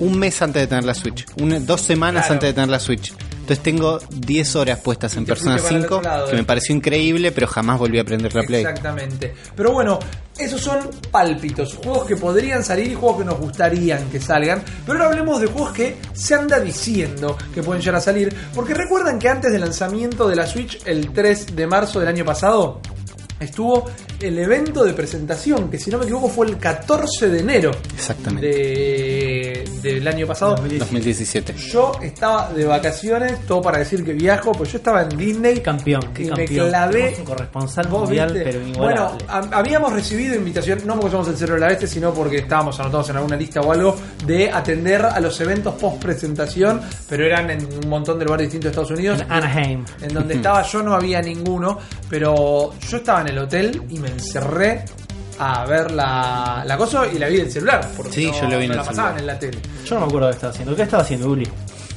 un 0.00 0.18
mes 0.18 0.40
antes 0.42 0.62
de 0.62 0.66
tener 0.66 0.84
la 0.84 0.94
Switch. 0.94 1.26
Una- 1.40 1.60
dos 1.60 1.82
semanas 1.82 2.22
Claro. 2.22 2.34
antes 2.34 2.48
de 2.48 2.52
tener 2.54 2.68
la 2.70 2.80
Switch. 2.80 3.12
Entonces 3.40 3.64
tengo 3.64 3.98
10 4.10 4.54
horas 4.56 4.78
puestas 4.78 5.16
en 5.16 5.24
te 5.24 5.32
Persona 5.32 5.58
fuiste 5.58 5.68
para 5.68 5.76
el 5.76 5.82
5, 5.82 5.96
otro 5.96 6.08
lado, 6.10 6.26
que 6.26 6.32
eh. 6.34 6.38
me 6.38 6.44
pareció 6.44 6.74
increíble, 6.74 7.32
pero 7.32 7.48
jamás 7.48 7.78
volví 7.80 7.98
a 7.98 8.02
aprender 8.02 8.32
la 8.32 8.42
Play. 8.44 8.60
Exactamente. 8.62 9.34
Pero 9.56 9.72
bueno, 9.72 9.98
esos 10.38 10.60
son 10.60 10.78
pálpitos, 11.10 11.74
juegos 11.74 12.06
que 12.06 12.14
podrían 12.16 12.62
salir 12.62 12.92
y 12.92 12.94
juegos 12.94 13.18
que 13.18 13.24
nos 13.24 13.40
gustarían 13.40 14.08
que 14.08 14.20
salgan. 14.20 14.62
Pero 14.86 14.98
ahora 15.00 15.10
hablemos 15.10 15.40
de 15.40 15.48
juegos 15.48 15.72
que 15.72 15.96
se 16.12 16.34
anda 16.36 16.60
diciendo 16.60 17.36
que 17.52 17.60
pueden 17.64 17.82
llegar 17.82 17.96
a 17.96 18.00
salir. 18.00 18.32
Porque 18.54 18.72
recuerdan 18.72 19.18
que 19.18 19.28
antes 19.28 19.50
del 19.50 19.62
lanzamiento 19.62 20.28
de 20.28 20.36
la 20.36 20.46
Switch, 20.46 20.78
el 20.86 21.10
3 21.12 21.56
de 21.56 21.66
marzo 21.66 21.98
del 21.98 22.08
año 22.08 22.24
pasado, 22.24 22.80
estuvo 23.40 23.84
el 24.20 24.38
evento 24.38 24.84
de 24.84 24.92
presentación, 24.92 25.70
que 25.70 25.78
si 25.78 25.90
no 25.90 25.98
me 25.98 26.04
equivoco 26.04 26.28
fue 26.28 26.46
el 26.46 26.58
14 26.58 27.28
de 27.28 27.40
enero 27.40 27.70
Exactamente. 27.94 28.46
de, 28.46 29.64
del 29.82 30.06
año 30.08 30.26
pasado. 30.26 30.56
2017. 30.56 31.54
Yo 31.54 31.92
estaba 32.02 32.50
de 32.52 32.64
vacaciones, 32.64 33.46
todo 33.46 33.60
para 33.62 33.78
decir 33.78 34.04
que 34.04 34.12
viajo, 34.12 34.52
pues 34.52 34.72
yo 34.72 34.78
estaba 34.78 35.02
en 35.02 35.08
Disney. 35.16 35.60
campeón, 35.60 36.02
qué 36.14 36.24
y 36.24 36.28
campeón. 36.28 36.64
me 36.66 36.70
clavé. 36.70 37.14
Un 37.18 37.24
corresponsal 37.24 37.86
Vos 37.88 38.02
mundial, 38.02 38.32
viste. 38.32 38.50
pero 38.50 38.60
Bueno, 38.78 39.18
habíamos 39.28 39.92
recibido 39.92 40.34
invitación, 40.34 40.80
no 40.84 40.94
porque 40.96 41.10
somos 41.12 41.28
el 41.28 41.36
Cero 41.36 41.54
de 41.54 41.60
la 41.60 41.68
Bestia, 41.68 41.88
sino 41.88 42.12
porque 42.12 42.36
estábamos 42.38 42.78
anotados 42.80 43.10
en 43.10 43.16
alguna 43.16 43.36
lista 43.36 43.60
o 43.60 43.72
algo, 43.72 43.96
de 44.26 44.50
atender 44.50 45.02
a 45.04 45.18
los 45.20 45.40
eventos 45.40 45.74
post 45.74 46.02
presentación, 46.02 46.80
pero 47.08 47.24
eran 47.24 47.50
en 47.50 47.64
un 47.64 47.88
montón 47.88 48.18
de 48.18 48.24
lugares 48.24 48.46
distintos 48.46 48.64
de 48.64 48.70
Estados 48.82 48.90
Unidos. 48.98 49.20
en 49.20 49.32
Anaheim. 49.32 49.84
En 50.02 50.12
donde 50.14 50.34
estaba 50.40 50.62
yo 50.62 50.82
no 50.82 50.94
había 50.94 51.20
ninguno, 51.22 51.78
pero 52.08 52.74
yo 52.78 52.96
estaba 52.98 53.22
en 53.22 53.28
el 53.28 53.38
hotel 53.38 53.82
y 53.88 53.98
me 53.98 54.09
encerré 54.10 54.84
a 55.38 55.64
ver 55.64 55.90
la, 55.92 56.62
la 56.66 56.76
cosa 56.76 57.06
y 57.06 57.18
la 57.18 57.28
vi 57.28 57.38
del 57.38 57.50
celular. 57.50 57.88
Porque 57.96 58.12
Sí, 58.12 58.26
no, 58.26 58.34
yo 58.40 58.48
lo 58.48 58.58
vi 58.58 58.64
en 58.64 58.68
no 58.68 58.74
el 58.74 58.76
la 58.80 58.84
pasaban 58.84 59.16
celular. 59.16 59.20
en 59.20 59.26
la 59.26 59.38
tele. 59.38 59.58
Yo 59.86 59.94
no 59.94 60.00
me 60.02 60.06
acuerdo 60.06 60.26
de 60.26 60.32
qué 60.32 60.36
estaba 60.36 60.52
haciendo. 60.52 60.76
¿Qué 60.76 60.82
estaba 60.82 61.02
haciendo, 61.02 61.28
Uli? 61.30 61.48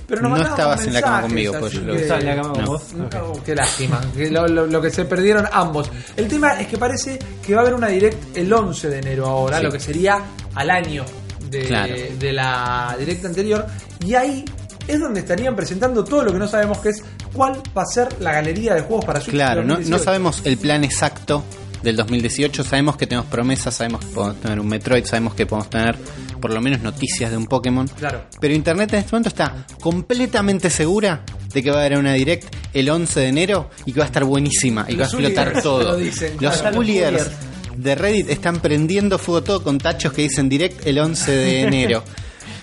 Pero 0.08 0.22
nos 0.22 0.32
No 0.32 0.36
mandaban 0.38 0.60
estabas 0.60 0.88
en 0.88 0.94
la 0.94 1.02
cama 1.02 1.14
mensajes, 1.22 1.30
conmigo, 1.32 1.54
pues 1.60 1.66
así 1.66 1.76
yo 1.78 1.82
lo 1.82 1.92
que- 1.94 1.98
vi. 1.98 2.02
Estaba 2.04 2.20
en 2.20 2.26
la 2.28 2.36
cama 2.36 2.50
con 2.54 2.62
No. 2.62 2.68
vos. 2.68 2.94
No, 2.94 3.44
qué 3.44 3.56
lástima. 3.56 4.02
que 4.16 4.30
lo, 4.32 4.48
lo- 4.48 4.66
lo 4.68 4.82
que 4.82 4.90
se 4.92 5.06
perdieron 5.06 5.48
ambos. 5.52 5.90
El 6.18 6.28
tema 6.28 6.60
es 6.60 6.68
que 6.68 6.78
parece 6.78 7.20
que 7.46 7.54
va 7.56 7.62
a 7.62 7.64
haber 7.64 7.74
una 7.74 7.88
direct 7.88 8.38
el 8.38 8.52
11 8.54 8.90
de 8.90 9.00
enero 9.00 9.28
ahora, 9.28 9.58
Sí. 9.60 9.64
lo 9.64 9.72
que 9.72 9.80
sería 9.80 10.20
al 10.56 10.70
año 10.70 11.04
de, 11.50 11.64
Claro. 11.66 11.94
de 12.20 12.34
la 12.34 12.96
direct 13.00 13.26
anterior. 13.26 13.66
Y 14.06 14.14
ahí 14.16 14.46
es 14.88 15.00
donde 15.00 15.22
estarían 15.22 15.56
presentando 15.56 16.04
todo 16.04 16.24
lo 16.24 16.32
que 16.34 16.40
no 16.40 16.48
sabemos 16.48 16.80
que 16.80 16.90
es 16.90 17.02
cuál 17.34 17.62
va 17.76 17.84
a 17.84 17.86
ser 17.86 18.08
la 18.22 18.34
galería 18.34 18.74
de 18.76 18.82
juegos 18.82 19.06
para 19.06 19.20
Switch. 19.22 19.34
Claro, 19.36 19.62
no, 19.62 19.68
no 19.70 19.74
2018. 19.76 20.04
sabemos 20.04 20.42
el 20.44 20.58
plan 20.58 20.84
exacto 20.84 21.44
del 21.84 21.96
2018. 21.96 22.64
Sabemos 22.64 22.98
que 22.98 23.08
tenemos 23.08 23.30
promesas, 23.30 23.76
sabemos 23.76 24.04
que 24.06 24.08
podemos 24.08 24.42
tener 24.42 24.60
un 24.60 24.68
Metroid, 24.68 25.06
sabemos 25.06 25.36
que 25.36 25.46
podemos 25.46 25.70
tener 25.70 25.96
por 26.42 26.52
lo 26.52 26.62
menos 26.62 26.82
noticias 26.82 27.30
de 27.30 27.38
un 27.38 27.46
Pokémon. 27.46 27.88
Claro. 27.88 28.26
Pero 28.40 28.54
Internet 28.54 28.94
en 28.94 29.00
este 29.00 29.12
momento 29.12 29.30
está 29.30 29.66
completamente 29.80 30.70
segura 30.70 31.24
de 31.54 31.62
que 31.62 31.70
va 31.70 31.78
a 31.78 31.86
haber 31.86 32.00
una 32.00 32.14
direct 32.14 32.54
el 32.74 32.90
11 32.90 33.20
de 33.20 33.28
enero 33.28 33.70
y 33.86 33.94
que 33.94 34.00
va 34.00 34.06
a 34.06 34.08
estar 34.08 34.24
buenísima 34.24 34.86
y 34.88 34.94
que 34.94 34.98
va 34.98 35.06
a 35.06 35.08
explotar 35.08 35.62
todo. 35.62 35.84
lo 35.84 35.98
dicen, 35.98 36.34
los 36.40 36.64
Los 36.64 37.30
de 37.78 37.96
Reddit 37.96 38.30
están 38.30 38.60
prendiendo 38.60 39.18
fuego 39.18 39.44
todo 39.44 39.64
con 39.64 39.78
tachos 39.78 40.14
que 40.14 40.24
dicen 40.24 40.50
direct 40.50 40.86
el 40.86 41.00
11 41.00 41.32
de 41.32 41.62
enero. 41.68 42.04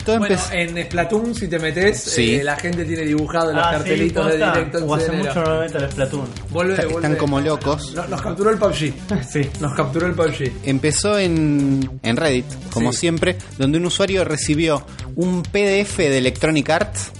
Todo 0.04 0.18
Bueno, 0.18 0.36
en 0.52 0.82
Splatoon, 0.84 1.34
si 1.34 1.46
te 1.48 1.58
metes, 1.58 2.00
Sí. 2.02 2.36
eh, 2.36 2.44
la 2.44 2.56
gente 2.56 2.84
tiene 2.84 3.04
dibujado 3.04 3.52
los 3.52 3.62
Ah, 3.64 3.70
cartelitos 3.72 4.24
sí, 4.32 4.38
de 4.38 4.44
directo 4.46 4.78
O 4.78 4.92
11 4.92 5.04
hace 5.06 5.12
de 5.16 5.18
mucho 5.22 5.42
no 5.44 5.54
me 5.54 5.60
meto 5.60 5.78
el 5.78 5.90
Splatoon. 5.90 6.28
Están 6.96 7.16
como 7.16 7.40
locos. 7.40 7.94
Nos, 7.94 8.08
nos 8.08 8.22
capturó 8.22 8.50
el 8.50 8.58
PUBG. 8.58 8.94
Sí. 9.30 9.50
Nos 9.60 9.74
capturó 9.74 10.06
el 10.06 10.14
PUBG. 10.14 10.52
Empezó 10.64 11.18
en, 11.18 12.00
en 12.02 12.16
Reddit, 12.16 12.46
como 12.72 12.92
Sí. 12.92 13.00
siempre, 13.00 13.36
donde 13.58 13.78
un 13.78 13.86
usuario 13.86 14.24
recibió 14.24 14.84
un 15.16 15.42
PDF 15.42 15.98
de 15.98 16.18
Electronic 16.18 16.70
Arts 16.70 17.10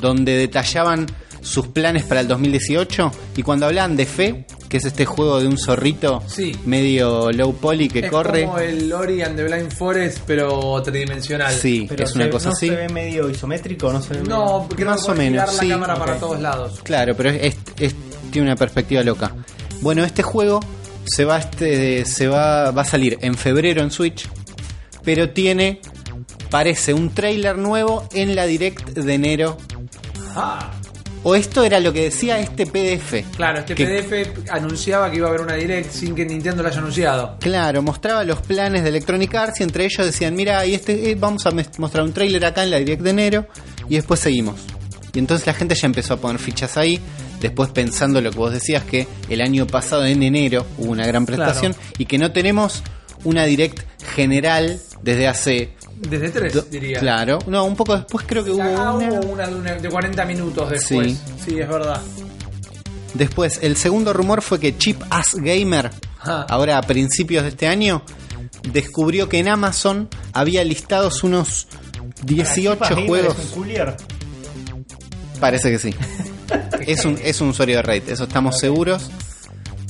donde 0.00 0.36
detallaban 0.38 1.06
sus 1.42 1.68
planes 1.68 2.04
para 2.04 2.20
el 2.20 2.28
2018 2.28 3.10
y 3.36 3.42
cuando 3.42 3.66
hablaban 3.66 3.96
de 3.96 4.06
Fe, 4.06 4.46
que 4.68 4.76
es 4.76 4.84
este 4.84 5.04
juego 5.06 5.40
de 5.40 5.48
un 5.48 5.58
zorrito 5.58 6.22
Sí. 6.26 6.52
medio 6.66 7.32
low 7.32 7.54
poly 7.54 7.88
que 7.88 8.00
es 8.00 8.10
corre, 8.10 8.44
como 8.44 8.58
el 8.58 8.92
Ori 8.92 9.22
and 9.22 9.36
the 9.36 9.44
Blind 9.44 9.72
Forest, 9.72 10.18
pero 10.26 10.80
tridimensional. 10.82 11.52
sí, 11.52 11.86
Pero 11.88 12.04
es 12.04 12.14
una 12.14 12.24
se- 12.26 12.30
cosa 12.30 12.48
no 12.50 12.54
así. 12.54 12.68
se 12.68 12.76
ve 12.76 12.88
medio 12.88 13.28
isométrico, 13.28 13.92
no 13.92 14.00
se 14.00 14.14
ve 14.14 14.22
No, 14.22 14.66
porque 14.68 14.84
Más 14.84 15.00
no 15.06 15.12
o 15.12 15.16
menos, 15.16 15.42
girar 15.50 15.60
sí. 15.60 15.66
la 15.68 15.74
cámara 15.74 15.94
para 15.96 16.16
todos 16.18 16.40
lados. 16.40 16.80
Claro, 16.84 17.14
pero 17.16 17.30
es, 17.30 17.56
es- 17.78 17.94
tiene 18.30 18.46
una 18.48 18.56
perspectiva 18.56 19.02
loca. 19.02 19.34
Bueno, 19.80 20.04
este 20.04 20.22
juego 20.22 20.60
se 21.04 21.24
va, 21.24 21.38
este, 21.38 22.04
se 22.04 22.28
va, 22.28 22.70
va 22.70 22.82
a 22.82 22.84
salir 22.84 23.18
en 23.22 23.34
febrero 23.34 23.82
en 23.82 23.90
Switch, 23.90 24.28
pero 25.02 25.30
tiene, 25.30 25.80
parece, 26.50 26.94
un 26.94 27.10
trailer 27.10 27.58
nuevo 27.58 28.06
en 28.12 28.36
la 28.36 28.44
Direct 28.46 28.90
de 28.90 29.14
enero. 29.14 29.56
Ah, 30.36 30.70
O 31.22 31.34
esto 31.34 31.64
era 31.64 31.80
lo 31.80 31.92
que 31.92 32.04
decía 32.04 32.38
este 32.40 32.66
PDF. 32.66 33.24
claro, 33.36 33.58
este 33.60 33.74
Que- 33.74 33.84
PDF 33.84 34.50
anunciaba 34.50 35.10
que 35.10 35.18
iba 35.18 35.26
a 35.26 35.28
haber 35.28 35.42
una 35.42 35.54
Direct 35.54 35.90
sin 35.92 36.14
que 36.14 36.24
Nintendo 36.24 36.62
lo 36.62 36.68
haya 36.68 36.78
anunciado. 36.78 37.36
Claro, 37.40 37.82
mostraba 37.82 38.24
los 38.24 38.40
planes 38.40 38.82
de 38.82 38.88
Electronic 38.88 39.34
Arts 39.34 39.60
y 39.60 39.64
entre 39.64 39.84
ellos 39.84 40.06
decían, 40.06 40.34
mira, 40.34 40.64
y 40.64 40.74
este, 40.74 41.10
eh, 41.10 41.16
vamos 41.16 41.44
a 41.44 41.50
mostrar 41.78 42.04
un 42.04 42.12
trailer 42.14 42.44
acá 42.46 42.62
en 42.62 42.70
la 42.70 42.78
Direct 42.78 43.02
de 43.02 43.10
enero 43.10 43.46
y 43.88 43.96
después 43.96 44.18
seguimos. 44.20 44.60
Y 45.12 45.18
entonces 45.18 45.46
la 45.46 45.52
gente 45.52 45.74
ya 45.74 45.86
empezó 45.86 46.14
a 46.14 46.16
poner 46.16 46.40
fichas 46.40 46.76
ahí, 46.78 46.98
después 47.40 47.68
pensando 47.70 48.20
lo 48.22 48.30
que 48.30 48.38
vos 48.38 48.52
decías, 48.52 48.84
que 48.84 49.06
el 49.28 49.42
año 49.42 49.66
pasado 49.66 50.06
en 50.06 50.22
enero 50.22 50.64
hubo 50.78 50.90
una 50.92 51.06
gran 51.06 51.26
presentación 51.26 51.74
y 51.98 52.06
que 52.06 52.16
no 52.16 52.32
tenemos 52.32 52.82
una 53.24 53.44
Direct 53.44 53.80
general 54.14 54.80
desde 55.02 55.28
hace... 55.28 55.74
Desde 56.00 56.30
tres, 56.30 56.54
do- 56.54 56.62
diría. 56.62 56.98
Claro, 56.98 57.38
no, 57.46 57.64
un 57.64 57.76
poco 57.76 57.96
después 57.96 58.24
creo 58.26 58.42
que 58.44 58.50
hubo 58.50 58.62
Ah, 58.62 58.94
una... 58.94 59.12
hubo 59.20 59.32
una 59.32 59.46
de, 59.46 59.54
una- 59.54 59.74
de 59.74 59.88
40 59.88 60.24
minutos 60.24 60.70
después. 60.70 61.08
Sí. 61.12 61.18
Sí. 61.50 61.60
es 61.60 61.68
verdad. 61.68 62.00
Después, 63.14 63.58
el 63.62 63.76
segundo 63.76 64.12
rumor 64.12 64.40
fue 64.40 64.58
que 64.60 64.76
Chip 64.78 65.00
Ass 65.10 65.34
Gamer, 65.34 65.90
Ah. 66.22 66.46
ahora 66.48 66.78
a 66.78 66.82
principios 66.82 67.42
de 67.42 67.48
este 67.50 67.66
año, 67.66 68.02
descubrió 68.72 69.28
que 69.28 69.38
en 69.38 69.48
Amazon 69.48 70.08
había 70.32 70.62
listados 70.64 71.22
unos 71.24 71.66
18 72.24 72.76
Chip 72.84 72.90
Gamer 72.96 73.06
juegos. 73.08 73.36
es 73.38 73.56
un. 73.56 73.96
Parece 75.40 75.70
que 75.70 75.78
sí. 75.78 75.94
es, 76.86 77.04
un, 77.04 77.18
es 77.22 77.40
un 77.40 77.48
usuario 77.48 77.76
de 77.76 77.82
Reddit, 77.82 78.08
eso 78.10 78.24
estamos 78.24 78.58
seguros. 78.58 79.10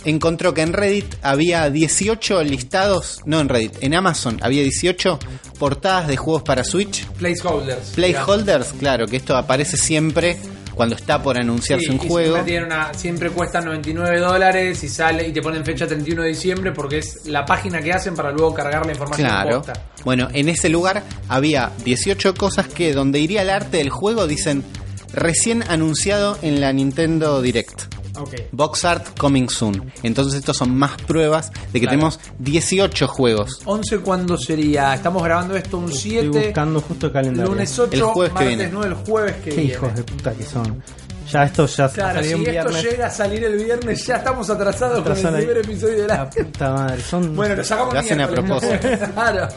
Encontró 0.04 0.54
que 0.54 0.62
en 0.62 0.72
Reddit 0.72 1.14
había 1.22 1.68
18 1.70 2.42
listados, 2.42 3.20
no 3.26 3.40
en 3.40 3.48
Reddit, 3.48 3.76
en 3.82 3.94
Amazon 3.94 4.38
había 4.42 4.62
18 4.62 5.18
portadas 5.58 6.08
de 6.08 6.16
juegos 6.16 6.42
para 6.42 6.64
Switch. 6.64 7.06
Placeholders. 7.18 7.90
Placeholders, 7.90 8.72
claro, 8.78 9.06
que 9.06 9.16
esto 9.16 9.36
aparece 9.36 9.76
siempre 9.76 10.38
cuando 10.74 10.94
está 10.96 11.22
por 11.22 11.38
anunciarse 11.38 11.84
Sí, 11.86 11.90
un 11.92 11.98
juego. 11.98 12.34
Siempre, 12.36 12.52
tiene 12.52 12.66
una- 12.66 12.94
siempre 12.94 13.28
cuesta 13.30 13.60
99 13.60 14.18
dólares 14.18 14.82
y 14.82 14.88
sale 14.88 15.28
y 15.28 15.32
te 15.32 15.42
ponen 15.42 15.62
fecha 15.66 15.86
31 15.86 16.22
de 16.22 16.28
diciembre 16.28 16.72
porque 16.72 16.98
es 16.98 17.26
la 17.26 17.44
página 17.44 17.82
que 17.82 17.92
hacen 17.92 18.14
para 18.14 18.30
luego 18.30 18.54
cargar 18.54 18.86
la 18.86 18.92
información 18.92 19.28
Claro. 19.28 19.58
posta. 19.58 19.74
Bueno, 20.04 20.28
en 20.32 20.48
ese 20.48 20.70
lugar 20.70 21.02
había 21.28 21.70
18 21.84 22.34
cosas 22.34 22.66
que 22.68 22.94
donde 22.94 23.18
iría 23.18 23.42
el 23.42 23.50
arte 23.50 23.76
del 23.76 23.90
juego 23.90 24.26
dicen 24.26 24.64
recién 25.12 25.62
anunciado 25.68 26.38
en 26.40 26.62
la 26.62 26.72
Nintendo 26.72 27.42
Direct. 27.42 27.82
Ok. 28.20 28.34
Box 28.52 28.84
art 28.84 29.18
coming 29.18 29.48
soon. 29.48 29.92
Entonces 30.02 30.34
estos 30.38 30.56
son 30.56 30.74
más 30.76 30.92
pruebas 31.02 31.50
de 31.50 31.80
que 31.80 31.80
Claro. 31.80 31.90
tenemos 31.92 32.20
18 32.38 33.08
juegos. 33.08 33.60
11 33.64 33.98
cuándo 33.98 34.36
sería? 34.36 34.94
Estamos 34.94 35.22
grabando 35.22 35.56
esto 35.56 35.78
un 35.78 35.86
Estoy 35.90 36.00
7, 36.10 36.28
buscando 36.28 36.80
justo 36.80 37.06
el 37.06 37.12
calendario. 37.12 37.52
lunes 37.52 37.78
8, 37.78 37.92
El 37.92 38.02
jueves 38.02 38.30
que 38.32 38.34
martes 38.34 38.56
viene. 38.58 38.70
9, 38.72 38.88
el 38.88 38.94
jueves 38.94 39.34
que 39.36 39.50
Qué 39.50 39.56
viene. 39.56 39.72
hijos 39.72 39.94
de 39.94 40.02
puta 40.04 40.32
que 40.34 40.42
son. 40.44 40.82
Ya 41.30 41.44
esto 41.44 41.64
ya 41.66 41.88
Claro, 41.88 42.14
salió 42.16 42.28
si 42.28 42.34
un 42.34 42.40
esto 42.40 42.50
viernes. 42.70 42.82
llega 42.82 43.06
a 43.06 43.10
salir 43.10 43.44
el 43.44 43.56
viernes, 43.56 44.04
ya 44.06 44.16
estamos 44.16 44.50
atrasados 44.50 45.00
con 45.02 45.12
el 45.16 45.34
primer 45.36 45.58
episodio 45.58 46.02
de 46.02 46.08
La 46.08 46.14
la... 46.16 46.30
puta 46.30 46.70
madre. 46.72 47.02
Son 47.02 47.36
Bueno, 47.36 47.54
lo 47.54 47.64
sacamos 47.64 47.94
Lo 47.94 48.00
hacen 48.00 48.20
a 48.20 48.28
propósito. 48.28 48.74
claro. 49.14 49.48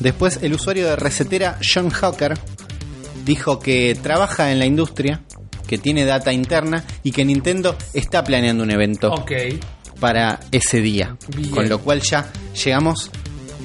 Después 0.00 0.38
el 0.42 0.54
usuario 0.54 0.86
de 0.88 0.96
recetera 0.96 1.58
John 1.62 1.90
Hawker 1.90 2.34
dijo 3.24 3.58
que 3.58 3.96
trabaja 4.02 4.50
en 4.52 4.58
la 4.58 4.66
industria, 4.66 5.22
que 5.76 5.82
tiene 5.82 6.04
data 6.04 6.32
interna 6.32 6.84
y 7.02 7.10
que 7.12 7.24
Nintendo 7.24 7.76
está 7.92 8.22
planeando 8.22 8.62
un 8.62 8.70
evento. 8.70 9.10
Para 10.00 10.40
ese 10.52 10.80
día. 10.80 11.16
Bien. 11.36 11.50
Con 11.50 11.68
lo 11.68 11.80
cual 11.80 12.00
ya 12.00 12.30
llegamos 12.64 13.10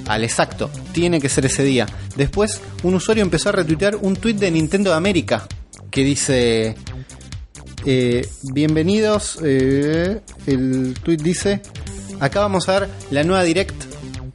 al 0.07 0.23
exacto. 0.23 0.69
Tiene 0.91 1.19
que 1.19 1.27
ser 1.29 1.45
ese 1.45 1.63
día. 1.63 1.85
Después, 2.15 2.61
un 2.83 2.93
usuario 2.95 3.23
empezó 3.23 3.49
a 3.49 3.51
retuitear 3.53 3.95
un 3.95 4.15
tweet 4.15 4.35
de 4.35 4.49
Nintendo 4.51 4.91
de 4.91 4.95
América 4.97 5.47
que 5.91 6.03
dice: 6.03 6.75
eh, 7.85 8.27
Bienvenidos. 8.53 9.39
eh, 9.43 10.21
el 10.47 10.95
tweet 11.03 11.17
dice: 11.17 11.61
Acá 12.19 12.41
vamos 12.41 12.67
a 12.69 12.79
ver 12.79 12.89
la 13.11 13.23
nueva 13.23 13.43
direct. 13.43 13.75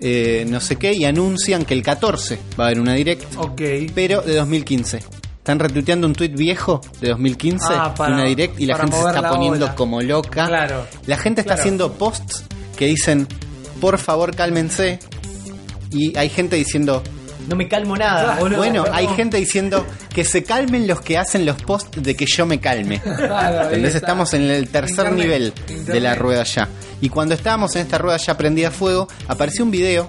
eh, 0.00 0.44
no 0.48 0.60
sé 0.60 0.76
qué, 0.76 0.92
y 0.94 1.04
anuncian 1.04 1.64
que 1.64 1.72
el 1.74 1.82
14 1.82 2.38
va 2.60 2.64
a 2.64 2.66
haber 2.66 2.80
una 2.80 2.94
direct, 2.94 3.24
Ok. 3.38 3.62
pero 3.94 4.20
de 4.20 4.34
2015. 4.34 4.98
Están 5.44 5.58
retuiteando 5.58 6.06
un 6.06 6.14
tweet 6.14 6.30
viejo 6.30 6.80
de 7.02 7.10
2015 7.10 7.66
Ah, 7.68 7.92
para- 7.94 8.14
una 8.14 8.24
direct 8.24 8.58
y 8.58 8.64
la 8.64 8.78
gente 8.78 8.96
se 8.96 9.06
está 9.08 9.20
la 9.20 9.28
poniendo 9.28 9.66
ola. 9.66 9.74
como 9.74 10.00
loca. 10.00 10.46
Claro. 10.46 10.86
La 11.04 11.18
gente 11.18 11.42
está 11.42 11.48
Claro. 11.52 11.60
haciendo 11.60 11.92
posts 11.92 12.44
que 12.78 12.86
dicen, 12.86 13.28
por 13.78 13.98
favor 13.98 14.34
cálmense. 14.34 15.00
Y 15.90 16.16
hay 16.16 16.30
gente 16.30 16.56
diciendo, 16.56 17.02
No 17.46 17.56
me 17.56 17.68
calmo 17.68 17.94
nada, 17.94 18.36
bueno, 18.40 18.86
No. 18.86 18.90
hay 18.94 19.06
gente 19.08 19.36
diciendo 19.36 19.84
que 20.14 20.24
se 20.24 20.44
calmen 20.44 20.86
los 20.86 21.02
que 21.02 21.18
hacen 21.18 21.44
los 21.44 21.60
posts 21.60 22.02
de 22.02 22.16
que 22.16 22.24
yo 22.24 22.46
me 22.46 22.58
calme. 22.58 22.94
Está. 23.04 23.70
Estamos 23.74 24.32
en 24.32 24.44
el 24.50 24.66
tercer 24.70 25.08
Internet. 25.08 25.14
nivel 25.26 25.42
Internet. 25.68 25.84
de 25.88 26.00
la 26.00 26.14
rueda 26.14 26.44
ya. 26.44 26.70
Y 27.02 27.10
cuando 27.10 27.34
estábamos 27.34 27.76
en 27.76 27.82
esta 27.82 27.98
rueda 27.98 28.16
ya 28.16 28.34
prendida 28.38 28.68
a 28.68 28.70
fuego, 28.70 29.08
apareció 29.28 29.62
un 29.62 29.70
video 29.70 30.08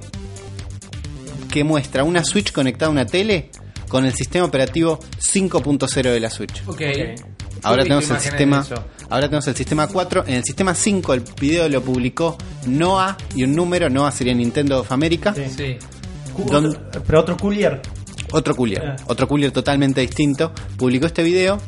que 1.52 1.66
muestra 1.66 2.06
una 2.06 2.24
Switch 2.24 2.54
conectada 2.54 2.88
a 2.88 2.92
una 2.92 3.06
tele 3.06 3.50
con 3.88 4.06
el 4.06 4.14
sistema 4.14 4.46
operativo 4.46 5.00
5.0 5.20 6.12
de 6.12 6.20
la 6.20 6.30
Switch. 6.30 6.62
Ok. 6.68 6.82
Ahora 7.64 7.84
Sí, 7.84 7.90
tenemos 7.90 8.10
el 8.12 8.20
sistema, 8.20 8.60
eso. 8.62 8.76
ahora 9.10 9.28
tenemos 9.28 9.48
el 9.48 9.56
sistema 9.56 9.88
4. 9.88 10.24
En 10.28 10.36
el 10.36 10.44
sistema 10.44 10.76
5 10.76 11.14
el 11.14 11.24
video 11.40 11.68
lo 11.70 11.82
publicó 11.82 12.38
Noah 12.68 13.18
y 13.36 13.44
un 13.44 13.56
número, 13.56 13.90
Noah 13.90 14.12
sería 14.12 14.34
Nintendo 14.34 14.82
of 14.82 14.92
America. 14.92 15.34
Sí. 15.34 15.44
Sí. 15.56 15.78
Pero 17.08 17.20
otro 17.22 17.38
coolier. 17.38 17.82
Otro 18.32 18.56
coolier, 18.56 18.84
Ah. 18.86 18.96
otro 19.08 19.28
coolier 19.28 19.52
totalmente 19.52 20.02
distinto, 20.02 20.52
publicó 20.78 21.06
este 21.06 21.24
video 21.24 21.60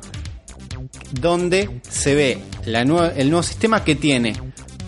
donde 1.21 1.79
se 1.89 2.15
ve 2.15 2.39
la 2.65 2.83
nue- 2.83 3.13
el 3.15 3.29
nuevo 3.29 3.43
sistema 3.43 3.83
que 3.83 3.95
tiene 3.95 4.33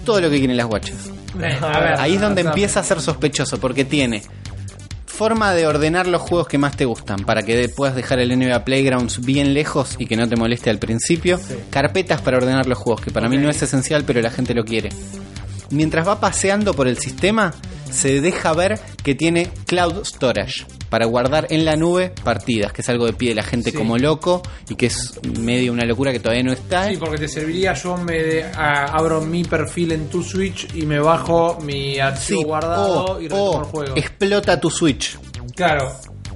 todo 0.05 0.19
lo 0.21 0.29
que 0.29 0.37
quieren 0.39 0.57
las 0.57 0.65
guachas. 0.67 1.09
Eh, 1.41 1.57
Ahí 1.97 2.15
es 2.15 2.21
donde 2.21 2.43
no, 2.43 2.49
empieza 2.49 2.79
a 2.79 2.83
ser 2.83 2.99
sospechoso, 3.01 3.59
porque 3.59 3.85
tiene 3.85 4.23
forma 5.19 5.53
de 5.53 5.67
ordenar 5.67 6.07
los 6.07 6.21
juegos 6.21 6.47
que 6.47 6.57
más 6.57 6.77
te 6.77 6.85
gustan, 6.85 7.25
para 7.25 7.43
que 7.43 7.67
puedas 7.67 7.93
dejar 7.93 8.19
el 8.19 8.39
NBA 8.39 8.63
Playgrounds 8.63 9.19
bien 9.19 9.53
lejos 9.53 9.97
y 9.99 10.05
que 10.05 10.15
no 10.15 10.29
te 10.29 10.37
moleste 10.37 10.69
al 10.69 10.79
principio. 10.79 11.37
Carpetas 11.69 12.21
para 12.21 12.37
ordenar 12.37 12.67
los 12.67 12.77
juegos, 12.77 13.01
que 13.01 13.11
para 13.11 13.27
mí 13.27 13.37
no 13.37 13.49
es 13.49 13.61
esencial, 13.61 14.05
pero 14.05 14.21
la 14.21 14.31
gente 14.31 14.53
lo 14.53 14.63
quiere. 14.63 14.91
Mientras 15.71 16.07
va 16.07 16.21
paseando 16.21 16.73
por 16.73 16.87
el 16.87 16.97
sistema, 16.97 17.53
se 17.91 18.21
deja 18.21 18.53
ver 18.53 18.79
que 19.03 19.15
tiene 19.15 19.49
Cloud 19.65 20.03
Storage 20.05 20.65
para 20.89 21.05
guardar 21.05 21.47
en 21.51 21.65
la 21.65 21.75
nube 21.75 22.13
partidas, 22.23 22.71
que 22.73 22.81
es 22.81 22.89
algo 22.89 23.05
que 23.05 23.13
pide 23.13 23.35
la 23.35 23.43
gente 23.43 23.71
Sí. 23.71 23.77
como 23.77 23.97
loco 23.97 24.41
y 24.69 24.75
que 24.75 24.87
es 24.87 25.19
medio 25.39 25.71
una 25.71 25.85
locura 25.85 26.11
que 26.11 26.19
todavía 26.19 26.43
no 26.43 26.51
está. 26.53 26.89
Sí, 26.89 26.97
porque 26.97 27.17
te 27.17 27.27
serviría, 27.27 27.73
yo 27.73 27.95
me 27.97 28.43
a- 28.43 28.85
abro 28.85 29.21
mi 29.21 29.43
perfil 29.43 29.91
en 29.91 30.09
tu 30.09 30.23
Switch 30.23 30.67
y 30.75 30.85
me 30.85 30.99
bajo 30.99 31.59
mi 31.61 31.99
archivo 31.99 32.39
Sí, 32.41 32.45
guardado 32.45 33.05
o, 33.05 33.19
y 33.21 33.23
retomo 33.27 33.43
o 33.43 33.59
el 33.59 33.65
juego. 33.65 33.95
explota 33.95 34.59
tu 34.59 34.69
Switch 34.71 35.17
Claro. 35.55 35.91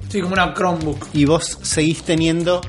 Sí, 0.08 0.20
como 0.20 0.34
una 0.34 0.54
Chromebook. 0.54 1.06
y 1.12 1.24
vos 1.24 1.58
seguís 1.62 2.02
teniendo 2.04 2.60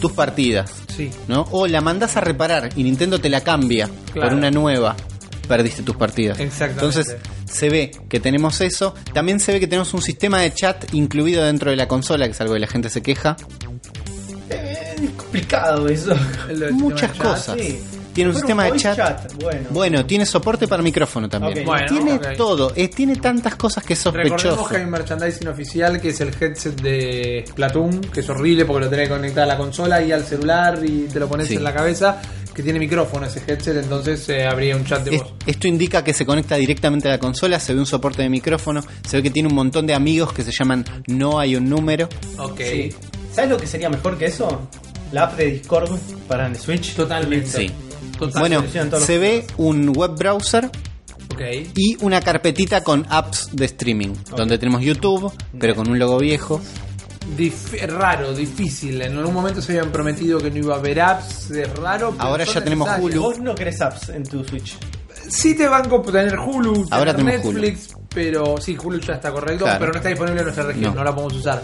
tus 0.00 0.12
partidas, 0.12 0.72
Sí. 0.96 1.10
¿no? 1.28 1.46
O 1.50 1.66
la 1.66 1.80
mandás 1.82 2.16
a 2.16 2.20
reparar 2.22 2.70
y 2.76 2.82
Nintendo 2.84 3.18
te 3.20 3.28
la 3.28 3.42
cambia 3.42 3.90
Claro. 4.12 4.30
por 4.30 4.38
una 4.38 4.50
nueva, 4.50 4.96
perdiste 5.46 5.82
tus 5.82 5.96
partidas. 5.96 6.38
Exactamente. 6.40 6.84
Entonces 6.98 7.16
se 7.50 7.68
ve 7.68 7.90
que 8.08 8.20
tenemos 8.20 8.60
eso, 8.60 8.94
también 9.12 9.40
se 9.40 9.52
ve 9.52 9.60
que 9.60 9.66
tenemos 9.66 9.92
un 9.94 10.02
sistema 10.02 10.40
de 10.40 10.52
chat 10.52 10.92
incluido 10.94 11.44
dentro 11.44 11.70
de 11.70 11.76
la 11.76 11.88
consola, 11.88 12.26
que 12.26 12.32
es 12.32 12.40
algo 12.40 12.54
que 12.54 12.60
la 12.60 12.66
gente 12.66 12.88
se 12.90 13.02
queja. 13.02 13.36
Eh, 14.50 14.94
es 15.02 15.10
complicado 15.10 15.88
eso. 15.88 16.14
Muchas 16.72 17.12
chat. 17.12 17.22
cosas. 17.22 17.56
Sí. 17.60 17.78
Tiene 18.12 18.30
un 18.30 18.36
sistema 18.36 18.64
de 18.70 18.76
chat. 18.78 19.32
Bueno. 19.42 19.66
Bueno, 19.70 20.06
tiene 20.06 20.24
soporte 20.24 20.68
para 20.68 20.80
micrófono 20.84 21.28
también. 21.28 21.64
Bueno, 21.66 21.84
tiene 21.88 22.18
todo, 22.36 22.72
eh, 22.76 22.86
tiene 22.86 23.16
tantas 23.16 23.56
cosas 23.56 23.82
que 23.82 23.94
es 23.94 24.04
Recordemos 24.04 24.40
sospechoso. 24.40 24.68
que 24.70 24.76
hay 24.76 24.84
un 24.84 24.90
merchandising 24.90 25.48
oficial 25.48 26.00
que 26.00 26.10
es 26.10 26.20
el 26.20 26.28
headset 26.40 26.80
de 26.80 27.44
Splatoon, 27.48 28.00
que 28.02 28.20
es 28.20 28.28
horrible 28.28 28.66
porque 28.66 28.84
lo 28.84 28.88
tenés 28.90 29.08
que 29.08 29.14
conectar 29.16 29.42
a 29.42 29.46
la 29.46 29.56
consola 29.56 30.00
y 30.00 30.12
al 30.12 30.22
celular 30.24 30.78
y 30.84 31.08
te 31.12 31.18
lo 31.18 31.26
pones 31.28 31.48
Sí. 31.48 31.56
en 31.56 31.64
la 31.64 31.74
cabeza, 31.74 32.22
que 32.54 32.62
tiene 32.62 32.78
micrófono 32.78 33.26
ese 33.26 33.42
headset, 33.46 33.76
entonces 33.76 34.28
eh, 34.28 34.46
habría 34.46 34.76
un 34.76 34.84
chat 34.84 35.02
de 35.04 35.16
Es- 35.16 35.22
voz. 35.22 35.32
esto 35.46 35.66
indica 35.68 36.04
que 36.04 36.12
se 36.14 36.24
conecta 36.24 36.56
directamente 36.56 37.08
a 37.08 37.12
la 37.12 37.18
consola, 37.18 37.58
se 37.60 37.74
ve 37.74 37.80
un 37.80 37.86
soporte 37.86 38.22
de 38.22 38.28
micrófono, 38.28 38.82
se 39.06 39.16
ve 39.16 39.22
que 39.24 39.30
tiene 39.30 39.48
un 39.48 39.54
montón 39.54 39.86
de 39.86 39.94
amigos 39.94 40.32
que 40.32 40.42
se 40.42 40.52
llaman 40.52 40.84
No 41.08 41.38
hay 41.40 41.56
un 41.56 41.68
número. 41.68 42.08
Ok. 42.38 42.60
Sí. 42.60 42.94
¿Sabes 43.32 43.50
lo 43.50 43.56
que 43.56 43.66
sería 43.66 43.90
mejor 43.90 44.16
que 44.16 44.26
eso? 44.26 44.68
La 45.12 45.24
app 45.24 45.36
de 45.36 45.46
Discord 45.46 45.98
para 46.28 46.46
el 46.46 46.56
Switch. 46.56 46.94
Totalmente. 46.94 47.46
Sí. 47.48 47.70
Total. 48.18 48.40
Bueno, 48.40 48.56
solucionan 48.60 48.90
todos 48.90 49.00
los 49.02 49.06
se 49.06 49.18
ve 49.18 49.44
un 49.56 49.88
web 49.96 50.12
browser 50.16 50.70
y 51.74 51.96
una 52.00 52.20
carpetita 52.20 52.84
con 52.84 53.04
apps 53.08 53.48
de 53.52 53.64
streaming, 53.64 54.14
donde 54.36 54.56
tenemos 54.56 54.82
YouTube, 54.82 55.32
pero 55.58 55.74
con 55.74 55.88
un 55.88 55.98
logo 55.98 56.18
viejo. 56.18 56.60
Dif- 57.36 57.86
raro, 57.88 58.32
difícil. 58.34 59.00
En 59.02 59.16
algún 59.18 59.34
momento 59.34 59.60
se 59.62 59.72
habían 59.78 59.92
prometido 59.92 60.38
que 60.38 60.50
no 60.50 60.58
iba 60.58 60.74
a 60.74 60.78
haber 60.78 61.00
apps, 61.00 61.50
es 61.50 61.72
raro. 61.76 62.10
pero 62.12 62.22
Ahora 62.22 62.44
ya 62.44 62.62
tenemos. 62.62 62.88
Hulu. 62.98 63.20
Vos 63.22 63.38
no 63.40 63.54
querés 63.54 63.80
apps 63.80 64.08
en 64.10 64.22
tu 64.24 64.44
Switch. 64.44 64.76
Sí 65.28 65.54
te 65.54 65.66
banco 65.68 66.02
por 66.02 66.12
tener 66.12 66.38
Hulu, 66.38 66.86
Ahora 66.90 67.14
tener 67.16 67.42
Netflix, 67.42 67.94
pero 68.14 68.56
sí, 68.60 68.76
Hulu 68.82 69.00
ya 69.00 69.14
está 69.14 69.32
correcto, 69.32 69.64
Claro. 69.64 69.78
pero 69.80 69.92
no 69.92 69.96
está 69.98 70.08
disponible 70.10 70.40
en 70.40 70.44
nuestra 70.44 70.64
región, 70.64 70.90
No. 70.92 70.94
no, 70.96 71.04
la 71.04 71.14
podemos 71.14 71.34
usar. 71.36 71.62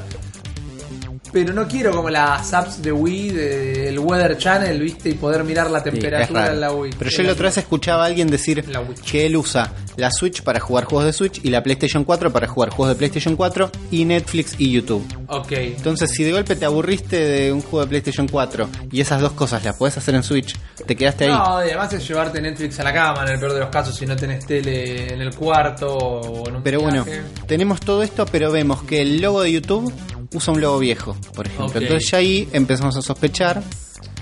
Pero 1.33 1.53
no 1.53 1.67
quiero 1.69 1.93
como 1.93 2.11
las 2.11 2.53
apps 2.53 2.83
de 2.83 2.91
Wii, 2.93 3.31
del 3.31 3.99
Weather 3.99 4.37
Channel, 4.37 4.81
¿viste? 4.81 5.11
Y 5.11 5.15
poder 5.15 5.45
mirar 5.45 5.71
la 5.71 5.79
Sí, 5.81 5.91
temperatura 5.91 6.41
raro. 6.43 6.55
en 6.55 6.61
la 6.61 6.73
Wii. 6.73 6.93
Pero 6.99 7.11
yo 7.11 7.23
la 7.23 7.33
otra 7.33 7.47
vez 7.47 7.59
escuchaba 7.59 8.03
a 8.03 8.07
alguien 8.07 8.29
decir 8.29 8.65
que 9.09 9.27
él 9.27 9.37
usa 9.37 9.73
la 9.97 10.11
Switch 10.11 10.43
para 10.43 10.59
jugar 10.61 10.85
juegos 10.85 11.07
de 11.07 11.13
Switch 11.13 11.41
y 11.45 11.51
la 11.51 11.63
PlayStation 11.63 12.05
4 12.05 12.33
para 12.33 12.49
jugar 12.49 12.71
juegos 12.71 12.95
de 12.95 12.99
PlayStation 12.99 13.37
4 13.37 13.71
y 13.93 14.05
Netflix 14.05 14.55
y 14.59 14.73
YouTube. 14.73 15.05
Ok. 15.29 15.53
Entonces, 15.53 16.11
si 16.11 16.25
de 16.25 16.33
golpe 16.33 16.57
te 16.57 16.65
aburriste 16.65 17.17
de 17.17 17.53
un 17.53 17.61
juego 17.61 17.81
de 17.85 17.89
PlayStation 17.91 18.27
4 18.27 18.69
y 18.91 19.01
esas 19.01 19.21
dos 19.21 19.33
cosas 19.33 19.65
las 19.65 19.77
podés 19.77 19.97
hacer 19.99 20.15
en 20.15 20.23
Switch, 20.23 20.57
te 20.87 20.97
quedaste 20.97 21.25
ahí. 21.27 21.31
No, 21.31 21.61
y 21.65 21.69
además 21.69 21.93
es 21.93 22.07
llevarte 22.09 22.41
Netflix 22.41 22.81
a 22.81 22.83
la 22.85 22.93
cama 22.93 23.23
en 23.25 23.35
el 23.35 23.39
peor 23.39 23.53
de 23.55 23.61
los 23.61 23.69
casos 23.69 23.95
si 23.95 24.05
no 24.07 24.17
tenés 24.17 24.45
tele 24.47 25.13
en 25.15 25.21
el 25.21 25.35
cuarto 25.35 25.97
o 25.97 26.49
en 26.49 26.57
un 26.57 26.63
Pero 26.63 26.81
bueno, 26.81 27.05
tenemos 27.47 27.81
todo 27.81 28.03
esto, 28.03 28.27
pero 28.27 28.51
vemos 28.51 28.83
que 28.83 29.03
el 29.03 29.21
logo 29.21 29.43
de 29.43 29.53
YouTube 29.53 29.93
usa 30.33 30.53
un 30.55 30.61
logo 30.61 30.79
viejo, 30.79 31.17
por 31.35 31.47
ejemplo. 31.47 31.81
Entonces 31.81 32.11
ya 32.11 32.19
ahí 32.19 32.49
empezamos 32.53 32.97
a 32.97 33.03
sospechar. 33.03 33.63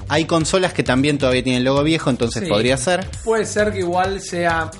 Hay 0.08 0.24
consolas 0.24 0.72
que 0.72 0.82
también 0.82 1.18
todavía 1.18 1.42
tienen 1.44 1.64
logo 1.64 1.82
viejo, 1.82 2.08
entonces 2.10 2.44
Sí. 2.44 2.48
podría 2.48 2.76
ser 2.76 3.06
Puede 3.24 3.44
ser 3.44 3.72
que 3.72 3.80
igual 3.80 4.20
sea 4.22 4.70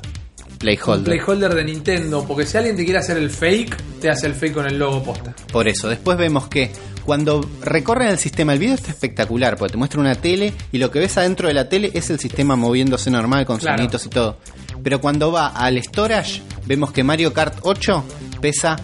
un 0.51 0.57
Playholder. 0.59 1.05
playholder 1.05 1.55
de 1.55 1.65
Nintendo, 1.65 2.25
porque 2.27 2.47
si 2.47 2.57
alguien 2.57 2.77
te 2.77 2.85
quiere 2.85 2.99
hacer 2.99 3.17
el 3.19 3.31
fake, 3.31 3.77
te 4.01 4.09
hace 4.11 4.27
el 4.27 4.35
fake 4.35 4.55
con 4.55 4.67
el 4.67 4.79
logo 4.79 5.03
posta. 5.03 5.35
Por 5.53 5.69
eso, 5.69 5.89
después 5.89 6.17
vemos 6.17 6.49
que 6.49 6.73
cuando 7.05 7.47
recorren 7.63 8.09
el 8.09 8.19
sistema, 8.19 8.55
el 8.55 8.59
video 8.59 8.75
está 8.75 8.91
espectacular, 8.91 9.57
porque 9.57 9.73
te 9.73 9.79
muestra 9.79 10.01
una 10.01 10.15
tele 10.15 10.53
y 10.73 10.79
lo 10.79 10.91
que 10.91 10.99
ves 10.99 11.17
adentro 11.19 11.47
de 11.49 11.55
la 11.55 11.69
tele 11.69 11.91
es 11.95 12.09
el 12.11 12.19
sistema 12.19 12.57
moviéndose 12.57 13.11
normal 13.11 13.45
con 13.47 13.59
Claro. 13.59 13.77
soniditos 13.79 14.07
y 14.07 14.09
todo. 14.09 14.39
Pero 14.83 15.01
cuando 15.01 15.31
va 15.31 15.49
al 15.49 15.81
storage, 15.83 16.43
vemos 16.67 16.91
que 16.93 17.05
Mario 17.05 17.33
Kart 17.35 17.59
8 17.63 18.03
pesa 18.41 18.77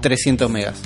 300 0.00 0.48
megas. 0.50 0.76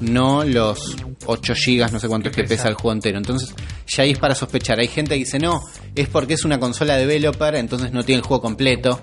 No 0.00 0.44
los 0.44 0.96
8 1.26 1.54
gigas, 1.54 1.92
no 1.92 2.00
sé 2.00 2.08
cuánto 2.08 2.30
es 2.30 2.36
que 2.36 2.44
pesa 2.44 2.68
el 2.68 2.74
juego 2.74 2.92
entero. 2.92 3.18
Entonces, 3.18 3.54
ya 3.86 4.02
ahí 4.02 4.12
es 4.12 4.18
para 4.18 4.34
sospechar. 4.34 4.78
Hay 4.78 4.88
gente 4.88 5.14
que 5.14 5.24
dice, 5.24 5.38
no, 5.38 5.62
es 5.94 6.08
porque 6.08 6.34
es 6.34 6.44
una 6.44 6.58
consola 6.58 6.96
developer, 6.96 7.54
entonces 7.54 7.92
no 7.92 8.02
tiene 8.04 8.20
el 8.20 8.26
juego 8.26 8.42
completo. 8.42 9.00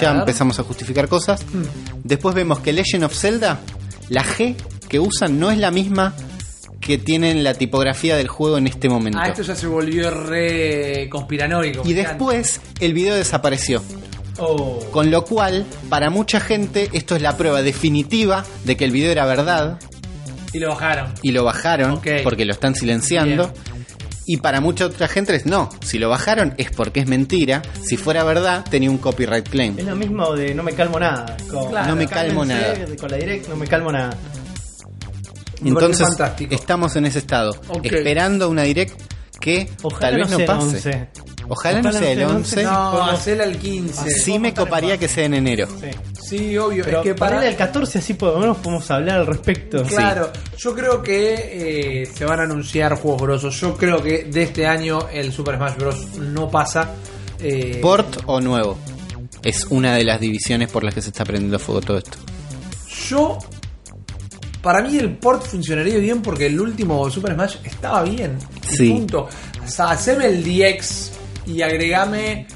Ya 0.00 0.12
empezamos 0.12 0.58
a 0.58 0.62
justificar 0.62 1.08
cosas. 1.08 1.44
Después 2.02 2.34
vemos 2.34 2.60
que 2.60 2.72
Legend 2.72 3.04
of 3.04 3.14
Zelda, 3.14 3.60
la 4.08 4.24
G 4.24 4.54
que 4.88 5.00
usan 5.00 5.38
no 5.40 5.50
es 5.50 5.58
la 5.58 5.70
misma 5.70 6.14
que 6.80 6.98
tienen 6.98 7.42
la 7.42 7.54
tipografía 7.54 8.16
del 8.16 8.28
juego 8.28 8.58
en 8.58 8.66
este 8.66 8.88
momento. 8.88 9.18
Ah, 9.20 9.28
esto 9.28 9.42
ya 9.42 9.54
se 9.54 9.66
volvió 9.66 10.10
re 10.10 11.08
conspiranoico. 11.10 11.82
Y 11.88 11.94
después 11.94 12.60
el 12.80 12.92
video 12.92 13.14
desapareció. 13.14 13.82
Oh. 14.38 14.80
Con 14.90 15.10
lo 15.10 15.24
cual, 15.24 15.64
para 15.88 16.10
mucha 16.10 16.40
gente, 16.40 16.90
esto 16.92 17.16
es 17.16 17.22
la 17.22 17.36
prueba 17.36 17.62
definitiva 17.62 18.44
de 18.64 18.76
que 18.76 18.84
el 18.84 18.90
video 18.90 19.10
era 19.10 19.24
verdad 19.24 19.78
Y 20.54 20.60
lo 20.60 20.68
bajaron. 20.68 21.12
y 21.20 21.32
lo 21.32 21.44
bajaron 21.44 22.00
porque 22.22 22.44
lo 22.44 22.52
están 22.52 22.74
silenciando. 22.74 23.52
Y 24.26 24.38
para 24.38 24.60
mucha 24.62 24.86
otra 24.86 25.06
gente 25.06 25.34
es 25.34 25.44
no, 25.44 25.68
si 25.84 25.98
lo 25.98 26.08
bajaron 26.08 26.54
es 26.56 26.70
porque 26.70 27.00
es 27.00 27.06
mentira. 27.06 27.60
Si 27.82 27.98
fuera 27.98 28.24
verdad, 28.24 28.64
tenía 28.70 28.88
un 28.88 28.96
copyright 28.96 29.46
claim. 29.48 29.78
Es 29.78 29.84
lo 29.84 29.96
mismo 29.96 30.34
de 30.34 30.54
no 30.54 30.62
me 30.62 30.72
calmo 30.72 30.98
nada. 30.98 31.36
Con, 31.50 31.68
Claro, 31.68 31.88
no 31.88 31.96
me 31.96 32.06
calmo 32.06 32.44
nada. 32.44 32.74
Con 32.98 33.10
la 33.10 33.16
direct 33.18 33.48
no 33.48 33.56
me 33.56 33.66
calmo 33.66 33.92
nada. 33.92 34.16
Entonces, 35.62 36.08
estamos 36.50 36.96
en 36.96 37.06
ese 37.06 37.18
estado, 37.18 37.60
esperando 37.82 38.48
una 38.48 38.62
direct 38.62 39.00
que 39.40 39.70
Ojalá 39.82 40.00
tal 40.10 40.16
vez 40.16 40.30
no 40.30 40.38
pase. 40.46 40.76
11. 40.76 41.08
Ojalá, 41.48 41.82
no 41.82 41.92
sea 41.92 42.12
el 42.12 42.22
11. 42.22 42.62
No, 42.62 43.02
hacela 43.04 43.44
el 43.44 43.58
15. 43.58 44.10
Sí 44.10 44.38
me 44.38 44.54
coparía 44.54 44.98
que 44.98 45.08
sea 45.08 45.24
en 45.24 45.34
enero. 45.34 45.68
Sí. 45.80 45.90
Sí, 46.24 46.56
obvio. 46.56 46.84
Pero 46.84 46.98
es 46.98 47.04
que 47.04 47.14
para. 47.14 47.46
el 47.46 47.54
14 47.54 47.98
así 47.98 48.14
por 48.14 48.32
lo 48.32 48.40
menos 48.40 48.56
podemos 48.58 48.90
hablar 48.90 49.20
al 49.20 49.26
respecto. 49.26 49.82
Claro, 49.82 50.32
yo 50.56 50.74
creo 50.74 51.02
que 51.02 52.02
eh, 52.02 52.06
se 52.06 52.24
van 52.24 52.40
a 52.40 52.44
anunciar 52.44 52.96
juegos 52.96 53.22
grosos. 53.22 53.60
Yo 53.60 53.76
creo 53.76 54.02
que 54.02 54.24
de 54.24 54.42
este 54.42 54.66
año 54.66 55.06
el 55.12 55.32
Super 55.32 55.56
Smash 55.56 55.76
Bros. 55.76 56.16
no 56.16 56.50
pasa. 56.50 56.92
Eh, 57.40 57.78
¿Port 57.82 58.22
o 58.24 58.40
nuevo? 58.40 58.78
Es 59.42 59.66
una 59.66 59.94
de 59.94 60.04
las 60.04 60.18
divisiones 60.18 60.70
por 60.70 60.82
las 60.82 60.94
que 60.94 61.02
se 61.02 61.08
está 61.08 61.24
prendiendo 61.24 61.58
fuego 61.58 61.82
todo 61.82 61.98
esto. 61.98 62.18
Yo. 63.08 63.38
Para 64.62 64.80
mí 64.80 64.96
el 64.96 65.18
port 65.18 65.44
funcionaría 65.44 65.98
bien 65.98 66.22
porque 66.22 66.46
el 66.46 66.58
último 66.58 67.10
Super 67.10 67.34
Smash 67.34 67.56
estaba 67.64 68.02
bien. 68.02 68.38
Sí. 68.66 68.88
Punto. 68.92 69.28
O 69.62 69.68
sea, 69.68 69.90
haceme 69.90 70.26
el 70.28 70.42
DX 70.42 71.10
y 71.46 71.62
agregame 71.62 72.46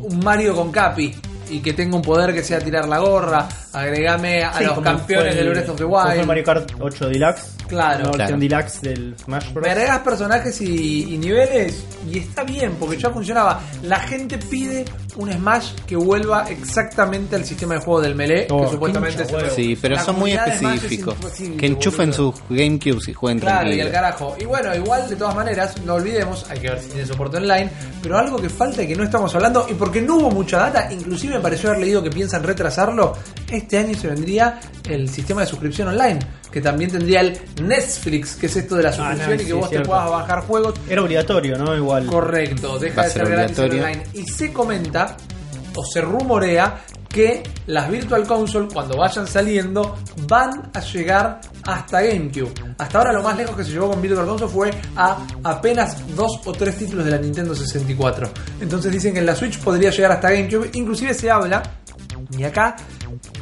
un 0.00 0.18
Mario 0.20 0.54
con 0.54 0.70
Capi. 0.72 1.14
Y 1.50 1.60
que 1.60 1.74
tenga 1.74 1.96
un 1.96 2.02
poder 2.02 2.32
que 2.34 2.42
sea 2.42 2.58
tirar 2.58 2.88
la 2.88 2.98
gorra. 2.98 3.46
Agregame 3.74 4.42
a 4.44 4.54
Sí, 4.54 4.64
los 4.64 4.80
campeones 4.80 5.34
del 5.36 5.46
el- 5.48 5.52
Breath 5.52 5.68
of 5.68 5.76
the 5.76 5.84
Wild. 5.84 6.24
Mario 6.26 6.44
Kart 6.44 6.72
8 6.80 7.08
Deluxe. 7.08 7.53
Claro. 7.68 8.04
La 8.12 8.16
versión 8.26 8.40
Claro. 8.40 8.62
Deluxe 8.62 8.80
del 8.82 9.14
Smash 9.18 9.52
Bros. 9.52 9.64
Me 9.66 9.72
agregas 9.72 9.98
personajes 10.00 10.60
y, 10.60 11.14
y 11.14 11.18
niveles 11.18 11.84
y 12.10 12.18
está 12.18 12.44
bien, 12.44 12.76
porque 12.78 12.96
ya 12.98 13.10
funcionaba. 13.10 13.60
La 13.82 13.98
gente 14.00 14.38
pide 14.38 14.84
un 15.16 15.32
Smash 15.32 15.72
que 15.86 15.96
vuelva 15.96 16.44
exactamente 16.50 17.36
al 17.36 17.44
sistema 17.44 17.74
de 17.74 17.80
juego 17.80 18.00
del 18.00 18.14
Melee, 18.14 18.46
Oh, 18.50 18.58
que 18.60 18.64
qué 18.66 18.70
supuestamente 18.72 19.22
es 19.22 19.32
huevo. 19.32 19.48
Sí, 19.54 19.78
pero 19.80 19.94
La 19.96 20.02
son 20.04 20.18
muy 20.18 20.32
es 20.32 20.40
específicos. 20.46 21.14
imposible, 21.16 21.56
Que 21.56 21.66
enchufen 21.66 22.12
sus 22.12 22.34
GameCubes 22.50 23.08
y 23.08 23.12
jueguen 23.14 23.40
Claro, 23.40 23.56
y 23.60 23.76
tranquilo. 23.76 23.86
el 23.86 23.92
carajo. 23.92 24.36
Y 24.40 24.44
bueno, 24.44 24.74
igual 24.74 25.08
de 25.08 25.16
todas 25.16 25.34
maneras, 25.34 25.74
no 25.84 25.94
olvidemos, 25.94 26.44
hay 26.50 26.58
que 26.58 26.70
ver 26.70 26.80
si 26.80 26.88
tiene 26.88 27.06
soporte 27.06 27.36
online, 27.36 27.70
pero 28.02 28.18
algo 28.18 28.36
que 28.38 28.48
falta 28.48 28.82
y 28.82 28.88
que 28.88 28.96
no 28.96 29.04
estamos 29.04 29.34
hablando, 29.34 29.66
y 29.70 29.74
porque 29.74 30.00
no 30.02 30.16
hubo 30.16 30.30
mucha 30.30 30.58
data, 30.58 30.92
inclusive 30.92 31.34
me 31.36 31.40
pareció 31.40 31.70
haber 31.70 31.82
leído 31.82 32.02
que 32.02 32.10
piensan 32.10 32.42
retrasarlo, 32.42 33.16
este 33.50 33.78
año 33.78 33.94
se 33.96 34.08
vendría 34.08 34.58
el 34.88 35.08
sistema 35.08 35.42
de 35.42 35.46
suscripción 35.46 35.88
online, 35.88 36.18
que 36.50 36.60
también 36.60 36.90
tendría 36.90 37.20
el 37.20 37.38
Netflix, 37.62 38.36
que 38.36 38.46
es 38.46 38.56
esto 38.56 38.76
de 38.76 38.82
la 38.82 38.92
suscripción 38.92 39.28
no, 39.28 39.34
y 39.34 39.38
que 39.38 39.44
sí, 39.44 39.52
vos 39.52 39.70
te 39.70 39.80
puedas 39.80 40.10
bajar 40.10 40.40
juegos. 40.42 40.74
Era 40.88 41.02
obligatorio, 41.02 41.58
¿no? 41.58 41.74
Igual. 41.74 42.06
Correcto, 42.06 42.78
deja 42.78 42.96
Va 42.96 43.04
de 43.04 43.10
ser 43.10 43.26
ser 43.26 43.36
gratis 43.36 43.58
online. 43.58 44.02
Y 44.14 44.24
se 44.24 44.52
comenta, 44.52 45.16
o 45.74 45.84
se 45.84 46.00
rumorea, 46.00 46.82
que 47.14 47.44
las 47.66 47.88
Virtual 47.88 48.26
Console, 48.26 48.66
cuando 48.72 48.96
vayan 48.96 49.26
saliendo, 49.28 49.96
van 50.26 50.70
a 50.74 50.80
llegar 50.80 51.40
hasta 51.62 52.02
GameCube. 52.02 52.52
Hasta 52.76 52.98
ahora 52.98 53.12
lo 53.12 53.22
más 53.22 53.36
lejos 53.36 53.56
que 53.56 53.62
se 53.62 53.70
llevó 53.70 53.90
con 53.90 54.02
Virtual 54.02 54.26
Console 54.26 54.52
fue 54.52 54.70
a 54.96 55.24
apenas 55.44 55.96
dos 56.16 56.40
o 56.44 56.52
tres 56.52 56.76
títulos 56.76 57.04
de 57.04 57.12
la 57.12 57.18
Nintendo 57.18 57.54
64. 57.54 58.30
Entonces 58.60 58.90
dicen 58.90 59.12
que 59.12 59.20
en 59.20 59.26
la 59.26 59.36
Switch 59.36 59.60
podría 59.60 59.90
llegar 59.90 60.10
hasta 60.10 60.32
GameCube. 60.32 60.70
Inclusive 60.72 61.14
se 61.14 61.30
habla, 61.30 61.62
y 62.36 62.42
acá 62.42 62.74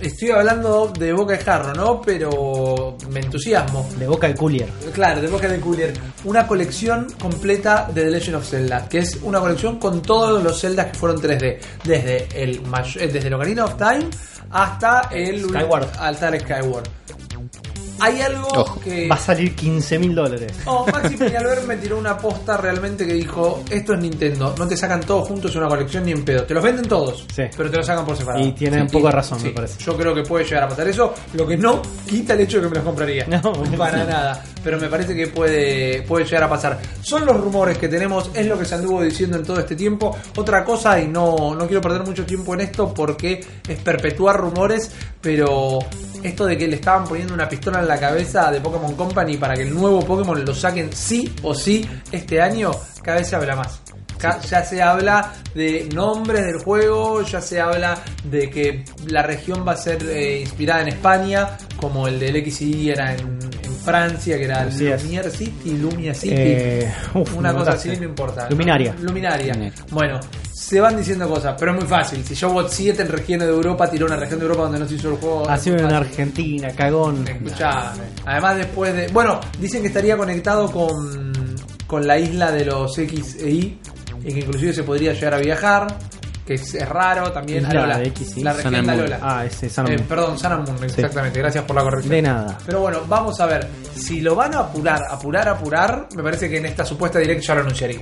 estoy 0.02 0.30
hablando 0.30 0.92
de 0.98 1.12
boca 1.12 1.36
de 1.36 1.44
jarro, 1.44 1.72
¿no? 1.74 2.02
Pero 2.02 2.96
me 3.10 3.20
entusiasmo. 3.20 3.88
De 3.98 4.06
boca 4.06 4.28
de 4.28 4.34
Coolier. 4.34 4.68
Claro, 4.92 5.20
de 5.20 5.28
Boca 5.28 5.48
de 5.48 5.60
Cooler. 5.60 5.92
Una 6.24 6.46
colección 6.46 7.06
completa 7.20 7.88
de 7.92 8.04
The 8.04 8.10
Legend 8.10 8.36
of 8.36 8.48
Zelda, 8.48 8.88
que 8.88 8.98
es 8.98 9.18
una 9.22 9.40
colección 9.40 9.78
con 9.78 10.02
todos 10.02 10.42
los 10.42 10.60
Zeldas 10.60 10.86
que 10.86 10.98
fueron 10.98 11.20
3D. 11.20 11.58
Desde 11.84 12.28
el 12.42 12.56
eh, 12.56 13.08
desde 13.08 13.28
el 13.28 13.34
Ocarina 13.34 13.64
of 13.64 13.76
Time 13.76 14.08
hasta 14.50 15.08
el 15.10 15.44
Skyward. 15.44 15.88
hasta 15.98 16.28
el 16.28 16.40
Skyward. 16.40 16.88
Hay 18.02 18.20
algo 18.20 18.48
Ojo, 18.48 18.80
que. 18.80 19.06
Va 19.08 19.14
a 19.14 19.18
salir 19.18 19.54
15 19.54 19.98
mil 19.98 20.14
dólares. 20.14 20.52
Oh, 20.66 20.84
Maxi 20.90 21.16
Peñalver 21.16 21.62
me 21.66 21.76
tiró 21.76 21.98
una 21.98 22.16
posta 22.18 22.56
realmente 22.56 23.06
que 23.06 23.14
dijo: 23.14 23.62
Esto 23.70 23.94
es 23.94 24.00
Nintendo, 24.00 24.54
no 24.58 24.66
te 24.66 24.76
sacan 24.76 25.00
todos 25.00 25.28
juntos 25.28 25.52
en 25.52 25.58
una 25.58 25.68
colección 25.68 26.04
ni 26.04 26.12
en 26.12 26.24
pedo. 26.24 26.44
Te 26.44 26.52
los 26.54 26.62
venden 26.64 26.86
todos, 26.86 27.24
Sí. 27.34 27.44
pero 27.56 27.70
te 27.70 27.76
los 27.76 27.86
sacan 27.86 28.04
por 28.04 28.16
separado. 28.16 28.44
Y 28.44 28.52
tiene 28.52 28.82
un 28.82 28.88
poco 28.88 29.06
de 29.06 29.12
razón, 29.12 29.42
me 29.42 29.50
parece. 29.50 29.78
Yo 29.84 29.96
creo 29.96 30.14
que 30.14 30.22
puede 30.22 30.44
llegar 30.44 30.64
a 30.64 30.68
pasar 30.68 30.88
eso, 30.88 31.14
lo 31.34 31.46
que 31.46 31.56
no 31.56 31.80
quita 32.08 32.34
el 32.34 32.40
hecho 32.40 32.58
de 32.58 32.64
que 32.64 32.68
me 32.70 32.74
los 32.76 32.84
compraría. 32.84 33.26
No, 33.42 33.52
para 33.78 34.02
sí. 34.04 34.08
nada. 34.10 34.44
Pero 34.64 34.78
me 34.78 34.88
parece 34.88 35.14
que 35.16 35.26
puede, 35.28 36.02
puede 36.02 36.24
llegar 36.24 36.44
a 36.44 36.48
pasar. 36.48 36.78
Son 37.02 37.24
los 37.26 37.36
rumores 37.40 37.78
que 37.78 37.88
tenemos, 37.88 38.30
es 38.34 38.46
lo 38.46 38.58
que 38.58 38.64
se 38.64 38.74
anduvo 38.76 39.02
diciendo 39.02 39.36
en 39.36 39.44
todo 39.44 39.58
este 39.58 39.74
tiempo. 39.74 40.16
Otra 40.36 40.64
cosa, 40.64 41.00
y 41.00 41.08
no, 41.08 41.54
no 41.54 41.66
quiero 41.66 41.80
perder 41.80 42.02
mucho 42.04 42.24
tiempo 42.24 42.54
en 42.54 42.60
esto 42.62 42.92
porque 42.94 43.44
es 43.68 43.78
perpetuar 43.80 44.36
rumores, 44.38 44.90
pero 45.20 45.78
esto 46.22 46.46
de 46.46 46.56
que 46.56 46.68
le 46.68 46.76
estaban 46.76 47.04
poniendo 47.04 47.34
una 47.34 47.48
pistola 47.48 47.80
en 47.80 47.88
la 47.88 47.91
cabeza 47.98 48.50
de 48.50 48.60
Pokémon 48.60 48.94
Company 48.94 49.36
para 49.36 49.54
que 49.54 49.62
el 49.62 49.74
nuevo 49.74 50.00
Pokémon 50.00 50.44
lo 50.44 50.54
saquen 50.54 50.92
sí 50.92 51.32
o 51.42 51.54
sí 51.54 51.88
este 52.10 52.40
año, 52.40 52.70
cada 53.02 53.18
vez 53.18 53.28
se 53.28 53.36
habla 53.36 53.56
más. 53.56 53.91
Ya 54.22 54.64
se 54.64 54.80
habla 54.80 55.32
de 55.54 55.88
nombres 55.92 56.44
del 56.44 56.58
juego, 56.58 57.22
ya 57.22 57.40
se 57.40 57.60
habla 57.60 57.98
de 58.24 58.48
que 58.48 58.84
la 59.06 59.22
región 59.22 59.64
va 59.66 59.72
a 59.72 59.76
ser 59.76 60.02
eh, 60.04 60.40
inspirada 60.40 60.82
en 60.82 60.88
España, 60.88 61.56
como 61.76 62.06
el 62.06 62.20
del 62.20 62.44
XY 62.44 62.90
era 62.90 63.14
en, 63.14 63.20
en 63.20 63.74
Francia, 63.84 64.38
que 64.38 64.44
era 64.44 64.62
Así 64.62 64.86
es. 64.86 65.02
Lumiere 65.02 65.30
City, 65.30 65.76
Lumia 65.76 66.14
City. 66.14 66.34
Eh, 66.36 66.92
uf, 67.14 67.36
Una 67.36 67.52
cosa 67.52 67.72
así, 67.72 67.88
no 67.96 68.04
importa. 68.04 68.48
Luminaria. 68.48 68.94
Luminaria. 69.00 69.54
Luminaria. 69.54 69.84
Bueno, 69.90 70.20
se 70.52 70.80
van 70.80 70.96
diciendo 70.96 71.28
cosas, 71.28 71.56
pero 71.58 71.72
es 71.72 71.80
muy 71.80 71.88
fácil. 71.88 72.24
Si 72.24 72.34
yo 72.34 72.50
bot 72.50 72.70
7 72.70 73.02
en 73.02 73.08
regiones 73.08 73.48
de 73.48 73.54
Europa, 73.54 73.90
tiró 73.90 74.06
una 74.06 74.16
región 74.16 74.38
de 74.38 74.46
Europa 74.46 74.62
donde 74.62 74.78
no 74.78 74.88
se 74.88 74.94
hizo 74.94 75.10
el 75.10 75.16
juego. 75.16 75.48
Así 75.48 75.70
en. 75.70 75.84
Argentina, 75.84 76.70
cagón. 76.70 77.26
Escuchame. 77.26 78.02
Además, 78.24 78.56
después 78.56 78.94
de. 78.94 79.08
Bueno, 79.08 79.40
dicen 79.58 79.82
que 79.82 79.88
estaría 79.88 80.16
conectado 80.16 80.70
con, 80.70 81.32
con 81.86 82.06
la 82.06 82.18
isla 82.18 82.52
de 82.52 82.64
los 82.64 82.96
X 82.96 83.36
e 83.40 83.50
Y 83.50 83.78
y 84.24 84.32
que 84.32 84.40
inclusive 84.40 84.72
se 84.72 84.82
podría 84.82 85.12
llegar 85.12 85.34
a 85.34 85.38
viajar. 85.38 85.86
Que 86.46 86.54
es, 86.54 86.74
es 86.74 86.88
raro 86.88 87.30
también. 87.30 87.62
Isla 87.62 87.82
Alola. 87.82 87.98
de 87.98 88.08
X, 88.08 88.30
sí. 88.34 88.42
La 88.42 88.52
región 88.52 88.74
Sun 88.74 88.84
de 88.84 88.90
and 88.90 89.00
Moon. 89.00 89.12
Alola. 89.12 89.18
Ah, 89.22 89.44
ese 89.44 89.70
Sun 89.70 89.86
and 89.86 89.94
Eh, 89.94 89.96
Moon. 89.98 90.08
perdón, 90.08 90.36
Moon, 90.66 90.84
exactamente. 90.84 91.38
Gracias 91.38 91.64
por 91.64 91.76
la 91.76 91.82
corrección. 91.82 92.10
De 92.10 92.22
nada. 92.22 92.58
Pero 92.66 92.80
bueno, 92.80 93.02
vamos 93.06 93.38
a 93.40 93.46
ver. 93.46 93.68
Si 93.94 94.20
lo 94.20 94.34
van 94.34 94.52
a 94.56 94.58
apurar, 94.58 95.00
apurar, 95.08 95.48
apurar, 95.48 96.08
me 96.16 96.22
parece 96.24 96.50
que 96.50 96.56
en 96.58 96.66
esta 96.66 96.84
supuesta 96.84 97.20
direct 97.20 97.42
ya 97.42 97.54
lo 97.54 97.60
anunciaría. 97.60 98.00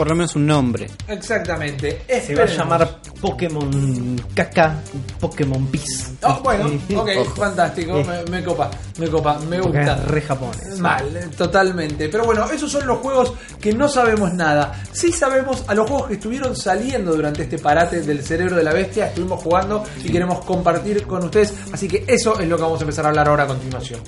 Por 0.00 0.08
lo 0.08 0.14
menos 0.14 0.34
un 0.34 0.46
nombre. 0.46 0.86
Exactamente. 1.08 2.00
Se 2.26 2.34
va 2.34 2.44
a 2.44 2.46
llamar 2.46 3.00
Pokémon 3.20 4.16
Caca, 4.34 4.76
Pokémon 5.20 5.66
Peace. 5.66 6.14
Oh, 6.22 6.40
bueno, 6.42 6.70
ok, 6.96 7.08
Ojo. 7.18 7.34
fantástico. 7.34 8.02
Me, 8.02 8.22
me 8.30 8.42
copa, 8.42 8.70
me 8.98 9.08
copa, 9.08 9.38
me 9.40 9.58
Porque 9.58 9.76
gusta. 9.76 9.96
es 9.96 10.04
re 10.06 10.22
japonés. 10.22 10.78
Mal, 10.78 11.04
totalmente. 11.36 12.08
Pero 12.08 12.24
bueno, 12.24 12.50
esos 12.50 12.72
son 12.72 12.86
los 12.86 12.96
juegos 13.00 13.34
que 13.60 13.74
no 13.74 13.88
sabemos 13.90 14.32
nada. 14.32 14.72
Sí 14.90 15.12
sabemos 15.12 15.64
a 15.66 15.74
los 15.74 15.86
juegos 15.86 16.08
que 16.08 16.14
estuvieron 16.14 16.56
saliendo 16.56 17.14
durante 17.14 17.42
este 17.42 17.58
parate 17.58 18.00
del 18.00 18.24
cerebro 18.24 18.56
de 18.56 18.64
la 18.64 18.72
bestia. 18.72 19.08
Estuvimos 19.08 19.42
jugando 19.42 19.84
y 20.02 20.10
queremos 20.10 20.42
compartir 20.46 21.06
con 21.06 21.24
ustedes. 21.24 21.52
Así 21.74 21.88
que 21.88 22.06
eso 22.08 22.40
es 22.40 22.48
lo 22.48 22.56
que 22.56 22.62
vamos 22.62 22.80
a 22.80 22.84
empezar 22.84 23.04
a 23.04 23.08
hablar 23.10 23.28
ahora 23.28 23.42
a 23.42 23.48
continuación. 23.48 24.00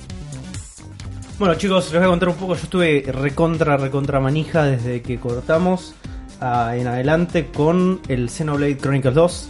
Bueno 1.39 1.55
chicos, 1.55 1.85
les 1.91 1.99
voy 1.99 2.03
a 2.05 2.09
contar 2.09 2.29
un 2.29 2.35
poco. 2.35 2.55
Yo 2.55 2.63
estuve 2.63 3.03
recontra, 3.11 3.77
recontra 3.77 4.19
manija 4.19 4.63
desde 4.63 5.01
que 5.01 5.19
cortamos 5.19 5.93
ah, 6.39 6.73
en 6.77 6.87
adelante 6.87 7.47
con 7.47 8.01
el 8.07 8.29
Xenoblade 8.29 8.77
Chronicles 8.77 9.15
2. 9.15 9.49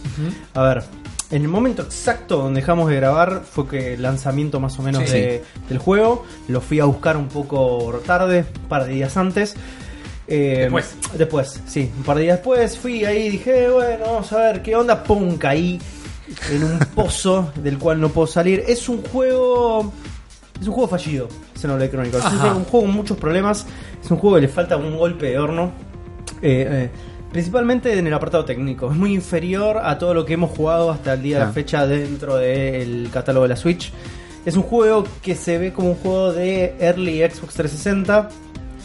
A 0.54 0.62
ver, 0.62 0.82
en 1.30 1.42
el 1.42 1.48
momento 1.48 1.82
exacto 1.82 2.38
donde 2.38 2.60
dejamos 2.60 2.88
de 2.88 2.96
grabar 2.96 3.42
fue 3.48 3.68
que 3.68 3.94
el 3.94 4.02
lanzamiento 4.02 4.60
más 4.60 4.78
o 4.78 4.82
menos 4.82 5.04
Sí. 5.08 5.12
de- 5.12 5.44
del 5.68 5.78
juego. 5.78 6.24
Lo 6.48 6.60
fui 6.60 6.80
a 6.80 6.84
buscar 6.84 7.16
un 7.16 7.28
poco 7.28 8.00
tarde, 8.06 8.44
un 8.62 8.68
par 8.68 8.86
de 8.86 8.92
días 8.94 9.16
antes. 9.16 9.54
Eh, 10.26 10.60
Después. 10.62 10.96
Después, 11.18 11.60
sí. 11.66 11.92
Un 11.98 12.02
par 12.02 12.16
de 12.16 12.22
días 12.24 12.38
después 12.38 12.78
fui 12.78 13.04
ahí 13.04 13.24
y 13.26 13.30
dije, 13.30 13.68
bueno, 13.68 14.04
vamos 14.06 14.32
a 14.32 14.38
ver 14.38 14.62
qué 14.62 14.74
onda. 14.74 15.04
Pum, 15.04 15.36
caí 15.36 15.78
en 16.50 16.64
un 16.64 16.78
pozo 16.94 17.52
del 17.56 17.78
cual 17.78 18.00
no 18.00 18.08
puedo 18.08 18.26
salir. 18.26 18.64
Es 18.66 18.88
un 18.88 19.02
juego... 19.02 19.92
Es 20.60 20.66
un 20.68 20.72
juego 20.74 20.88
fallido, 20.88 21.28
Xenoblade 21.60 21.90
Chronicles. 21.90 22.24
Es 22.24 22.32
un 22.32 22.64
juego 22.64 22.86
con 22.86 22.90
muchos 22.94 23.16
problemas. 23.18 23.66
Es 24.02 24.10
un 24.10 24.18
juego 24.18 24.36
que 24.36 24.42
le 24.42 24.48
falta 24.48 24.76
un 24.76 24.96
golpe 24.96 25.26
de 25.26 25.38
horno. 25.38 25.72
Eh, 26.40 26.66
eh, 26.70 26.90
principalmente 27.32 27.98
en 27.98 28.06
el 28.06 28.14
apartado 28.14 28.44
técnico. 28.44 28.90
Es 28.90 28.96
muy 28.96 29.12
inferior 29.12 29.78
a 29.82 29.98
todo 29.98 30.14
lo 30.14 30.24
que 30.24 30.34
hemos 30.34 30.50
jugado 30.50 30.90
hasta 30.90 31.14
el 31.14 31.22
día 31.22 31.38
de 31.38 31.44
la 31.44 31.50
Ah. 31.50 31.52
fecha 31.52 31.86
dentro 31.86 32.36
del 32.36 33.08
catálogo 33.12 33.42
de 33.44 33.48
la 33.48 33.56
Switch. 33.56 33.92
Es 34.46 34.56
un 34.56 34.62
juego 34.62 35.04
que 35.22 35.34
se 35.34 35.58
ve 35.58 35.72
como 35.72 35.88
un 35.90 35.96
juego 35.96 36.32
de 36.32 36.76
early 36.78 37.18
Xbox 37.28 37.54
360 37.54 38.28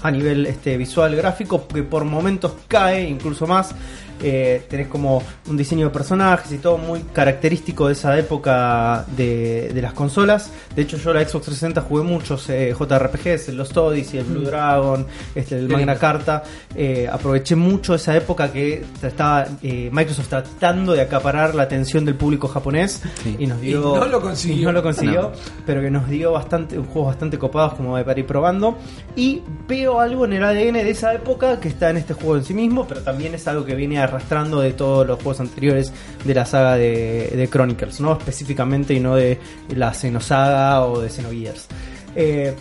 a 0.01 0.11
nivel 0.11 0.45
este, 0.45 0.77
visual 0.77 1.15
gráfico 1.15 1.67
que 1.67 1.83
por 1.83 2.05
momentos 2.05 2.53
cae 2.67 3.07
incluso 3.07 3.45
más. 3.45 3.75
Eh, 4.21 4.63
tenés 4.69 4.87
como 4.87 5.23
un 5.49 5.57
diseño 5.57 5.85
de 5.87 5.91
personajes 5.91 6.51
y 6.51 6.57
todo 6.57 6.77
muy 6.77 7.01
característico 7.13 7.87
de 7.87 7.93
esa 7.93 8.17
época 8.17 9.05
de, 9.15 9.71
de 9.73 9.81
las 9.81 9.93
consolas. 9.93 10.51
De 10.75 10.81
hecho, 10.81 10.97
yo 10.97 11.13
la 11.13 11.21
Xbox 11.21 11.45
360 11.45 11.81
jugué 11.81 12.03
muchos 12.03 12.49
eh, 12.49 12.73
JRPGs, 12.77 13.49
el 13.49 13.57
Lost 13.57 13.75
Odyssey, 13.77 14.19
el 14.19 14.25
Blue 14.25 14.41
Dragon, 14.41 15.05
este, 15.35 15.57
el 15.57 15.69
Magna. 15.69 15.95
Carta. 15.95 16.43
Eh, 16.75 17.07
aproveché 17.11 17.55
mucho 17.55 17.95
esa 17.95 18.15
época 18.15 18.51
que 18.51 18.83
estaba 19.01 19.45
eh, 19.61 19.89
Microsoft 19.91 20.27
tratando 20.29 20.93
de 20.93 21.01
acaparar 21.01 21.55
la 21.55 21.63
atención 21.63 22.05
del 22.05 22.15
público 22.15 22.47
japonés 22.47 23.01
Sí. 23.23 23.35
y 23.39 23.47
nos 23.47 23.61
Y 23.63 23.67
dio 23.67 23.81
no 23.97 24.05
lo 24.05 24.21
consiguió. 24.21 24.61
y 24.61 24.65
no 24.65 24.71
lo 24.71 24.83
consiguió, 24.83 25.21
No. 25.23 25.31
pero 25.65 25.81
que 25.81 25.89
nos 25.91 26.09
dio 26.09 26.31
bastante 26.31 26.77
juegos 26.77 27.07
bastante 27.07 27.37
copados 27.37 27.73
como 27.73 27.97
de 27.97 28.03
para 28.03 28.19
ir 28.19 28.25
probando 28.25 28.77
y 29.15 29.41
veo 29.67 29.99
algo 29.99 30.25
en 30.25 30.33
el 30.33 30.43
ADN 30.43 30.73
de 30.83 30.89
esa 30.89 31.13
época 31.13 31.59
que 31.59 31.67
está 31.69 31.89
en 31.89 31.97
este 31.97 32.13
juego 32.13 32.37
en 32.37 32.43
sí 32.43 32.53
mismo, 32.53 32.87
pero 32.87 33.01
también 33.01 33.33
es 33.35 33.47
algo 33.47 33.65
que 33.65 33.75
viene 33.75 33.97
arrastrando 34.09 34.61
de 34.61 34.73
todos 34.73 35.07
los 35.07 35.17
juegos 35.17 35.39
anteriores 35.39 35.93
de 36.23 36.33
la 36.33 36.45
saga 36.45 36.75
de, 36.75 37.47
Chronicles, 37.51 38.01
no 38.01 38.13
específicamente 38.13 38.93
y 38.93 38.99
no 38.99 39.15
de 39.15 39.39
la 39.75 39.93
Xenosaga 39.93 40.85
o 40.85 40.99
de 40.99 41.09
Xenogears. 41.09 41.67
Eh, 42.15 42.53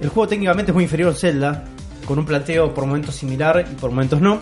el 0.00 0.08
juego 0.08 0.28
técnicamente 0.28 0.70
es 0.70 0.74
muy 0.74 0.84
inferior 0.84 1.12
a 1.12 1.14
Zelda, 1.14 1.64
con 2.06 2.18
un 2.18 2.26
planteo 2.26 2.72
por 2.74 2.86
momentos 2.86 3.14
similar 3.14 3.66
y 3.70 3.74
por 3.74 3.90
momentos 3.90 4.20
no. 4.20 4.40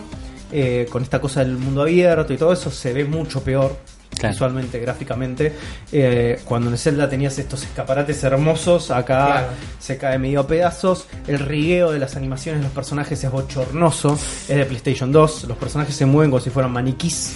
Eh, 0.53 0.85
con 0.91 1.01
esta 1.01 1.21
cosa 1.21 1.39
del 1.45 1.57
mundo 1.57 1.83
abierto 1.83 2.33
y 2.33 2.37
todo 2.37 2.51
eso 2.51 2.69
se 2.69 2.91
ve 2.91 3.05
mucho 3.05 3.41
peor 3.41 3.77
Claro. 4.17 4.33
visualmente, 4.33 4.79
gráficamente. 4.79 5.53
Eh, 5.91 6.39
cuando 6.45 6.69
en 6.69 6.77
Zelda 6.77 7.09
tenías 7.09 7.37
estos 7.39 7.63
escaparates 7.63 8.23
hermosos, 8.23 8.91
acá 8.91 9.25
Claro. 9.25 9.47
se 9.79 9.97
cae 9.97 10.19
medio 10.19 10.41
a 10.41 10.47
pedazos. 10.47 11.07
El 11.27 11.39
rigueo 11.39 11.91
de 11.91 11.99
las 11.99 12.15
animaciones 12.15 12.61
de 12.61 12.65
los 12.65 12.73
personajes 12.73 13.23
es 13.23 13.31
bochornoso. 13.31 14.13
Es 14.13 14.47
de 14.47 14.65
PlayStation 14.65 15.11
2. 15.11 15.45
Los 15.45 15.57
personajes 15.57 15.95
se 15.95 16.05
mueven 16.05 16.29
como 16.29 16.41
si 16.41 16.49
fueran 16.51 16.71
maniquís 16.71 17.35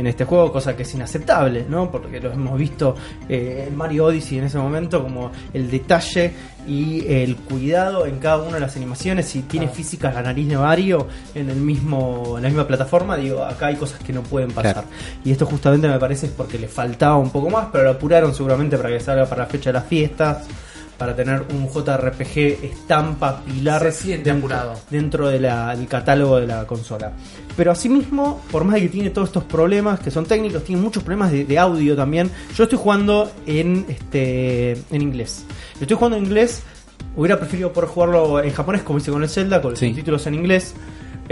en 0.00 0.06
este 0.06 0.24
juego, 0.24 0.50
cosa 0.50 0.74
que 0.74 0.82
es 0.82 0.94
inaceptable, 0.94 1.66
¿no? 1.68 1.90
Porque 1.90 2.18
lo 2.20 2.32
hemos 2.32 2.58
visto 2.58 2.94
eh, 3.28 3.66
en 3.68 3.76
Mario 3.76 4.06
Odyssey 4.06 4.38
en 4.38 4.44
ese 4.44 4.58
momento, 4.58 5.02
como 5.02 5.30
el 5.52 5.70
detalle 5.70 6.32
y 6.66 7.04
el 7.06 7.36
cuidado 7.36 8.06
en 8.06 8.18
cada 8.18 8.42
una 8.42 8.54
de 8.54 8.60
las 8.60 8.76
animaciones. 8.76 9.26
Si 9.26 9.42
tiene 9.42 9.66
Claro. 9.66 9.76
física 9.76 10.12
la 10.12 10.22
nariz 10.22 10.48
de 10.48 10.56
Mario 10.56 11.06
en 11.34 11.50
el 11.50 11.56
mismo 11.56 12.34
en 12.36 12.42
la 12.42 12.48
misma 12.48 12.66
plataforma, 12.66 13.16
digo, 13.16 13.44
acá 13.44 13.66
hay 13.66 13.76
cosas 13.76 14.00
que 14.00 14.12
no 14.12 14.22
pueden 14.22 14.50
pasar. 14.52 14.72
Claro. 14.72 14.88
Y 15.24 15.32
esto 15.32 15.46
justamente 15.46 15.86
me 15.88 15.98
parece 15.98 16.26
es 16.26 16.32
porque 16.32 16.58
le 16.58 16.68
faltaba 16.68 17.16
un 17.16 17.30
poco 17.30 17.50
más, 17.50 17.68
pero 17.70 17.84
lo 17.84 17.90
apuraron 17.90 18.34
seguramente 18.34 18.76
para 18.76 18.88
que 18.88 19.00
salga 19.00 19.26
para 19.26 19.42
la 19.42 19.48
fecha 19.48 19.70
de 19.70 19.74
las 19.74 19.84
fiestas, 19.86 20.44
para 21.00 21.16
tener 21.16 21.44
un 21.54 21.66
JRPG 21.66 22.62
estampa 22.62 23.40
pilar 23.42 23.90
Se 23.90 24.18
dentro, 24.18 24.74
dentro 24.90 25.28
de 25.30 25.40
la- 25.40 25.74
del 25.74 25.88
catálogo 25.88 26.38
de 26.38 26.46
la 26.46 26.66
consola. 26.66 27.10
Pero 27.56 27.72
asimismo, 27.72 28.42
por 28.50 28.64
más 28.64 28.74
de 28.74 28.82
que 28.82 28.88
tiene 28.90 29.08
todos 29.08 29.30
estos 29.30 29.44
problemas 29.44 29.98
que 30.00 30.10
son 30.10 30.26
técnicos, 30.26 30.62
tiene 30.62 30.82
muchos 30.82 31.02
problemas 31.02 31.32
de, 31.32 31.46
de 31.46 31.58
audio 31.58 31.96
también. 31.96 32.30
Yo 32.54 32.64
estoy 32.64 32.78
jugando 32.78 33.32
en 33.46 33.86
este 33.88 34.72
en 34.90 35.00
inglés. 35.00 35.46
Yo 35.76 35.80
estoy 35.80 35.96
jugando 35.96 36.18
en 36.18 36.24
inglés. 36.26 36.62
Hubiera 37.16 37.38
preferido 37.38 37.72
poder 37.72 37.88
jugarlo 37.88 38.42
en 38.42 38.52
japonés, 38.52 38.82
como 38.82 38.98
hice 38.98 39.10
con 39.10 39.22
el 39.22 39.30
Zelda, 39.30 39.62
con 39.62 39.70
los 39.70 39.80
Sí. 39.80 39.88
subtítulos 39.88 40.26
en 40.26 40.34
inglés. 40.34 40.74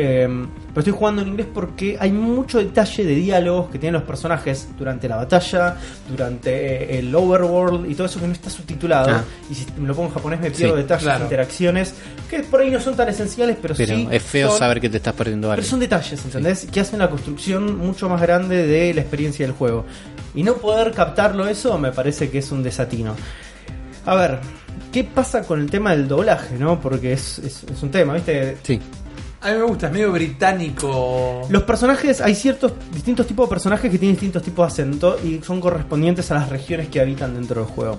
Eh, 0.01 0.29
pero 0.69 0.79
estoy 0.81 0.93
jugando 0.93 1.23
en 1.23 1.29
inglés 1.29 1.49
porque 1.53 1.97
hay 1.99 2.13
mucho 2.13 2.59
detalle 2.59 3.05
de 3.05 3.15
diálogos 3.17 3.69
que 3.69 3.81
tienen 3.81 3.95
los 3.95 4.05
personajes 4.05 4.69
durante 4.79 5.09
la 5.09 5.17
batalla, 5.17 5.77
durante 6.09 6.95
eh, 6.95 6.99
el 7.01 7.13
overworld 7.13 7.91
y 7.91 7.97
todo 7.97 8.07
eso 8.07 8.21
que 8.21 8.29
no 8.29 8.33
está 8.33 8.49
subtitulado. 8.49 9.11
Ah. 9.11 9.25
Y 9.51 9.57
si 9.57 9.67
me 9.77 9.89
lo 9.89 9.95
pongo 9.97 10.07
en 10.11 10.15
japonés 10.15 10.41
me 10.41 10.53
pierdo 10.53 10.77
Sí, 10.77 10.83
detalles, 10.83 11.03
claro. 11.03 11.25
interacciones, 11.25 11.95
que 12.31 12.41
por 12.45 12.61
ahí 12.61 12.71
no 12.71 12.81
son 12.81 12.95
tan 12.95 13.09
esenciales, 13.09 13.57
pero, 13.61 13.75
Pero 13.75 13.97
sí. 13.97 14.09
es 14.09 14.23
feo 14.23 14.51
son- 14.51 14.59
saber 14.61 14.81
que 14.81 14.89
te 14.89 14.99
estás 14.99 15.15
perdiendo 15.15 15.49
algo. 15.51 15.57
Pero 15.57 15.69
son 15.69 15.81
detalles, 15.81 16.25
¿entendés? 16.25 16.67
Que 16.71 16.79
hacen 16.79 17.01
la 17.01 17.11
construcción 17.11 17.77
mucho 17.77 18.09
más 18.09 18.21
grande 18.23 18.69
de 18.69 18.95
la 18.95 19.01
experiencia 19.01 19.45
del 19.45 19.57
juego. 19.57 19.85
Y 20.33 20.45
no 20.45 20.55
poder 20.59 20.93
captarlo 20.93 21.49
eso 21.49 21.77
me 21.77 21.91
parece 21.91 22.31
que 22.31 22.39
es 22.39 22.53
un 22.53 22.63
desatino. 22.63 23.17
A 24.07 24.15
ver, 24.15 24.39
¿qué 24.93 25.03
pasa 25.03 25.43
con 25.43 25.61
el 25.61 25.69
tema 25.69 25.91
del 25.91 26.07
doblaje, 26.07 26.55
no? 26.57 26.81
Porque 26.81 27.15
es, 27.15 27.41
es- 27.41 27.65
es 27.65 27.83
un 27.83 27.91
tema, 27.91 28.15
¿viste? 28.15 28.59
Sí. 28.63 28.79
A 29.41 29.51
mí 29.53 29.57
me 29.59 29.63
gusta, 29.63 29.87
es 29.87 29.93
medio 29.93 30.11
británico. 30.13 31.43
Los 31.49 31.63
personajes, 31.63 32.21
hay 32.21 32.35
ciertos 32.35 32.73
distintos 32.93 33.27
tipos 33.27 33.49
de 33.49 33.51
personajes 33.51 33.91
que 33.91 33.99
tienen 33.99 34.17
distintos 34.17 34.43
tipos 34.43 34.67
de 34.67 34.73
acento 34.83 35.17
y 35.25 35.41
son 35.45 35.61
correspondientes 35.61 36.31
a 36.33 36.35
las 36.35 36.49
regiones 36.49 36.89
que 36.89 37.01
habitan 37.01 37.35
dentro 37.35 37.63
del 37.63 37.71
juego. 37.71 37.99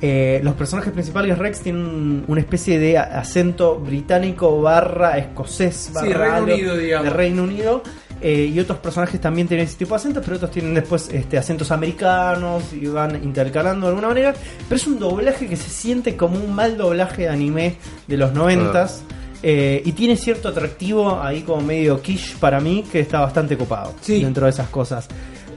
Eh, 0.00 0.40
los 0.42 0.54
personajes 0.54 0.90
principales 0.94 1.36
Rex 1.36 1.60
tienen 1.60 1.82
un- 1.84 2.24
una 2.26 2.40
especie 2.40 2.78
de 2.78 2.96
acento 2.96 3.78
británico 3.78 4.62
barra 4.62 5.18
escocés 5.18 5.90
barra 5.92 6.06
Sí, 6.06 6.12
Reino 6.14 6.34
algo 6.36 6.54
Unido, 6.54 6.76
digamos. 6.78 7.04
de 7.04 7.10
Reino 7.10 7.42
Unido 7.42 7.82
eh, 8.22 8.50
y 8.50 8.58
otros 8.60 8.78
personajes 8.78 9.20
también 9.20 9.46
tienen 9.46 9.66
ese 9.66 9.76
tipo 9.76 9.90
de 9.90 9.96
acentos 9.96 10.22
pero 10.24 10.36
otros 10.36 10.50
tienen 10.52 10.72
después 10.72 11.10
este, 11.12 11.36
acentos 11.36 11.70
americanos 11.70 12.72
y 12.72 12.86
van 12.86 13.22
intercalando 13.22 13.86
de 13.86 13.90
alguna 13.90 14.08
manera 14.08 14.32
pero 14.66 14.76
es 14.76 14.86
un 14.86 14.98
doblaje 14.98 15.46
que 15.46 15.56
se 15.56 15.68
siente 15.68 16.16
como 16.16 16.38
un 16.38 16.54
mal 16.54 16.78
doblaje 16.78 17.22
de 17.24 17.28
anime 17.28 17.76
de 18.06 18.16
los 18.16 18.32
noventas 18.32 19.02
eh, 19.42 19.82
y 19.84 19.92
tiene 19.92 20.16
cierto 20.16 20.48
atractivo 20.48 21.20
ahí 21.20 21.42
como 21.42 21.62
medio 21.62 22.00
quiche 22.02 22.34
para 22.38 22.60
mí 22.60 22.84
que 22.90 23.00
está 23.00 23.20
bastante 23.20 23.56
copado 23.56 23.94
Sí. 24.00 24.22
dentro 24.22 24.44
de 24.46 24.50
esas 24.50 24.68
cosas. 24.68 25.06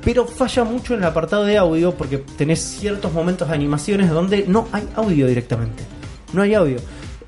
Pero 0.04 0.26
falla 0.26 0.64
mucho 0.66 0.94
en 0.94 1.00
el 1.02 1.06
apartado 1.06 1.46
de 1.46 1.58
audio 1.58 1.94
porque 1.94 2.18
tenés 2.18 2.60
ciertos 2.62 3.14
momentos 3.14 3.48
de 3.48 3.54
animaciones 3.56 4.10
donde 4.10 4.46
no 4.48 4.68
hay 4.72 4.84
audio 4.96 5.28
directamente. 5.28 5.84
No 6.34 6.42
hay 6.42 6.54
audio. 6.54 6.78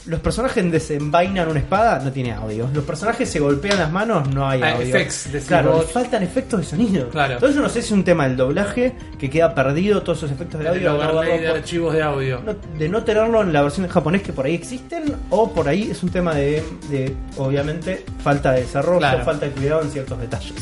Los 0.07 0.19
personajes 0.19 0.71
desenvainan 0.71 1.49
una 1.49 1.59
espada, 1.59 1.99
no 1.99 2.11
tiene 2.11 2.31
audio. 2.31 2.69
Los 2.71 2.83
personajes 2.83 3.27
se 3.27 3.39
golpean 3.39 3.79
las 3.79 3.91
manos, 3.91 4.29
no 4.29 4.47
hay 4.47 4.61
Ah, 4.61 4.73
audio. 4.73 4.85
effects, 4.85 5.29
claro, 5.47 5.81
faltan 5.81 6.21
efectos 6.21 6.59
de 6.59 6.65
sonido. 6.67 7.09
Claro. 7.09 7.33
Entonces 7.33 7.55
yo 7.55 7.61
no 7.63 7.69
sé 7.69 7.81
si 7.81 7.87
es 7.87 7.91
un 7.91 8.03
tema 8.03 8.27
del 8.27 8.37
doblaje 8.37 8.93
que 9.17 9.29
queda 9.31 9.55
perdido 9.55 10.03
todos 10.03 10.19
esos 10.19 10.31
efectos 10.31 10.61
de 10.61 10.69
audio. 10.69 10.93
no 10.93 11.21
de 11.21 11.37
por- 11.47 11.57
archivos 11.57 11.93
de 11.95 12.03
audio. 12.03 12.39
no- 12.45 12.55
de 12.77 12.87
no 12.89 13.03
tenerlo 13.03 13.41
en 13.41 13.51
la 13.51 13.63
versión 13.63 13.85
en 13.85 13.91
japonés 13.91 14.21
que 14.21 14.31
por 14.31 14.45
ahí 14.45 14.53
existen 14.53 15.15
o 15.31 15.51
por 15.51 15.67
ahí 15.67 15.89
es 15.89 16.03
un 16.03 16.09
tema 16.09 16.35
de, 16.35 16.63
de, 16.89 17.15
obviamente 17.37 18.05
falta 18.23 18.51
de 18.51 18.61
desarrollo, 18.61 18.99
Claro. 18.99 19.23
falta 19.25 19.47
de 19.47 19.51
cuidado 19.53 19.81
en 19.81 19.89
ciertos 19.91 20.19
detalles. 20.19 20.53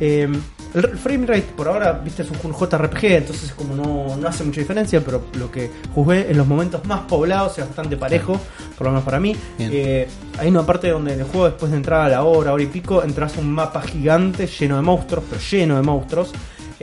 Eh, 0.00 0.28
el 0.74 0.98
frame 0.98 1.26
rate 1.26 1.52
por 1.56 1.68
ahora, 1.68 1.92
viste, 1.92 2.22
es 2.22 2.30
un 2.30 2.52
JRPG, 2.52 3.04
entonces 3.04 3.52
como 3.52 3.74
no, 3.74 4.16
no 4.16 4.28
hace 4.28 4.44
mucha 4.44 4.60
diferencia, 4.60 5.02
pero 5.04 5.24
lo 5.34 5.50
que 5.50 5.70
jugué 5.94 6.30
en 6.30 6.38
los 6.38 6.46
momentos 6.46 6.84
más 6.86 7.00
poblados 7.00 7.58
es 7.58 7.66
bastante 7.66 7.96
parejo, 7.96 8.40
por 8.76 8.86
lo 8.86 8.92
menos 8.92 9.04
para 9.04 9.20
mí. 9.20 9.36
Eh, 9.58 10.08
hay 10.38 10.48
una 10.48 10.64
parte 10.64 10.88
donde 10.88 11.14
en 11.14 11.20
el 11.20 11.26
juego, 11.26 11.46
después 11.46 11.70
de 11.70 11.76
entrar 11.76 12.02
a 12.02 12.08
la 12.08 12.22
hora, 12.24 12.52
hora 12.52 12.62
y 12.62 12.66
pico, 12.66 13.02
entras 13.02 13.36
a 13.36 13.40
un 13.40 13.52
mapa 13.52 13.82
gigante 13.82 14.46
lleno 14.46 14.76
de 14.76 14.82
monstruos, 14.82 15.24
pero 15.28 15.40
lleno 15.40 15.76
de 15.76 15.82
monstruos. 15.82 16.32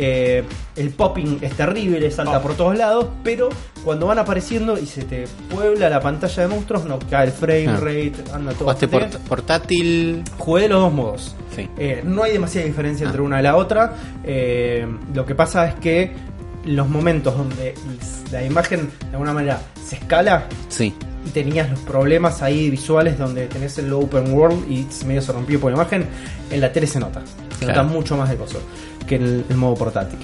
Eh, 0.01 0.45
el 0.77 0.91
popping 0.91 1.39
es 1.41 1.53
terrible, 1.57 2.09
salta 2.09 2.37
Oh. 2.37 2.41
por 2.41 2.53
todos 2.55 2.77
lados, 2.77 3.07
pero 3.21 3.49
cuando 3.83 4.07
van 4.07 4.17
apareciendo 4.17 4.77
y 4.77 4.85
se 4.85 5.03
te 5.03 5.25
puebla 5.53 5.89
la 5.89 5.99
pantalla 5.99 6.43
de 6.43 6.47
monstruos, 6.47 6.85
no 6.85 6.97
cae 7.09 7.25
el 7.25 7.31
frame 7.33 7.67
Ah. 7.67 7.77
rate, 7.81 8.13
anda 8.33 8.51
todo. 8.53 8.63
Jugaste 8.63 8.87
port- 8.87 9.17
portátil. 9.27 10.23
Jugué 10.37 10.61
de 10.63 10.69
los 10.69 10.79
dos 10.83 10.93
modos. 10.93 11.35
Sí. 11.53 11.67
Eh, 11.77 12.01
no 12.05 12.23
hay 12.23 12.31
demasiada 12.31 12.65
diferencia 12.65 13.05
Ah. 13.05 13.09
entre 13.09 13.21
una 13.21 13.39
y 13.41 13.43
la 13.43 13.57
otra. 13.57 13.93
Eh, 14.23 14.87
lo 15.13 15.25
que 15.25 15.35
pasa 15.35 15.67
es 15.67 15.75
que 15.75 16.13
los 16.63 16.87
momentos 16.87 17.35
donde 17.35 17.73
la 18.31 18.43
imagen 18.45 18.89
de 19.01 19.11
alguna 19.11 19.33
manera 19.33 19.59
se 19.85 19.95
escala 19.97 20.45
Sí. 20.69 20.93
y 21.25 21.29
tenías 21.31 21.69
los 21.69 21.79
problemas 21.79 22.41
ahí 22.41 22.69
visuales 22.69 23.17
donde 23.17 23.47
tenés 23.47 23.77
el 23.79 23.91
open 23.91 24.31
world 24.33 24.63
y 24.71 24.87
medio 25.05 25.21
se 25.21 25.33
rompió 25.33 25.59
por 25.59 25.71
la 25.71 25.77
imagen, 25.77 26.05
en 26.51 26.61
la 26.61 26.71
tele 26.71 26.87
se 26.87 26.99
nota. 27.01 27.21
Se 27.59 27.65
Claro. 27.65 27.83
nota 27.83 27.93
mucho 27.93 28.15
más 28.17 28.29
de 28.29 28.37
coso 28.37 28.59
que 29.07 29.15
en 29.15 29.23
el, 29.23 29.45
el 29.49 29.55
modo 29.57 29.75
portátil. 29.75 30.19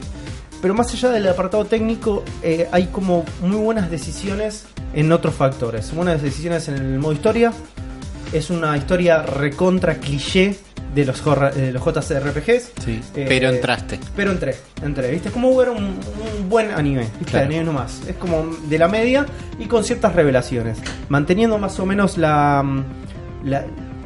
Pero 0.61 0.73
más 0.73 0.91
allá 0.93 1.09
del 1.09 1.27
apartado 1.27 1.65
técnico, 1.65 2.23
eh, 2.41 2.67
hay 2.71 2.87
como 2.87 3.23
muy 3.41 3.57
buenas 3.57 3.91
decisiones 3.91 4.65
en 4.93 5.11
otros 5.11 5.35
factores. 5.35 5.93
Buenas 5.93 6.21
decisiones 6.21 6.67
en 6.69 6.75
el 6.75 6.97
modo 6.99 7.13
historia. 7.13 7.51
Es 8.33 8.49
una 8.49 8.75
historia 8.75 9.21
recontra 9.21 9.95
cliché 9.95 10.57
de 10.95 11.05
los, 11.05 11.21
de 11.55 11.71
los 11.73 11.83
JRPGs. 11.83 12.71
Sí. 12.83 13.01
Eh, 13.15 13.25
Pero 13.27 13.49
entraste. 13.49 13.99
Pero 14.15 14.31
entré, 14.31 14.55
entré. 14.81 15.11
¿Viste? 15.11 15.27
Es 15.27 15.33
como 15.33 15.55
ver 15.55 15.69
un, 15.69 15.83
un 15.83 16.49
buen 16.49 16.71
anime. 16.71 17.01
¿Viste? 17.19 17.25
Claro. 17.25 17.45
Anime 17.47 17.63
nomás. 17.65 18.01
Es 18.07 18.15
como 18.15 18.45
de 18.67 18.79
la 18.79 18.87
media 18.87 19.25
y 19.59 19.65
con 19.65 19.83
ciertas 19.83 20.15
revelaciones. 20.15 20.77
Manteniendo 21.09 21.57
más 21.57 21.79
o 21.79 21.85
menos 21.85 22.17
la. 22.17 22.63
la- 23.43 23.65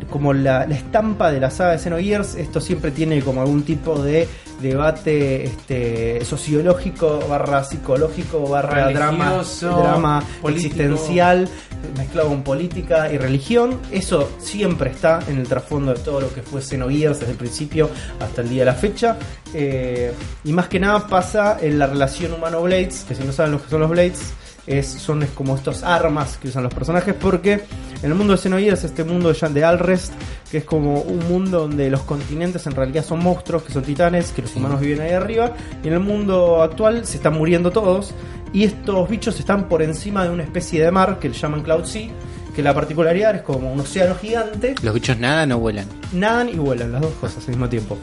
como 0.09 0.33
la, 0.33 0.65
la 0.65 0.75
estampa 0.75 1.31
de 1.31 1.39
la 1.39 1.51
saga 1.51 1.71
de 1.71 1.79
Xenogears, 1.79 2.35
esto 2.35 2.61
siempre 2.61 2.91
tiene 2.91 3.21
como 3.21 3.41
algún 3.41 3.63
tipo 3.63 4.01
de 4.01 4.27
debate 4.61 5.45
este, 5.45 6.25
sociológico, 6.25 7.19
barra 7.29 7.63
psicológico, 7.63 8.47
barra 8.47 8.91
drama, 8.91 9.41
drama 9.61 10.23
político. 10.41 10.73
existencial, 10.73 11.49
mezclado 11.97 12.29
con 12.29 12.43
política 12.43 13.11
y 13.11 13.17
religión. 13.17 13.79
Eso 13.91 14.29
siempre 14.37 14.91
está 14.91 15.19
en 15.27 15.37
el 15.37 15.47
trasfondo 15.47 15.93
de 15.93 15.99
todo 15.99 16.21
lo 16.21 16.33
que 16.33 16.41
fue 16.41 16.61
Xenogears 16.61 17.19
desde 17.19 17.31
el 17.31 17.37
principio 17.37 17.89
hasta 18.19 18.41
el 18.41 18.49
día 18.49 18.61
de 18.61 18.65
la 18.65 18.75
fecha. 18.75 19.17
Eh, 19.53 20.13
y 20.43 20.51
más 20.51 20.67
que 20.67 20.79
nada 20.79 21.07
pasa 21.07 21.57
en 21.61 21.79
la 21.79 21.87
relación 21.87 22.33
humano-Blades, 22.33 23.05
que 23.07 23.15
si 23.15 23.23
no 23.23 23.31
saben 23.31 23.53
lo 23.53 23.61
que 23.63 23.69
son 23.69 23.81
los 23.81 23.89
Blades, 23.89 24.33
es, 24.67 24.87
son 24.87 25.23
es 25.23 25.29
como 25.31 25.55
estos 25.55 25.83
armas 25.83 26.37
que 26.37 26.49
usan 26.49 26.63
los 26.63 26.73
personajes, 26.73 27.13
porque 27.13 27.61
en 28.01 28.11
el 28.11 28.15
mundo 28.15 28.33
de 28.33 28.39
Xenogears, 28.39 28.83
este 28.83 29.03
mundo 29.03 29.33
de, 29.33 29.63
Alrest, 29.63 30.13
que 30.51 30.59
es 30.59 30.63
como 30.63 31.01
un 31.01 31.27
mundo 31.27 31.61
donde 31.61 31.89
los 31.89 32.01
continentes 32.03 32.65
en 32.67 32.73
realidad 32.73 33.03
son 33.03 33.21
monstruos, 33.21 33.63
que 33.63 33.73
son 33.73 33.83
titanes, 33.83 34.31
que 34.31 34.41
los 34.41 34.55
humanos 34.55 34.79
viven 34.79 35.01
ahí 35.01 35.11
arriba, 35.11 35.53
y 35.83 35.87
en 35.87 35.93
el 35.93 35.99
mundo 35.99 36.61
actual 36.61 37.05
se 37.05 37.17
están 37.17 37.33
muriendo 37.33 37.71
todos, 37.71 38.13
y 38.53 38.63
estos 38.63 39.09
bichos 39.09 39.39
están 39.39 39.67
por 39.67 39.81
encima 39.81 40.23
de 40.23 40.29
una 40.29 40.43
especie 40.43 40.83
de 40.83 40.91
mar 40.91 41.19
que 41.19 41.29
le 41.29 41.35
llaman 41.35 41.61
Cloud 41.61 41.85
Sea, 41.85 42.09
que 42.55 42.63
la 42.63 42.73
particularidad 42.73 43.35
es 43.35 43.41
como 43.41 43.71
un 43.71 43.79
océano 43.79 44.15
gigante, 44.15 44.75
Los 44.81 44.93
bichos 44.93 45.17
nada 45.17 45.45
no 45.45 45.59
vuelan. 45.59 45.87
nadan 46.13 46.49
y 46.49 46.55
vuelan, 46.55 46.91
las 46.91 47.01
dos 47.01 47.13
cosas 47.13 47.43
al 47.45 47.49
mismo 47.49 47.69
tiempo. 47.69 47.97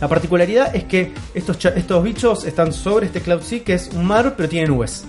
La 0.00 0.08
particularidad 0.08 0.74
es 0.74 0.84
que 0.84 1.14
estos, 1.32 1.64
estos 1.64 2.02
bichos 2.02 2.44
están 2.44 2.72
sobre 2.72 3.06
este 3.06 3.20
Cloud 3.20 3.42
Sea, 3.42 3.62
que 3.62 3.74
es 3.74 3.90
un 3.94 4.04
mar, 4.04 4.34
pero 4.36 4.48
tiene 4.48 4.66
nubes. 4.66 5.04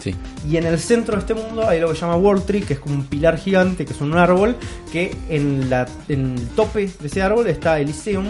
Sí. 0.00 0.14
Y 0.48 0.56
en 0.56 0.66
el 0.66 0.78
centro 0.78 1.14
de 1.16 1.20
este 1.20 1.34
mundo 1.34 1.66
hay 1.68 1.80
lo 1.80 1.88
que 1.88 1.94
se 1.94 2.00
llama 2.02 2.16
World 2.16 2.44
Tree, 2.44 2.62
que 2.62 2.74
es 2.74 2.78
como 2.80 2.94
un 2.94 3.04
pilar 3.04 3.36
gigante, 3.38 3.84
que 3.84 3.92
es 3.92 4.00
un 4.00 4.16
árbol, 4.16 4.56
que 4.92 5.14
en, 5.28 5.68
la, 5.70 5.86
en 6.08 6.36
el 6.38 6.48
tope 6.50 6.88
de 7.00 7.06
ese 7.08 7.22
árbol 7.22 7.46
está 7.48 7.78
Elysium, 7.80 8.26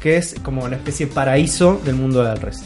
que 0.00 0.16
es 0.16 0.34
como 0.42 0.64
una 0.64 0.76
especie 0.76 1.06
de 1.06 1.12
paraíso 1.12 1.80
del 1.84 1.94
mundo 1.94 2.22
de 2.24 2.30
Alres. 2.30 2.62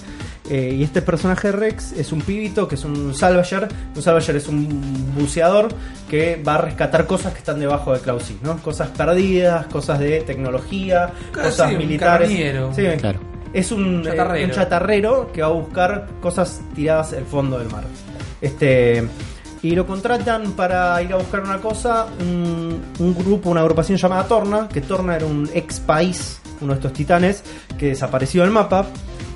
Eh, 0.49 0.77
y 0.79 0.85
este 0.85 1.03
personaje 1.03 1.51
Rex 1.51 1.91
es 1.93 2.13
un 2.13 2.21
pibito 2.21 2.69
que 2.69 2.77
es 2.77 2.85
un 2.85 3.13
salvager. 3.15 3.67
Un 3.97 4.01
salvager 4.01 4.37
es 4.37 4.47
un 4.47 5.13
buceador 5.19 5.69
que 6.09 6.41
va 6.47 6.55
a 6.55 6.59
rescatar 6.59 7.05
cosas 7.07 7.33
que 7.33 7.41
están 7.41 7.59
debajo 7.59 7.93
de 7.93 7.99
Cloud 7.99 8.21
Sea, 8.21 8.37
¿no? 8.45 8.57
Cosas 8.59 8.91
perdidas, 8.91 9.67
cosas 9.67 9.99
de 9.99 10.21
tecnología, 10.21 11.11
Casi 11.33 11.49
cosas 11.51 11.73
un 11.73 11.79
militares. 11.79 12.31
Sí, 12.77 12.83
Claro. 13.01 13.19
es 13.53 13.73
un 13.73 14.03
eh, 14.03 14.05
Chatarrero. 14.05 14.45
un 14.47 14.51
chatarrero 14.53 15.33
que 15.33 15.43
va 15.43 15.49
a 15.49 15.51
buscar 15.51 16.09
cosas 16.23 16.61
tiradas 16.77 17.13
al 17.13 17.25
fondo 17.25 17.59
del 17.59 17.69
mar. 17.71 17.83
Este 18.41 19.09
y 19.63 19.75
lo 19.75 19.85
contratan 19.85 20.53
para 20.53 21.03
ir 21.03 21.13
a 21.13 21.17
buscar 21.17 21.41
una 21.43 21.61
cosa, 21.61 22.07
un, 22.21 23.15
grupo, 23.19 23.51
una 23.51 23.63
agrupación 23.63 23.99
llamada 23.99 24.25
Torna, 24.29 24.69
que 24.69 24.81
Torna 24.81 25.17
era 25.17 25.27
un 25.27 25.51
ex 25.53 25.81
país, 25.81 26.41
uno 26.61 26.73
de 26.73 26.79
estos 26.79 26.93
titanes, 26.93 27.43
que 27.77 27.87
desapareció 27.89 28.43
del 28.43 28.53
mapa. 28.53 28.87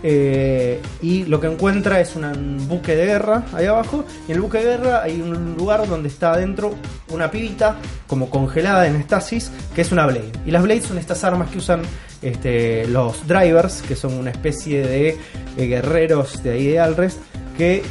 eh, 0.02 0.80
y 1.02 1.24
lo 1.24 1.40
que 1.40 1.46
encuentra 1.46 2.00
es 2.00 2.16
un 2.16 2.68
buque 2.68 2.94
de 2.94 3.06
guerra 3.06 3.44
ahí 3.52 3.66
abajo. 3.66 4.04
Y 4.28 4.30
en 4.30 4.36
el 4.36 4.42
buque 4.42 4.58
de 4.58 4.64
guerra 4.64 5.02
hay 5.02 5.20
un 5.20 5.56
lugar 5.56 5.88
donde 5.88 6.08
está 6.08 6.32
adentro 6.32 6.74
una 7.08 7.30
pibita, 7.30 7.76
como 8.06 8.30
congelada 8.30 8.86
en 8.86 8.96
estasis, 8.96 9.50
que 9.74 9.80
es 9.82 9.90
una 9.90 10.06
Blade. 10.06 10.30
Y 10.46 10.52
las 10.52 10.62
Blades 10.62 10.84
son 10.84 10.98
estas 10.98 11.24
armas 11.24 11.50
que 11.50 11.58
usan 11.58 11.82
este, 12.22 12.86
los 12.86 13.26
drivers, 13.26 13.82
que 13.82 13.96
son 13.96 14.14
una 14.14 14.30
especie 14.30 14.86
de 14.86 15.18
eh, 15.56 15.66
guerreros 15.66 16.42
de 16.42 16.52
ahí 16.52 16.68
de 16.68 16.78
Alres, 16.78 17.18
que 17.58 17.82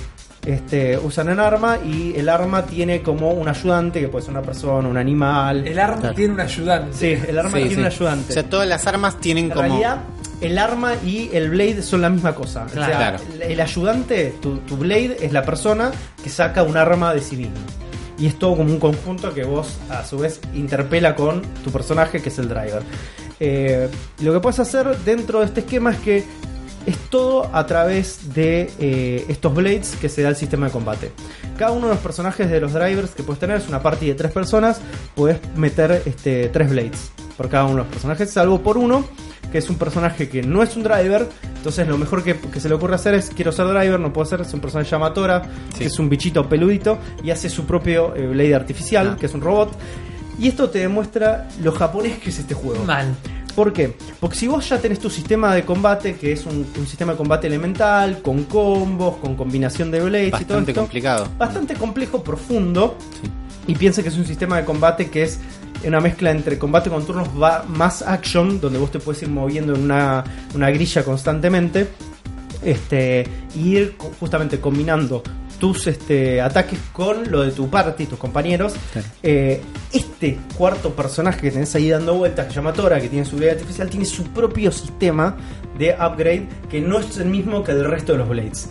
este, 0.45 0.97
usan 0.97 1.29
en 1.29 1.39
arma 1.39 1.77
y 1.85 2.13
el 2.17 2.29
arma 2.29 2.65
tiene 2.65 3.01
como 3.01 3.31
un 3.31 3.47
ayudante, 3.47 3.99
que 3.99 4.07
puede 4.07 4.23
ser 4.25 4.31
una 4.33 4.41
persona, 4.41 4.87
un 4.87 4.97
animal. 4.97 5.67
El 5.67 5.77
arma 5.79 5.97
Claro. 5.99 6.15
tiene 6.15 6.33
un 6.33 6.39
ayudante. 6.39 6.93
Sí, 6.97 7.21
el 7.27 7.37
arma 7.37 7.49
Sí, 7.51 7.57
tiene 7.57 7.73
sí. 7.75 7.79
un 7.79 7.85
ayudante. 7.85 8.29
O 8.29 8.33
sea, 8.33 8.43
todas 8.49 8.67
las 8.67 8.87
armas 8.87 9.19
tienen 9.19 9.45
en 9.45 9.49
como. 9.51 9.61
realidad, 9.63 9.97
el 10.41 10.57
arma 10.57 10.93
y 11.05 11.29
el 11.33 11.49
blade 11.49 11.81
son 11.81 12.01
la 12.01 12.09
misma 12.09 12.33
cosa. 12.33 12.65
O 12.65 12.69
sea, 12.69 12.85
Claro. 12.85 13.17
el, 13.35 13.41
el 13.43 13.59
ayudante, 13.59 14.33
tu, 14.41 14.57
tu 14.59 14.77
blade, 14.77 15.17
es 15.21 15.33
la 15.33 15.43
persona 15.43 15.91
que 16.23 16.29
saca 16.29 16.63
un 16.63 16.77
arma 16.77 17.13
de 17.13 17.21
sí 17.21 17.35
mismo. 17.35 17.55
Y 18.17 18.27
es 18.27 18.37
todo 18.37 18.57
como 18.57 18.69
un 18.71 18.79
conjunto 18.79 19.33
que 19.33 19.43
vos, 19.45 19.77
a 19.89 20.03
su 20.05 20.17
vez, 20.19 20.41
interpela 20.53 21.15
con 21.15 21.41
tu 21.63 21.71
personaje, 21.71 22.21
que 22.21 22.29
es 22.29 22.37
el 22.39 22.49
driver. 22.49 22.81
Eh, 23.41 23.87
lo 24.21 24.33
que 24.33 24.39
puedes 24.41 24.59
hacer 24.59 24.97
dentro 25.05 25.39
de 25.39 25.45
este 25.45 25.61
esquema 25.61 25.91
es 25.91 25.97
que 25.99 26.23
es 26.85 26.97
todo 27.09 27.49
a 27.53 27.65
través 27.65 28.33
de 28.33 28.71
eh, 28.79 29.25
estos 29.29 29.53
blades 29.53 29.95
que 29.99 30.09
se 30.09 30.21
da 30.21 30.29
el 30.29 30.35
sistema 30.35 30.67
de 30.67 30.71
combate. 30.71 31.11
Cada 31.57 31.71
uno 31.71 31.87
de 31.87 31.93
los 31.93 32.01
personajes 32.03 32.49
de 32.49 32.59
los 32.61 32.73
drivers 32.73 33.11
que 33.11 33.23
puedes 33.23 33.39
tener 33.39 33.57
es 33.57 33.67
una 33.67 33.81
party 33.81 34.07
de 34.07 34.15
tres 34.15 34.31
personas. 34.31 34.79
Puedes 35.15 35.39
meter 35.55 36.01
este, 36.05 36.49
tres 36.49 36.69
blades 36.69 37.11
por 37.37 37.49
cada 37.49 37.65
uno 37.65 37.73
de 37.75 37.79
los 37.83 37.87
personajes, 37.87 38.29
salvo 38.31 38.61
por 38.61 38.77
uno, 38.77 39.05
que 39.51 39.57
es 39.57 39.69
un 39.69 39.77
personaje 39.77 40.29
que 40.29 40.41
no 40.41 40.61
es 40.63 40.75
un 40.75 40.83
driver. 40.83 41.27
Entonces, 41.57 41.87
lo 41.87 41.97
mejor 41.97 42.23
que, 42.23 42.35
que 42.37 42.59
se 42.59 42.69
le 42.69 42.75
ocurre 42.75 42.95
hacer 42.95 43.13
es: 43.15 43.29
quiero 43.35 43.51
ser 43.51 43.67
driver, 43.67 43.99
no 43.99 44.13
puedo 44.13 44.25
ser. 44.25 44.41
Es 44.41 44.53
un 44.53 44.59
personaje 44.61 44.89
llamado 44.89 45.13
Tora, 45.13 45.41
Sí. 45.73 45.79
que 45.79 45.85
es 45.85 45.99
un 45.99 46.07
bichito 46.09 46.47
peludito 46.47 46.97
y 47.23 47.31
hace 47.31 47.49
su 47.49 47.65
propio 47.65 48.15
eh, 48.15 48.25
blade 48.27 48.55
artificial, 48.55 49.11
Ah. 49.13 49.17
que 49.19 49.25
es 49.25 49.33
un 49.33 49.41
robot. 49.41 49.71
Y 50.37 50.47
esto 50.47 50.69
te 50.69 50.79
demuestra 50.79 51.49
lo 51.61 51.73
japonés 51.73 52.17
que 52.19 52.29
es 52.29 52.39
este 52.39 52.53
juego. 52.53 52.83
Mal. 52.85 53.13
¿Por 53.59 53.73
qué? 53.73 53.93
Porque 54.21 54.37
si 54.37 54.47
vos 54.47 54.69
ya 54.69 54.77
tenés 54.79 54.99
tu 54.99 55.09
sistema 55.09 55.53
de 55.53 55.65
combate, 55.65 56.15
que 56.15 56.31
es 56.31 56.45
un, 56.45 56.65
un 56.77 56.87
sistema 56.87 57.11
de 57.11 57.17
combate 57.17 57.47
elemental, 57.47 58.21
con 58.21 58.45
combos, 58.45 59.17
con 59.17 59.35
combinación 59.35 59.91
de 59.91 59.99
blades 59.99 60.27
y 60.27 60.31
todo 60.31 60.39
Bastante 60.59 60.71
esto, 60.71 60.81
complicado. 60.81 61.27
bastante 61.37 61.73
complejo, 61.75 62.23
profundo, 62.23 62.95
Sí. 63.21 63.29
y 63.67 63.75
piensa 63.75 64.01
que 64.01 64.07
es 64.07 64.15
un 64.17 64.25
sistema 64.25 64.55
de 64.55 64.63
combate 64.63 65.09
que 65.09 65.23
es 65.23 65.41
una 65.85 65.99
mezcla 65.99 66.31
entre 66.31 66.57
combate 66.57 66.89
con 66.89 67.05
turnos 67.05 67.27
va 67.37 67.65
más 67.67 68.01
action, 68.01 68.61
donde 68.61 68.79
vos 68.79 68.91
te 68.91 68.99
puedes 68.99 69.21
ir 69.23 69.27
moviendo 69.27 69.75
en 69.75 69.81
una, 69.81 70.23
una 70.55 70.69
grilla 70.71 71.03
constantemente, 71.03 71.89
este, 72.63 73.25
y 73.55 73.75
ir 73.75 73.97
justamente 74.21 74.61
combinando 74.61 75.21
tus 75.59 75.85
este, 75.87 76.41
ataques 76.41 76.79
con 76.93 77.29
lo 77.29 77.41
de 77.41 77.51
tu 77.51 77.69
party, 77.69 78.05
tus 78.05 78.17
compañeros. 78.17 78.73
Claro. 78.93 79.07
Eh, 79.21 79.61
este 79.93 80.39
cuarto 80.57 80.93
personaje 80.93 81.41
que 81.41 81.51
tenés 81.51 81.73
ahí 81.75 81.89
dando 81.89 82.15
vueltas, 82.15 82.45
que 82.47 82.51
se 82.53 82.55
llama 82.57 82.73
Tora, 82.73 82.99
que 82.99 83.09
tiene 83.09 83.25
su 83.25 83.35
blade 83.35 83.51
artificial, 83.51 83.89
tiene 83.89 84.05
su 84.05 84.23
propio 84.25 84.71
sistema 84.71 85.35
de 85.77 85.91
upgrade 85.93 86.47
que 86.69 86.81
no 86.81 86.99
es 86.99 87.17
el 87.17 87.27
mismo 87.29 87.63
que 87.63 87.71
el 87.73 87.85
resto 87.85 88.13
de 88.13 88.17
los 88.19 88.29
blades. 88.29 88.69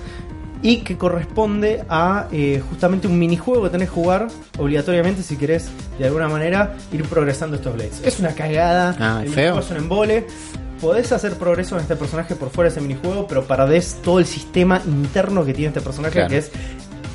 Y 0.60 0.78
que 0.78 0.98
corresponde 0.98 1.84
a 1.88 2.26
eh, 2.32 2.60
justamente 2.68 3.06
un 3.06 3.16
minijuego 3.16 3.62
que 3.64 3.70
tenés 3.70 3.88
que 3.90 3.94
jugar 3.94 4.26
obligatoriamente 4.58 5.22
si 5.22 5.36
querés 5.36 5.68
de 5.98 6.06
alguna 6.06 6.28
manera 6.28 6.74
ir 6.92 7.04
progresando 7.04 7.54
estos 7.56 7.74
blades. 7.74 8.00
Es 8.04 8.18
una 8.18 8.32
cagada, 8.34 8.96
Ah, 8.98 9.22
el 9.24 9.30
feo. 9.30 9.60
es 9.60 9.70
un 9.70 9.76
embole. 9.76 10.26
Podés 10.80 11.10
hacer 11.12 11.34
progreso 11.34 11.74
en 11.76 11.82
este 11.82 11.96
personaje 11.96 12.34
por 12.36 12.50
fuera 12.50 12.70
de 12.70 12.76
ese 12.78 12.80
minijuego, 12.80 13.26
pero 13.26 13.44
perdés 13.44 13.96
todo 14.02 14.18
el 14.20 14.26
sistema 14.26 14.80
interno 14.86 15.44
que 15.44 15.52
tiene 15.52 15.68
este 15.68 15.80
personaje, 15.80 16.12
Claro. 16.14 16.28
que 16.28 16.38
es 16.38 16.50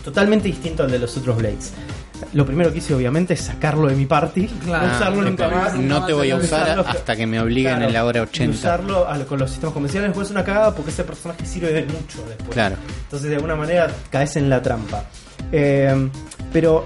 totalmente 0.04 0.48
distinto 0.50 0.84
al 0.84 0.92
de 0.92 1.00
los 1.00 1.16
otros 1.18 1.38
Blades. 1.38 1.72
lo 2.34 2.46
primero 2.46 2.72
que 2.72 2.78
hice 2.78 2.94
obviamente 2.94 3.34
es 3.34 3.42
sacarlo 3.42 3.88
de 3.88 3.96
mi 3.96 4.06
party, 4.06 4.48
Claro. 4.48 4.88
no 4.88 4.96
usarlo 4.96 5.22
nunca 5.24 5.50
más. 5.50 5.74
no 5.76 6.06
te 6.06 6.14
voy 6.14 6.32
a 6.32 6.38
usar 6.38 6.78
Usarlo- 6.78 6.86
hasta 6.88 7.16
que 7.18 7.28
me 7.28 7.40
obliguen 7.42 7.74
Claro, 7.74 7.88
en 7.88 7.94
la 7.94 8.06
hora 8.06 8.20
y 8.20 8.24
80. 8.24 8.58
Usarlo 8.58 9.08
a 9.10 9.18
con 9.26 9.40
los 9.40 9.50
sistemas 9.52 9.74
convencionales 9.74 10.12
después 10.12 10.28
es 10.28 10.32
una 10.32 10.44
cagada 10.46 10.74
porque 10.74 10.92
ese 10.92 11.04
personaje 11.04 11.46
sirve 11.46 11.74
de 11.74 11.84
mucho 11.84 12.24
después. 12.28 12.50
Claro. 12.52 12.78
Entonces 13.04 13.30
de 13.30 13.36
alguna 13.36 13.56
manera 13.58 13.92
caes 14.10 14.36
en 14.38 14.50
la 14.50 14.62
trampa. 14.62 15.04
Eh, 15.52 16.10
pero 16.54 16.86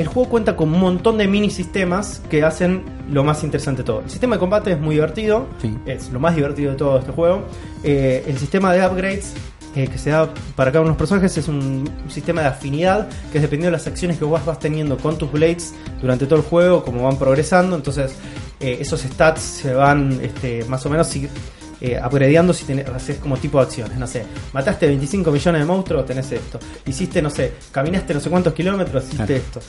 el 0.00 0.06
juego 0.08 0.28
cuenta 0.30 0.56
con 0.56 0.72
un 0.72 0.80
montón 0.80 1.18
de 1.18 1.28
mini 1.28 1.50
sistemas 1.50 2.22
que 2.30 2.42
hacen 2.42 2.82
lo 3.10 3.22
más 3.24 3.42
interesante 3.44 3.82
de 3.82 3.86
todo. 3.86 4.00
El 4.00 4.10
sistema 4.10 4.36
de 4.36 4.40
combate 4.40 4.72
es 4.72 4.80
muy 4.80 4.94
divertido, 4.96 5.46
Sí. 5.60 5.76
es 5.86 6.10
lo 6.10 6.18
más 6.20 6.34
divertido 6.34 6.70
de 6.72 6.76
todo 6.76 6.98
este 6.98 7.12
juego. 7.12 7.42
Eh, 7.84 8.24
el 8.26 8.38
sistema 8.38 8.72
de 8.72 8.86
upgrades 8.86 9.34
eh, 9.76 9.86
que 9.86 9.98
se 9.98 10.10
da 10.10 10.28
para 10.56 10.72
cada 10.72 10.80
uno 10.82 10.88
de 10.88 10.92
los 10.94 10.98
personajes 10.98 11.36
es 11.38 11.46
un, 11.46 11.56
un 12.04 12.10
sistema 12.10 12.40
de 12.40 12.48
afinidad 12.48 13.08
que 13.30 13.38
es 13.38 13.42
dependiendo 13.42 13.66
de 13.66 13.72
las 13.78 13.86
acciones 13.86 14.18
que 14.18 14.24
vos 14.24 14.44
vas 14.44 14.58
teniendo 14.58 14.96
con 14.96 15.16
tus 15.16 15.30
blades 15.30 15.74
durante 16.00 16.26
todo 16.26 16.40
el 16.40 16.44
juego, 16.44 16.82
como 16.84 17.04
van 17.04 17.16
progresando. 17.18 17.76
Entonces 17.76 18.12
eh, 18.58 18.78
esos 18.80 19.00
stats 19.02 19.40
se 19.42 19.72
van 19.74 20.18
este, 20.22 20.64
más 20.64 20.84
o 20.86 20.90
menos 20.90 21.06
si- 21.06 21.28
eh, 21.80 22.00
upgradeando 22.04 22.52
si 22.52 22.64
tenés, 22.64 22.86
haces 22.88 23.18
como 23.18 23.36
tipo 23.36 23.58
de 23.58 23.64
acciones. 23.64 23.96
No 23.98 24.06
sé, 24.06 24.24
mataste 24.52 24.86
25 24.86 25.30
millones 25.30 25.60
de 25.62 25.66
monstruos, 25.66 26.06
tenés 26.06 26.30
esto. 26.32 26.58
Hiciste, 26.86 27.20
no 27.22 27.30
sé, 27.30 27.52
caminaste 27.72 28.14
no 28.14 28.20
sé 28.20 28.30
cuántos 28.30 28.52
kilómetros, 28.54 29.04
hiciste 29.04 29.24
Claro. 29.26 29.34
esto. 29.42 29.60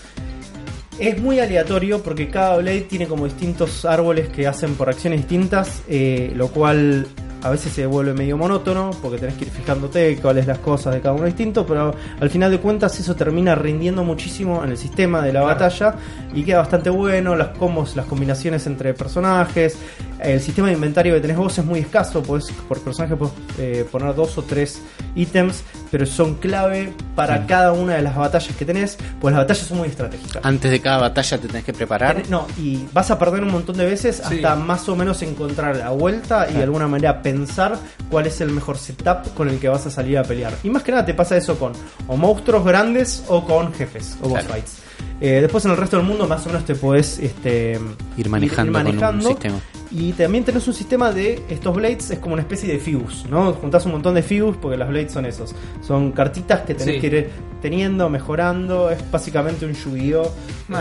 Es 1.00 1.20
muy 1.20 1.40
aleatorio 1.40 2.04
porque 2.04 2.30
cada 2.30 2.58
Blade 2.58 2.82
tiene 2.82 3.08
como 3.08 3.26
distintos 3.26 3.86
árboles 3.86 4.30
que 4.30 4.46
hacen 4.48 4.76
por 4.76 4.88
acciones 4.90 5.22
distintas, 5.22 5.82
eh, 5.88 6.32
lo 6.36 6.50
cual 6.50 7.08
a 7.44 7.50
veces 7.50 7.74
se 7.74 7.88
vuelve 7.88 8.14
medio 8.14 8.38
monótono 8.38 8.92
porque 9.02 9.18
tenés 9.18 9.34
que 9.36 9.46
ir 9.46 9.50
fijándote 9.52 10.16
cuáles 10.18 10.46
las 10.46 10.60
cosas 10.60 10.94
de 10.94 11.02
cada 11.02 11.16
uno 11.16 11.26
distinto, 11.26 11.66
pero 11.66 11.96
al 12.20 12.30
final 12.30 12.52
de 12.52 12.60
cuentas 12.60 13.00
eso 13.00 13.16
termina 13.16 13.56
rindiendo 13.56 14.04
muchísimo 14.04 14.64
en 14.64 14.70
el 14.70 14.78
sistema 14.78 15.24
de 15.24 15.34
la 15.34 15.42
batalla 15.42 15.96
y 16.36 16.44
queda 16.44 16.60
bastante 16.60 16.92
bueno, 16.92 17.36
las 17.36 17.58
combos, 17.58 17.96
las 17.96 18.06
combinaciones 18.06 18.68
entre 18.68 18.94
personajes, 18.94 19.76
el 20.22 20.40
sistema 20.42 20.68
de 20.68 20.74
inventario 20.76 21.14
que 21.16 21.22
tenés 21.22 21.38
vos 21.38 21.58
es 21.58 21.66
muy 21.66 21.80
escaso, 21.80 22.22
podés, 22.24 22.52
por 22.68 22.80
personaje 22.82 23.16
podés 23.16 23.34
eh, 23.58 23.86
poner 23.92 24.14
dos 24.16 24.38
o 24.38 24.44
tres 24.44 24.82
ítems, 25.16 25.64
pero 25.90 26.06
son 26.06 26.36
clave 26.36 26.94
para 27.16 27.40
Sí. 27.40 27.44
cada 27.48 27.74
una 27.74 27.96
de 27.96 28.02
las 28.02 28.16
batallas 28.16 28.56
que 28.56 28.66
tenés, 28.66 28.98
pues 29.20 29.34
las 29.34 29.44
batallas 29.44 29.66
son 29.68 29.80
muy 29.80 29.88
estratégicas. 29.90 30.44
Antes 30.46 30.72
de 30.72 30.80
cada 30.80 30.98
batalla 31.00 31.38
te 31.38 31.48
tenés 31.48 31.64
que 31.64 31.74
preparar. 31.74 32.16
Tenés- 32.18 32.30
No, 32.30 32.48
y 32.58 32.86
vas 32.94 33.10
a 33.12 33.20
perder 33.20 33.44
un 33.44 33.52
montón 33.52 33.78
de 33.78 33.86
veces 33.86 34.18
Sí. 34.28 34.36
hasta 34.36 34.56
más 34.56 34.88
o 34.90 34.96
menos 34.96 35.22
encontrar 35.22 35.76
la 35.78 35.90
vuelta 35.90 36.48
y 36.50 36.54
de 36.54 36.64
alguna 36.64 36.88
manera 36.88 37.22
pensar 37.22 37.78
cuál 38.10 38.28
es 38.28 38.40
el 38.42 38.50
mejor 38.52 38.78
setup 38.78 39.34
con 39.34 39.50
el 39.50 39.60
que 39.60 39.70
vas 39.70 39.86
a 39.86 39.92
salir 39.92 40.18
a 40.18 40.24
pelear. 40.24 40.54
Y 40.64 40.70
más 40.70 40.84
que 40.84 40.92
nada 40.92 41.06
te 41.06 41.14
pasa 41.14 41.36
eso 41.38 41.58
con 41.58 41.74
o 42.08 42.16
monstruos 42.18 42.64
grandes 42.64 43.24
o 43.28 43.46
con 43.46 43.74
jefes 43.74 44.18
o 44.22 44.30
boss 44.30 44.40
Claro. 44.40 44.54
fights. 44.54 44.78
Eh, 45.20 45.40
después 45.42 45.64
en 45.66 45.72
el 45.72 45.78
resto 45.78 45.98
del 45.98 46.06
mundo 46.06 46.28
más 46.28 46.44
o 46.46 46.50
menos 46.50 46.66
te 46.66 46.74
podés 46.76 47.20
este, 47.20 47.80
Ir 48.18 48.30
manejando 48.30 48.72
con 48.74 48.82
un 48.82 48.88
manejando. 48.96 49.30
sistema. 49.30 49.60
Y 49.94 50.14
también 50.14 50.46
tenés 50.46 50.66
un 50.68 50.74
sistema 50.74 51.12
de 51.12 51.44
estos 51.50 51.76
blades, 51.76 52.12
es 52.12 52.20
como 52.20 52.34
una 52.34 52.44
especie 52.44 52.72
de 52.72 52.80
fibus, 52.80 53.26
¿no? 53.30 53.52
Juntás 53.54 53.86
un 53.86 53.92
montón 53.92 54.16
de 54.16 54.24
fibus 54.24 54.56
porque 54.56 54.78
los 54.78 54.88
blades 54.88 55.12
son 55.12 55.26
esos. 55.26 55.54
Son 55.86 56.14
cartitas 56.14 56.62
que 56.62 56.76
tenés 56.76 56.96
Sí. 56.96 57.02
que 57.02 57.08
ir 57.08 57.30
teniendo, 57.62 58.10
mejorando. 58.10 58.90
Es 58.90 59.00
básicamente 59.12 59.66
un 59.66 59.74
Yu-Gi-Oh! 59.74 60.32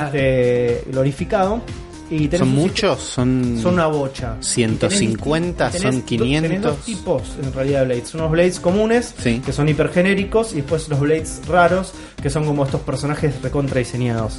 Este, 0.05 0.85
glorificado. 0.91 1.61
Y 2.09 2.27
tenés 2.27 2.41
¿Son 2.41 2.49
muchos? 2.57 2.99
Son. 3.01 3.59
Son 3.63 3.75
una 3.75 3.87
bocha. 3.87 4.37
150, 4.41 5.69
Y 5.69 5.73
tenés 5.73 5.83
son 5.83 6.03
disti- 6.03 6.19
tenés 6.19 6.43
500. 6.43 6.77
dos 6.77 6.85
tipos 6.85 7.23
en 7.43 7.53
realidad 7.53 7.81
de 7.81 7.87
blades. 7.87 8.15
Unos 8.15 8.31
blades 8.33 8.59
comunes, 8.61 9.15
Sí. 9.19 9.41
que 9.45 9.53
son 9.53 9.69
hipergenéricos, 9.69 10.53
y 10.53 10.57
después 10.57 10.89
los 10.89 10.99
blades 10.99 11.41
raros, 11.47 11.93
que 12.21 12.29
son 12.31 12.45
como 12.47 12.65
estos 12.65 12.81
personajes 12.81 13.41
recontra 13.43 13.79
diseñados. 13.79 14.39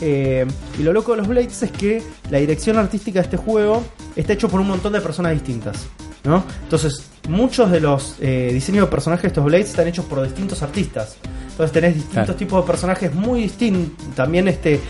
Eh, 0.00 0.46
y 0.78 0.82
lo 0.82 0.92
loco 0.92 1.12
de 1.12 1.18
los 1.18 1.28
Blades 1.28 1.62
es 1.62 1.70
que 1.72 2.02
la 2.30 2.38
dirección 2.38 2.76
artística 2.76 3.20
de 3.20 3.24
este 3.24 3.36
juego 3.36 3.82
está 4.14 4.32
hecho 4.34 4.48
por 4.48 4.60
un 4.60 4.68
montón 4.68 4.92
de 4.92 5.00
personas 5.00 5.32
distintas. 5.32 5.86
¿no? 6.24 6.44
Entonces, 6.64 7.04
muchos 7.28 7.70
de 7.70 7.80
los 7.80 8.16
eh, 8.20 8.50
diseños 8.52 8.86
de 8.86 8.90
personajes 8.90 9.22
de 9.22 9.28
estos 9.28 9.44
Blades 9.44 9.70
están 9.70 9.86
hechos 9.86 10.04
por 10.06 10.22
distintos 10.22 10.60
artistas. 10.62 11.16
Entonces 11.50 11.72
tenés 11.72 11.94
distintos 11.94 12.24
Claro. 12.24 12.34
tipos 12.34 12.62
de 12.64 12.66
personajes 12.66 13.14
muy 13.14 13.42
distintos, 13.42 14.14
también 14.14 14.48
este, 14.48 14.80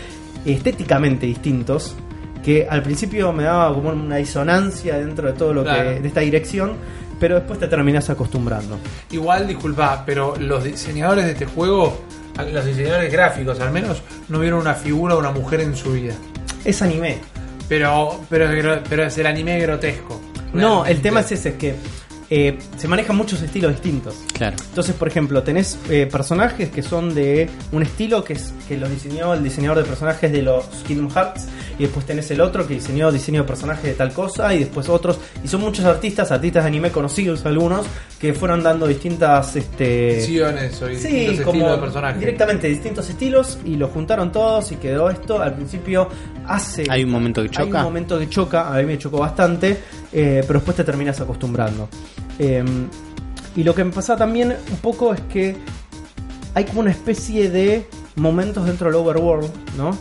estéticamente 0.45 1.25
distintos, 1.25 1.95
que 2.43 2.67
al 2.69 2.81
principio 2.83 3.31
me 3.33 3.43
daba 3.43 3.73
como 3.73 3.89
una 3.89 4.17
disonancia 4.17 4.97
dentro 4.97 5.27
de 5.27 5.33
todo 5.33 5.53
lo 5.53 5.63
Claro. 5.63 5.95
que 5.95 5.99
de 6.01 6.07
esta 6.07 6.21
dirección, 6.21 6.73
pero 7.19 7.35
después 7.35 7.59
te 7.59 7.67
terminás 7.67 8.09
acostumbrando. 8.09 8.77
Igual, 9.11 9.47
disculpa, 9.47 10.03
pero 10.05 10.35
los 10.37 10.63
diseñadores 10.63 11.25
de 11.25 11.31
este 11.31 11.45
juego, 11.45 12.01
los 12.43 12.65
diseñadores 12.65 13.11
gráficos 13.11 13.59
al 13.59 13.71
menos, 13.71 14.01
no 14.29 14.39
vieron 14.39 14.59
una 14.59 14.73
figura 14.73 15.13
de 15.15 15.19
una 15.19 15.31
mujer 15.31 15.61
en 15.61 15.75
su 15.75 15.93
vida. 15.93 16.13
Es 16.63 16.81
anime. 16.81 17.17
Pero, 17.69 18.21
pero, 18.29 18.81
pero 18.89 19.03
es 19.03 19.17
el 19.17 19.25
anime 19.25 19.59
grotesco. 19.59 20.21
No, 20.53 20.85
el 20.85 21.01
tema 21.01 21.19
es 21.19 21.31
ese, 21.33 21.49
es 21.49 21.55
que 21.55 21.75
eh, 22.29 22.57
se 22.77 22.87
manejan 22.87 23.15
muchos 23.15 23.41
estilos 23.41 23.71
distintos. 23.71 24.15
Claro. 24.33 24.57
Entonces, 24.69 24.95
por 24.95 25.07
ejemplo, 25.07 25.43
tenés 25.43 25.77
eh, 25.89 26.07
personajes 26.11 26.69
que 26.69 26.83
son 26.83 27.15
de 27.15 27.49
un 27.71 27.83
estilo 27.83 28.23
que 28.23 28.33
es 28.33 28.53
que 28.67 28.77
los 28.77 28.89
diseñó 28.89 29.33
el 29.33 29.43
diseñador 29.43 29.77
de 29.77 29.83
personajes 29.83 30.31
de 30.31 30.41
los 30.41 30.65
Kingdom 30.85 31.09
Hearts 31.09 31.47
y 31.79 31.83
después 31.83 32.05
tenés 32.05 32.29
el 32.31 32.41
otro 32.41 32.65
que 32.67 32.75
diseñó 32.75 33.11
diseño 33.11 33.41
de 33.43 33.47
personajes 33.47 33.83
de 33.83 33.93
tal 33.93 34.11
cosa 34.13 34.53
y 34.53 34.59
después 34.59 34.89
otros 34.89 35.19
y 35.43 35.47
son 35.47 35.61
muchos 35.61 35.85
artistas, 35.85 36.31
artistas 36.31 36.63
de 36.63 36.67
anime 36.67 36.91
conocidos 36.91 37.45
algunos 37.45 37.85
que 38.19 38.33
fueron 38.33 38.63
dando 38.63 38.87
distintas 38.87 39.55
este 39.55 40.15
Visiones 40.15 40.81
o 40.81 40.87
Sí, 40.87 40.93
distintos 40.97 41.41
como 41.45 41.57
estilos 41.59 41.71
de 41.75 41.81
personajes. 41.81 42.19
directamente 42.19 42.67
distintos 42.67 43.09
estilos 43.09 43.59
y 43.65 43.75
lo 43.75 43.87
juntaron 43.89 44.31
todos 44.31 44.71
y 44.71 44.75
quedó 44.77 45.09
esto. 45.09 45.41
Al 45.41 45.53
principio 45.55 46.09
hace. 46.47 46.85
Hay 46.89 47.03
un 47.03 47.11
momento 47.11 47.41
que 47.43 47.49
Hay 47.49 47.65
choca. 47.65 47.77
un 47.79 47.83
momento 47.83 48.17
que 48.19 48.29
choca, 48.29 48.73
a 48.73 48.77
mí 48.79 48.85
me 48.85 48.97
chocó 48.97 49.19
bastante, 49.19 49.77
eh, 50.11 50.43
pero 50.47 50.59
después 50.59 50.75
te 50.77 50.83
terminas 50.83 51.19
acostumbrando. 51.21 51.87
Eh, 52.39 52.63
y 53.55 53.63
lo 53.63 53.73
que 53.75 53.83
me 53.83 53.91
pasa 53.91 54.15
también 54.15 54.55
un 54.71 54.77
poco 54.77 55.13
es 55.13 55.21
que 55.31 55.55
hay 56.53 56.63
como 56.65 56.79
una 56.81 56.91
especie 56.91 57.49
de 57.49 57.85
momentos 58.15 58.65
dentro 58.65 58.87
del 58.87 58.95
overworld, 58.95 59.49
¿no? 59.77 59.97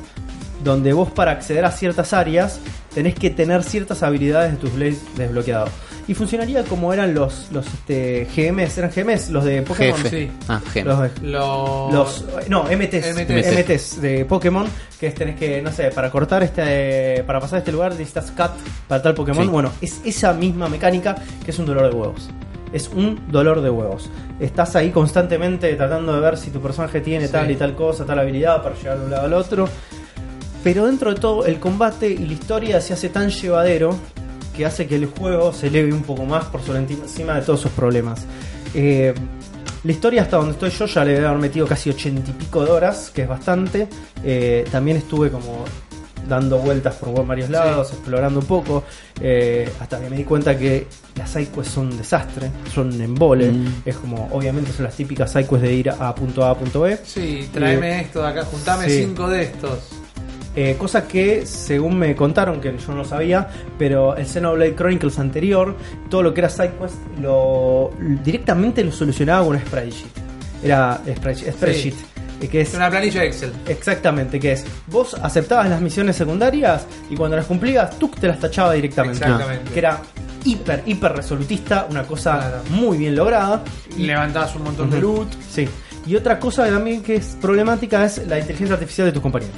Donde 0.64 0.92
vos 0.92 1.10
para 1.10 1.32
acceder 1.32 1.64
a 1.64 1.70
ciertas 1.70 2.12
áreas 2.12 2.60
tenés 2.94 3.14
que 3.14 3.30
tener 3.30 3.62
ciertas 3.62 4.02
habilidades 4.02 4.52
de 4.52 4.56
tus 4.58 4.72
blades 4.74 5.00
desbloqueados. 5.16 5.70
Y 6.08 6.14
funcionaría 6.14 6.62
como 6.64 6.92
eran 6.92 7.14
los, 7.14 7.48
los 7.50 7.66
este, 7.66 8.26
GMs, 8.34 8.78
eran 8.78 8.90
GMs, 8.94 9.28
los 9.30 9.44
de 9.44 9.62
Pokémon. 9.62 10.00
Jefe. 10.02 10.26
sí. 10.26 10.30
Ah. 10.48 10.60
Los 10.84 11.20
Los, 11.20 11.92
los 11.92 12.48
no 12.48 12.62
MTs, 12.64 13.14
MTs. 13.14 13.58
MTs 13.58 14.00
de 14.00 14.24
Pokémon 14.24 14.66
que 15.00 15.08
es 15.08 15.14
tenés 15.14 15.36
que 15.36 15.60
no 15.60 15.70
sé 15.72 15.90
para 15.90 16.10
cortar 16.10 16.42
este 16.44 17.22
para 17.26 17.38
pasar 17.40 17.56
a 17.56 17.58
este 17.58 17.72
lugar 17.72 17.90
necesitas 17.92 18.30
cut 18.30 18.52
para 18.88 19.02
tal 19.02 19.14
Pokémon 19.14 19.44
Sí. 19.44 19.50
bueno 19.50 19.72
es 19.82 20.00
esa 20.04 20.32
misma 20.32 20.68
mecánica 20.68 21.16
que 21.44 21.50
es 21.50 21.58
un 21.58 21.66
dolor 21.66 21.90
de 21.90 21.94
huevos 21.96 22.30
es 22.72 22.88
un 22.88 23.20
dolor 23.30 23.60
de 23.60 23.68
huevos 23.68 24.08
estás 24.40 24.74
ahí 24.76 24.90
constantemente 24.90 25.74
tratando 25.74 26.14
de 26.14 26.20
ver 26.20 26.38
si 26.38 26.50
tu 26.50 26.60
personaje 26.62 27.00
tiene 27.02 27.26
Sí. 27.26 27.32
tal 27.32 27.50
y 27.50 27.56
tal 27.56 27.74
cosa 27.74 28.06
tal 28.06 28.18
habilidad 28.20 28.62
para 28.62 28.74
llegar 28.76 28.98
de 28.98 29.04
un 29.04 29.10
lado 29.10 29.26
al 29.26 29.32
otro 29.34 29.68
pero 30.66 30.86
dentro 30.86 31.14
de 31.14 31.20
todo 31.20 31.46
el 31.46 31.60
combate 31.60 32.08
y 32.08 32.26
la 32.26 32.32
historia 32.32 32.80
se 32.80 32.92
hace 32.92 33.08
tan 33.08 33.30
llevadero 33.30 33.96
que 34.56 34.66
hace 34.66 34.88
que 34.88 34.96
el 34.96 35.06
juego 35.06 35.52
se 35.52 35.68
eleve 35.68 35.92
un 35.92 36.02
poco 36.02 36.24
más 36.24 36.46
por 36.46 36.60
sobre 36.60 36.80
encima 36.80 37.36
de 37.36 37.42
todos 37.42 37.60
sus 37.60 37.70
problemas. 37.70 38.24
Eh, 38.74 39.14
la 39.84 39.92
historia 39.92 40.22
hasta 40.22 40.38
donde 40.38 40.54
estoy 40.54 40.70
yo 40.70 40.86
ya 40.86 41.04
le 41.04 41.12
debe 41.12 41.26
haber 41.28 41.38
metido 41.38 41.68
casi 41.68 41.88
ochenta 41.90 42.28
y 42.32 42.32
pico 42.32 42.64
de 42.64 42.72
horas, 42.72 43.12
que 43.14 43.22
es 43.22 43.28
bastante. 43.28 43.86
Eh, 44.24 44.64
también 44.72 44.96
estuve 44.96 45.30
como 45.30 45.64
dando 46.28 46.58
vueltas 46.58 46.96
por 46.96 47.24
varios 47.24 47.48
lados, 47.48 47.92
explorando 47.92 48.40
un 48.40 48.46
poco, 48.46 48.82
eh, 49.20 49.70
hasta 49.78 50.00
que 50.00 50.10
me 50.10 50.16
di 50.16 50.24
cuenta 50.24 50.58
que 50.58 50.88
las 51.14 51.30
sidequests 51.30 51.74
son 51.74 51.92
un 51.92 51.96
desastre, 51.96 52.50
son 52.74 52.92
un 52.92 53.00
embole. 53.00 53.52
Mm. 53.52 53.82
Es 53.84 53.98
como, 53.98 54.28
obviamente 54.32 54.72
son 54.72 54.86
las 54.86 54.96
típicas 54.96 55.30
sidequests 55.30 55.62
de 55.62 55.72
ir 55.72 55.90
a 55.90 56.12
punto 56.12 56.44
A 56.44 56.50
a 56.50 56.58
punto 56.58 56.80
B. 56.80 56.98
Sí, 57.04 57.48
tráeme 57.52 58.00
esto 58.00 58.20
de 58.20 58.26
acá, 58.26 58.44
juntame 58.46 58.90
Sí. 58.90 59.04
cinco 59.04 59.28
de 59.28 59.42
estos. 59.44 59.78
Eh, 60.58 60.74
cosa 60.78 61.06
que, 61.06 61.44
según 61.44 61.98
me 61.98 62.16
contaron, 62.16 62.62
que 62.62 62.74
yo 62.76 62.88
no 62.88 62.96
lo 62.96 63.04
sabía, 63.04 63.46
pero 63.78 64.16
el 64.16 64.26
Xenoblade 64.26 64.74
Chronicles 64.74 65.18
anterior, 65.18 65.76
todo 66.08 66.22
lo 66.22 66.32
que 66.32 66.40
era 66.40 66.48
SideQuest, 66.48 66.96
lo, 67.20 67.90
directamente 68.24 68.82
lo 68.82 68.90
solucionaba 68.90 69.44
con 69.44 69.56
un 69.56 69.60
spreadsheet. 69.60 70.10
Era 70.64 70.98
spreadsheet, 71.14 71.52
spreadsheet, 71.52 71.94
eh, 72.40 72.48
que 72.48 72.62
es... 72.62 72.72
Una 72.74 72.88
planilla 72.88 73.22
Excel. 73.24 73.52
Exactamente, 73.68 74.40
que 74.40 74.52
es, 74.52 74.64
vos 74.86 75.14
aceptabas 75.22 75.68
las 75.68 75.82
misiones 75.82 76.16
secundarias 76.16 76.86
y 77.10 77.16
cuando 77.16 77.36
las 77.36 77.44
cumplías, 77.44 77.98
tú 77.98 78.08
te 78.08 78.26
las 78.26 78.40
tachaba 78.40 78.72
directamente. 78.72 79.18
Exactamente. 79.18 79.70
Que 79.72 79.78
era 79.78 80.00
hiper, 80.42 80.82
hiper 80.86 81.12
resolutista, 81.12 81.86
una 81.90 82.04
cosa 82.04 82.38
Claro. 82.38 82.62
muy 82.70 82.96
bien 82.96 83.14
lograda. 83.14 83.62
Levantabas 83.98 84.56
un 84.56 84.62
montón 84.64 84.88
de 84.90 85.00
loot. 85.02 85.28
Sí. 85.50 85.68
Y 86.06 86.16
otra 86.16 86.38
cosa 86.38 86.66
también 86.66 87.02
que 87.02 87.16
es 87.16 87.36
problemática 87.42 88.06
es 88.06 88.26
la 88.26 88.38
inteligencia 88.38 88.74
artificial 88.74 89.08
de 89.08 89.12
tus 89.12 89.22
compañeros. 89.22 89.56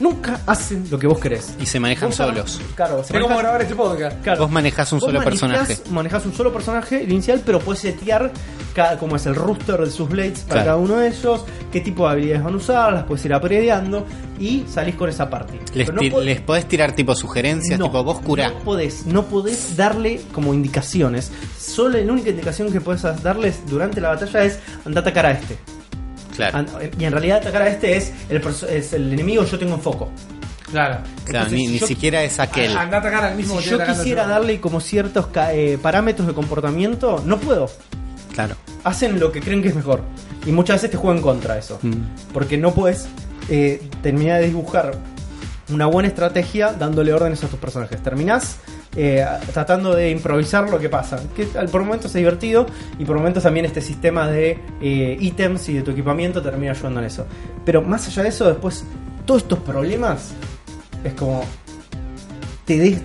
Nunca 0.00 0.40
hacen 0.46 0.86
lo 0.90 0.98
que 0.98 1.06
vos 1.06 1.18
querés. 1.20 1.54
Y 1.60 1.66
se 1.66 1.78
manejan 1.78 2.08
Vos 2.08 2.16
solos. 2.16 2.60
Claro, 2.74 3.04
se 3.04 3.16
Es 3.16 3.22
como 3.22 3.38
grabar 3.38 3.62
este 3.62 3.74
podcast. 3.74 4.20
claro. 4.22 4.40
Vos 4.42 4.50
manejás 4.50 4.92
un 4.92 4.98
Vos 4.98 5.06
solo 5.06 5.20
manejás- 5.20 5.40
personaje. 5.40 5.78
Manejás 5.90 6.26
un 6.26 6.34
solo 6.34 6.52
personaje 6.52 7.02
inicial, 7.04 7.42
pero 7.44 7.60
puedes 7.60 7.80
setear 7.82 8.32
cada, 8.74 8.98
cómo 8.98 9.16
es 9.16 9.26
el 9.26 9.34
rooster 9.34 9.78
de 9.80 9.90
sus 9.90 10.08
blades 10.08 10.40
para 10.40 10.62
Claro. 10.62 10.64
cada 10.64 10.76
uno 10.78 10.96
de 10.96 11.08
ellos, 11.08 11.44
qué 11.72 11.80
tipo 11.80 12.06
de 12.06 12.12
habilidades 12.12 12.44
van 12.44 12.54
a 12.54 12.56
usar, 12.56 12.92
las 12.92 13.04
puedes 13.04 13.24
ir 13.24 13.34
upgradeando 13.34 14.06
y 14.38 14.64
salís 14.72 14.94
con 14.94 15.08
esa 15.10 15.28
party. 15.28 15.58
Les, 15.74 15.86
Pero 15.86 15.92
no 15.92 16.00
ti- 16.00 16.10
pod- 16.10 16.22
les 16.24 16.40
podés 16.40 16.66
tirar 16.66 16.92
tipo 16.92 17.14
sugerencias, 17.14 17.78
no, 17.78 17.86
tipo 17.86 18.02
vos 18.04 18.20
curá. 18.20 18.48
No 18.50 18.58
podés, 18.60 19.06
no 19.06 19.24
podés 19.26 19.76
darle 19.76 20.20
como 20.32 20.54
indicaciones. 20.54 21.30
Solo 21.58 21.98
la 21.98 22.12
única 22.12 22.30
indicación 22.30 22.72
que 22.72 22.80
podés 22.80 23.02
darles 23.22 23.66
durante 23.66 24.00
la 24.00 24.08
batalla 24.10 24.44
es 24.44 24.58
anda 24.86 25.00
a 25.00 25.02
atacar 25.02 25.26
a 25.26 25.30
este. 25.32 25.58
Claro. 26.48 26.66
Y 26.98 27.04
en 27.04 27.12
realidad 27.12 27.38
atacar 27.38 27.62
a 27.62 27.68
este 27.68 27.96
es 27.96 28.12
el, 28.28 28.42
es 28.68 28.92
el 28.92 29.12
enemigo 29.12 29.44
yo 29.44 29.58
tengo 29.58 29.74
en 29.74 29.80
foco. 29.80 30.10
Claro. 30.70 30.98
Claro, 31.24 31.46
entonces, 31.46 31.52
ni, 31.52 31.66
si 31.66 31.72
ni 31.72 31.78
yo- 31.80 31.86
siquiera 31.86 32.22
es 32.22 32.38
aquel. 32.38 32.76
Anda 32.76 32.98
a 32.98 33.00
atacar 33.00 33.24
al 33.24 33.36
mismo 33.36 33.60
Si 33.60 33.70
yo 33.70 33.84
quisiera 33.84 34.26
darle 34.26 34.60
como 34.60 34.80
ciertos 34.80 35.26
eh, 35.52 35.78
parámetros 35.82 36.28
de 36.28 36.34
comportamiento, 36.34 37.22
no 37.26 37.38
puedo. 37.38 37.68
Claro. 38.32 38.54
Hacen 38.84 39.18
lo 39.18 39.32
que 39.32 39.40
creen 39.40 39.62
que 39.62 39.68
es 39.68 39.74
mejor. 39.74 40.02
Y 40.46 40.52
muchas 40.52 40.76
veces 40.76 40.92
te 40.92 40.96
juegan 40.96 41.20
contra 41.22 41.58
eso. 41.58 41.78
Mm. 41.82 42.32
Porque 42.32 42.56
no 42.56 42.72
puedes 42.72 43.08
eh, 43.48 43.82
terminar 44.02 44.40
de 44.40 44.46
dibujar 44.46 44.92
una 45.70 45.86
buena 45.86 46.08
estrategia 46.08 46.72
dándole 46.72 47.12
órdenes 47.12 47.42
a 47.44 47.48
tus 47.48 47.58
personajes. 47.58 48.00
Terminás 48.02 48.56
eh, 48.96 49.24
tratando 49.52 49.94
de 49.94 50.10
improvisar 50.10 50.68
lo 50.68 50.78
que 50.78 50.88
pasa. 50.88 51.20
Que 51.34 51.44
por 51.44 51.82
momentos 51.82 52.06
es 52.06 52.14
divertido 52.14 52.66
y 52.98 53.04
por 53.04 53.16
momentos 53.16 53.42
también 53.42 53.66
este 53.66 53.80
sistema 53.80 54.28
de 54.28 54.58
eh, 54.80 55.16
ítems 55.20 55.68
y 55.68 55.74
de 55.74 55.82
tu 55.82 55.90
equipamiento 55.92 56.42
termina 56.42 56.72
ayudando 56.72 57.00
en 57.00 57.06
eso. 57.06 57.26
Pero 57.64 57.82
más 57.82 58.06
allá 58.08 58.24
de 58.24 58.28
eso, 58.30 58.48
después 58.48 58.84
todos 59.26 59.42
estos 59.42 59.60
problemas 59.60 60.32
es 61.04 61.14
como 61.14 61.44
te 62.64 63.00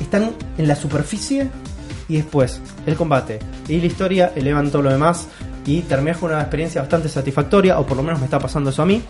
están 0.00 0.32
en 0.56 0.68
la 0.68 0.76
superficie 0.76 1.48
y 2.08 2.16
después 2.16 2.60
el 2.86 2.96
combate 2.96 3.38
y 3.68 3.80
la 3.80 3.86
historia 3.86 4.32
elevan 4.34 4.70
todo 4.70 4.82
lo 4.82 4.90
demás 4.90 5.28
y 5.66 5.82
terminas 5.82 6.16
con 6.18 6.30
una 6.30 6.40
experiencia 6.40 6.80
bastante 6.80 7.10
satisfactoria, 7.10 7.78
o 7.78 7.84
por 7.84 7.96
lo 7.96 8.02
menos 8.02 8.18
me 8.20 8.24
está 8.24 8.38
pasando 8.38 8.70
eso 8.70 8.80
a 8.80 8.86
mí, 8.86 9.02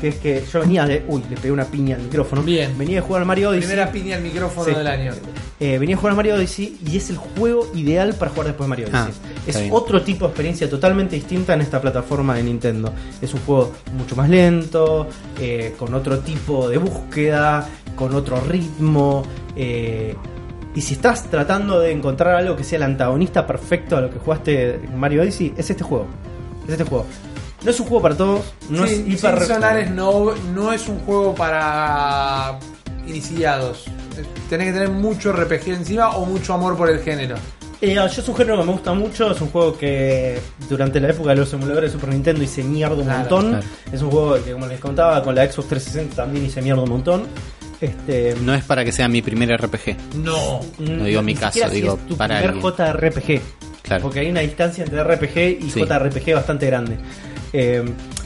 que 0.00 0.08
es 0.08 0.16
que 0.16 0.44
yo 0.52 0.60
venía 0.60 0.84
de... 0.86 1.04
Uy, 1.08 1.22
le 1.30 1.36
pegué 1.36 1.50
una 1.52 1.64
piña 1.64 1.96
al 1.96 2.02
micrófono. 2.02 2.42
Bien. 2.42 2.76
Venía 2.76 2.96
de 2.96 3.00
jugar 3.00 3.22
al 3.22 3.26
Mario 3.26 3.50
Odyssey. 3.50 3.68
Primera 3.68 3.90
piña 3.92 4.16
al 4.16 4.22
micrófono 4.22 4.66
Sí. 4.68 4.74
del 4.74 4.86
año. 4.86 5.12
Eh, 5.60 5.78
venía 5.78 5.94
a 5.96 5.98
jugar 5.98 6.10
al 6.12 6.16
Mario 6.16 6.34
Odyssey 6.34 6.78
y 6.86 6.96
es 6.96 7.10
el 7.10 7.16
juego 7.16 7.68
ideal 7.74 8.14
para 8.14 8.30
jugar 8.32 8.48
después 8.48 8.66
de 8.66 8.68
Mario 8.68 8.88
Ah, 8.92 9.04
Odyssey. 9.04 9.22
es 9.46 9.60
bien. 9.60 9.70
otro 9.72 10.02
tipo 10.02 10.24
de 10.26 10.30
experiencia 10.30 10.68
totalmente 10.68 11.14
distinta 11.16 11.54
en 11.54 11.60
esta 11.62 11.80
plataforma 11.80 12.34
de 12.34 12.42
Nintendo. 12.42 12.92
Es 13.22 13.32
un 13.34 13.40
juego 13.40 13.72
mucho 13.96 14.16
más 14.16 14.28
lento, 14.28 15.06
eh, 15.40 15.74
con 15.78 15.94
otro 15.94 16.18
tipo 16.18 16.68
de 16.68 16.78
búsqueda, 16.78 17.68
con 17.96 18.14
otro 18.14 18.40
ritmo. 18.40 19.22
eh, 19.56 20.14
y 20.74 20.80
si 20.80 20.94
estás 20.94 21.30
tratando 21.30 21.78
de 21.78 21.92
encontrar 21.92 22.34
algo 22.34 22.56
que 22.56 22.64
sea 22.64 22.78
el 22.78 22.82
antagonista 22.82 23.46
perfecto 23.46 23.96
a 23.96 24.00
lo 24.00 24.10
que 24.10 24.18
jugaste 24.18 24.74
en 24.74 24.98
Mario 24.98 25.22
Odyssey, 25.22 25.54
es 25.56 25.70
este 25.70 25.84
juego. 25.84 26.06
Es 26.66 26.72
este 26.72 26.82
juego. 26.82 27.06
No 27.64 27.70
es 27.70 27.80
un 27.80 27.86
juego 27.86 28.02
para 28.02 28.16
todos, 28.16 28.42
no 28.68 28.86
Sí, 28.86 29.04
es 29.08 29.24
hiper. 29.24 29.90
no, 29.92 30.34
no 30.54 30.72
es 30.72 30.86
un 30.88 30.98
juego 31.00 31.34
para 31.34 32.58
iniciados. 33.06 33.84
Tenés 34.48 34.68
que 34.68 34.72
tener 34.74 34.90
mucho 34.90 35.32
RPG 35.32 35.68
encima 35.70 36.10
o 36.10 36.26
mucho 36.26 36.54
amor 36.54 36.76
por 36.76 36.90
el 36.90 37.00
género. 37.00 37.36
Eh, 37.80 37.94
yo 37.94 38.04
es 38.04 38.28
un 38.28 38.36
género 38.36 38.58
que 38.60 38.64
me 38.66 38.72
gusta 38.72 38.94
mucho, 38.94 39.30
es 39.32 39.40
un 39.40 39.48
juego 39.48 39.76
que 39.76 40.38
durante 40.68 41.00
la 41.00 41.08
época 41.10 41.30
de 41.30 41.36
los 41.36 41.52
emuladores 41.52 41.90
de 41.92 41.98
Super 41.98 42.14
Nintendo 42.14 42.42
hice 42.42 42.62
mierda 42.62 42.94
un 42.96 43.04
Claro, 43.04 43.18
montón. 43.20 43.48
claro. 43.50 43.66
Es 43.92 44.02
un 44.02 44.10
juego 44.10 44.44
que 44.44 44.52
como 44.52 44.66
les 44.66 44.80
contaba 44.80 45.22
con 45.22 45.34
la 45.34 45.50
Xbox 45.50 45.68
360 45.68 46.16
también 46.16 46.46
hice 46.46 46.62
mierda 46.62 46.82
un 46.82 46.88
montón. 46.90 47.24
Este 47.80 48.36
No 48.42 48.54
es 48.54 48.64
para 48.64 48.84
que 48.84 48.92
sea 48.92 49.08
mi 49.08 49.20
primer 49.20 49.50
RPG. 49.60 49.96
No. 50.22 50.60
No 50.78 51.04
digo 51.04 51.22
mi 51.22 51.34
caso, 51.34 51.52
siquiera 51.54 51.70
si 51.70 51.76
digo 51.76 51.94
es 52.00 52.06
tu 52.06 52.16
para 52.16 52.38
primer 52.40 52.56
alguien. 52.64 52.72
JRPG. 52.74 53.40
Claro. 53.82 54.02
Porque 54.02 54.20
hay 54.20 54.30
una 54.30 54.40
distancia 54.40 54.84
entre 54.84 55.02
RPG 55.04 55.58
y 55.62 55.70
Sí. 55.70 55.80
JRPG 55.84 56.34
bastante 56.34 56.66
grande. 56.66 56.96
Eh, 57.56 57.84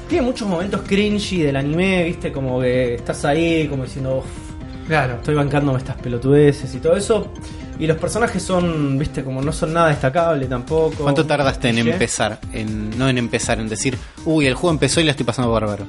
tiene 0.09 0.25
muchos 0.25 0.49
momentos 0.49 0.81
cringy 0.87 1.43
del 1.43 1.57
anime, 1.57 2.03
viste, 2.05 2.33
como 2.33 2.61
que 2.61 2.95
estás 2.95 3.25
ahí, 3.27 3.69
como 3.69 3.85
diciendo, 3.85 4.19
"Uf, 4.19 4.89
Claro. 4.89 5.17
estoy 5.17 5.35
bancándome 5.35 5.77
estas 5.79 5.97
pelotudeces 5.97 6.75
y 6.75 6.79
todo 6.79 6.97
eso. 6.97 7.31
Y 7.79 7.87
los 7.87 7.99
personajes 7.99 8.43
son, 8.43 8.99
viste, 8.99 9.23
como 9.23 9.43
no 9.43 9.53
son 9.53 9.73
nada 9.75 9.89
destacable 9.89 10.47
tampoco. 10.47 11.03
¿Cuánto 11.05 11.27
tardaste 11.27 11.69
en 11.69 11.79
empezar? 11.79 12.39
En, 12.55 12.99
no 12.99 13.07
en 13.09 13.19
empezar, 13.19 13.61
en 13.61 13.69
decir, 13.69 13.97
uy, 14.25 14.47
el 14.47 14.55
juego 14.55 14.73
empezó 14.73 15.01
y 15.01 15.05
la 15.05 15.11
estoy 15.11 15.27
pasando 15.27 15.53
bárbaro. 15.53 15.85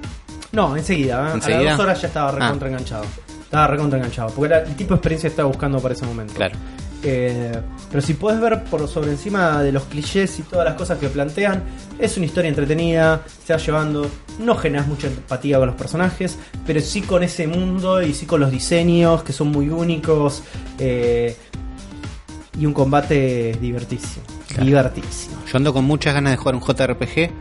No, 0.52 0.76
enseguida. 0.76 1.30
¿eh? 1.30 1.32
A 1.32 1.34
¿Enseguida? 1.36 1.64
las 1.64 1.78
dos 1.78 1.86
horas 1.86 2.02
ya 2.02 2.08
estaba 2.10 2.30
Ah. 2.30 2.32
recontra 2.34 2.68
enganchado. 2.68 3.06
Estaba 3.42 3.68
recontra 3.68 3.98
enganchado. 4.00 4.30
Porque 4.36 4.54
era 4.54 4.64
el 4.66 4.76
tipo 4.76 4.90
de 4.90 4.96
experiencia 4.98 5.30
que 5.30 5.32
estaba 5.32 5.48
buscando 5.48 5.80
para 5.80 5.94
ese 5.96 6.06
momento. 6.06 6.34
Claro. 6.36 6.56
Eh, 7.04 7.62
pero 7.90 8.02
si 8.02 8.14
puedes 8.14 8.42
ver 8.42 8.64
por 8.66 8.88
sobre 8.88 9.12
encima 9.12 9.64
de 9.64 9.72
los 9.72 9.84
clichés 9.84 10.38
y 10.40 10.44
todas 10.44 10.66
las 10.66 10.76
cosas 10.76 11.00
que 11.00 11.08
plantean, 11.08 11.64
es 11.98 12.18
una 12.18 12.26
historia 12.26 12.50
entretenida, 12.50 13.24
se 13.46 13.54
va 13.54 13.60
llevando, 13.60 14.10
no 14.40 14.56
generas 14.56 14.88
mucha 14.88 15.08
empatía 15.08 15.58
con 15.58 15.68
los 15.68 15.76
personajes, 15.76 16.38
pero 16.66 16.82
sí 16.82 17.02
con 17.02 17.24
ese 17.24 17.48
mundo 17.48 18.02
y 18.02 18.14
sí 18.14 18.26
con 18.26 18.42
los 18.42 18.52
diseños 18.52 19.24
que 19.24 19.34
son 19.34 19.48
muy 19.50 19.70
únicos 19.70 20.44
eh, 20.78 21.38
y 22.60 22.66
un 22.66 22.74
combate 22.74 23.58
divertísimo. 23.62 24.26
Claro. 24.48 24.66
Divertísimo. 24.66 25.38
Yo 25.50 25.58
ando 25.58 25.74
con 25.74 25.86
muchas 25.86 26.14
ganas 26.14 26.34
de 26.34 26.38
jugar 26.38 26.56
un 26.56 26.62
JRPG. 26.62 27.32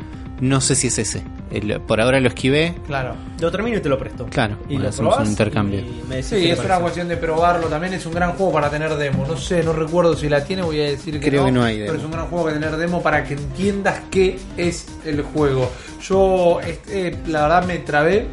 No 0.40 0.60
sé 0.60 0.74
si 0.76 0.86
es 0.86 0.98
ese. 0.98 1.22
El- 1.50 1.80
por 1.80 2.00
ahora 2.00 2.20
lo 2.20 2.28
esquivé. 2.28 2.74
Claro. 2.86 3.14
Lo 3.40 3.50
termino 3.50 3.78
y 3.78 3.80
te 3.80 3.88
lo 3.88 3.98
presto. 3.98 4.26
Claro, 4.26 4.56
y 4.64 4.74
bueno, 4.74 4.82
lo 4.84 4.88
hacemos 4.90 5.12
probás 5.14 5.26
un 5.26 5.32
intercambio. 5.32 5.80
y 5.80 6.02
me 6.08 6.16
decís 6.16 6.28
Sí, 6.30 6.36
qué 6.36 6.40
te 6.42 6.48
es 6.52 6.58
una 6.58 6.68
parece. 6.68 6.82
cuestión 6.82 7.08
de 7.08 7.16
probarlo. 7.16 7.66
También 7.68 7.94
es 7.94 8.06
un 8.06 8.12
gran 8.14 8.32
juego 8.32 8.52
para 8.52 8.70
tener 8.70 8.94
demo. 8.96 9.26
No 9.26 9.36
sé, 9.36 9.62
no 9.62 9.72
recuerdo 9.72 10.14
si 10.14 10.28
la 10.28 10.44
tiene, 10.44 10.62
voy 10.62 10.80
a 10.80 10.84
decir 10.84 11.18
que 11.18 11.28
Creo 11.28 11.40
no. 11.42 11.46
que 11.46 11.52
no 11.52 11.64
hay 11.64 11.78
Pero 11.78 11.92
demo. 11.92 11.98
es 11.98 12.04
un 12.04 12.12
gran 12.12 12.26
juego 12.26 12.44
para 12.44 12.54
tener 12.60 12.76
demo 12.76 13.02
para 13.02 13.24
que 13.24 13.34
entiendas 13.34 14.00
qué 14.10 14.38
es 14.56 14.86
el 15.04 15.22
juego. 15.22 15.70
Yo, 16.02 16.60
este, 16.60 17.16
la 17.26 17.42
verdad, 17.42 17.64
me 17.66 17.78
trabé. 17.78 18.26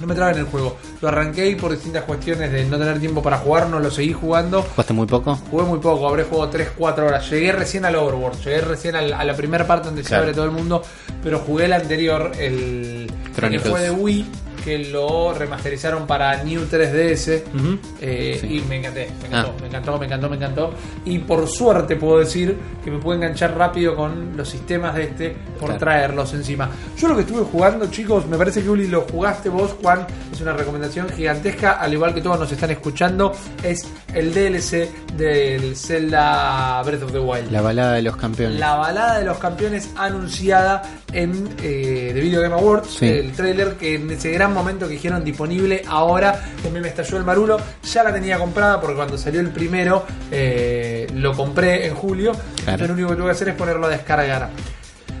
No 0.00 0.08
me 0.08 0.14
trabé 0.16 0.32
en 0.32 0.38
el 0.40 0.44
juego. 0.46 0.76
Lo 1.00 1.08
arranqué 1.08 1.48
y 1.48 1.54
por 1.54 1.70
distintas 1.70 2.02
cuestiones 2.02 2.50
de 2.52 2.64
no 2.64 2.76
tener 2.78 2.98
tiempo 2.98 3.22
para 3.22 3.38
jugar, 3.38 3.68
no 3.68 3.78
lo 3.78 3.90
seguí 3.90 4.12
jugando. 4.12 4.60
¿Jugaste 4.62 4.92
muy 4.92 5.06
poco? 5.06 5.36
Jugué 5.50 5.64
muy 5.64 5.78
poco, 5.78 6.06
habré 6.08 6.24
jugado 6.24 6.50
3-4 6.50 7.06
horas. 7.06 7.30
Llegué 7.30 7.52
recién 7.52 7.84
al 7.84 7.94
Overworld, 7.94 8.38
llegué 8.42 8.60
recién 8.60 8.96
al- 8.96 9.12
a 9.12 9.24
la 9.24 9.34
primera 9.34 9.66
parte 9.66 9.86
donde 9.86 10.02
se 10.02 10.08
Claro. 10.08 10.24
abre 10.24 10.34
todo 10.34 10.44
el 10.46 10.50
mundo, 10.50 10.82
pero 11.24 11.38
jugué 11.38 11.64
el 11.64 11.72
anterior, 11.72 12.32
el, 12.38 13.10
que 13.34 13.58
fue 13.58 13.80
de 13.80 13.90
Wii, 13.90 14.26
que 14.64 14.78
lo 14.78 15.34
remasterizaron 15.34 16.06
para 16.06 16.42
New 16.42 16.62
3DS. 16.66 17.44
Ujú. 17.54 17.78
eh, 18.00 18.38
Sí. 18.40 18.56
Y 18.58 18.60
me 18.62 18.76
encanté, 18.78 19.08
me 19.20 19.28
encantó, 19.28 19.50
Ah. 19.50 19.60
me 19.60 19.66
encantó, 19.68 19.98
me 19.98 20.06
encantó, 20.06 20.28
me 20.30 20.36
encantó. 20.36 20.74
Y 21.04 21.18
por 21.18 21.46
suerte 21.48 21.96
puedo 21.96 22.18
decir 22.20 22.56
que 22.82 22.90
me 22.90 22.98
puedo 22.98 23.16
enganchar 23.16 23.56
rápido 23.56 23.94
con 23.94 24.36
los 24.36 24.48
sistemas 24.48 24.94
de 24.94 25.04
este 25.04 25.30
por 25.60 25.68
Claro. 25.68 25.78
traerlos 25.78 26.32
encima. 26.34 26.70
Yo 26.96 27.08
lo 27.08 27.14
que 27.16 27.20
estuve 27.22 27.42
jugando, 27.44 27.86
chicos, 27.90 28.26
me 28.26 28.36
parece 28.38 28.62
que 28.62 28.70
Uli 28.70 28.86
lo 28.88 29.02
jugaste 29.02 29.48
vos, 29.48 29.74
Juan, 29.82 30.06
es 30.32 30.40
una 30.40 30.52
recomendación 30.54 31.08
gigantesca, 31.10 31.72
al 31.72 31.92
igual 31.92 32.14
que 32.14 32.20
todos 32.22 32.38
nos 32.40 32.50
están 32.50 32.70
escuchando, 32.70 33.32
es 33.62 33.86
el 34.14 34.32
DLC 34.32 34.88
del 35.16 35.76
Zelda 35.76 36.82
Breath 36.84 37.02
of 37.02 37.12
the 37.12 37.18
Wild. 37.18 37.50
La 37.50 37.60
balada 37.60 37.92
de 37.94 38.02
los 38.02 38.16
campeones. 38.16 38.58
La 38.58 38.76
balada 38.76 39.18
de 39.18 39.24
los 39.24 39.38
campeones 39.38 39.90
anunciada 39.96 40.82
en 41.12 41.48
eh, 41.62 42.10
The 42.14 42.20
Video 42.20 42.40
Game 42.40 42.54
Awards, 42.54 42.88
Sí. 42.98 43.06
el 43.06 43.32
trailer 43.32 43.74
que 43.74 43.94
en 43.96 44.10
ese 44.10 44.30
gran 44.32 44.53
momento 44.54 44.86
que 44.86 44.92
dijeron 44.94 45.22
disponible 45.24 45.82
ahora, 45.88 46.40
mí 46.72 46.80
me 46.80 46.88
estalló 46.88 47.18
el 47.18 47.24
marulo, 47.24 47.58
ya 47.82 48.02
la 48.02 48.12
tenía 48.12 48.38
comprada 48.38 48.80
porque 48.80 48.96
cuando 48.96 49.18
salió 49.18 49.40
el 49.40 49.50
primero 49.50 50.04
eh, 50.30 51.06
lo 51.14 51.32
compré 51.34 51.86
en 51.86 51.94
julio, 51.94 52.32
Claro. 52.32 52.50
entonces 52.84 52.88
lo 52.88 52.94
único 52.94 53.08
que 53.10 53.16
tuve 53.16 53.24
que 53.26 53.32
hacer 53.32 53.48
es 53.50 53.54
ponerlo 53.54 53.86
a 53.86 53.90
descargar. 53.90 54.50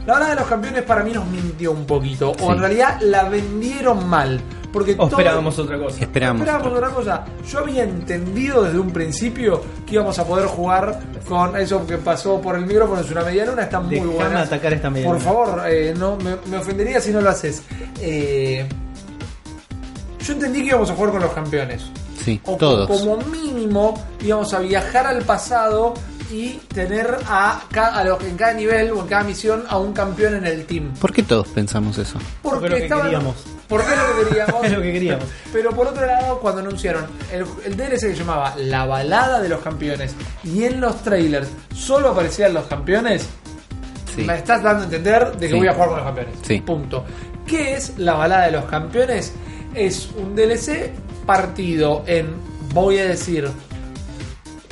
La 0.06 0.12
balada 0.14 0.30
de 0.34 0.40
los 0.40 0.48
campeones 0.48 0.82
para 0.82 1.02
mí 1.02 1.12
nos 1.12 1.26
mintió 1.26 1.72
un 1.72 1.86
poquito, 1.86 2.30
o 2.32 2.34
Sí. 2.38 2.44
en 2.46 2.58
realidad 2.58 2.98
la 3.00 3.24
vendieron 3.28 4.06
mal, 4.06 4.38
porque 4.70 4.92
O 4.92 4.96
todo- 4.96 5.10
esperábamos 5.20 5.58
otra 5.58 5.78
cosa. 5.78 6.00
Esperamos. 6.00 6.40
Esperábamos 6.42 6.76
otra 6.76 6.88
cosa. 6.90 7.24
Yo 7.48 7.60
había 7.60 7.84
entendido 7.84 8.64
desde 8.64 8.78
un 8.78 8.90
principio 8.90 9.62
que 9.86 9.94
íbamos 9.94 10.18
a 10.18 10.26
poder 10.26 10.46
jugar 10.46 10.98
con 11.26 11.56
eso 11.56 11.86
que 11.86 11.96
pasó 11.96 12.38
por 12.40 12.56
el 12.56 12.66
micrófono. 12.66 13.00
Es 13.00 13.10
una 13.10 13.22
medialuna, 13.22 13.62
está 13.62 13.80
muy 13.80 13.98
buena. 14.00 14.42
atacar 14.42 14.74
esta 14.74 14.90
medialuna. 14.90 15.16
Por 15.18 15.24
favor, 15.24 15.62
eh, 15.68 15.94
no, 15.96 16.16
me, 16.16 16.36
me 16.50 16.58
ofendería 16.58 17.00
si 17.00 17.10
no 17.12 17.20
lo 17.22 17.30
haces. 17.30 17.62
Eh, 18.02 18.66
yo 20.24 20.32
entendí 20.32 20.60
que 20.62 20.68
íbamos 20.68 20.90
a 20.90 20.94
jugar 20.94 21.12
con 21.12 21.20
los 21.22 21.32
campeones. 21.32 21.82
Sí, 22.24 22.40
O 22.44 22.56
todos. 22.56 22.88
como 22.88 23.16
mínimo 23.18 23.94
íbamos 24.22 24.52
a 24.54 24.60
viajar 24.60 25.06
al 25.06 25.22
pasado 25.22 25.94
y 26.30 26.52
tener 26.72 27.18
a, 27.28 27.60
a 27.74 28.04
los, 28.04 28.22
en 28.24 28.36
cada 28.36 28.54
nivel 28.54 28.90
o 28.92 29.00
en 29.02 29.06
cada 29.06 29.24
misión 29.24 29.64
a 29.68 29.78
un 29.78 29.92
campeón 29.92 30.34
en 30.36 30.46
el 30.46 30.64
team. 30.64 30.92
¿Por 30.98 31.12
qué 31.12 31.22
todos 31.22 31.48
pensamos 31.48 31.98
eso? 31.98 32.18
Porque 32.42 32.64
es 32.66 32.70
lo 32.70 32.76
que 32.78 32.82
estaban- 32.84 33.04
queríamos. 33.04 33.34
Porque 33.68 33.86
es 33.92 33.98
lo 33.98 34.18
que 34.18 34.28
queríamos. 34.28 34.64
Es 34.64 34.72
lo 34.72 34.82
que 34.82 34.92
queríamos. 34.92 35.24
Pero 35.52 35.70
por 35.72 35.86
otro 35.88 36.06
lado, 36.06 36.38
cuando 36.40 36.60
anunciaron 36.60 37.06
el, 37.32 37.44
el 37.64 37.76
DLC 37.76 37.90
que 37.90 37.98
se 37.98 38.14
llamaba 38.16 38.54
La 38.56 38.86
Balada 38.86 39.40
de 39.40 39.48
los 39.48 39.60
Campeones 39.60 40.14
y 40.44 40.64
en 40.64 40.80
los 40.80 41.02
trailers 41.02 41.48
solo 41.74 42.08
aparecían 42.10 42.54
los 42.54 42.64
campeones, 42.66 43.26
Sí. 44.14 44.22
me 44.22 44.36
estás 44.36 44.62
dando 44.62 44.82
a 44.82 44.84
entender 44.84 45.32
de 45.32 45.46
que 45.48 45.52
Sí. 45.52 45.58
voy 45.58 45.66
a 45.66 45.72
jugar 45.74 45.88
con 45.88 45.96
los 45.98 46.06
campeones. 46.06 46.34
Sí. 46.42 46.60
Punto. 46.60 47.04
¿Qué 47.46 47.74
es 47.74 47.98
La 47.98 48.14
Balada 48.14 48.46
de 48.46 48.52
los 48.52 48.64
Campeones? 48.66 49.32
Es 49.74 50.08
un 50.16 50.34
DLC 50.36 50.90
partido 51.26 52.04
en, 52.06 52.34
voy 52.72 52.98
a 52.98 53.06
decir, 53.06 53.48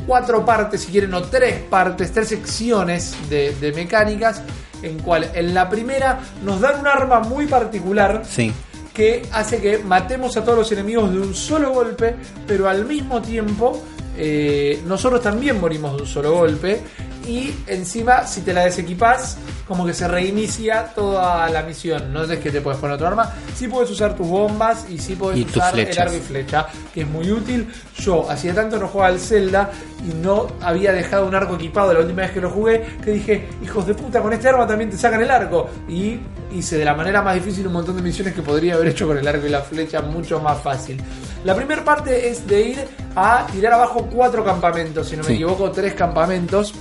cuatro 0.07 0.45
partes, 0.45 0.83
si 0.83 0.93
quieren, 0.93 1.13
o 1.15 1.23
tres 1.23 1.61
partes, 1.69 2.13
tres 2.13 2.29
secciones 2.29 3.15
de, 3.29 3.55
de 3.55 3.73
mecánicas, 3.73 4.43
en 4.83 4.99
cual 4.99 5.31
en 5.35 5.55
la 5.55 5.69
primera 5.69 6.21
nos 6.45 6.61
dan 6.61 6.81
un 6.81 6.87
arma 6.89 7.21
muy 7.21 7.47
particular 7.47 8.23
Sí. 8.29 8.53
que 8.93 9.23
hace 9.33 9.61
que 9.61 9.79
matemos 9.79 10.37
a 10.37 10.45
todos 10.45 10.59
los 10.59 10.73
enemigos 10.73 11.11
de 11.13 11.21
un 11.21 11.35
solo 11.35 11.73
golpe, 11.73 12.17
pero 12.47 12.69
al 12.69 12.85
mismo 12.85 13.23
tiempo 13.23 13.81
eh, 14.17 14.83
nosotros 14.87 15.23
también 15.23 15.61
morimos 15.61 15.97
de 15.97 16.03
un 16.03 16.09
solo 16.09 16.33
golpe. 16.33 16.81
Y 17.27 17.55
encima, 17.67 18.27
si 18.27 18.41
te 18.41 18.53
la 18.53 18.65
desequipas, 18.65 19.37
como 19.69 19.87
que 19.87 19.95
se 19.95 20.09
reinicia 20.09 20.87
toda 20.95 21.49
la 21.51 21.63
misión. 21.63 22.13
No 22.13 22.25
es 22.25 22.39
que 22.39 22.51
te 22.51 22.61
puedes 22.61 22.81
poner 22.81 22.95
otro 22.97 23.07
arma. 23.07 23.33
Sí 23.57 23.69
puedes 23.69 23.91
usar 23.91 24.17
tus 24.17 24.27
bombas 24.27 24.87
y 24.91 24.99
sí 24.99 25.15
puedes 25.15 25.39
Y 25.39 25.45
usar 25.45 25.79
el 25.79 25.99
arco 25.99 26.15
y 26.17 26.21
flecha, 26.21 26.67
que 26.93 27.03
es 27.03 27.07
muy 27.09 27.31
útil. 27.31 27.69
Yo 27.99 28.29
hacía 28.29 28.55
tanto 28.55 28.79
no 28.79 28.89
jugaba 28.89 29.09
al 29.11 29.21
Zelda 29.21 29.71
y 30.09 30.15
no 30.15 30.49
había 30.61 30.93
dejado 30.93 31.27
un 31.27 31.35
arco 31.35 31.55
equipado 31.55 31.93
la 31.95 32.01
última 32.01 32.23
vez 32.23 32.33
que 32.33 32.41
lo 32.41 32.51
jugué, 32.51 32.85
que 33.05 33.13
dije, 33.13 33.49
hijos 33.63 33.87
de 33.87 33.95
puta, 33.95 34.21
con 34.21 34.33
este 34.33 34.49
arma 34.49 34.67
también 34.67 34.91
te 34.91 34.97
sacan 34.99 35.23
el 35.23 35.31
arco. 35.31 35.69
Y 35.89 36.19
hice 36.53 36.77
de 36.77 36.85
la 36.85 36.95
manera 36.95 37.23
más 37.23 37.35
difícil 37.35 37.67
un 37.67 37.73
montón 37.75 37.97
de 37.97 38.03
misiones 38.03 38.35
que 38.35 38.43
podría 38.43 38.75
haber 38.75 38.89
hecho 38.89 39.07
con 39.07 39.17
el 39.17 39.27
arco 39.27 39.47
y 39.47 39.51
la 39.51 39.61
flecha 39.63 40.03
mucho 40.03 40.41
más 40.41 40.61
fácil. 40.61 41.01
La 41.45 41.55
primera 41.55 41.85
parte 41.85 42.29
es 42.29 42.47
de 42.47 42.61
ir 42.63 42.79
a 43.17 43.47
tirar 43.51 43.73
abajo 43.73 44.09
cuatro 44.13 44.45
campamentos, 44.45 45.09
si 45.09 45.17
no 45.17 45.23
me 45.23 45.29
Sí. 45.29 45.35
equivoco, 45.35 45.71
tres 45.71 45.95
campamentos 45.95 46.73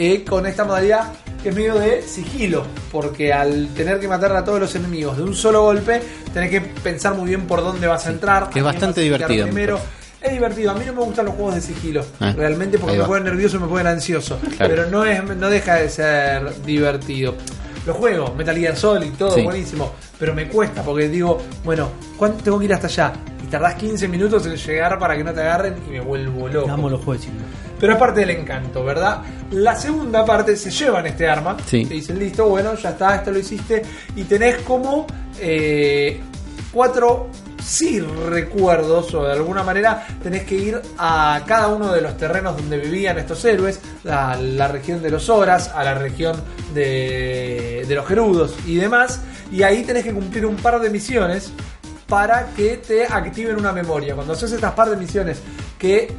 eh, 0.00 0.24
con 0.24 0.46
esta 0.46 0.64
modalidad 0.64 1.12
que 1.42 1.50
es 1.50 1.54
medio 1.54 1.74
de 1.74 2.02
sigilo, 2.02 2.64
porque 2.90 3.32
al 3.32 3.68
tener 3.74 3.98
que 4.00 4.08
matar 4.08 4.34
a 4.34 4.42
todos 4.44 4.60
los 4.60 4.74
enemigos 4.74 5.16
de 5.18 5.22
un 5.22 5.34
solo 5.34 5.62
golpe, 5.62 6.00
tenés 6.32 6.50
que 6.50 6.60
pensar 6.60 7.14
muy 7.14 7.28
bien 7.28 7.46
por 7.46 7.60
dónde 7.62 7.86
vas 7.86 8.06
a 8.06 8.10
entrar. 8.10 8.48
que 8.50 8.58
es 8.60 8.64
bastante 8.64 9.00
divertido, 9.02 9.46
me 9.46 9.52
Primero. 9.52 9.80
Es 10.22 10.32
divertido, 10.32 10.70
a 10.70 10.74
mí 10.74 10.84
no 10.86 10.92
me 10.92 11.00
gustan 11.02 11.24
los 11.26 11.34
juegos 11.34 11.54
de 11.54 11.60
sigilo, 11.62 12.04
Ah, 12.20 12.32
realmente 12.36 12.78
porque 12.78 12.98
me 12.98 13.04
ponen 13.04 13.24
nervioso 13.24 13.56
y 13.56 13.60
me 13.60 13.66
ponen 13.68 13.86
ansioso, 13.86 14.38
Claro. 14.56 14.74
pero 14.74 14.90
no, 14.90 15.04
es, 15.06 15.22
no 15.36 15.48
deja 15.48 15.76
de 15.76 15.88
ser 15.88 16.62
divertido. 16.62 17.34
Los 17.86 17.96
juegos, 17.96 18.34
Metal 18.36 18.54
Gear 18.56 18.76
Solid 18.76 19.06
y 19.06 19.10
todo, 19.16 19.30
Sí. 19.34 19.42
buenísimo, 19.42 19.92
pero 20.18 20.34
me 20.34 20.46
cuesta 20.48 20.82
porque 20.82 21.08
digo, 21.08 21.40
bueno, 21.64 21.88
¿cuánto 22.18 22.44
tengo 22.44 22.58
que 22.58 22.66
ir 22.66 22.74
hasta 22.74 22.86
allá? 22.86 23.12
Y 23.42 23.46
tardás 23.46 23.74
15 23.76 24.08
minutos 24.08 24.44
en 24.44 24.56
llegar 24.56 24.98
para 24.98 25.16
que 25.16 25.24
no 25.24 25.32
te 25.32 25.40
agarren 25.40 25.76
y 25.88 25.90
me 25.90 26.00
vuelvo 26.00 26.48
loco. 26.48 26.70
Amo 26.70 26.90
los 26.90 27.02
juegos 27.02 27.24
de 27.24 27.30
sigilo. 27.30 27.44
Pero 27.80 27.94
es 27.94 27.98
parte 27.98 28.20
del 28.20 28.30
encanto, 28.30 28.84
¿verdad? 28.84 29.22
La 29.52 29.74
segunda 29.74 30.24
parte 30.24 30.54
se 30.56 30.70
llevan 30.70 31.06
este 31.06 31.26
arma. 31.26 31.56
Sí. 31.64 31.86
Te 31.86 31.94
dicen, 31.94 32.18
listo, 32.18 32.46
bueno, 32.46 32.74
ya 32.74 32.90
está, 32.90 33.16
esto 33.16 33.30
lo 33.30 33.38
hiciste. 33.38 33.82
Y 34.14 34.24
tenés 34.24 34.58
como 34.58 35.06
eh, 35.40 36.20
cuatro, 36.70 37.28
sí, 37.64 38.00
recuerdos, 38.00 39.14
o 39.14 39.24
de 39.24 39.32
alguna 39.32 39.62
manera 39.62 40.06
tenés 40.22 40.44
que 40.44 40.56
ir 40.56 40.82
a 40.98 41.42
cada 41.46 41.68
uno 41.68 41.90
de 41.90 42.02
los 42.02 42.16
terrenos 42.18 42.56
donde 42.56 42.76
vivían 42.76 43.18
estos 43.18 43.42
héroes, 43.46 43.80
a 44.08 44.36
la 44.36 44.68
región 44.68 45.00
de 45.00 45.10
los 45.10 45.30
Horas, 45.30 45.72
a 45.74 45.82
la 45.82 45.94
región 45.94 46.36
de, 46.74 47.84
de 47.88 47.94
los 47.94 48.06
Gerudos 48.06 48.56
y 48.66 48.76
demás. 48.76 49.20
Y 49.50 49.62
ahí 49.62 49.84
tenés 49.84 50.04
que 50.04 50.12
cumplir 50.12 50.44
un 50.44 50.56
par 50.56 50.80
de 50.80 50.90
misiones 50.90 51.50
para 52.06 52.48
que 52.56 52.76
te 52.76 53.06
activen 53.06 53.56
una 53.56 53.72
memoria. 53.72 54.14
Cuando 54.14 54.34
haces 54.34 54.52
estas 54.52 54.72
par 54.72 54.90
de 54.90 54.96
misiones 54.96 55.40
que 55.78 56.12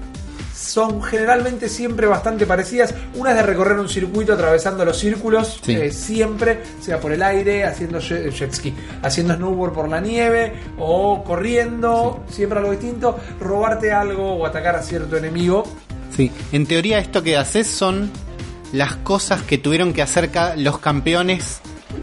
son 0.62 1.02
generalmente 1.02 1.68
siempre 1.70 2.06
bastante 2.08 2.46
parecidas. 2.46 2.94
Una 3.16 3.32
es 3.32 3.38
de 3.38 3.44
recorrer 3.44 3.80
un 3.80 3.90
circuito 3.90 4.34
atravesando 4.34 4.86
los 4.86 4.98
círculos, 5.00 5.60
Sí. 5.64 5.74
eh, 5.74 5.92
siempre, 5.92 6.62
sea 6.80 7.00
por 7.00 7.12
el 7.12 7.24
aire, 7.24 7.66
haciendo 7.66 8.00
jet, 8.00 8.30
jet 8.32 8.54
ski, 8.54 8.74
haciendo 9.02 9.36
snowboard 9.36 9.74
por 9.74 9.90
la 9.90 10.00
nieve 10.00 10.54
o 10.78 11.24
corriendo, 11.24 12.24
siempre 12.30 12.60
algo 12.60 12.72
distinto, 12.72 13.20
robarte 13.40 13.92
algo 13.92 14.34
o 14.36 14.46
atacar 14.46 14.76
a 14.76 14.84
cierto 14.84 15.18
enemigo. 15.18 15.64
Sí, 16.16 16.32
en 16.52 16.66
teoría 16.68 17.00
esto 17.00 17.24
que 17.24 17.38
haces 17.38 17.68
son 17.68 18.12
las 18.74 18.96
cosas 18.98 19.42
que 19.42 19.58
tuvieron 19.58 19.94
que 19.94 20.02
hacer 20.02 20.30
los 20.58 20.78
campeones 20.80 21.60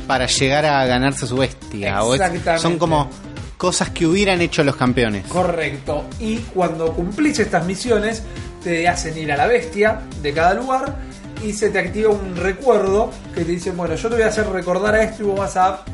para 0.07 0.27
llegar 0.27 0.67
a 0.67 0.85
ganarse 0.87 1.27
su 1.27 1.37
bestia. 1.37 2.03
O 2.03 2.15
es- 2.15 2.21
Exactamente. 2.21 2.59
son 2.63 2.79
como 2.79 3.09
cosas 3.57 3.91
que 3.91 4.07
hubieran 4.07 4.41
hecho 4.41 4.63
los 4.63 4.77
campeones. 4.77 5.27
Correcto. 5.27 6.05
Y 6.21 6.37
cuando 6.55 6.93
cumplís 6.93 7.39
estas 7.41 7.67
misiones, 7.67 8.23
te 8.63 8.89
hacen 8.89 9.17
ir 9.17 9.33
a 9.33 9.37
la 9.37 9.47
bestia 9.47 10.01
de 10.23 10.33
cada 10.33 10.55
lugar 10.55 10.97
y 11.45 11.53
se 11.53 11.71
te 11.71 11.79
activa 11.79 12.11
un 12.11 12.37
recuerdo 12.37 13.11
que 13.35 13.45
te 13.45 13.53
dicen, 13.53 13.77
bueno, 13.77 13.95
yo 13.95 14.09
te 14.09 14.17
voy 14.17 14.25
a 14.25 14.29
hacer 14.29 14.49
recordar 14.49 14.95
a 14.95 15.03
esto 15.03 15.23
y 15.23 15.27
vos 15.27 15.39
vas 15.39 15.57
a 15.57 15.85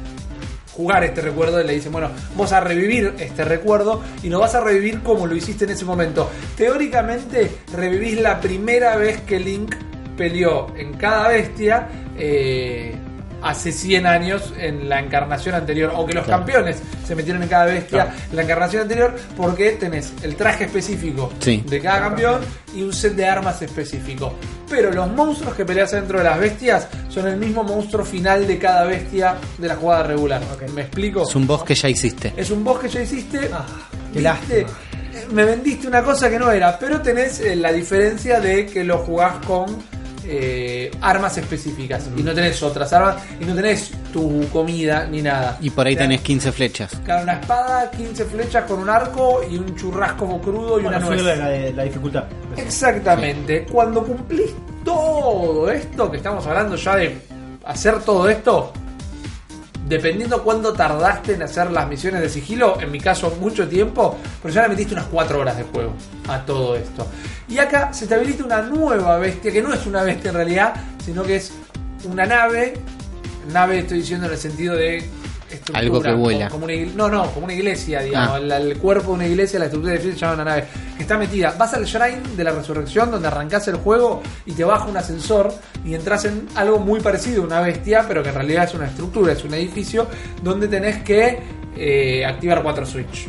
jugar 0.73 1.05
este 1.05 1.21
recuerdo 1.21 1.61
y 1.61 1.67
le 1.67 1.75
dicen, 1.75 1.93
bueno, 1.93 2.11
vos 2.37 2.53
a 2.53 2.61
revivir 2.61 3.15
este 3.19 3.45
recuerdo 3.45 4.03
y 4.23 4.29
lo 4.29 4.41
vas 4.41 4.55
a 4.55 4.61
revivir 4.61 5.03
como 5.03 5.27
lo 5.27 5.37
hiciste 5.37 5.65
en 5.65 5.71
ese 5.71 5.85
momento. 5.85 6.31
Teóricamente, 6.57 7.51
revivís 7.73 8.21
la 8.21 8.41
primera 8.41 8.97
vez 8.97 9.21
que 9.23 9.39
Link 9.39 9.75
peleó 10.17 10.75
en 10.77 10.95
cada 10.95 11.29
bestia. 11.29 11.89
eh, 12.17 12.97
hace 13.45 13.71
100 13.73 14.07
años 14.07 14.53
en 14.59 14.89
la 14.89 14.99
encarnación 15.01 15.55
anterior, 15.55 15.93
o 15.95 16.05
que 16.07 16.15
los 16.15 16.25
Claro. 16.25 16.41
campeones 16.45 16.79
se 17.07 17.15
metieron 17.15 17.43
en 17.43 17.49
cada 17.49 17.67
bestia 17.67 18.05
Claro. 18.07 18.19
en 18.31 18.37
la 18.37 18.43
encarnación 18.43 18.83
anterior, 18.83 19.15
porque 19.37 19.71
tenés 19.73 20.13
el 20.23 20.35
traje 20.37 20.65
específico 20.65 21.33
Sí. 21.41 21.63
de 21.69 21.81
cada 21.81 22.01
campeón 22.01 22.41
y 22.75 22.83
un 22.83 22.93
set 22.93 23.15
de 23.15 23.27
armas 23.27 23.61
específico. 23.63 24.33
Pero 24.69 24.91
los 24.91 25.09
monstruos 25.11 25.55
que 25.55 25.65
peleas 25.65 25.93
dentro 25.93 26.19
de 26.19 26.25
las 26.25 26.39
bestias 26.41 26.89
son 27.09 27.29
el 27.29 27.37
mismo 27.37 27.63
monstruo 27.63 28.05
final 28.05 28.47
de 28.47 28.59
cada 28.59 28.85
bestia 28.85 29.37
de 29.59 29.69
la 29.69 29.77
jugada 29.77 30.05
regular. 30.05 30.41
¿Me 30.75 30.81
explico? 30.83 31.23
Es 31.29 31.35
un 31.37 31.47
boss 31.47 31.63
que 31.65 31.75
ya 31.75 31.89
hiciste. 31.89 32.33
Es 32.37 32.51
un 32.51 32.65
boss 32.65 32.81
que 32.81 32.89
ya 32.89 33.03
hiciste. 33.03 33.51
Ah, 33.53 33.67
qué. 34.13 34.21
Eh, 34.61 34.67
Me 35.33 35.45
vendiste 35.45 35.87
una 35.87 36.03
cosa 36.03 36.29
que 36.29 36.39
no 36.41 36.51
era, 36.51 36.77
pero 36.79 37.01
tenés 37.01 37.39
eh, 37.41 37.55
la 37.55 37.73
diferencia 37.73 38.41
de 38.41 38.67
que 38.67 38.83
lo 38.83 38.99
jugás 38.99 39.35
con 39.47 39.67
eh, 40.27 40.91
armas 41.01 41.37
específicas 41.39 42.09
y 42.17 42.23
no 42.23 42.33
tenés 42.33 42.63
otras 42.63 42.93
armas 42.93 43.17
y 43.41 43.45
no 43.45 43.55
tenés 43.55 43.91
tu 44.13 44.49
comida 44.53 45.07
ni 45.07 45.23
nada. 45.23 45.59
Y 45.61 45.71
por 45.71 45.87
ahí 45.87 45.95
O 45.95 45.97
sea, 45.99 46.05
tenés 46.07 46.21
15 46.23 46.53
flechas. 46.53 46.93
Claro, 47.05 47.23
una 47.25 47.35
espada, 47.35 47.91
15 47.91 48.25
flechas 48.27 48.65
con 48.65 48.79
un 48.81 48.89
arco 48.91 49.41
y 49.51 49.57
un 49.57 49.75
churrasco 49.77 50.41
crudo 50.41 50.79
y 50.81 50.85
Bueno, 50.85 50.99
una 50.99 51.07
nuez. 51.07 51.23
la, 51.25 51.35
la- 51.37 51.71
la 51.71 51.83
dificultad. 51.85 52.25
Exactamente. 52.57 53.67
Cuando 53.71 54.05
cumplís 54.05 54.51
todo 54.85 55.71
esto, 55.71 56.11
que 56.11 56.17
estamos 56.19 56.47
hablando 56.47 56.77
ya 56.77 56.97
de 56.97 57.19
hacer 57.65 58.01
todo 58.01 58.29
esto, 58.29 58.73
dependiendo 59.87 60.43
cuánto 60.43 60.73
tardaste 60.73 61.35
en 61.35 61.43
hacer 61.43 61.71
las 61.71 61.89
misiones 61.89 62.21
de 62.23 62.29
sigilo, 62.29 62.81
en 62.81 62.91
mi 62.91 63.01
caso 63.01 63.37
mucho 63.41 63.69
tiempo, 63.69 64.19
pero 64.43 64.55
ya 64.55 64.63
le 64.63 64.69
metiste 64.69 64.95
unas 64.95 65.07
4 65.07 65.41
horas 65.41 65.57
de 65.57 65.65
juego 65.65 65.93
a 66.29 66.45
todo 66.45 66.77
esto. 66.77 67.07
Y 67.49 67.59
acá 67.59 67.93
se 67.93 68.07
te 68.07 68.15
habilita 68.15 68.45
una 68.45 68.63
nueva 68.63 69.19
bestia, 69.19 69.53
que 69.53 69.63
no 69.63 69.73
es 69.73 69.87
una 69.87 70.03
bestia 70.03 70.31
en 70.31 70.37
realidad, 70.37 70.75
sino 71.05 71.23
que 71.23 71.37
es 71.37 71.53
una 72.05 72.25
nave. 72.25 72.75
Nave 73.53 73.81
estoy 73.81 73.99
diciendo 73.99 74.27
en 74.27 74.33
el 74.33 74.39
sentido 74.39 74.75
de... 74.75 75.09
estructura, 75.51 75.79
Algo 75.79 76.01
que 76.03 76.13
vuela. 76.13 76.49
Como, 76.49 76.51
como 76.51 76.65
una 76.65 76.75
igl- 76.75 76.95
no, 76.95 77.09
no, 77.09 77.31
como 77.33 77.45
una 77.47 77.55
iglesia, 77.55 78.01
digamos. 78.01 78.31
Ah. 78.35 78.39
El, 78.39 78.53
el 78.71 78.79
cuerpo 78.79 79.09
de 79.09 79.15
una 79.15 79.27
iglesia, 79.27 79.59
la 79.59 79.67
estructura 79.67 79.93
de 79.95 79.99
iglesia 80.01 80.19
se 80.19 80.21
llama 80.27 80.35
una 80.43 80.45
nave. 80.45 80.65
Que 80.97 81.03
está 81.03 81.19
metida. 81.19 81.55
Vas 81.59 81.75
al 81.75 81.85
Shrine 81.85 82.23
de 82.37 82.45
la 82.45 82.53
Resurrección, 82.53 83.11
donde 83.11 83.29
arrancás 83.29 83.67
el 83.69 83.77
juego 83.77 84.23
y 84.47 84.53
te 84.53 84.65
baja 84.65 84.85
un 84.87 84.97
ascensor 84.97 85.53
y 85.85 85.95
entras 85.95 86.25
en 86.25 86.47
algo 86.55 86.79
muy 86.79 87.01
parecido 87.01 87.43
a 87.43 87.47
una 87.47 87.61
bestia, 87.61 88.05
pero 88.07 88.23
que 88.23 88.29
en 88.31 88.35
realidad 88.35 88.65
es 88.65 88.75
una 88.75 88.87
estructura, 88.87 89.33
es 89.33 89.45
un 89.45 89.55
edificio, 89.55 90.07
donde 90.43 90.69
tenés 90.69 91.03
que 91.03 91.39
eh, 91.77 92.25
activar 92.25 92.63
cuatro 92.63 92.87
switch. 92.87 93.29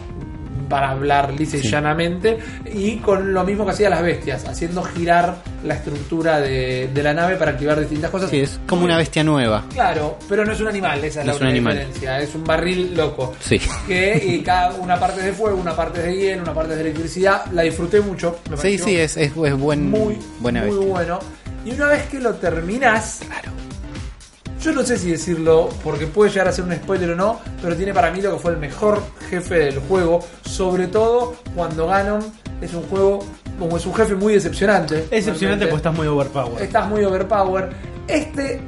Para 0.70 0.90
hablar 0.92 1.34
lisa 1.34 1.58
y 1.58 1.62
Sí. 1.62 1.70
llanamente, 1.70 2.38
y 2.74 2.98
con 2.98 3.34
lo 3.34 3.44
mismo 3.44 3.66
que 3.66 3.72
hacían 3.72 3.92
las 3.92 4.02
bestias, 4.02 4.46
haciendo 4.48 4.84
girar 4.84 5.36
la 5.64 5.76
estructura 5.76 6.40
de, 6.40 6.90
de 6.94 7.04
la 7.04 7.14
nave 7.14 7.36
para 7.36 7.52
activar 7.52 7.80
distintas 7.80 8.10
cosas. 8.12 8.30
Sí, 8.30 8.40
es 8.42 8.60
como 8.68 8.84
una 8.86 8.98
bestia 8.98 9.24
nueva. 9.24 9.64
Claro, 9.74 10.18
pero 10.30 10.46
no 10.46 10.52
es 10.54 10.60
un 10.62 10.68
animal, 10.68 11.04
esa 11.04 11.22
es 11.22 11.26
No 11.28 11.34
la 11.40 11.48
es 11.50 11.54
diferencia. 11.54 12.20
Es 12.20 12.36
un 12.36 12.44
barril 12.44 12.96
loco. 12.96 13.34
Sí. 13.40 13.60
Que 13.88 14.22
y 14.26 14.42
cada 14.42 14.76
una 14.76 15.00
parte 15.00 15.20
es 15.20 15.26
de 15.28 15.34
fuego, 15.34 15.58
una 15.58 15.76
parte 15.76 16.00
es 16.00 16.06
de 16.08 16.16
hielo, 16.18 16.44
una 16.44 16.54
parte 16.54 16.72
es 16.74 16.78
de 16.80 16.84
electricidad. 16.90 17.46
La 17.52 17.62
disfruté 17.64 18.00
mucho. 18.02 18.40
me 18.50 18.58
Sí, 18.58 18.78
sí, 18.78 18.96
es, 18.96 19.18
es, 19.18 19.32
es 19.36 19.58
buen, 19.58 19.90
muy, 19.90 20.18
buena 20.40 20.62
muy 20.62 20.70
bestia. 20.72 20.88
bueno. 20.92 21.20
Y 21.66 21.72
una 21.74 21.88
vez 21.88 22.04
que 22.08 22.20
lo 22.20 22.34
terminás, 22.36 23.22
Claro. 23.26 23.52
Yo 24.66 24.74
no 24.74 24.84
sé 24.84 24.98
si 24.98 25.12
decirlo 25.12 25.70
porque 25.84 26.08
puede 26.08 26.32
llegar 26.32 26.48
a 26.48 26.52
ser 26.52 26.66
un 26.66 26.74
spoiler 26.74 27.12
o 27.12 27.16
no, 27.16 27.40
pero 27.62 27.76
tiene 27.76 27.94
para 27.94 28.10
mí 28.10 28.20
lo 28.20 28.34
que 28.34 28.40
fue 28.40 28.52
el 28.52 28.58
mejor 28.58 29.00
jefe 29.30 29.60
del 29.60 29.78
juego, 29.78 30.26
sobre 30.44 30.88
todo 30.88 31.36
cuando 31.54 31.86
Ganon 31.86 32.24
es 32.62 32.74
un 32.74 32.82
juego, 32.88 33.24
como 33.60 33.78
es 33.78 33.86
un 33.86 33.94
jefe 33.94 34.16
muy 34.16 34.34
decepcionante. 34.34 35.06
Excepcionante 35.12 35.66
realmente. 35.66 35.68
porque 35.68 35.78
estás 35.78 35.96
muy 35.96 36.08
overpowered. 36.08 36.62
Estás 36.64 36.90
muy 36.90 37.04
overpower. 37.04 37.70
Este 38.08 38.60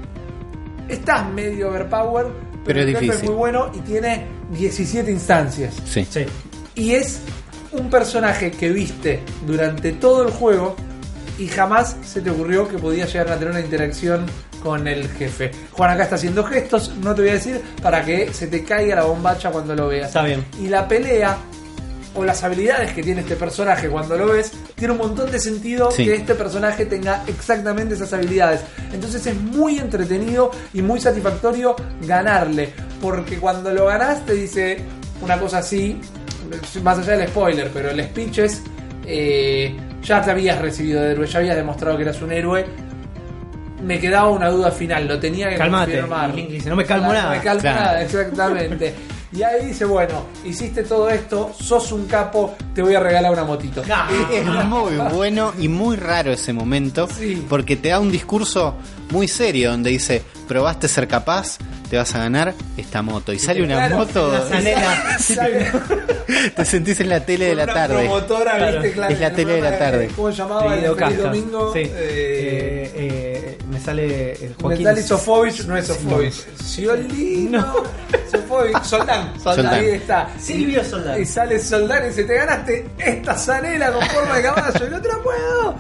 estás 0.88 1.28
medio 1.32 1.70
overpower, 1.70 2.28
pero, 2.28 2.64
Pero 2.64 2.80
es 2.82 2.88
el 2.88 2.98
jefe 2.98 3.16
es 3.16 3.24
muy 3.24 3.34
bueno 3.34 3.72
y 3.74 3.80
tiene 3.80 4.28
17 4.52 5.12
instancias. 5.12 5.74
Sí. 5.84 6.06
Sí. 6.08 6.28
Y 6.76 6.92
es 6.92 7.22
un 7.72 7.90
personaje 7.90 8.52
que 8.52 8.70
viste 8.70 9.22
durante 9.48 9.94
todo 9.94 10.22
el 10.22 10.32
juego 10.32 10.76
y 11.40 11.48
jamás 11.48 11.98
se 12.06 12.22
te 12.22 12.30
ocurrió 12.30 12.68
que 12.68 12.78
podía 12.78 13.08
llegar 13.08 13.32
a 13.32 13.40
tener 13.40 13.50
una 13.50 13.62
interacción 13.62 14.28
con 14.68 14.88
el 14.88 15.08
jefe. 15.10 15.52
Juan 15.72 15.92
acá 15.92 16.04
está 16.04 16.16
haciendo 16.16 16.44
gestos, 16.44 16.92
no 17.02 17.16
te 17.16 17.22
voy 17.22 17.32
a 17.32 17.34
decir, 17.34 17.62
para 17.82 18.04
que 18.04 18.34
se 18.34 18.48
te 18.48 18.64
caiga 18.64 18.96
la 18.96 19.04
bombacha 19.04 19.50
cuando 19.50 19.74
lo 19.76 19.88
veas. 19.88 20.08
Está 20.08 20.24
bien. 20.24 20.44
Y 20.62 20.68
la 20.68 20.88
pelea, 20.88 21.38
o 22.16 22.24
las 22.26 22.44
habilidades 22.44 22.92
que 22.94 23.04
tiene 23.04 23.22
este 23.22 23.36
personaje 23.36 23.88
cuando 23.90 24.18
lo 24.18 24.28
ves, 24.28 24.52
tiene 24.76 24.92
un 24.94 24.98
montón 25.00 25.30
de 25.32 25.40
sentido 25.40 25.90
Sí. 25.92 26.04
que 26.06 26.16
este 26.16 26.34
personaje 26.36 26.86
tenga 26.86 27.24
exactamente 27.28 27.94
esas 27.96 28.12
habilidades. 28.12 28.62
Entonces 28.92 29.26
es 29.28 29.36
muy 29.40 29.78
entretenido 29.78 30.52
y 30.74 30.82
muy 30.82 31.00
satisfactorio 31.00 31.76
ganarle, 32.02 32.74
porque 33.02 33.38
cuando 33.38 33.72
lo 33.72 33.86
ganás 33.86 34.26
te 34.26 34.34
dice 34.34 34.80
una 35.22 35.40
cosa 35.40 35.60
así, 35.60 36.00
más 36.84 36.98
allá 37.00 37.18
del 37.18 37.28
spoiler, 37.30 37.70
pero 37.74 37.90
el 37.92 38.04
speech 38.04 38.38
es, 38.40 38.62
eh, 39.06 39.76
ya 40.04 40.22
te 40.22 40.32
habías 40.32 40.60
recibido 40.60 41.02
de 41.02 41.12
héroe, 41.12 41.28
ya 41.28 41.40
habías 41.40 41.56
demostrado 41.56 41.98
que 41.98 42.04
eras 42.04 42.22
un 42.22 42.32
héroe. 42.32 42.66
Me 43.84 44.00
quedaba 44.00 44.30
una 44.30 44.50
duda 44.50 44.72
final, 44.72 45.08
lo 45.08 45.20
tenía 45.20 45.50
que 45.50 45.56
Calmate. 45.58 45.92
confirmar. 45.92 46.34
Dice, 46.36 46.70
"No 46.70 46.76
me 46.76 46.86
calmo 46.86 47.14
nada". 47.14 47.30
No 47.30 47.36
me 47.38 47.42
calmo 47.42 47.62
Claro. 47.62 47.80
nada, 47.80 48.02
exactamente. 48.02 48.96
Y 49.34 49.44
ahí 49.44 49.66
dice, 49.68 49.84
bueno, 49.86 50.24
hiciste 50.46 50.84
todo 50.84 51.10
esto, 51.10 51.52
sos 51.60 51.92
un 51.92 52.06
capo, 52.08 52.56
te 52.74 52.82
voy 52.82 52.96
a 52.96 53.00
regalar 53.02 53.32
una 53.34 53.44
motito. 53.44 53.84
Es 53.84 54.46
muy 54.66 54.96
bueno 55.14 55.54
y 55.60 55.68
muy 55.68 55.98
raro 55.98 56.32
ese 56.32 56.54
momento 56.54 57.08
Sí. 57.08 57.46
porque 57.50 57.76
te 57.76 57.90
da 57.90 58.00
un 58.00 58.10
discurso 58.12 58.76
muy 59.12 59.28
serio 59.28 59.72
donde 59.72 59.90
dice, 59.92 60.22
probaste 60.48 60.88
ser 60.88 61.08
capaz, 61.08 61.58
te 61.90 61.98
vas 61.98 62.14
a 62.16 62.20
ganar 62.20 62.54
esta 62.76 63.02
moto. 63.02 63.32
Y 63.34 63.40
sale 63.40 63.64
una 63.64 63.76
Claro, 63.76 63.98
moto. 63.98 64.48
Sale- 64.50 64.76
te 66.56 66.66
sentís 66.66 67.00
en 67.00 67.10
la 67.10 67.22
tele 67.22 67.46
de 67.46 67.56
la 67.56 67.64
Una 67.64 67.74
tarde. 67.74 67.96
promotora, 68.00 68.58
Claro. 68.58 68.82
¿viste? 68.82 68.92
Claro, 68.96 69.14
Es 69.14 69.20
la 69.20 69.28
el 69.28 69.36
tele 69.36 69.54
de 69.54 69.62
la 69.62 69.80
tarde. 69.80 70.10
¿Cómo 70.16 70.30
llamaba? 70.30 70.76
El. 70.76 71.18
Domingo. 71.18 71.74
Sí. 71.74 71.80
Eh, 71.80 71.92
Eh, 72.50 72.92
eh, 72.96 73.58
me 73.70 73.80
sale 73.80 74.34
el 74.34 74.56
Joaquín. 74.60 74.86
Metal 74.86 75.04
Sofovich 75.04 75.64
no 75.66 75.78
es 75.78 75.88
Sofovich. 75.88 76.34
Ciolino. 76.64 77.62
No. 77.62 77.74
Sofovich. 78.32 78.84
Soldán. 78.84 79.34
Soldán. 79.44 79.74
Ahí 79.74 79.86
está. 79.92 80.28
Silvio 80.40 80.84
Soldán. 80.84 81.22
Y 81.22 81.26
sale 81.26 81.60
Soldán 81.60 82.06
y 82.06 82.08
dice: 82.10 82.24
Te 82.26 82.34
ganaste 82.36 82.90
esta 82.98 83.36
zanela 83.38 83.92
con 83.94 84.06
forma 84.08 84.36
de 84.38 84.42
caballo. 84.44 84.86
Y 84.88 84.90
no 84.90 85.02
te 85.02 85.08
la 85.08 85.18
puedo. 85.24 85.76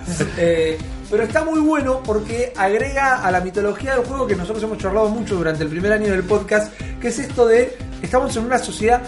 Pero 1.09 1.23
está 1.23 1.43
muy 1.43 1.59
bueno 1.59 2.01
porque 2.03 2.51
agrega 2.55 3.25
a 3.25 3.31
la 3.31 3.39
mitología 3.39 3.95
del 3.95 4.05
juego 4.05 4.27
que 4.27 4.35
nosotros 4.35 4.63
hemos 4.63 4.77
charlado 4.77 5.09
mucho 5.09 5.35
durante 5.35 5.63
el 5.63 5.69
primer 5.69 5.93
año 5.93 6.11
del 6.11 6.23
podcast, 6.23 6.73
que 6.99 7.07
es 7.07 7.19
esto 7.19 7.47
de 7.47 7.77
estamos 8.01 8.35
en 8.35 8.45
una 8.45 8.57
sociedad 8.57 9.01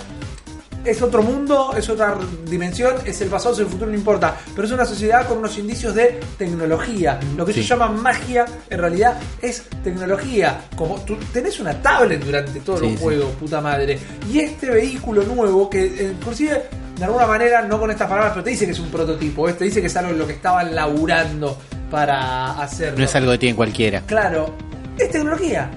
es 0.85 1.01
otro 1.01 1.21
mundo, 1.23 1.73
es 1.77 1.89
otra 1.89 2.15
dimensión, 2.49 2.95
es 3.05 3.19
el 3.21 3.29
pasado, 3.29 3.53
es 3.53 3.59
el 3.61 3.67
futuro, 3.67 3.89
no 3.91 3.97
importa. 3.97 4.37
Pero 4.55 4.67
es 4.67 4.73
una 4.73 4.85
sociedad 4.85 5.27
con 5.27 5.39
unos 5.39 5.57
indicios 5.57 5.93
de 5.95 6.19
tecnología. 6.37 7.19
Lo 7.37 7.45
que 7.45 7.53
Sí. 7.53 7.59
ellos 7.59 7.69
llaman 7.69 8.01
magia, 8.01 8.45
en 8.69 8.79
realidad 8.79 9.19
es 9.41 9.63
tecnología. 9.83 10.61
Como 10.75 10.95
tú 11.01 11.17
tenés 11.33 11.59
una 11.59 11.73
tablet 11.81 12.23
durante 12.23 12.59
todo 12.61 12.77
Sí, 12.79 12.85
el 12.87 12.91
sí. 12.97 13.03
juego, 13.03 13.29
puta 13.31 13.61
madre. 13.61 13.99
Y 14.31 14.39
este 14.39 14.69
vehículo 14.69 15.23
nuevo, 15.23 15.69
que 15.69 15.85
eh, 15.85 16.13
inclusive 16.17 16.63
de 16.97 17.05
alguna 17.05 17.27
manera, 17.27 17.61
no 17.61 17.79
con 17.79 17.89
estas 17.91 18.07
palabras, 18.09 18.31
pero 18.33 18.43
te 18.43 18.49
dice 18.49 18.65
que 18.65 18.71
es 18.73 18.79
un 18.79 18.89
prototipo, 18.89 19.51
te 19.53 19.63
dice 19.63 19.79
que 19.79 19.87
es 19.87 19.95
algo 19.95 20.11
en 20.11 20.17
lo 20.19 20.27
que 20.27 20.33
estaban 20.33 20.75
laburando 20.75 21.57
para 21.89 22.61
hacerlo. 22.61 22.99
No 22.99 23.05
es 23.05 23.15
algo 23.15 23.31
que 23.31 23.37
tiene 23.37 23.55
cualquiera. 23.55 24.01
Claro, 24.05 24.53
es 24.97 25.09
tecnología. 25.09 25.69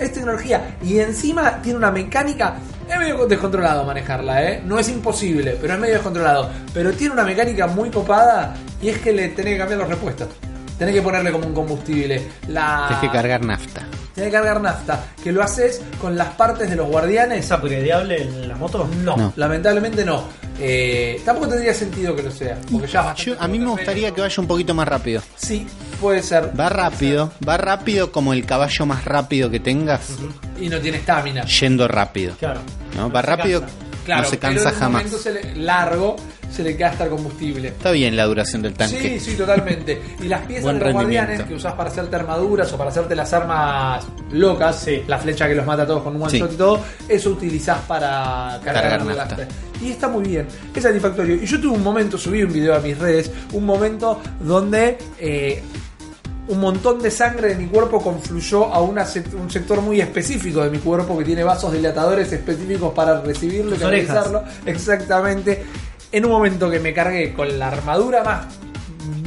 Es 0.00 0.12
tecnología. 0.12 0.76
Y 0.82 0.98
encima 0.98 1.60
tiene 1.60 1.78
una 1.78 1.90
mecánica. 1.90 2.54
Es 2.88 2.98
medio 2.98 3.26
descontrolado 3.26 3.84
manejarla, 3.84 4.50
¿eh? 4.50 4.62
No 4.64 4.78
es 4.78 4.88
imposible, 4.88 5.58
pero 5.60 5.74
es 5.74 5.80
medio 5.80 5.94
descontrolado. 5.94 6.50
Pero 6.72 6.92
tiene 6.92 7.12
una 7.12 7.24
mecánica 7.24 7.66
muy 7.66 7.90
copada 7.90 8.54
y 8.80 8.88
es 8.88 8.98
que 8.98 9.12
le 9.12 9.28
tenés 9.28 9.54
que 9.54 9.58
cambiar 9.58 9.80
los 9.80 9.88
repuestos. 9.88 10.28
Tenés 10.80 10.94
que 10.94 11.02
ponerle 11.02 11.30
como 11.30 11.46
un 11.46 11.52
combustible. 11.52 12.22
La... 12.48 12.86
Tienes 12.88 13.02
que 13.04 13.10
cargar 13.10 13.44
nafta. 13.44 13.82
Tenés 14.14 14.30
que 14.30 14.36
cargar 14.36 14.62
nafta. 14.62 15.04
Que 15.22 15.30
lo 15.30 15.42
haces 15.42 15.82
con 16.00 16.16
las 16.16 16.28
partes 16.28 16.70
de 16.70 16.76
los 16.76 16.88
guardianes. 16.88 17.44
¿Es 17.44 17.50
upgradeable 17.52 18.22
en 18.22 18.48
la 18.48 18.56
moto? 18.56 18.88
No, 19.04 19.14
No. 19.14 19.32
lamentablemente 19.36 20.06
no. 20.06 20.24
Eh, 20.58 21.20
tampoco 21.22 21.48
tendría 21.48 21.74
sentido 21.74 22.16
que 22.16 22.22
lo 22.22 22.30
sea. 22.30 22.56
Porque 22.72 22.86
ya 22.86 23.14
Yo- 23.14 23.36
a 23.38 23.46
mí 23.46 23.58
me 23.58 23.66
gustaría 23.66 24.10
que 24.12 24.22
vaya 24.22 24.34
un 24.40 24.46
poquito 24.48 24.72
más 24.74 24.88
rápido. 24.88 25.22
Sí, 25.36 25.66
puede 26.00 26.22
ser. 26.22 26.50
Va 26.58 26.70
rápido, 26.70 27.30
va 27.46 27.58
rápido 27.58 28.10
como 28.10 28.32
el 28.32 28.46
caballo 28.46 28.86
más 28.86 29.04
rápido 29.04 29.50
que 29.50 29.60
tengas, 29.60 30.08
Y 30.58 30.70
no 30.70 30.78
tiene 30.80 30.96
estamina. 30.96 31.44
yendo 31.44 31.86
rápido. 31.88 32.34
Claro. 32.38 32.60
¿no? 32.96 33.10
Va 33.10 33.20
rápido, 33.22 33.60
cansa. 33.60 33.74
Claro, 34.10 34.22
no 34.22 34.28
se 34.30 34.36
pero 34.38 34.54
cansa 34.54 34.68
en 34.68 34.74
un 34.74 34.80
jamás. 34.80 35.02
momento 35.04 35.18
se 35.18 35.32
le- 35.32 35.56
largo 35.56 36.16
se 36.50 36.64
le 36.64 36.72
gasta 36.72 37.04
el 37.04 37.10
combustible. 37.10 37.68
Está 37.68 37.92
bien 37.92 38.16
la 38.16 38.24
duración 38.26 38.60
del 38.62 38.72
Sí, 38.72 38.78
tanque. 38.78 39.20
sí, 39.20 39.34
totalmente. 39.36 40.02
Y 40.20 40.24
las 40.26 40.44
piezas 40.46 40.64
Buen 40.64 40.78
de 40.80 40.84
los 40.86 40.92
guardianes 40.94 41.42
que 41.42 41.54
usás 41.54 41.74
para 41.74 41.90
hacerte 41.90 42.16
armaduras 42.16 42.72
o 42.72 42.76
para 42.76 42.90
hacerte 42.90 43.14
las 43.14 43.32
armas 43.32 44.04
locas, 44.32 44.80
Sí. 44.84 45.02
la 45.06 45.18
flecha 45.18 45.46
que 45.46 45.54
los 45.54 45.64
mata 45.64 45.82
a 45.84 45.86
todos 45.86 46.02
con 46.02 46.16
un 46.16 46.22
one 46.22 46.30
Sí. 46.32 46.38
shot 46.40 46.52
y 46.52 46.56
todo, 46.56 46.80
eso 47.08 47.30
utilizás 47.30 47.78
para 47.86 48.60
cargar, 48.64 48.98
Cargar. 49.06 49.48
Y 49.80 49.90
está 49.92 50.08
muy 50.08 50.24
bien, 50.24 50.46
es 50.74 50.82
satisfactorio. 50.82 51.36
Y 51.36 51.46
yo 51.46 51.60
tuve 51.60 51.76
un 51.76 51.82
momento, 51.84 52.18
subí 52.18 52.42
un 52.42 52.52
video 52.52 52.74
a 52.74 52.80
mis 52.80 52.98
redes, 52.98 53.30
un 53.52 53.64
momento 53.64 54.20
donde 54.40 54.98
eh, 55.20 55.62
un 56.50 56.60
montón 56.60 57.00
de 57.00 57.10
sangre 57.10 57.48
de 57.48 57.54
mi 57.54 57.66
cuerpo 57.66 58.02
confluyó 58.02 58.72
a 58.72 58.80
una 58.82 59.06
un 59.40 59.50
sector 59.50 59.80
muy 59.80 60.00
específico 60.00 60.62
de 60.62 60.70
mi 60.70 60.78
cuerpo 60.78 61.16
que 61.16 61.24
tiene 61.24 61.42
vasos 61.44 61.72
dilatadores 61.72 62.32
específicos 62.32 62.92
para 62.92 63.20
recibirlo 63.20 63.70
y 63.70 63.74
Tus 63.74 63.82
canalizarlo. 63.82 64.42
Exactamente. 64.66 65.64
En 66.12 66.24
un 66.24 66.32
momento 66.32 66.68
que 66.68 66.80
me 66.80 66.92
cargué 66.92 67.32
con 67.32 67.56
la 67.58 67.68
armadura 67.68 68.24
más 68.24 68.46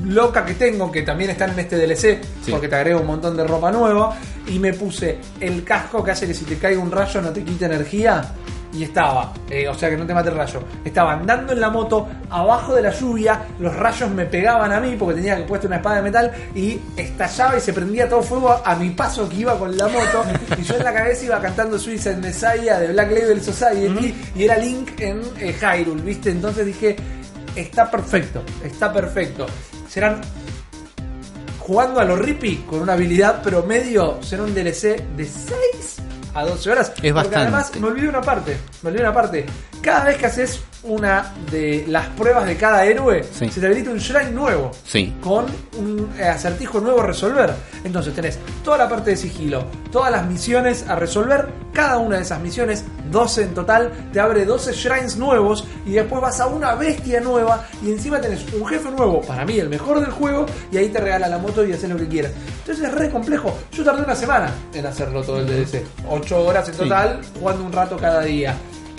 loca 0.05 0.45
que 0.45 0.53
tengo, 0.55 0.91
que 0.91 1.01
también 1.03 1.29
está 1.29 1.45
en 1.45 1.57
este 1.57 1.77
DLC, 1.77 2.19
Sí. 2.43 2.51
porque 2.51 2.67
te 2.67 2.75
agrego 2.75 2.99
un 2.99 3.07
montón 3.07 3.37
de 3.37 3.45
ropa 3.45 3.71
nueva, 3.71 4.15
y 4.47 4.59
me 4.59 4.73
puse 4.73 5.17
el 5.39 5.63
casco 5.63 6.03
que 6.03 6.11
hace 6.11 6.27
que 6.27 6.33
si 6.33 6.43
te 6.43 6.57
caiga 6.57 6.81
un 6.81 6.91
rayo 6.91 7.21
no 7.21 7.29
te 7.31 7.41
quite 7.43 7.65
energía. 7.65 8.21
Y 8.73 8.83
estaba, 8.83 9.31
eh, 9.49 9.67
o 9.67 9.73
sea 9.75 9.89
que 9.89 9.97
no 9.97 10.05
te 10.05 10.13
mate 10.13 10.29
el 10.29 10.35
rayo. 10.35 10.63
Estaba 10.83 11.13
andando 11.13 11.53
en 11.53 11.59
la 11.59 11.69
moto, 11.69 12.07
abajo 12.29 12.73
de 12.73 12.81
la 12.81 12.91
lluvia, 12.91 13.41
los 13.59 13.75
rayos 13.75 14.09
me 14.09 14.25
pegaban 14.25 14.71
a 14.71 14.79
mí 14.79 14.95
porque 14.97 15.15
tenía 15.15 15.37
que 15.37 15.43
puesto 15.43 15.67
una 15.67 15.75
espada 15.77 15.97
de 15.97 16.01
metal 16.01 16.31
y 16.55 16.79
estallaba 16.97 17.57
y 17.57 17.61
se 17.61 17.71
prendía 17.71 18.09
todo 18.09 18.23
fuego 18.23 18.61
a 18.65 18.75
mi 18.75 18.89
paso 18.89 19.29
que 19.29 19.35
iba 19.37 19.57
con 19.57 19.77
la 19.77 19.87
moto. 19.87 20.23
y 20.57 20.63
yo 20.63 20.75
en 20.75 20.83
la 20.83 20.93
cabeza 20.93 21.25
iba 21.25 21.39
cantando 21.39 21.77
Suicide 21.77 22.17
Messiah 22.17 22.79
de 22.79 22.87
Black 22.93 23.11
Label 23.11 23.41
Society 23.41 24.15
y 24.35 24.43
era 24.43 24.57
Link 24.57 24.99
en 24.99 25.21
eh, 25.39 25.53
Hyrule, 25.53 26.01
¿viste? 26.01 26.31
Entonces 26.31 26.65
dije, 26.65 26.95
está 27.55 27.91
perfecto, 27.91 28.41
está 28.63 28.91
perfecto. 28.91 29.45
Serán 29.87 30.19
jugando 31.59 31.99
a 31.99 32.05
los 32.05 32.19
Rippy 32.19 32.65
con 32.67 32.81
una 32.81 32.93
habilidad 32.93 33.41
promedio, 33.41 34.17
será 34.21 34.43
un 34.43 34.53
DLC 34.53 35.01
de 35.15 35.25
6 35.25 36.12
a 36.33 36.43
12 36.45 36.71
horas. 36.71 36.87
Es 36.87 36.93
Porque 36.95 37.11
bastante. 37.11 37.37
además 37.39 37.71
me 37.79 37.87
olvidé 37.87 38.09
una 38.09 38.21
parte, 38.21 38.57
me 38.81 38.89
olvidé 38.89 39.03
una 39.03 39.13
parte. 39.13 39.45
Cada 39.81 40.05
vez 40.05 40.17
que 40.17 40.25
haces 40.25 40.59
una 40.85 41.33
de 41.49 41.85
las 41.87 42.07
pruebas 42.07 42.45
de 42.45 42.57
cada 42.57 42.83
héroe, 42.85 43.23
Sí. 43.31 43.49
se 43.49 43.59
te 43.61 43.65
habilita 43.67 43.89
un 43.91 43.97
shrine 43.99 44.31
nuevo. 44.31 44.71
Sí. 44.85 45.13
Con 45.21 45.45
un 45.77 46.09
eh, 46.19 46.23
acertijo 46.23 46.79
nuevo 46.81 47.01
a 47.01 47.05
resolver. 47.07 47.53
Entonces 47.83 48.13
tenés 48.13 48.37
toda 48.63 48.77
la 48.77 48.89
parte 48.89 49.11
de 49.11 49.17
sigilo, 49.17 49.63
todas 49.91 50.11
las 50.11 50.25
misiones 50.27 50.85
a 50.87 50.95
resolver. 50.95 51.47
Cada 51.73 51.97
una 51.97 52.17
de 52.17 52.21
esas 52.23 52.39
misiones, 52.39 52.83
12 53.09 53.43
en 53.43 53.53
total, 53.53 53.91
te 54.11 54.19
abre 54.19 54.45
12 54.45 54.73
shrines 54.73 55.15
nuevos. 55.17 55.65
Y 55.85 55.91
después 55.93 56.21
vas 56.21 56.39
a 56.39 56.47
una 56.47 56.75
bestia 56.75 57.19
nueva. 57.21 57.65
Y 57.81 57.91
encima 57.91 58.19
tenés 58.19 58.41
un 58.53 58.65
jefe 58.67 58.91
nuevo, 58.91 59.21
para 59.21 59.45
mí 59.45 59.57
el 59.59 59.69
mejor 59.69 59.99
del 60.01 60.11
juego. 60.11 60.45
Y 60.71 60.77
ahí 60.77 60.89
te 60.89 60.99
regala 60.99 61.27
la 61.29 61.37
moto 61.37 61.65
y 61.65 61.71
haces 61.71 61.89
lo 61.89 61.97
que 61.97 62.07
quieras. 62.07 62.31
Entonces 62.59 62.85
es 62.85 62.93
re 62.93 63.09
complejo. 63.09 63.57
Yo 63.71 63.83
tardé 63.83 64.03
una 64.03 64.15
semana 64.15 64.51
en 64.73 64.85
hacerlo 64.85 65.23
todo 65.23 65.39
el 65.39 65.47
DLC. 65.47 65.81
8 66.09 66.45
horas 66.45 66.67
en 66.69 66.75
total, 66.75 67.21
jugando 67.39 67.63
un 67.63 67.71
rato 67.71 67.97
cada 67.97 68.21
día 68.21 68.53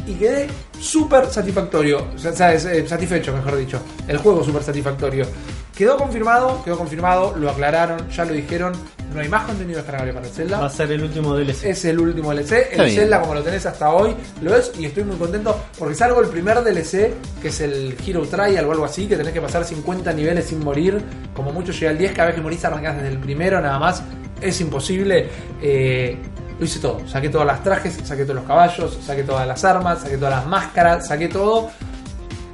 y 0.06 0.14
quedé 0.14 0.48
súper 0.84 1.26
satisfactorio, 1.30 2.06
o 2.14 2.18
sea, 2.18 2.52
eh, 2.54 2.84
satisfecho, 2.86 3.32
mejor 3.32 3.56
dicho. 3.56 3.80
El 4.06 4.18
juego 4.18 4.44
súper 4.44 4.62
satisfactorio. 4.62 5.26
Quedó 5.74 5.96
confirmado, 5.96 6.62
quedó 6.62 6.78
confirmado, 6.78 7.34
lo 7.36 7.50
aclararon, 7.50 8.08
ya 8.08 8.24
lo 8.24 8.32
dijeron. 8.32 8.72
No 9.12 9.20
hay 9.20 9.28
más 9.28 9.44
contenido 9.44 9.76
descargable 9.78 10.12
para 10.12 10.26
el 10.26 10.32
Va 10.32 10.36
Zelda. 10.36 10.66
a 10.66 10.70
ser 10.70 10.90
el 10.92 11.02
último 11.02 11.34
DLC. 11.36 11.64
Es 11.70 11.84
el 11.84 11.98
último 12.00 12.32
DLC. 12.32 12.52
Está 12.70 12.82
El 12.82 12.90
bien. 12.90 13.00
Zelda, 13.00 13.20
como 13.20 13.34
lo 13.34 13.42
tenés 13.42 13.64
hasta 13.66 13.90
hoy, 13.90 14.14
lo 14.42 14.56
es. 14.56 14.72
Y 14.78 14.86
estoy 14.86 15.04
muy 15.04 15.16
contento 15.16 15.56
porque 15.78 15.94
salgo 15.94 16.20
el 16.20 16.28
primer 16.28 16.62
DLC, 16.62 17.12
que 17.40 17.48
es 17.48 17.60
el 17.60 17.96
Hero 18.06 18.22
Trial 18.22 18.64
o 18.66 18.72
algo 18.72 18.84
así, 18.84 19.06
que 19.06 19.16
tenés 19.16 19.32
que 19.32 19.40
pasar 19.40 19.64
50 19.64 20.12
niveles 20.12 20.46
sin 20.46 20.60
morir. 20.60 21.00
Como 21.34 21.52
mucho 21.52 21.72
llega 21.72 21.90
al 21.90 21.98
10, 21.98 22.12
cada 22.12 22.26
vez 22.26 22.34
que 22.36 22.40
morís 22.42 22.64
arrancás 22.64 22.96
desde 22.96 23.08
el 23.08 23.18
primero, 23.18 23.60
nada 23.60 23.78
más. 23.78 24.02
Es 24.40 24.60
imposible. 24.60 25.28
Eh, 25.62 26.18
lo 26.58 26.64
hice 26.64 26.78
todo. 26.78 27.06
Saqué 27.08 27.28
todas 27.28 27.46
las 27.46 27.62
trajes, 27.62 27.98
saqué 28.04 28.22
todos 28.22 28.36
los 28.36 28.44
caballos, 28.44 28.98
saqué 29.04 29.22
todas 29.22 29.46
las 29.46 29.64
armas, 29.64 30.02
saqué 30.02 30.16
todas 30.16 30.34
las 30.34 30.46
máscaras, 30.46 31.08
saqué 31.08 31.28
todo. 31.28 31.70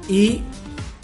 Y 0.07 0.43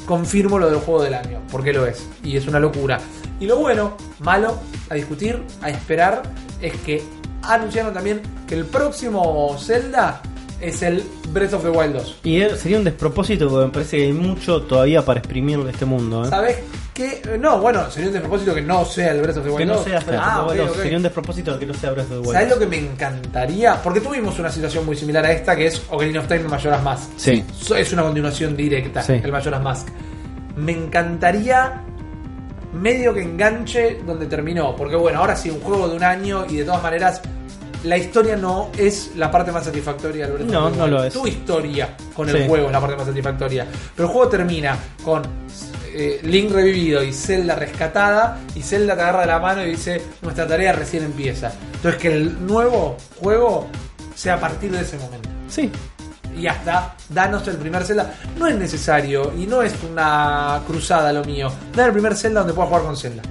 confirmo 0.06 0.58
lo 0.58 0.70
del 0.70 0.80
juego 0.80 1.04
del 1.04 1.14
año, 1.14 1.42
porque 1.52 1.74
lo 1.74 1.86
es. 1.86 2.08
Y 2.24 2.38
es 2.38 2.48
una 2.48 2.60
locura. 2.60 3.00
Y 3.40 3.46
lo 3.46 3.58
bueno, 3.58 3.96
malo, 4.20 4.58
a 4.90 4.96
discutir, 4.96 5.44
a 5.62 5.70
esperar, 5.70 6.24
es 6.62 6.74
que 6.78 7.04
anunciaron 7.44 7.94
también 7.94 8.22
que 8.48 8.56
el 8.56 8.66
próximo 8.66 9.56
Zelda 9.60 10.22
es 10.62 10.82
el 10.82 11.04
Breath 11.32 11.54
of 11.54 11.64
the 11.64 11.70
Wild 11.70 11.94
2. 11.94 12.20
Y 12.24 12.42
sería 12.58 12.78
un 12.78 12.84
despropósito 12.84 13.48
porque 13.50 13.66
me 13.68 13.72
parece 13.72 13.98
que 13.98 14.04
hay 14.06 14.14
mucho 14.14 14.62
todavía 14.64 15.04
para 15.04 15.20
exprimir 15.20 15.64
de 15.64 15.72
este 15.72 15.86
mundo. 15.86 16.24
¿eh? 16.26 16.30
¿Sabes 16.30 16.58
qué? 16.94 17.22
No, 17.40 17.60
bueno, 17.60 17.90
sería 17.92 18.08
un 18.08 18.14
despropósito 18.14 18.56
que 18.56 18.62
no 18.62 18.84
sea 18.86 19.12
el 19.12 19.22
Breath 19.22 19.38
of 19.38 19.44
the 19.44 19.50
Wild 19.50 19.60
Que 19.60 19.66
no 19.66 19.74
2. 19.76 19.84
sea 19.84 20.00
Breath 20.00 20.20
of 20.20 20.26
Ah, 20.26 20.36
the 20.36 20.42
ok, 20.42 20.50
Wild 20.50 20.62
2, 20.62 20.70
ok. 20.72 20.78
Sería 20.82 20.98
un 20.98 21.04
despropósito 21.04 21.60
que 21.60 21.66
no 21.68 21.74
sea 21.76 21.92
Breath 21.92 22.06
of 22.06 22.12
the 22.12 22.18
Wild. 22.20 22.32
¿Sabes 22.34 22.50
lo 22.50 22.60
que 22.60 22.66
me 22.66 22.78
encantaría? 22.80 23.82
Porque 23.84 24.02
tuvimos 24.02 24.40
una 24.40 24.52
situación 24.52 24.86
muy 24.86 24.96
similar 24.96 25.26
a 25.26 25.32
esta 25.32 25.56
que 25.56 25.68
es 25.68 25.82
Ocarina 25.90 26.20
of 26.22 26.28
Time 26.28 26.44
Majora's 26.44 26.84
Mask. 26.84 27.10
Sí. 27.18 27.44
Es 27.78 27.94
una 27.94 28.04
continuación 28.04 28.56
directa, 28.58 29.04
Sí. 29.04 29.14
el 29.24 29.32
Majora's 29.32 29.62
Mask. 29.62 29.88
Me 30.56 30.72
encantaría 30.72 31.84
medio 32.74 33.14
que 33.14 33.22
enganche 33.22 34.00
donde 34.06 34.26
terminó. 34.26 34.76
Porque 34.76 34.96
bueno, 34.96 35.20
ahora 35.20 35.36
sí, 35.36 35.50
un 35.52 35.60
juego 35.62 35.88
de 35.88 35.96
un 35.96 36.04
año 36.04 36.46
y 36.50 36.58
de 36.58 36.64
todas 36.66 36.82
maneras, 36.82 37.22
la 37.84 37.98
historia 37.98 38.36
no 38.36 38.70
es 38.78 39.12
la 39.16 39.30
parte 39.32 39.52
más 39.52 39.66
satisfactoria 39.66 40.28
of 40.28 40.40
No, 40.42 40.70
no 40.70 40.88
lo 40.88 41.04
es. 41.04 41.14
Tu 41.14 41.28
historia 41.28 41.96
con 42.14 42.30
Sí. 42.30 42.36
el 42.38 42.48
juego 42.48 42.68
es 42.68 42.72
la 42.72 42.80
parte 42.80 42.96
más 42.96 43.06
satisfactoria. 43.06 43.66
Pero 43.96 44.08
el 44.08 44.14
juego 44.14 44.30
termina 44.30 44.78
con 45.04 45.22
eh, 45.94 46.20
Link 46.24 46.52
revivido 46.52 47.02
y 47.04 47.12
Zelda 47.14 47.56
rescatada. 47.56 48.40
Y 48.56 48.62
Zelda 48.62 48.96
te 48.96 49.02
agarra 49.02 49.22
de 49.22 49.28
la 49.28 49.40
mano 49.40 49.64
y 49.66 49.72
dice: 49.72 50.02
Nuestra 50.22 50.46
tarea 50.48 50.74
recién 50.74 51.04
empieza. 51.04 51.52
Entonces, 51.76 52.02
que 52.02 52.14
el 52.14 52.46
nuevo 52.46 52.98
juego 53.22 53.68
sea 54.16 54.36
a 54.36 54.40
partir 54.40 54.72
de 54.72 54.82
ese 54.82 54.98
momento 54.98 55.30
Sí. 55.48 55.72
y 56.36 56.42
ya 56.42 56.52
está, 56.52 56.96
danos 57.10 57.48
el 57.48 57.58
primer 57.58 57.84
Zelda. 57.84 58.14
No 58.38 58.48
es 58.48 58.56
necesario 58.56 59.32
y 59.38 59.46
no 59.46 59.62
es 59.62 59.74
una 59.90 60.62
cruzada 60.68 61.12
lo 61.14 61.24
mío. 61.24 61.52
Dar 61.76 61.88
el 61.88 61.94
primer 61.94 62.16
Zelda 62.16 62.40
donde 62.42 62.54
pueda 62.54 62.68
jugar 62.68 62.84
con 62.84 62.98
Zelda. 62.98 63.22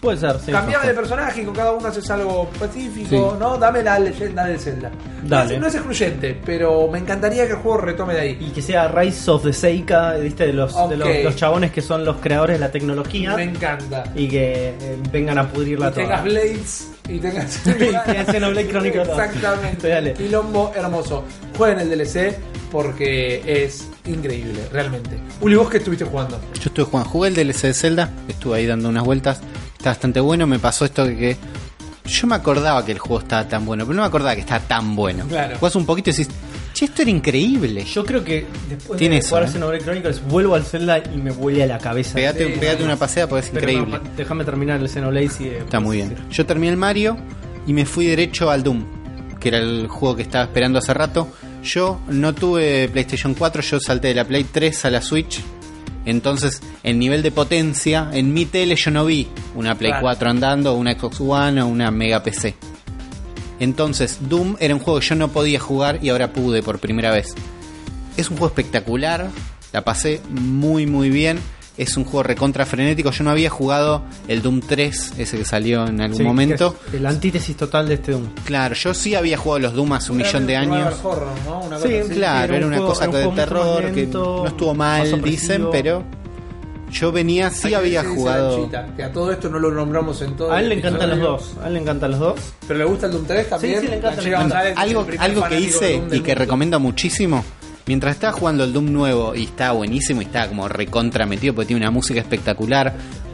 Puede 0.00 0.16
ser, 0.16 0.38
sí. 0.38 0.52
Cambiame 0.52 0.86
de 0.86 0.94
personaje 0.94 1.42
y 1.42 1.44
con 1.44 1.54
cada 1.54 1.72
uno 1.72 1.88
haces 1.88 2.08
algo 2.10 2.48
específico, 2.52 3.08
Sí. 3.08 3.16
¿no? 3.40 3.58
Dame 3.58 3.82
la 3.82 3.98
leyenda 3.98 4.44
del 4.44 4.60
Zelda. 4.60 4.90
No 5.24 5.28
Dale. 5.28 5.54
es, 5.56 5.60
no 5.60 5.66
es 5.66 5.74
excluyente, 5.74 6.40
pero 6.46 6.86
me 6.88 6.98
encantaría 6.98 7.46
que 7.46 7.52
el 7.52 7.58
juego 7.58 7.78
retome 7.78 8.14
de 8.14 8.20
ahí. 8.20 8.36
Y 8.40 8.50
que 8.50 8.62
sea 8.62 8.86
Rise 8.88 9.28
of 9.30 9.42
the 9.42 9.52
Seika, 9.52 10.12
¿viste? 10.12 10.46
De 10.46 10.52
los, 10.52 10.72
de 10.88 10.96
los, 10.96 11.08
Ok. 11.08 11.14
los 11.24 11.36
chabones 11.36 11.72
que 11.72 11.82
son 11.82 12.04
los 12.04 12.16
creadores 12.18 12.56
de 12.56 12.60
la 12.60 12.70
tecnología. 12.70 13.34
Me 13.34 13.42
encanta. 13.42 14.04
Y 14.14 14.28
que 14.28 14.68
eh, 14.68 14.98
vengan 15.10 15.38
a 15.38 15.48
pudrirla 15.48 15.88
Y 15.88 15.92
tengas 15.92 16.22
toda. 16.22 16.22
Blades 16.22 16.90
y 17.08 17.18
tengas. 17.18 17.60
Y 17.66 17.72
tengas 17.72 18.26
Xenoblade 18.30 18.68
Chronicles 18.68 19.08
2. 19.08 19.18
Exactamente. 19.18 19.88
Dale. 19.88 20.12
Quilombo 20.14 20.72
hermoso. 20.76 21.24
Jueguen 21.56 21.80
el 21.80 21.90
DLC 21.90 22.36
porque 22.70 23.42
es 23.64 23.88
increíble, 24.06 24.60
realmente. 24.70 25.18
Uli, 25.40 25.56
¿vos 25.56 25.68
qué 25.70 25.78
estuviste 25.78 26.04
jugando? 26.04 26.38
Yo 26.54 26.62
estuve 26.66 26.84
jugando, 26.84 27.10
jugué 27.10 27.28
el 27.30 27.34
DLC 27.34 27.62
de 27.62 27.74
Zelda, 27.74 28.10
estuve 28.28 28.58
ahí 28.58 28.66
dando 28.66 28.88
unas 28.90 29.04
vueltas, 29.04 29.40
está 29.78 29.90
bastante 29.90 30.20
bueno, 30.20 30.46
me 30.46 30.58
pasó 30.58 30.84
esto 30.84 31.06
que 31.06 31.36
yo 32.04 32.26
me 32.26 32.34
acordaba 32.34 32.84
que 32.84 32.92
el 32.92 32.98
juego 32.98 33.20
estaba 33.22 33.46
tan 33.46 33.64
bueno, 33.64 33.84
pero 33.84 33.96
no 33.96 34.02
me 34.02 34.08
acordaba 34.08 34.34
que 34.34 34.40
estaba 34.40 34.60
tan 34.60 34.96
bueno. 34.96 35.26
Claro. 35.26 35.56
Jugás 35.58 35.76
un 35.76 35.84
poquito 35.86 36.08
y 36.10 36.12
decís, 36.14 36.28
che, 36.72 36.86
esto 36.86 37.02
era 37.02 37.10
increíble. 37.10 37.84
Yo 37.84 38.04
creo 38.04 38.24
que 38.24 38.46
después 38.68 38.98
Tiene 38.98 39.16
de 39.16 39.20
eso, 39.20 39.28
jugar 39.30 39.44
¿eh? 39.44 39.48
Xenoblade 39.52 39.84
Chronicles 39.84 40.22
vuelvo 40.26 40.54
al 40.54 40.64
Zelda 40.64 40.98
y 40.98 41.18
me 41.18 41.30
vuelve 41.30 41.62
a 41.62 41.66
la 41.66 41.78
cabeza. 41.78 42.14
Pegate, 42.14 42.46
Sí, 42.54 42.58
pegate 42.58 42.82
una 42.82 42.96
paseada 42.96 43.28
porque 43.28 43.46
es 43.46 43.52
increíble. 43.52 43.98
no, 44.02 44.10
déjame 44.16 44.44
terminar 44.44 44.80
el 44.80 44.88
Xenoblade 44.88 45.30
y 45.38 45.44
eh, 45.44 45.58
Está 45.58 45.80
muy 45.80 45.98
bien. 45.98 46.16
Yo 46.30 46.46
terminé 46.46 46.72
el 46.72 46.78
Mario 46.78 47.18
y 47.66 47.72
me 47.74 47.84
fui 47.84 48.06
derecho 48.06 48.50
al 48.50 48.62
Doom, 48.62 48.84
que 49.38 49.48
era 49.48 49.58
el 49.58 49.86
juego 49.88 50.16
que 50.16 50.22
estaba 50.22 50.44
esperando 50.44 50.78
hace 50.78 50.94
rato. 50.94 51.28
Yo 51.62 52.00
no 52.08 52.34
tuve 52.34 52.88
PlayStation 52.88 53.34
4, 53.34 53.60
yo 53.60 53.80
salté 53.80 54.08
de 54.08 54.14
la 54.14 54.24
Play 54.24 54.44
3 54.44 54.86
a 54.86 54.90
la 54.90 55.02
Switch. 55.02 55.42
Entonces, 56.04 56.62
el 56.82 56.98
nivel 56.98 57.22
de 57.22 57.30
potencia, 57.30 58.08
en 58.12 58.32
mi 58.32 58.46
tele 58.46 58.76
yo 58.76 58.90
no 58.90 59.04
vi 59.04 59.28
una 59.54 59.76
Play 59.76 59.90
Claro. 59.90 60.02
4 60.02 60.30
andando, 60.30 60.74
una 60.74 60.92
Xbox 60.92 61.20
One 61.20 61.62
o 61.62 61.66
una 61.66 61.90
Mega 61.90 62.22
PC. 62.22 62.54
Entonces, 63.60 64.18
Doom 64.28 64.56
era 64.60 64.74
un 64.74 64.80
juego 64.80 65.00
que 65.00 65.06
yo 65.06 65.14
no 65.16 65.28
podía 65.28 65.60
jugar 65.60 65.98
y 66.02 66.10
ahora 66.10 66.32
pude 66.32 66.62
por 66.62 66.78
primera 66.78 67.10
vez. 67.10 67.34
Es 68.16 68.30
un 68.30 68.36
juego 68.36 68.48
espectacular, 68.48 69.28
la 69.72 69.84
pasé 69.84 70.20
muy 70.30 70.86
muy 70.86 71.10
bien. 71.10 71.38
Es 71.78 71.96
un 71.96 72.04
juego 72.04 72.24
recontra 72.24 72.66
frenético. 72.66 73.10
Yo 73.12 73.22
no 73.24 73.30
había 73.30 73.48
jugado 73.50 74.02
el 74.26 74.42
Doom 74.42 74.60
3, 74.60 75.12
ese 75.16 75.38
que 75.38 75.44
salió 75.44 75.86
en 75.86 76.00
algún 76.00 76.18
Sí, 76.18 76.24
momento. 76.24 76.74
El 76.92 77.06
antítesis 77.06 77.56
total 77.56 77.86
de 77.88 77.94
este 77.94 78.12
Doom. 78.12 78.26
Claro, 78.44 78.74
yo 78.74 78.92
sí 78.92 79.14
había 79.14 79.36
jugado 79.38 79.60
los 79.60 79.74
Doom 79.74 79.92
hace 79.92 80.10
un 80.12 80.18
millón 80.18 80.46
de 80.46 80.56
años. 80.56 80.94
horror, 81.04 81.28
¿no? 81.46 81.60
Una 81.60 81.78
Sí, 81.78 81.84
cosa 81.84 82.00
así. 82.00 82.14
Claro, 82.14 82.44
era 82.44 82.56
era, 82.56 82.66
un 82.66 82.72
una 82.72 82.76
juego- 82.78 82.92
cosa 82.92 83.04
era 83.04 83.28
un 83.28 83.34
de 83.36 83.42
terror 83.42 83.92
que 83.92 84.06
no 84.08 84.46
estuvo 84.48 84.74
mal, 84.74 85.22
dicen, 85.22 85.66
pero 85.70 86.02
yo 86.90 87.12
venía, 87.12 87.50
sí 87.50 87.68
Hay 87.68 87.74
había 87.74 88.02
jugado. 88.02 88.56
Lanchita, 88.58 88.86
que 88.96 89.02
a 89.04 89.12
todo 89.12 89.30
esto 89.30 89.48
no 89.50 89.58
lo 89.58 89.70
nombramos 89.70 90.20
en 90.22 90.34
todo. 90.36 90.50
A 90.50 90.60
él 90.60 90.70
le 90.70 90.76
encantan 90.76 91.10
los 91.10 91.20
dos. 91.20 91.52
A 91.62 91.68
él 91.68 91.74
le 91.74 91.80
encantan 91.80 92.10
los 92.12 92.18
dos. 92.20 92.40
Pero 92.66 92.78
le 92.80 92.84
gusta 92.86 93.06
el 93.06 93.12
Doom 93.12 93.24
3 93.26 93.50
también. 93.50 93.74
Sí, 93.74 93.80
sí, 93.82 93.88
le 93.88 93.96
encanta, 93.98 94.58
algo 94.74 95.06
algo 95.18 95.44
que 95.48 95.60
hice 95.60 95.94
y 95.94 96.00
que 96.08 96.16
mundo. 96.18 96.34
recomiendo 96.34 96.80
muchísimo. 96.80 97.44
Mientras 97.88 98.16
estaba 98.16 98.34
jugando 98.34 98.64
el 98.64 98.74
Doom 98.74 98.92
nuevo 98.92 99.34
y 99.34 99.44
estaba 99.44 99.72
buenísimo 99.72 100.20
y 100.20 100.26
estaba 100.26 100.46
como 100.48 100.68
recontra 100.68 101.24
metido 101.24 101.54
porque 101.54 101.68
tiene 101.68 101.80
una 101.80 101.90
música 101.90 102.20
espectacular, 102.20 102.92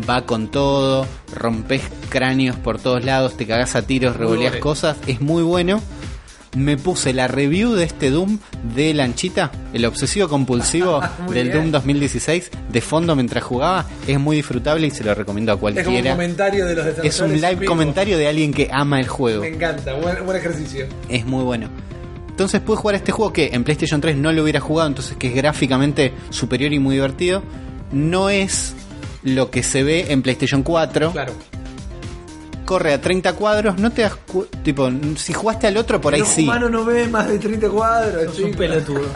va 0.09 0.24
con 0.24 0.48
todo, 0.48 1.09
rompes 1.35 1.82
cráneos 2.09 2.55
por 2.55 2.78
todos 2.78 3.05
lados, 3.05 3.36
te 3.36 3.48
cagás 3.48 3.74
a 3.74 3.82
tiros, 3.82 4.14
revoleas 4.16 4.55
cosas, 4.59 4.97
es 5.09 5.20
muy 5.20 5.43
bueno. 5.43 5.82
Me 6.56 6.76
puse 6.76 7.12
la 7.12 7.26
review 7.26 7.72
de 7.72 7.82
este 7.82 8.10
Doom 8.10 8.39
de 8.76 8.94
Lanchita, 8.94 9.51
el 9.72 9.85
obsesivo 9.86 10.28
compulsivo 10.28 11.01
del 11.32 11.48
bien. 11.48 11.52
Doom 11.52 11.72
2016, 11.72 12.51
de 12.70 12.81
fondo 12.81 13.16
mientras 13.16 13.43
jugaba. 13.43 13.86
Es 14.06 14.20
muy 14.20 14.36
disfrutable 14.36 14.86
y 14.86 14.93
se 14.93 15.02
lo 15.02 15.16
recomiendo 15.16 15.51
a 15.51 15.56
Es 15.56 15.59
como 15.59 15.70
un 15.70 15.74
cualquiera. 15.82 16.12
comentario 16.12 16.64
de 16.66 16.76
los 16.76 16.86
Es 17.02 17.18
un 17.18 17.32
live 17.40 17.66
comentario 17.66 18.16
de 18.18 18.28
alguien 18.28 18.55
que 18.55 18.68
ama 18.72 19.01
el 19.01 19.09
juego. 19.09 19.40
Me 19.40 19.48
encanta, 19.48 19.94
buen, 19.94 20.24
buen 20.24 20.39
ejercicio. 20.39 20.86
Es 21.09 21.26
muy 21.26 21.43
bueno. 21.43 21.68
Entonces 22.35 22.61
pude 22.61 22.77
jugar 22.78 22.97
este 22.97 23.12
juego 23.12 23.32
que 23.32 23.51
en 23.52 23.62
PlayStation 23.62 24.01
3 24.01 24.16
no 24.16 24.32
lo 24.32 24.43
hubiera 24.43 24.59
jugado, 24.59 24.89
entonces 24.89 25.16
que 25.16 25.28
es 25.28 25.35
gráficamente 25.36 26.12
superior 26.31 26.73
y 26.73 26.81
muy 26.81 26.97
divertido. 26.97 27.44
No 27.93 28.28
es 28.28 28.74
lo 29.23 29.51
que 29.52 29.62
se 29.62 29.85
ve 29.85 30.06
en 30.09 30.20
PlayStation 30.23 30.65
4. 30.65 31.12
Claro. 31.12 31.32
Corre 32.65 32.93
a 32.94 33.01
30 33.01 33.35
cuadros, 33.35 33.78
no 33.78 33.93
te 33.93 34.02
das 34.02 34.16
cu- 34.16 34.47
tipo, 34.65 34.90
si 35.16 35.32
jugaste 35.32 35.69
al 35.69 35.77
otro 35.77 36.01
por 36.01 36.15
ahí 36.15 36.23
sí. 36.27 36.43
humano 36.44 36.69
no 36.69 36.85
ve 36.85 37.06
más 37.06 37.28
de 37.28 37.39
30 37.39 37.69
cuadros. 37.69 38.24
Sos 38.24 38.39
un 38.40 38.47
chico. 38.47 38.59
pelotudo. 38.59 39.05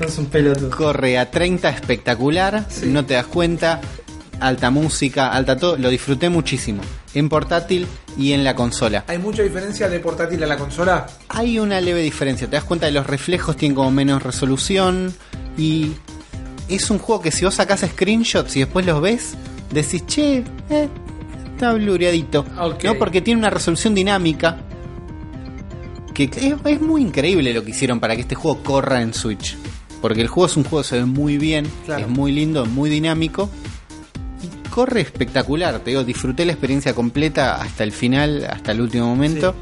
Sos 0.00 0.18
un 0.18 0.26
pelotudo. 0.26 0.70
Corre 0.70 1.18
a 1.18 1.30
30 1.30 1.68
espectacular, 1.70 2.64
Sí. 2.68 2.86
no 2.86 3.04
te 3.04 3.14
das 3.14 3.26
cuenta. 3.26 3.80
Alta 4.40 4.70
música, 4.70 5.28
alta 5.32 5.56
todo, 5.56 5.76
lo 5.76 5.88
disfruté 5.88 6.28
muchísimo. 6.28 6.82
En 7.14 7.28
portátil 7.28 7.86
y 8.18 8.32
en 8.32 8.44
la 8.44 8.54
consola. 8.54 9.04
Hay 9.06 9.18
mucha 9.18 9.42
diferencia 9.42 9.88
de 9.88 10.00
portátil 10.00 10.42
a 10.42 10.46
la 10.46 10.56
consola. 10.56 11.06
Hay 11.28 11.58
una 11.58 11.80
leve 11.80 12.02
diferencia, 12.02 12.46
te 12.48 12.56
das 12.56 12.64
cuenta 12.64 12.86
de 12.86 12.92
los 12.92 13.06
reflejos 13.06 13.56
tienen 13.56 13.74
como 13.76 13.90
menos 13.90 14.22
resolución 14.22 15.14
y 15.56 15.92
es 16.68 16.90
un 16.90 16.98
juego 16.98 17.22
que 17.22 17.30
si 17.30 17.44
vos 17.44 17.54
sacás 17.54 17.80
screenshots 17.80 18.56
y 18.56 18.60
después 18.60 18.84
los 18.86 19.00
ves, 19.00 19.34
decís, 19.70 20.04
che, 20.06 20.42
eh, 20.70 20.88
está 21.54 21.72
blureadito. 21.72 22.44
¿No? 22.82 22.94
Porque 22.94 23.20
tiene 23.20 23.38
una 23.38 23.50
resolución 23.50 23.94
dinámica 23.94 24.58
que 26.12 26.24
es, 26.24 26.54
es 26.64 26.80
muy 26.80 27.02
increíble 27.02 27.52
lo 27.52 27.64
que 27.64 27.70
hicieron 27.70 27.98
para 28.00 28.14
que 28.14 28.22
este 28.22 28.34
juego 28.34 28.62
corra 28.62 29.02
en 29.02 29.14
Switch. 29.14 29.56
Porque 30.00 30.20
el 30.20 30.28
juego 30.28 30.46
es 30.46 30.56
un 30.56 30.64
juego 30.64 30.82
que 30.82 30.88
se 30.88 30.96
ve 30.98 31.04
muy 31.06 31.38
bien, 31.38 31.66
Claro. 31.86 32.02
es 32.04 32.08
muy 32.08 32.30
lindo, 32.30 32.66
muy 32.66 32.90
dinámico. 32.90 33.48
Corre 34.74 35.02
espectacular, 35.02 35.78
te 35.80 35.90
digo, 35.90 36.02
disfruté 36.02 36.44
la 36.44 36.50
experiencia 36.52 36.94
completa 36.94 37.54
hasta 37.62 37.84
el 37.84 37.92
final, 37.92 38.44
hasta 38.50 38.72
el 38.72 38.80
último 38.80 39.06
momento 39.06 39.54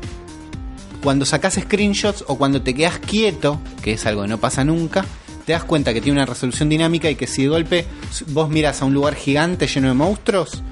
cuando 1.02 1.24
sacas 1.26 1.55
screenshots 1.55 2.24
o 2.28 2.39
cuando 2.39 2.62
te 2.62 2.74
quedas 2.74 2.98
quieto, 2.98 3.59
que 3.82 3.93
es 3.94 4.06
algo 4.06 4.22
que 4.22 4.28
no 4.28 4.39
pasa 4.39 4.64
nunca, 4.64 5.05
te 5.44 5.52
das 5.52 5.64
cuenta 5.64 5.93
que 5.93 6.01
tiene 6.01 6.18
una 6.18 6.26
resolución 6.26 6.68
dinámica 6.68 7.10
y 7.10 7.16
que 7.16 7.26
si 7.26 7.43
de 7.43 7.48
golpe 7.48 7.86
vos 8.28 8.48
miras 8.48 8.80
a 8.80 8.84
un 8.84 8.94
lugar 8.94 9.16
gigante 9.16 9.66
lleno 9.66 9.89
de 9.89 9.94
monstruos, 9.94 10.62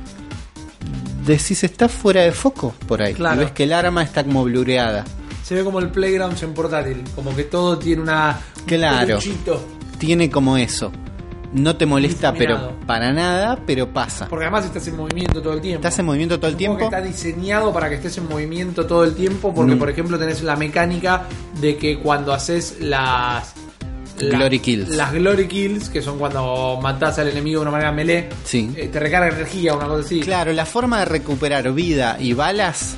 decís 1.26 1.64
está 1.64 1.88
fuera 1.88 2.22
de 2.22 2.32
foco 2.32 2.74
por 2.86 3.02
ahí. 3.02 3.14
Claro. 3.14 3.42
Y 3.42 3.44
ves 3.44 3.52
que 3.52 3.64
el 3.64 3.72
arma 3.72 4.02
está 4.04 4.22
como 4.24 4.44
blureada. 4.44 5.04
Se 5.42 5.54
ve 5.56 5.64
como 5.64 5.80
el 5.80 5.90
Playgrounds 5.90 6.42
en 6.44 6.54
portátil. 6.54 7.02
Como 7.16 7.34
que 7.34 7.42
todo 7.44 7.76
tiene 7.76 8.02
una. 8.02 8.38
un 8.60 8.64
Claro. 8.66 9.06
peluchito. 9.18 9.66
Tiene 9.98 10.30
como 10.30 10.56
eso. 10.56 10.92
No 11.52 11.76
te 11.76 11.84
molesta, 11.84 12.32
pero 12.32 12.78
para 12.86 13.12
nada, 13.12 13.58
pero 13.66 13.92
pasa. 13.92 14.28
Porque 14.28 14.44
además 14.44 14.66
estás 14.66 14.86
en 14.86 14.96
movimiento 14.96 15.42
todo 15.42 15.52
el 15.54 15.60
tiempo. 15.60 15.78
Estás 15.80 15.98
en 15.98 16.06
movimiento 16.06 16.38
todo 16.38 16.50
el 16.50 16.56
tiempo. 16.56 16.78
que 16.78 16.84
está 16.84 17.00
diseñado 17.00 17.72
para 17.72 17.88
que 17.88 17.96
estés 17.96 18.16
en 18.18 18.28
movimiento 18.28 18.86
todo 18.86 19.02
el 19.04 19.14
tiempo. 19.14 19.52
Porque, 19.52 19.74
Mm. 19.74 19.78
por 19.78 19.90
ejemplo, 19.90 20.18
tenés 20.18 20.42
la 20.42 20.54
mecánica 20.56 21.24
de 21.60 21.76
que 21.76 21.98
cuando 21.98 22.32
haces 22.32 22.76
las. 22.80 23.54
la- 24.18 24.36
Glory 24.38 24.58
kills. 24.60 24.90
Las 24.90 25.12
glory 25.12 25.48
kills, 25.48 25.88
que 25.88 26.02
son 26.02 26.18
cuando 26.18 26.78
matás 26.82 27.18
al 27.18 27.28
enemigo 27.28 27.60
de 27.60 27.62
una 27.62 27.70
manera 27.70 27.90
melee, 27.90 28.28
Sí. 28.44 28.70
eh, 28.76 28.88
te 28.92 29.00
recarga 29.00 29.34
energía, 29.34 29.74
una 29.74 29.86
cosa 29.86 30.04
así. 30.04 30.20
Claro, 30.20 30.52
la 30.52 30.66
forma 30.66 30.98
de 31.00 31.06
recuperar 31.06 31.72
vida 31.72 32.16
y 32.20 32.34
balas 32.34 32.96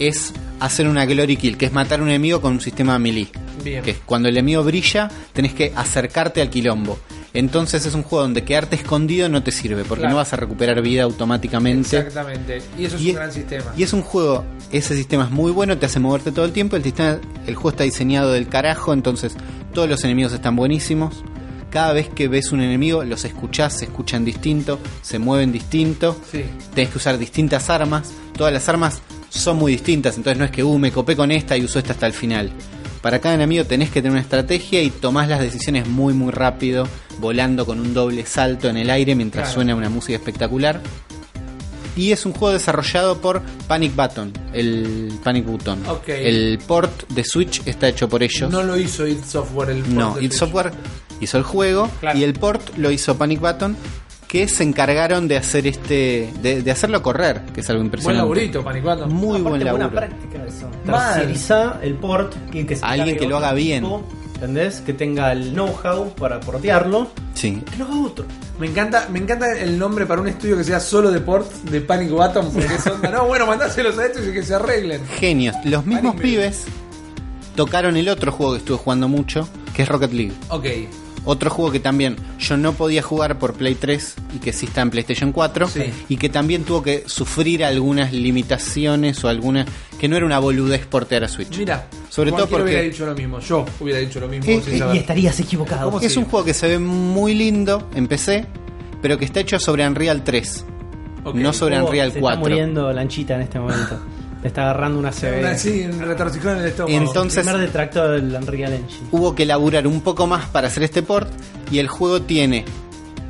es 0.00 0.32
hacer 0.60 0.88
una 0.88 1.06
glory 1.06 1.36
kill, 1.36 1.56
que 1.56 1.66
es 1.66 1.72
matar 1.72 2.00
a 2.00 2.02
un 2.02 2.08
enemigo 2.08 2.40
con 2.40 2.54
un 2.54 2.60
sistema 2.60 2.98
melee. 2.98 3.28
Bien. 3.62 3.82
Que 3.84 3.92
es 3.92 3.98
cuando 4.04 4.28
el 4.28 4.36
enemigo 4.36 4.62
brilla, 4.64 5.08
tenés 5.32 5.54
que 5.54 5.72
acercarte 5.76 6.42
al 6.42 6.50
quilombo. 6.50 6.98
Entonces 7.34 7.84
es 7.84 7.94
un 7.94 8.04
juego 8.04 8.22
donde 8.22 8.44
quedarte 8.44 8.76
escondido 8.76 9.28
no 9.28 9.42
te 9.42 9.50
sirve, 9.50 9.82
porque 9.84 10.02
Claro. 10.02 10.12
no 10.12 10.16
vas 10.18 10.32
a 10.32 10.36
recuperar 10.36 10.80
vida 10.82 11.02
automáticamente. 11.02 11.98
Exactamente. 11.98 12.62
Y 12.78 12.84
eso 12.84 12.96
es 12.96 13.02
Y 13.02 13.04
un 13.06 13.10
es- 13.10 13.14
gran 13.16 13.32
sistema. 13.32 13.72
Y 13.76 13.82
es 13.82 13.92
un 13.92 14.02
juego, 14.02 14.44
ese 14.70 14.96
sistema 14.96 15.24
es 15.24 15.30
muy 15.30 15.50
bueno, 15.50 15.76
te 15.76 15.86
hace 15.86 15.98
moverte 15.98 16.30
todo 16.32 16.44
el 16.44 16.52
tiempo. 16.52 16.76
El, 16.76 16.84
sistema, 16.84 17.18
el 17.46 17.54
juego 17.56 17.70
está 17.70 17.84
diseñado 17.84 18.30
del 18.32 18.48
carajo, 18.48 18.92
entonces 18.92 19.34
todos 19.74 19.88
los 19.88 20.04
enemigos 20.04 20.32
están 20.32 20.54
buenísimos. 20.54 21.24
Cada 21.70 21.92
vez 21.92 22.08
que 22.08 22.28
ves 22.28 22.52
un 22.52 22.60
enemigo, 22.60 23.02
los 23.02 23.24
escuchás, 23.24 23.78
se 23.78 23.86
escuchan 23.86 24.24
distinto, 24.24 24.78
se 25.02 25.18
mueven 25.18 25.50
distinto. 25.50 26.16
Sí. 26.30 26.44
Tenés 26.72 26.90
que 26.92 26.98
usar 26.98 27.18
distintas 27.18 27.68
armas. 27.68 28.12
Todas 28.38 28.52
las 28.52 28.68
armas 28.68 29.02
son 29.28 29.56
muy 29.56 29.72
distintas, 29.72 30.16
entonces 30.16 30.38
no 30.38 30.44
es 30.44 30.52
que, 30.52 30.62
uh, 30.62 30.78
me 30.78 30.92
copé 30.92 31.16
con 31.16 31.32
esta 31.32 31.56
y 31.56 31.64
uso 31.64 31.80
esta 31.80 31.94
hasta 31.94 32.06
el 32.06 32.12
final. 32.12 32.52
Para 33.04 33.18
cada 33.18 33.34
enemigo 33.34 33.66
tenés 33.66 33.90
que 33.90 34.00
tener 34.00 34.12
una 34.12 34.22
estrategia 34.22 34.82
y 34.82 34.88
tomás 34.88 35.28
las 35.28 35.38
decisiones 35.38 35.86
muy 35.86 36.14
muy 36.14 36.32
rápido, 36.32 36.88
volando 37.18 37.66
con 37.66 37.78
un 37.78 37.92
doble 37.92 38.24
salto 38.24 38.70
en 38.70 38.78
el 38.78 38.88
aire 38.88 39.14
mientras 39.14 39.42
Claro. 39.48 39.54
suena 39.56 39.74
una 39.76 39.90
música 39.90 40.16
espectacular. 40.16 40.80
Y 41.96 42.12
es 42.12 42.24
un 42.24 42.32
juego 42.32 42.54
desarrollado 42.54 43.18
por 43.20 43.42
Panic 43.68 43.94
Button, 43.94 44.32
el 44.54 45.12
Panic 45.22 45.44
Button. 45.44 45.80
El 46.08 46.58
port 46.66 47.06
de 47.12 47.24
Switch 47.24 47.60
está 47.66 47.88
hecho 47.88 48.08
por 48.08 48.22
ellos. 48.22 48.50
No 48.50 48.62
lo 48.62 48.78
hizo 48.78 49.06
id 49.06 49.18
Software 49.22 49.68
el 49.68 49.82
port 49.82 49.92
No, 49.94 50.14
de 50.14 50.24
id 50.24 50.30
Switch. 50.30 50.38
Software 50.40 50.72
hizo 51.20 51.36
el 51.36 51.44
juego 51.44 51.90
Claro. 52.00 52.18
y 52.18 52.24
el 52.24 52.32
port 52.32 52.76
lo 52.78 52.90
hizo 52.90 53.18
Panic 53.18 53.38
Button, 53.38 53.76
que 54.34 54.48
se 54.48 54.64
encargaron 54.64 55.28
de 55.28 55.36
hacer 55.36 55.64
este, 55.64 56.28
de, 56.42 56.60
de 56.60 56.70
hacerlo 56.72 57.00
correr, 57.04 57.42
que 57.54 57.60
es 57.60 57.70
algo 57.70 57.78
Buen 57.82 57.86
impresionante. 57.86 58.18
laburito, 58.18 58.64
Panicuando. 58.64 59.06
Muy 59.06 59.38
Aparte, 59.38 59.42
buen 59.42 59.60
buena 59.60 59.84
laburo. 59.84 59.90
práctica 59.90 60.44
eso. 60.44 60.68
Terceriza 60.84 61.78
el 61.80 61.94
port. 61.94 62.34
Que, 62.50 62.66
que 62.66 62.74
se 62.74 62.84
Alguien 62.84 63.16
que 63.16 63.28
lo 63.28 63.36
haga 63.36 63.52
bien. 63.52 63.86
¿Entendés? 64.34 64.80
Que 64.80 64.92
tenga 64.92 65.30
el 65.30 65.52
know-how 65.52 66.12
para 66.16 66.40
portearlo. 66.40 67.06
Sí. 67.34 67.62
Que 67.70 67.76
lo 67.76 67.84
haga 67.84 68.00
otro. 68.00 68.24
Me 68.58 68.66
encanta, 68.66 69.06
me 69.08 69.20
encanta 69.20 69.56
el 69.56 69.78
nombre 69.78 70.04
para 70.04 70.20
un 70.20 70.26
estudio 70.26 70.56
que 70.56 70.64
sea 70.64 70.80
solo 70.80 71.12
de 71.12 71.20
port 71.20 71.48
de 71.70 71.80
Panic 71.80 72.10
Button, 72.10 72.50
porque 72.52 72.76
son, 72.82 73.00
no, 73.02 73.26
bueno, 73.28 73.46
mandáselos 73.46 73.96
a 73.98 74.06
estos 74.06 74.26
y 74.26 74.32
que 74.32 74.42
se 74.42 74.52
arreglen. 74.56 75.00
Genios. 75.20 75.54
Los 75.64 75.86
mismos 75.86 76.16
Panic 76.16 76.22
pibes 76.24 76.64
tocaron 77.54 77.96
el 77.96 78.08
otro 78.08 78.32
juego 78.32 78.54
que 78.54 78.58
estuve 78.58 78.78
jugando 78.78 79.06
mucho, 79.08 79.48
que 79.74 79.82
es 79.84 79.88
Rocket 79.88 80.12
League. 80.12 80.32
Ok. 80.48 80.66
Otro 81.26 81.48
juego 81.50 81.72
que 81.72 81.80
también 81.80 82.16
yo 82.38 82.56
no 82.56 82.72
podía 82.74 83.00
jugar 83.02 83.38
por 83.38 83.54
Play 83.54 83.74
3 83.76 84.14
y 84.36 84.38
que 84.40 84.52
sí 84.52 84.66
está 84.66 84.82
en 84.82 84.90
PlayStation 84.90 85.32
4 85.32 85.68
Sí. 85.68 85.82
y 86.08 86.16
que 86.18 86.28
también 86.28 86.64
tuvo 86.64 86.82
que 86.82 87.04
sufrir 87.06 87.64
algunas 87.64 88.12
limitaciones 88.12 89.24
o 89.24 89.28
algunas 89.28 89.66
que 89.98 90.08
no 90.08 90.16
era 90.16 90.26
una 90.26 90.38
boludez 90.38 90.84
portear 90.86 91.24
a 91.24 91.28
Switch. 91.28 91.56
Mira, 91.58 91.86
Sobre 92.10 92.30
todo 92.30 92.46
porque- 92.48 92.64
hubiera 92.64 92.82
dicho 92.82 93.06
lo 93.06 93.14
mismo. 93.14 93.40
Yo 93.40 93.64
hubiera 93.80 93.98
dicho 94.00 94.20
lo 94.20 94.28
mismo 94.28 94.50
Eh, 94.50 94.60
sin 94.64 94.74
eh, 94.74 94.78
saber. 94.78 94.96
Y 94.96 94.98
estarías 94.98 95.40
equivocado. 95.40 95.90
¿Cómo 95.90 96.00
Es 96.04 96.16
un 96.16 96.24
juego 96.26 96.44
que 96.44 96.54
se 96.54 96.68
ve 96.68 96.78
muy 96.78 97.34
lindo 97.34 97.88
en 97.94 98.06
PC, 98.06 98.46
pero 99.00 99.18
que 99.18 99.24
está 99.24 99.40
hecho 99.40 99.58
sobre 99.58 99.86
Unreal 99.86 100.22
3, 100.24 100.64
Ok. 101.24 101.34
no 101.36 101.52
sobre 101.52 101.78
Oh, 101.80 101.86
Unreal 101.86 102.12
se 102.12 102.20
4. 102.20 102.38
está 102.38 102.48
muriendo 102.50 102.92
Lanchita 102.92 103.34
en 103.36 103.40
este 103.42 103.58
momento. 103.58 103.98
Le 104.44 104.48
está 104.48 104.62
agarrando 104.64 104.98
una 104.98 105.10
CB. 105.10 105.56
Sí, 105.58 105.86
un 105.90 106.00
retorcijón 106.00 106.52
en 106.52 106.58
el 106.58 106.66
estómago. 106.66 106.96
Entonces- 106.96 107.42
primer 107.44 107.60
detractor 107.60 108.10
del 108.10 108.34
Unreal 108.34 108.74
Engine. 108.74 109.08
Hubo 109.10 109.34
que 109.34 109.46
laburar 109.46 109.86
un 109.86 110.02
poco 110.02 110.26
más 110.26 110.46
para 110.50 110.66
hacer 110.68 110.82
este 110.82 111.02
port 111.02 111.30
y 111.70 111.78
el 111.78 111.88
juego 111.88 112.20
tiene 112.20 112.66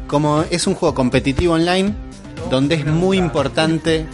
como 0.08 0.44
es 0.50 0.66
un 0.66 0.74
juego 0.74 0.92
competitivo 0.94 1.54
online 1.54 1.94
donde 2.50 2.74
es 2.74 2.84
muy 2.86 3.16
importante 3.16 4.06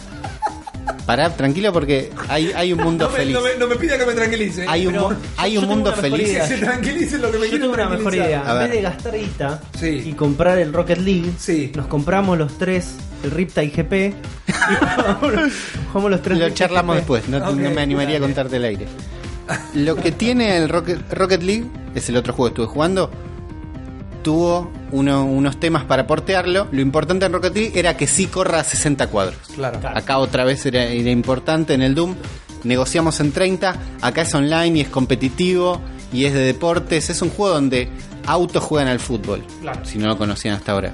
Pará, 1.11 1.29
tranquilo 1.35 1.73
porque 1.73 2.09
hay, 2.29 2.53
hay 2.55 2.71
un 2.71 2.79
mundo 2.81 3.03
no, 3.03 3.11
me, 3.11 3.17
feliz. 3.17 3.33
no, 3.33 3.41
me, 3.41 3.55
no 3.59 3.67
me 3.67 3.75
pida 3.75 3.97
que 3.97 4.05
me 4.05 4.13
tranquilice. 4.13 4.65
Hay 4.65 4.87
un, 4.87 4.95
hay 5.35 5.53
yo 5.55 5.59
un 5.59 5.67
mundo 5.67 5.91
feliz. 5.91 6.29
idea. 6.29 6.47
que 6.47 6.55
se 6.55 6.61
tranquilice 6.63 7.17
lo 7.17 7.29
que 7.29 7.37
me 7.37 7.49
Yo 7.49 7.59
tengo 7.59 7.73
una 7.73 7.89
mejor 7.89 8.13
tranquilizar. 8.13 8.27
idea. 8.29 8.43
A 8.47 8.51
En 8.53 8.59
ver. 8.59 8.69
vez 8.69 8.77
de 8.77 8.81
gastar 8.81 9.17
guita 9.17 9.61
Sí. 9.77 10.03
y 10.05 10.13
comprar 10.13 10.57
el 10.59 10.71
Rocket 10.71 10.99
League, 10.99 11.31
Sí. 11.37 11.69
nos 11.75 11.87
compramos 11.87 12.37
los 12.37 12.57
tres, 12.57 12.95
el 13.25 13.31
Riptide 13.31 13.67
GP. 13.75 13.93
y 14.47 14.53
jugamos, 14.53 15.51
jugamos 15.91 16.11
los 16.11 16.21
tres. 16.21 16.37
Lo 16.37 16.45
Riptide 16.45 16.53
charlamos 16.67 16.95
GP. 16.95 16.99
después, 17.01 17.27
no, 17.27 17.37
Ok, 17.49 17.55
no 17.57 17.71
me 17.71 17.81
animaría 17.81 18.15
a 18.15 18.19
dale. 18.21 18.33
contarte 18.33 18.55
el 18.55 18.63
aire. 18.63 18.85
Lo 19.73 19.97
que 19.97 20.13
tiene 20.13 20.55
el 20.55 20.69
Rocket, 20.69 21.11
Rocket 21.11 21.41
League, 21.43 21.65
es 21.93 22.07
el 22.07 22.15
otro 22.15 22.31
juego 22.31 22.45
que 22.47 22.61
estuve 22.61 22.73
jugando, 22.73 23.11
tuvo 24.23 24.71
uno- 24.91 25.25
unos 25.25 25.59
temas 25.59 25.83
para 25.85 26.07
portearlo. 26.07 26.67
Lo 26.71 26.81
importante 26.81 27.25
en 27.25 27.33
Rocket 27.33 27.55
League 27.55 27.71
era 27.79 27.97
que 27.97 28.07
sí 28.07 28.27
corra 28.27 28.59
a 28.59 28.63
60 28.63 29.07
cuadros. 29.07 29.37
Claro. 29.55 29.79
Acá 29.93 30.17
otra 30.17 30.43
vez 30.43 30.65
era, 30.65 30.83
era 30.83 31.09
importante 31.09 31.73
en 31.73 31.81
el 31.81 31.95
Doom. 31.95 32.15
Negociamos 32.63 33.19
en 33.19 33.31
30, 33.31 33.75
acá 34.01 34.21
es 34.21 34.33
online 34.35 34.77
y 34.77 34.81
es 34.81 34.89
competitivo 34.89 35.81
y 36.13 36.25
es 36.25 36.33
de 36.33 36.41
deportes. 36.41 37.09
Es 37.09 37.21
un 37.21 37.29
juego 37.29 37.55
donde 37.55 37.89
autos 38.27 38.63
juegan 38.63 38.87
al 38.87 38.99
fútbol, 38.99 39.43
Claro. 39.61 39.83
si 39.83 39.97
no 39.97 40.07
lo 40.07 40.17
conocían 40.17 40.55
hasta 40.55 40.71
ahora. 40.73 40.91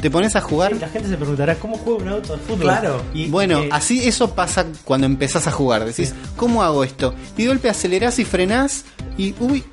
Te 0.00 0.10
pones 0.10 0.36
a 0.36 0.40
jugar 0.42 0.76
La 0.76 0.88
gente 0.88 1.08
se 1.08 1.16
preguntará 1.16 1.54
cómo 1.54 1.78
juega 1.78 2.02
un 2.02 2.08
auto 2.08 2.34
al 2.34 2.40
fútbol. 2.40 2.60
Claro. 2.60 3.02
Y, 3.14 3.28
Bueno, 3.28 3.60
eh, 3.60 3.68
así 3.72 4.06
eso 4.06 4.34
pasa 4.34 4.66
cuando 4.84 5.06
empezás 5.06 5.46
a 5.46 5.52
jugar. 5.52 5.84
Decís, 5.84 6.14
¿cómo 6.36 6.62
hago 6.62 6.84
esto? 6.84 7.14
Y 7.36 7.42
de 7.42 7.48
golpe 7.48 7.70
acelerás 7.70 8.18
y 8.18 8.24
frenás 8.24 8.84
y, 9.16 9.34
uy, 9.40 9.60
Sí, 9.60 9.70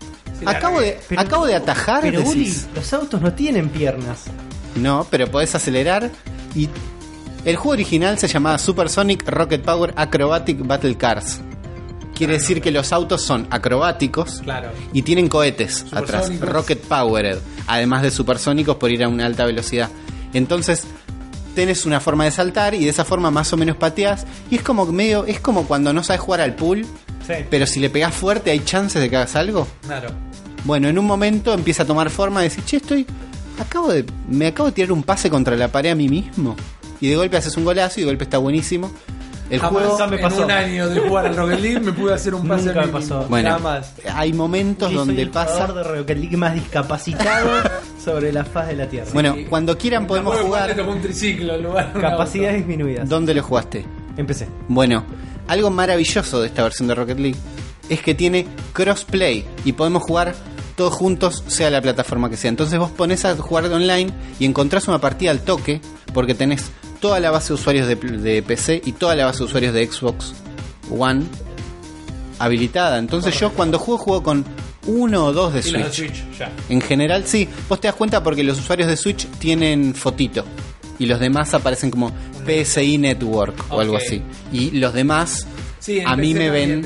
acabo 0.51 0.79
de, 0.81 0.99
pero- 1.09 1.21
acabo 1.21 1.45
de 1.45 1.55
atajar. 1.55 2.01
Pero 2.01 2.21
Uli, 2.23 2.53
los 2.75 2.93
autos 2.93 3.21
no 3.21 3.33
tienen 3.33 3.69
piernas. 3.69 4.23
No, 4.75 5.05
pero 5.09 5.27
podés 5.29 5.53
acelerar 5.55 6.09
y... 6.55 6.69
El 7.45 7.57
juego 7.57 7.71
original 7.73 8.17
se 8.17 8.29
llamaba 8.29 8.57
Supersonic 8.57 9.27
Rocket 9.27 9.61
Power 9.63 9.93
Acrobatic 9.97 10.65
Battle 10.65 10.95
Cars. 10.95 11.41
Quiere 12.15 12.33
decir 12.33 12.61
que 12.61 12.71
los 12.71 12.93
autos 12.93 13.21
son 13.21 13.47
acrobáticos 13.49 14.39
Claro. 14.43 14.69
y 14.93 15.01
tienen 15.01 15.27
cohetes 15.27 15.85
atrás, 15.91 16.31
rocket 16.39 16.79
powered, 16.79 17.39
además 17.67 18.01
de 18.01 18.11
supersónicos 18.11 18.77
por 18.77 18.91
ir 18.91 19.03
a 19.03 19.09
una 19.09 19.25
alta 19.25 19.43
velocidad. 19.45 19.89
Entonces, 20.33 20.83
tenés 21.53 21.85
una 21.85 21.99
forma 21.99 22.23
de 22.23 22.31
saltar 22.31 22.75
y 22.75 22.85
de 22.85 22.91
esa 22.91 23.03
forma 23.03 23.29
más 23.29 23.51
o 23.51 23.57
menos 23.57 23.75
pateás 23.75 24.25
y 24.49 24.55
es 24.55 24.61
como 24.63 24.85
medio 24.85 25.25
es 25.25 25.39
como 25.41 25.67
cuando 25.67 25.91
no 25.91 26.01
sabes 26.01 26.21
jugar 26.21 26.39
al 26.39 26.55
pool, 26.55 26.85
Sí. 27.27 27.33
pero 27.49 27.65
si 27.67 27.79
le 27.81 27.89
pegás 27.89 28.13
fuerte 28.13 28.51
hay 28.51 28.59
chances 28.61 29.01
de 29.01 29.09
que 29.09 29.17
hagas 29.17 29.35
algo. 29.35 29.67
Claro. 29.85 30.09
Bueno, 30.63 30.87
en 30.87 30.97
un 30.97 31.05
momento 31.05 31.53
empieza 31.53 31.83
a 31.83 31.85
tomar 31.85 32.09
forma 32.09 32.43
y 32.45 32.49
decís, 32.49 32.65
"Che, 32.65 32.77
estoy 32.77 33.05
acabo 33.59 33.91
de 33.91 34.05
me 34.29 34.47
acabo 34.47 34.67
de 34.69 34.73
tirar 34.73 34.91
un 34.91 35.03
pase 35.03 35.29
contra 35.29 35.55
la 35.57 35.67
pared 35.67 35.91
a 35.91 35.95
mí 35.95 36.07
mismo." 36.09 36.55
Y 37.01 37.09
de 37.09 37.15
golpe 37.17 37.35
haces 37.37 37.57
un 37.57 37.65
golazo 37.65 37.99
y 37.99 38.03
de 38.03 38.07
golpe 38.07 38.23
está 38.23 38.37
buenísimo. 38.37 38.89
El 39.49 39.59
Jamás 39.59 39.83
juego 39.83 40.07
me 40.07 40.15
en 40.15 40.21
pasó. 40.21 40.45
un 40.45 40.51
año 40.51 40.89
de 40.89 40.99
jugar 41.01 41.25
al 41.27 41.35
Rocket 41.35 41.59
League 41.59 41.79
me 41.81 41.91
pude 41.91 42.13
hacer 42.13 42.33
un 42.33 42.47
pase 42.47 42.67
Nunca 42.67 42.79
a 42.79 42.85
mí 42.85 42.87
me 42.87 42.93
pasó. 42.93 43.15
mismo. 43.15 43.29
Bueno, 43.29 43.49
Jamás. 43.51 43.93
hay 44.15 44.31
momentos 44.33 44.87
Uli, 44.87 44.97
soy 44.97 45.05
donde 45.07 45.21
el 45.21 45.29
pasa 45.29 45.53
jugador 45.67 45.75
de 45.75 45.83
Rocket 45.99 46.17
League 46.17 46.37
más 46.37 46.53
discapacitado 46.55 47.49
sobre 48.03 48.31
la 48.31 48.45
faz 48.45 48.67
de 48.67 48.75
la 48.77 48.87
Tierra. 48.87 49.09
Bueno, 49.13 49.35
Sí. 49.35 49.45
cuando 49.49 49.77
quieran 49.77 50.07
podemos 50.07 50.33
Tampoco 50.33 50.55
jugar. 50.55 50.75
tocó 50.75 50.91
un 50.91 51.01
triciclo 51.01 51.55
en 51.55 51.63
lugar 51.63 51.89
de 51.91 51.95
un 51.97 52.01
Capacidades 52.01 52.55
disminuidas. 52.57 53.09
¿Dónde 53.09 53.33
lo 53.33 53.43
jugaste? 53.43 53.85
Empecé. 54.15 54.47
Bueno, 54.69 55.03
algo 55.49 55.69
maravilloso 55.69 56.41
de 56.41 56.47
esta 56.47 56.63
versión 56.63 56.87
de 56.87 56.95
Rocket 56.95 57.19
League 57.19 57.37
es 57.89 58.01
que 58.01 58.15
tiene 58.15 58.47
crossplay 58.71 59.43
y 59.65 59.73
podemos 59.73 60.03
jugar 60.03 60.33
todos 60.75 60.93
juntos, 60.93 61.43
sea 61.47 61.69
la 61.69 61.81
plataforma 61.81 62.29
que 62.29 62.37
sea. 62.37 62.49
Entonces 62.49 62.79
vos 62.79 62.91
pones 62.91 63.25
a 63.25 63.35
jugar 63.35 63.65
online 63.65 64.11
y 64.39 64.45
encontrás 64.45 64.87
una 64.87 64.99
partida 64.99 65.31
al 65.31 65.41
toque 65.41 65.81
porque 66.13 66.35
tenés 66.35 66.71
toda 66.99 67.19
la 67.19 67.31
base 67.31 67.49
de 67.49 67.53
usuarios 67.55 67.87
de, 67.87 67.95
de 67.95 68.41
PC 68.43 68.81
y 68.85 68.93
toda 68.93 69.15
la 69.15 69.25
base 69.25 69.39
de 69.39 69.45
usuarios 69.45 69.73
de 69.73 69.85
Xbox 69.85 70.33
One 70.89 71.23
habilitada. 72.39 72.97
Entonces 72.97 73.39
yo 73.39 73.51
cuando 73.51 73.79
juego 73.79 73.97
juego 73.97 74.23
con 74.23 74.45
uno 74.85 75.25
o 75.25 75.33
dos 75.33 75.53
de 75.53 75.63
Switch. 75.63 76.23
Ya. 76.37 76.51
En 76.69 76.81
general 76.81 77.25
sí, 77.25 77.47
vos 77.69 77.79
te 77.79 77.87
das 77.87 77.95
cuenta 77.95 78.23
porque 78.23 78.43
los 78.43 78.59
usuarios 78.59 78.87
de 78.89 78.97
Switch 78.97 79.27
tienen 79.39 79.95
fotito 79.95 80.43
y 80.99 81.05
los 81.05 81.19
demás 81.19 81.53
aparecen 81.53 81.89
como 81.89 82.11
PSI 82.45 82.97
Network 82.97 83.65
o 83.69 83.79
algo 83.79 83.97
así. 83.97 84.21
Y 84.51 84.71
los 84.71 84.93
demás 84.93 85.47
Sí, 85.79 86.01
a 86.05 86.15
mí 86.15 86.33
me 86.33 86.49
ven 86.49 86.81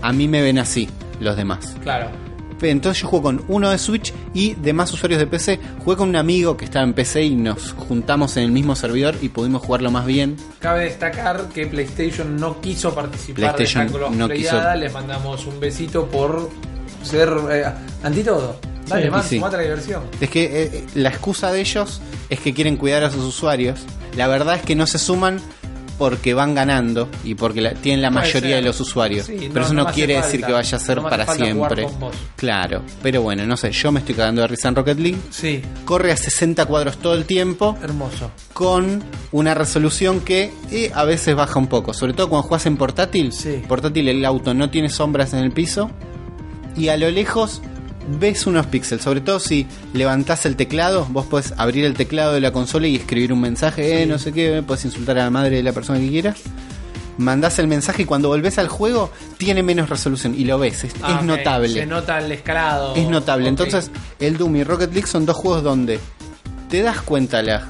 a 0.00 0.12
mí 0.12 0.28
me 0.28 0.42
ven 0.42 0.58
así 0.58 0.88
los 1.20 1.36
demás. 1.36 1.74
Claro. 1.82 2.27
Entonces 2.62 3.02
yo 3.02 3.08
juego 3.08 3.24
con 3.24 3.44
uno 3.48 3.70
de 3.70 3.78
Switch 3.78 4.12
y 4.34 4.54
demás 4.54 4.92
usuarios 4.92 5.20
de 5.20 5.26
PC. 5.26 5.60
Jugué 5.84 5.96
con 5.96 6.08
un 6.08 6.16
amigo 6.16 6.56
que 6.56 6.64
estaba 6.64 6.84
en 6.84 6.94
PC 6.94 7.24
y 7.24 7.34
nos 7.36 7.72
juntamos 7.72 8.36
en 8.36 8.44
el 8.44 8.50
mismo 8.50 8.74
servidor 8.76 9.16
y 9.20 9.28
pudimos 9.28 9.62
jugarlo 9.62 9.90
más 9.90 10.06
bien. 10.06 10.36
Cabe 10.60 10.84
destacar 10.84 11.48
que 11.48 11.66
PlayStation 11.66 12.36
no 12.36 12.60
quiso 12.60 12.94
participar 12.94 13.54
PlayStation 13.54 13.86
de 13.86 13.98
esta 13.98 14.10
no 14.10 14.28
quiso. 14.28 14.74
Les 14.76 14.92
mandamos 14.92 15.46
un 15.46 15.60
besito 15.60 16.06
por 16.06 16.50
ser 17.02 17.28
eh, 17.50 17.64
anti 18.02 18.22
todo. 18.22 18.56
Dale, 18.86 19.04
Sí, 19.04 19.10
más, 19.10 19.26
sí. 19.26 19.38
la 19.38 19.58
diversión. 19.58 20.02
Es 20.20 20.30
que 20.30 20.44
eh, 20.44 20.70
eh, 20.72 20.86
la 20.94 21.10
excusa 21.10 21.52
de 21.52 21.60
ellos 21.60 22.00
es 22.30 22.40
que 22.40 22.54
quieren 22.54 22.76
cuidar 22.76 23.04
a 23.04 23.10
sus 23.10 23.22
usuarios. 23.24 23.80
La 24.16 24.28
verdad 24.28 24.56
es 24.56 24.62
que 24.62 24.74
no 24.74 24.86
se 24.86 24.98
suman 24.98 25.40
porque 25.98 26.32
van 26.32 26.54
ganando 26.54 27.08
y 27.24 27.34
porque 27.34 27.60
la- 27.60 27.74
tienen 27.74 28.00
la 28.02 28.08
Puede 28.10 28.20
mayoría 28.26 28.50
ser. 28.56 28.62
de 28.62 28.68
los 28.68 28.80
usuarios. 28.80 29.26
Sí, 29.26 29.36
pero 29.52 29.60
no- 29.60 29.64
eso 29.66 29.74
no 29.74 29.86
quiere 29.86 30.14
falta. 30.14 30.26
decir 30.28 30.46
que 30.46 30.52
vaya 30.52 30.76
a 30.76 30.80
ser 30.80 30.96
No 31.02 31.08
para 31.08 31.26
siempre. 31.34 31.86
Claro, 32.36 32.82
pero 33.02 33.22
bueno, 33.22 33.44
no 33.46 33.56
sé, 33.56 33.72
yo 33.72 33.90
me 33.92 34.00
estoy 34.00 34.14
cagando 34.14 34.42
de 34.42 34.48
risa 34.48 34.68
en 34.68 34.76
Rocket 34.76 34.98
League. 34.98 35.18
Sí, 35.30 35.60
Corre 35.84 36.12
a 36.12 36.16
60 36.16 36.66
cuadros 36.66 36.98
todo 36.98 37.14
el 37.14 37.24
tiempo 37.24 37.76
hermoso. 37.82 38.30
con 38.52 39.02
una 39.32 39.54
resolución 39.54 40.20
que 40.20 40.52
eh, 40.70 40.90
a 40.94 41.04
veces 41.04 41.34
baja 41.34 41.58
un 41.58 41.66
poco, 41.66 41.92
sobre 41.92 42.12
todo 42.12 42.28
cuando 42.28 42.46
juegas 42.48 42.66
en 42.66 42.76
portátil. 42.76 43.32
Sí. 43.32 43.62
Portátil 43.66 44.08
el 44.08 44.24
auto 44.24 44.54
no 44.54 44.70
tiene 44.70 44.88
sombras 44.90 45.32
en 45.34 45.40
el 45.40 45.50
piso 45.52 45.90
y 46.76 46.88
a 46.88 46.96
lo 46.96 47.10
lejos 47.10 47.60
ves 48.18 48.46
unos 48.46 48.66
píxeles. 48.66 49.04
Sobre 49.04 49.20
todo 49.20 49.38
si 49.40 49.66
levantás 49.92 50.46
el 50.46 50.56
teclado, 50.56 51.06
vos 51.10 51.26
podés 51.26 51.52
abrir 51.56 51.84
el 51.84 51.94
teclado 51.94 52.32
de 52.32 52.40
la 52.40 52.52
consola 52.52 52.86
y 52.86 52.96
escribir 52.96 53.32
un 53.32 53.40
mensaje, 53.40 54.02
eh, 54.02 54.06
no 54.06 54.18
sé 54.18 54.32
qué, 54.32 54.62
podés 54.66 54.84
insultar 54.84 55.18
a 55.18 55.24
la 55.24 55.30
madre 55.30 55.56
de 55.56 55.62
la 55.62 55.72
persona 55.72 55.98
que 55.98 56.08
quieras. 56.08 56.38
Mandás 57.18 57.58
el 57.58 57.66
mensaje 57.66 58.02
y 58.02 58.04
cuando 58.04 58.28
volvés 58.28 58.58
al 58.58 58.68
juego 58.68 59.10
tiene 59.38 59.62
menos 59.64 59.88
resolución 59.88 60.34
y 60.38 60.44
lo 60.44 60.58
ves, 60.58 60.84
es, 60.84 60.94
Ah, 61.02 61.18
es 61.18 61.26
notable. 61.26 61.68
Se 61.68 61.84
nota 61.86 62.18
el 62.18 62.30
escalado. 62.30 62.94
Es 62.94 63.08
notable. 63.08 63.48
Entonces, 63.48 63.90
el 64.20 64.36
Doom 64.38 64.56
y 64.56 64.62
Rocket 64.64 64.92
League 64.92 65.08
son 65.08 65.26
dos 65.26 65.36
juegos 65.36 65.64
donde 65.64 65.98
te 66.70 66.80
das 66.80 67.00
cuenta 67.02 67.42
las, 67.42 67.64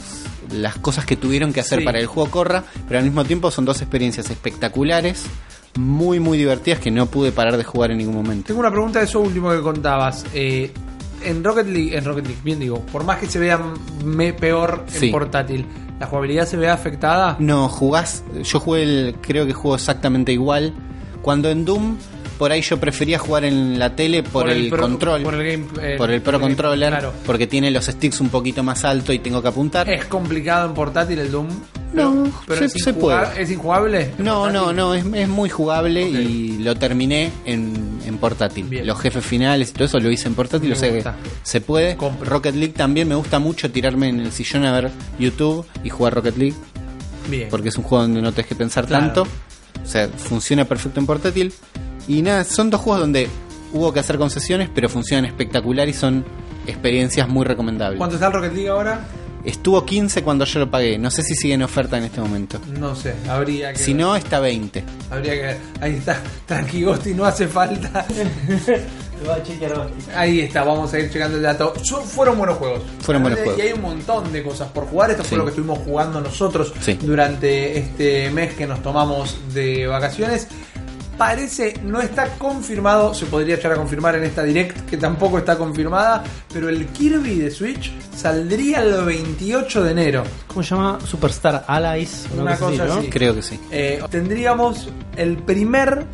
las 0.53 0.77
cosas 0.77 1.07
que 1.07 1.17
tuvieron 1.17 1.55
que 1.55 1.61
hacer 1.61 1.79
Sí. 1.79 1.85
para 1.87 1.97
que 1.97 2.03
el 2.03 2.09
juego 2.09 2.31
corra, 2.31 2.65
pero 2.87 2.99
al 2.99 3.05
mismo 3.07 3.25
tiempo 3.25 3.51
son 3.51 3.65
dos 3.65 3.81
experiencias 3.81 4.29
espectaculares, 4.29 5.23
muy, 5.77 6.19
muy 6.21 6.39
divertidas 6.39 6.81
que 6.81 6.91
no 6.91 7.07
pude 7.07 7.33
parar 7.33 7.57
de 7.57 7.65
jugar 7.65 7.91
en 7.91 7.99
ningún 7.99 8.15
momento. 8.15 8.47
Tengo 8.49 8.61
una 8.61 8.71
pregunta 8.71 8.99
de 8.99 9.05
eso 9.07 9.21
último 9.21 9.51
que 9.51 9.61
contabas. 9.61 10.25
Eh, 10.35 10.73
en 11.25 11.43
Rocket 11.43 11.67
League, 11.67 11.97
en 11.97 12.05
Rocket 12.05 12.25
League, 12.27 12.41
bien 12.45 12.61
digo, 12.61 12.81
por 12.93 13.05
más 13.05 13.19
que 13.19 13.27
se 13.27 13.39
vea 13.39 13.61
me- 14.05 14.33
peor 14.33 14.85
en 14.95 15.01
Sí. 15.01 15.09
portátil, 15.11 15.67
¿la 15.99 16.07
jugabilidad 16.07 16.47
se 16.47 16.57
ve 16.57 16.69
afectada? 16.69 17.37
No, 17.41 17.69
jugás. 17.69 18.23
Yo 18.45 18.61
jugué 18.61 18.83
el. 18.83 19.15
Creo 19.21 19.47
que 19.47 19.53
juego 19.53 19.75
exactamente 19.75 20.33
igual. 20.33 20.73
Cuando 21.23 21.51
en 21.51 21.65
Doom, 21.65 21.97
por 22.39 22.53
ahí 22.53 22.63
yo 22.63 22.79
prefería 22.79 23.19
jugar 23.19 23.45
en 23.45 23.79
la 23.79 23.95
tele 23.97 24.23
por, 24.23 24.49
el, 24.49 24.69
pro- 24.71 24.81
control. 24.83 25.23
Por 25.23 25.35
el, 25.35 25.45
game, 25.51 25.67
eh, 25.83 25.97
por 25.99 26.11
el 26.11 26.23
Pro 26.23 26.41
Controller, 26.41 26.91
claro. 26.91 27.13
porque 27.27 27.47
tiene 27.47 27.71
los 27.71 27.87
sticks 27.87 28.21
un 28.21 28.29
poquito 28.29 28.63
más 28.63 28.85
alto 28.85 29.13
y 29.13 29.19
tengo 29.19 29.43
que 29.43 29.49
apuntar. 29.49 29.91
¿Es 29.91 30.05
complicado 30.07 30.69
en 30.69 30.75
portátil 30.75 31.19
el 31.19 31.31
Doom? 31.31 31.49
No, 31.93 32.31
pero 32.47 32.61
se- 32.61 32.67
es, 32.67 32.73
se 32.85 32.91
injugable- 32.93 33.29
puede. 33.31 33.43
¿Es 33.43 33.51
injugable? 33.51 34.11
No, 34.19 34.51
no, 34.51 34.65
portátil? 34.67 34.77
no, 34.77 34.95
es, 34.95 35.23
es 35.23 35.29
muy 35.29 35.49
jugable 35.51 36.03
y 36.09 36.59
lo 36.59 36.75
terminé 36.77 37.31
en, 37.45 37.99
en 38.07 38.19
portátil. 38.19 38.67
Bien. 38.67 38.87
Los 38.87 39.01
jefes 39.01 39.25
finales 39.25 39.71
y 39.71 39.73
todo 39.73 39.85
eso 39.85 39.99
lo 39.99 40.11
hice 40.11 40.29
en 40.29 40.35
portátil, 40.35 40.69
Me 40.71 40.75
o 40.75 40.79
sea 40.79 40.91
que 40.93 41.05
se 41.43 41.61
puede. 41.61 41.97
Rocket 42.23 42.55
League 42.55 42.75
también 42.75 43.09
me 43.09 43.15
gusta 43.15 43.39
mucho 43.39 43.71
tirarme 43.71 44.09
en 44.11 44.21
el 44.21 44.33
sillón 44.33 44.65
a 44.67 44.73
ver 44.73 44.91
YouTube 45.19 45.67
y 45.83 45.89
jugar 45.89 46.15
Rocket 46.15 46.37
League, 46.37 46.55
Bien. 47.29 47.49
porque 47.51 47.71
es 47.71 47.77
un 47.77 47.85
juego 47.85 48.03
donde 48.03 48.23
no 48.23 48.33
tenés 48.33 48.47
que 48.49 48.55
pensar 48.55 48.87
Claro. 48.87 49.07
tanto. 49.07 49.23
O 49.83 49.87
sea, 49.91 50.09
funciona 50.09 50.67
perfecto 50.67 51.01
en 51.01 51.07
portátil. 51.07 51.53
Y 52.09 52.23
nada, 52.23 52.43
son 52.45 52.71
dos 52.71 52.81
juegos 52.81 53.01
donde 53.03 53.29
hubo 53.73 53.93
que 53.93 54.01
hacer 54.01 54.17
concesiones, 54.19 54.69
pero 54.75 54.89
funcionan 54.89 55.27
espectacular 55.27 55.89
y 55.89 55.93
son 55.93 56.25
experiencias 56.67 57.29
muy 57.29 57.45
recomendables. 57.45 57.99
¿Cuánto 57.99 58.17
está 58.17 58.27
el 58.29 58.33
Rocket 58.33 58.53
League 58.55 58.69
ahora? 58.69 59.07
Estuvo 59.45 59.85
15 59.87 60.23
cuando 60.25 60.45
yo 60.45 60.59
lo 60.61 60.71
pagué, 60.71 60.99
no 60.99 61.11
sé 61.11 61.23
si 61.23 61.35
sigue 61.35 61.55
en 61.55 61.63
oferta 61.63 61.97
en 61.97 62.05
este 62.05 62.21
momento. 62.21 62.59
No 62.79 62.95
sé, 62.95 63.15
habría 63.29 63.73
que 63.73 63.79
Si 63.79 63.93
ver. 63.93 64.01
no, 64.03 64.17
está 64.17 64.41
20. 64.41 64.83
Habría 65.11 65.33
que 65.35 65.41
ver. 65.43 65.59
Ahí 65.81 65.95
está, 65.95 66.21
Tranqui 66.45 66.83
Ghosti, 66.83 67.15
no 67.15 67.25
hace 67.25 67.47
falta. 67.47 68.05
Ahí 70.15 70.41
está, 70.41 70.63
vamos 70.63 70.93
a 70.95 70.99
ir 71.01 71.11
checando 71.11 71.37
el 71.37 71.43
dato. 71.43 71.73
Son- 71.83 72.05
fueron 72.05 72.39
buenos 72.39 72.57
juegos. 72.57 72.83
Fueron 73.01 73.23
buenos 73.23 73.41
Y 73.41 73.43
juegos. 73.43 73.61
hay 73.63 73.73
un 73.73 73.83
montón 73.83 74.33
de 74.33 74.43
cosas 74.45 74.69
por 74.71 74.87
jugar. 74.87 75.11
Esto 75.11 75.23
Sí. 75.25 75.31
fue 75.31 75.39
lo 75.39 75.45
que 75.45 75.51
estuvimos 75.51 75.79
jugando 75.81 76.21
nosotros 76.21 76.73
Sí. 76.81 76.95
durante 77.03 77.79
este 77.79 78.31
mes 78.31 78.55
que 78.55 78.67
nos 78.67 78.81
tomamos 78.83 79.37
de 79.55 79.87
vacaciones. 79.89 80.47
Parece, 81.19 81.75
no 81.83 82.01
está 82.01 82.29
confirmado, 82.39 83.13
se 83.13 83.27
podría 83.27 83.57
echar 83.57 83.73
a 83.73 83.75
confirmar 83.75 84.15
en 84.15 84.23
esta 84.23 84.45
direct, 84.45 84.89
que 84.89 84.97
tampoco 84.97 85.39
está 85.39 85.59
confirmada, 85.59 86.23
pero 86.53 86.69
el 86.69 86.87
Kirby 86.87 87.41
de 87.41 87.51
Switch 87.51 87.93
saldría 88.17 88.83
el 88.83 89.05
28 89.05 89.83
de 89.83 89.91
enero. 89.91 90.23
¿Cómo 90.47 90.63
se 90.63 90.77
llama? 90.77 90.99
Superstar 91.05 91.65
Allies. 91.67 92.29
Una 92.39 92.57
cosa 92.57 92.85
¿no? 92.87 92.95
así. 92.95 93.11
Creo 93.11 93.35
que 93.35 93.43
sí. 93.43 93.59
Eh, 93.73 94.01
tendríamos 94.09 94.91
el 95.17 95.39
primer 95.39 96.07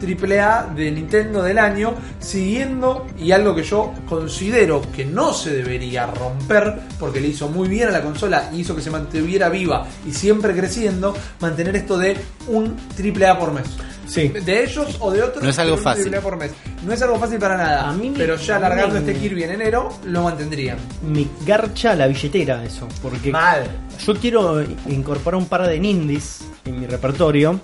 AAA 0.00 0.74
de 0.74 0.90
Nintendo 0.90 1.42
del 1.42 1.58
año, 1.58 1.94
siguiendo 2.18 3.06
y 3.18 3.32
algo 3.32 3.54
que 3.54 3.62
yo 3.62 3.94
considero 4.08 4.82
que 4.94 5.04
no 5.04 5.32
se 5.32 5.54
debería 5.54 6.06
romper, 6.06 6.80
porque 6.98 7.20
le 7.20 7.28
hizo 7.28 7.48
muy 7.48 7.68
bien 7.68 7.88
a 7.88 7.92
la 7.92 8.02
consola 8.02 8.50
y 8.52 8.60
hizo 8.60 8.74
que 8.74 8.82
se 8.82 8.90
mantuviera 8.90 9.48
viva 9.48 9.86
y 10.06 10.12
siempre 10.12 10.54
creciendo, 10.54 11.14
mantener 11.40 11.76
esto 11.76 11.96
de 11.96 12.16
un 12.48 12.76
AAA 12.98 13.38
por 13.38 13.52
mes. 13.52 13.66
Sí. 14.06 14.28
De 14.28 14.64
ellos 14.64 14.96
o 15.00 15.10
de 15.10 15.22
otros. 15.22 15.42
No 15.42 15.50
es 15.50 15.58
algo 15.58 15.76
fácil. 15.76 16.12
AAA 16.14 16.20
por 16.22 16.36
mes. 16.36 16.52
No 16.84 16.92
es 16.92 17.02
algo 17.02 17.18
fácil 17.18 17.38
para 17.38 17.56
nada. 17.56 17.88
A 17.88 17.92
mí 17.92 18.10
me- 18.10 18.18
pero 18.18 18.36
ya 18.36 18.56
a 18.56 18.58
mí 18.58 18.62
largando 18.62 18.94
me- 18.94 19.00
este 19.00 19.14
Kirby 19.14 19.42
en 19.44 19.50
enero, 19.52 19.88
lo 20.04 20.22
mantendrían. 20.22 20.78
Me 21.06 21.26
garcha 21.44 21.94
la 21.94 22.06
billetera 22.06 22.64
eso. 22.64 22.86
Porque 23.02 23.30
Mal. 23.32 23.64
yo 24.06 24.14
quiero 24.16 24.62
incorporar 24.88 25.38
un 25.38 25.46
par 25.46 25.66
de 25.66 25.78
Nindies 25.80 26.40
en 26.64 26.80
mi 26.80 26.86
repertorio. 26.86 27.60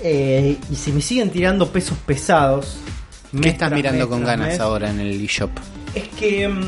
eh, 0.00 0.56
y 0.70 0.76
si 0.76 0.92
me 0.92 1.00
siguen 1.00 1.30
tirando 1.30 1.68
pesos 1.72 1.98
pesados. 2.06 2.76
¿Qué 3.32 3.38
mes 3.38 3.46
estás 3.54 3.68
tras 3.68 3.76
mirando 3.76 3.98
mes 3.98 4.06
con 4.08 4.18
tras 4.22 4.36
ganas 4.36 4.48
mes, 4.52 4.60
ahora 4.60 4.90
en 4.90 5.00
el 5.00 5.24
eShop? 5.24 5.50
Es 5.94 6.08
que. 6.08 6.48
mm, 6.48 6.60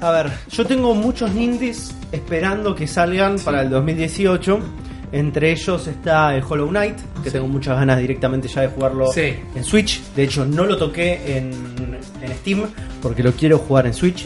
A 0.00 0.12
ver, 0.12 0.30
yo 0.52 0.64
tengo 0.64 0.94
muchos 0.94 1.32
Nindies 1.32 1.92
esperando 2.12 2.74
que 2.76 2.86
salgan 2.86 3.36
para 3.40 3.62
el 3.62 3.70
2018. 3.70 4.60
Entre 5.12 5.52
ellos 5.52 5.86
está 5.86 6.34
el 6.36 6.42
Hollow 6.46 6.68
Knight, 6.68 6.96
que 7.24 7.30
tengo 7.30 7.48
muchas 7.48 7.76
ganas 7.78 7.98
directamente 7.98 8.46
ya 8.48 8.60
de 8.62 8.68
jugarlo 8.68 9.06
Sí. 9.12 9.34
en 9.54 9.64
Switch. 9.64 10.02
De 10.14 10.24
hecho, 10.24 10.44
no 10.44 10.64
lo 10.64 10.76
toqué 10.76 11.36
en, 11.38 11.50
en 12.22 12.36
Steam 12.38 12.66
porque 13.00 13.22
lo 13.22 13.32
quiero 13.32 13.58
jugar 13.58 13.86
en 13.86 13.94
Switch. 13.94 14.24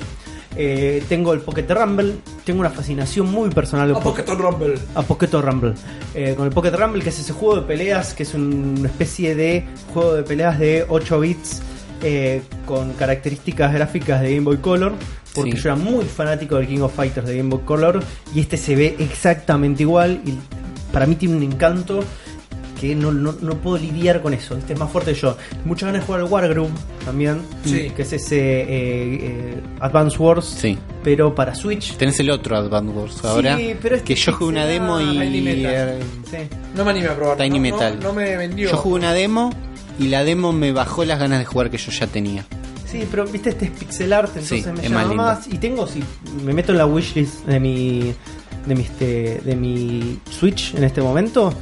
Eh, 0.55 1.03
tengo 1.09 1.33
el 1.33 1.41
Pocket 1.41 1.65
Rumble, 1.69 2.17
tengo 2.45 2.61
una 2.61 2.69
fascinación 2.69 3.31
muy 3.31 3.49
personal 3.51 3.91
A 3.97 4.01
Pocket 4.01 4.27
Rumble. 4.29 4.75
a 4.95 5.03
Pocket 5.03 5.29
Rumble. 5.33 5.73
Eh, 6.15 6.35
con 6.37 6.47
el 6.47 6.53
Pocket 6.53 6.73
Rumble, 6.73 7.03
que 7.03 7.09
es 7.09 7.19
ese 7.21 7.33
juego 7.33 7.57
de 7.57 7.63
peleas, 7.63 8.13
que 8.13 8.25
es 8.25 8.35
un- 8.35 8.77
una 8.81 8.89
especie 8.89 9.35
de 9.35 9.65
juego 9.95 10.13
de 10.15 10.23
peleas 10.25 10.59
de 10.59 10.85
8 10.89 11.21
bits 11.21 11.63
eh, 12.05 12.43
con 12.67 12.93
características 12.95 13.73
gráficas 13.73 14.21
de 14.21 14.31
Game 14.35 14.45
Boy 14.45 14.57
Color. 14.59 14.93
Porque 15.35 15.53
Sí. 15.53 15.59
yo 15.59 15.69
era 15.71 15.77
muy 15.77 16.05
fanático 16.05 16.57
del 16.57 16.67
King 16.67 16.81
of 16.81 16.95
Fighters 16.95 17.27
de 17.27 17.37
Game 17.39 17.49
Boy 17.49 17.61
Color 17.65 18.03
y 18.35 18.41
este 18.41 18.59
se 18.59 18.75
ve 18.77 18.97
exactamente 18.99 19.85
igual 19.85 20.21
y 20.27 20.35
para 20.93 21.07
mí 21.07 21.15
tiene 21.17 21.37
un 21.37 21.43
encanto 21.43 22.05
que 22.81 22.97
no, 22.97 23.13
no, 23.13 23.33
no 23.41 23.55
puedo 23.59 23.79
lidiar 23.79 24.23
con 24.23 24.35
eso. 24.35 24.57
Este 24.57 24.73
es 24.73 24.79
más 24.79 24.91
fuerte 24.91 25.13
que 25.15 25.21
yo. 25.21 25.37
Muchas 25.65 25.87
ganas 25.87 26.03
de 26.03 26.07
jugar 26.07 26.21
al 26.23 26.27
Wargroove 26.29 26.71
también, 27.05 27.41
Sí. 27.65 27.91
que 27.95 28.03
es 28.03 28.13
ese 28.13 28.39
eh, 28.63 28.67
eh, 28.69 29.61
Advance 29.79 30.19
Wars, 30.19 30.47
Sí. 30.47 30.77
pero 31.05 31.33
para 31.33 31.55
Switch. 31.55 31.97
Tenés 31.97 32.19
el 32.19 32.31
otro 32.31 32.57
Advance 32.57 32.93
Wars 32.93 33.25
ahora. 33.25 33.57
Sí, 33.57 33.77
pero 33.81 33.95
es 33.97 34.03
que 34.03 34.17
yo 34.17 34.33
jugué 34.33 34.51
una 34.51 34.67
demo 34.67 35.01
y. 35.01 35.17
Tiny 35.19 35.41
Metal. 35.43 35.73
eh, 35.73 36.01
Sí. 36.29 36.37
No 36.77 36.85
me 36.85 36.91
animé 36.91 37.07
a 37.07 37.15
probarlo. 37.15 37.43
Tiny 37.45 37.59
no, 37.59 37.63
Metal. 37.77 37.99
No, 38.03 38.13
me 38.13 38.37
vendió. 38.37 38.69
Yo 38.71 38.77
jugué 38.77 38.97
una 38.97 39.13
demo 39.13 39.51
y 40.01 40.09
la 40.09 40.25
demo 40.25 40.53
me 40.53 40.73
bajó 40.73 41.05
las 41.05 41.21
ganas 41.21 41.39
de 41.39 41.45
jugar 41.45 41.71
que 41.71 41.79
yo 41.79 41.93
ya 41.93 42.09
tenía. 42.09 42.45
Sí, 42.85 43.07
pero 43.11 43.25
viste, 43.27 43.51
este 43.51 43.67
es 43.67 43.71
pixel 43.71 44.13
art, 44.13 44.29
entonces 44.35 44.65
Sí, 44.65 44.71
me 44.73 44.81
es 44.83 44.89
llama 44.89 44.95
más 45.01 45.09
lindo. 45.09 45.23
más. 45.23 45.47
Y 45.47 45.59
tengo, 45.59 45.87
si 45.87 46.03
me 46.45 46.53
meto 46.53 46.73
en 46.73 46.79
la 46.79 46.87
wishlist 46.87 47.47
de 47.47 47.61
mi, 47.61 48.13
de 48.67 48.75
mi, 48.75 48.83
este, 48.83 49.41
de 49.45 49.57
mi 49.57 50.19
Switch 50.31 50.75
en 50.75 50.85
este 50.85 51.01
momento, 51.01 51.53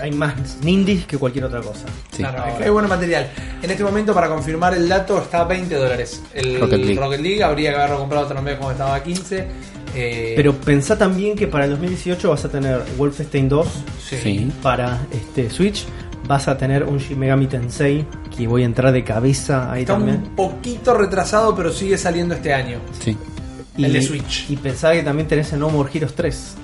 hay 0.00 0.10
más 0.12 0.58
Nindies 0.62 1.06
que 1.06 1.18
cualquier 1.18 1.44
otra 1.46 1.60
cosa. 1.60 1.86
Sí. 2.10 2.18
Claro, 2.18 2.44
es 2.50 2.54
que 2.54 2.64
hay 2.64 2.70
buen 2.70 2.88
material. 2.88 3.28
En 3.62 3.70
este 3.70 3.82
momento, 3.84 4.14
para 4.14 4.28
confirmar 4.28 4.74
el 4.74 4.88
dato, 4.88 5.18
está 5.20 5.40
a 5.40 5.44
20 5.44 5.74
dólares. 5.74 6.22
El 6.34 6.60
Rocket 6.60 6.78
League. 6.80 7.00
Rocket 7.00 7.20
League 7.20 7.42
habría 7.42 7.70
que 7.70 7.76
haberlo 7.76 7.98
comprado 7.98 8.26
otra 8.26 8.40
vez 8.40 8.56
cuando 8.56 8.72
estaba 8.72 8.94
a 8.94 9.02
15. 9.02 9.46
Eh, 9.94 10.34
Pero 10.36 10.52
pensá 10.54 10.98
también 10.98 11.34
que 11.34 11.46
para 11.48 11.64
el 11.64 11.70
2018 11.70 12.28
vas 12.28 12.44
a 12.44 12.48
tener 12.50 12.82
Wolfenstein 12.98 13.48
2 13.48 13.66
sí. 14.06 14.16
Sí. 14.22 14.52
para 14.62 15.00
este 15.10 15.48
Switch. 15.50 15.84
Vas 16.26 16.46
a 16.46 16.58
tener 16.58 16.84
un 16.84 16.98
Shin 16.98 17.18
Megami 17.18 17.46
Tensei 17.46 18.04
que 18.36 18.46
voy 18.46 18.62
a 18.62 18.66
entrar 18.66 18.92
de 18.92 19.02
cabeza 19.02 19.72
ahí 19.72 19.80
Está 19.82 19.94
también. 19.94 20.16
un 20.18 20.36
poquito 20.36 20.92
retrasado, 20.92 21.56
pero 21.56 21.72
sigue 21.72 21.96
saliendo 21.96 22.34
este 22.34 22.52
año. 22.52 22.78
Sí. 23.02 23.16
El 23.84 23.92
de 23.92 24.02
Switch. 24.02 24.50
Y 24.50 24.56
pensá 24.56 24.92
que 24.92 25.02
también 25.02 25.28
tenés 25.28 25.52
el 25.52 25.60
No 25.60 25.70
More 25.70 25.90
Heroes 25.92 26.14
3. 26.14 26.54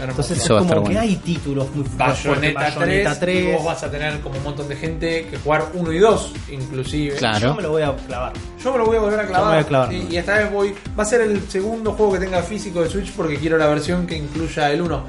Hermoso. 0.00 0.10
Entonces 0.10 0.38
Eso 0.38 0.58
es 0.58 0.62
como 0.66 0.74
que 0.74 0.80
bueno. 0.80 1.00
hay 1.00 1.16
títulos 1.16 1.74
muy 1.74 1.84
fuertes. 1.84 2.24
Bayonetta, 2.24 2.60
Bayonetta 2.60 3.20
3, 3.20 3.44
y 3.44 3.52
vos 3.52 3.64
vas 3.64 3.82
a 3.84 3.90
tener 3.90 4.20
como 4.20 4.36
un 4.38 4.42
montón 4.42 4.68
de 4.68 4.76
gente 4.76 5.26
que 5.30 5.38
jugar 5.38 5.66
1 5.72 5.92
y 5.92 5.98
2, 5.98 6.32
inclusive. 6.50 7.16
Claro. 7.16 7.38
Yo 7.38 7.54
me 7.54 7.62
lo 7.62 7.70
voy 7.70 7.82
a 7.82 7.94
clavar. 7.94 8.32
Yo 8.62 8.72
me 8.72 8.78
lo 8.78 8.86
voy 8.86 8.96
a 8.96 9.00
volver 9.00 9.20
a 9.20 9.26
clavar. 9.26 9.40
Yo 9.40 9.46
me 9.46 9.54
voy 9.54 9.64
a 9.64 9.66
clavar. 9.66 9.90
sí, 9.90 10.08
y 10.10 10.16
esta 10.16 10.38
vez 10.38 10.52
voy. 10.52 10.74
Va 10.98 11.04
a 11.04 11.06
ser 11.06 11.20
el 11.20 11.48
segundo 11.48 11.92
juego 11.92 12.14
que 12.14 12.18
tenga 12.18 12.42
físico 12.42 12.82
de 12.82 12.90
Switch 12.90 13.12
porque 13.12 13.36
quiero 13.36 13.56
la 13.56 13.66
versión 13.68 14.06
que 14.06 14.16
incluya 14.16 14.70
el 14.72 14.82
1. 14.82 15.04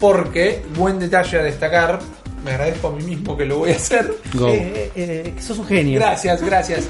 Porque, 0.00 0.62
buen 0.76 0.98
detalle 0.98 1.38
a 1.38 1.42
destacar, 1.44 2.00
me 2.44 2.50
agradezco 2.50 2.88
a 2.88 2.90
mí 2.90 3.04
mismo 3.04 3.36
que 3.36 3.46
lo 3.46 3.58
voy 3.58 3.70
a 3.70 3.76
hacer. 3.76 4.12
Go. 4.34 4.48
Eh, 4.48 4.90
eh, 4.94 5.32
eh, 5.36 5.40
sos 5.40 5.58
un 5.58 5.66
genio. 5.66 5.98
Gracias, 5.98 6.42
gracias. 6.42 6.88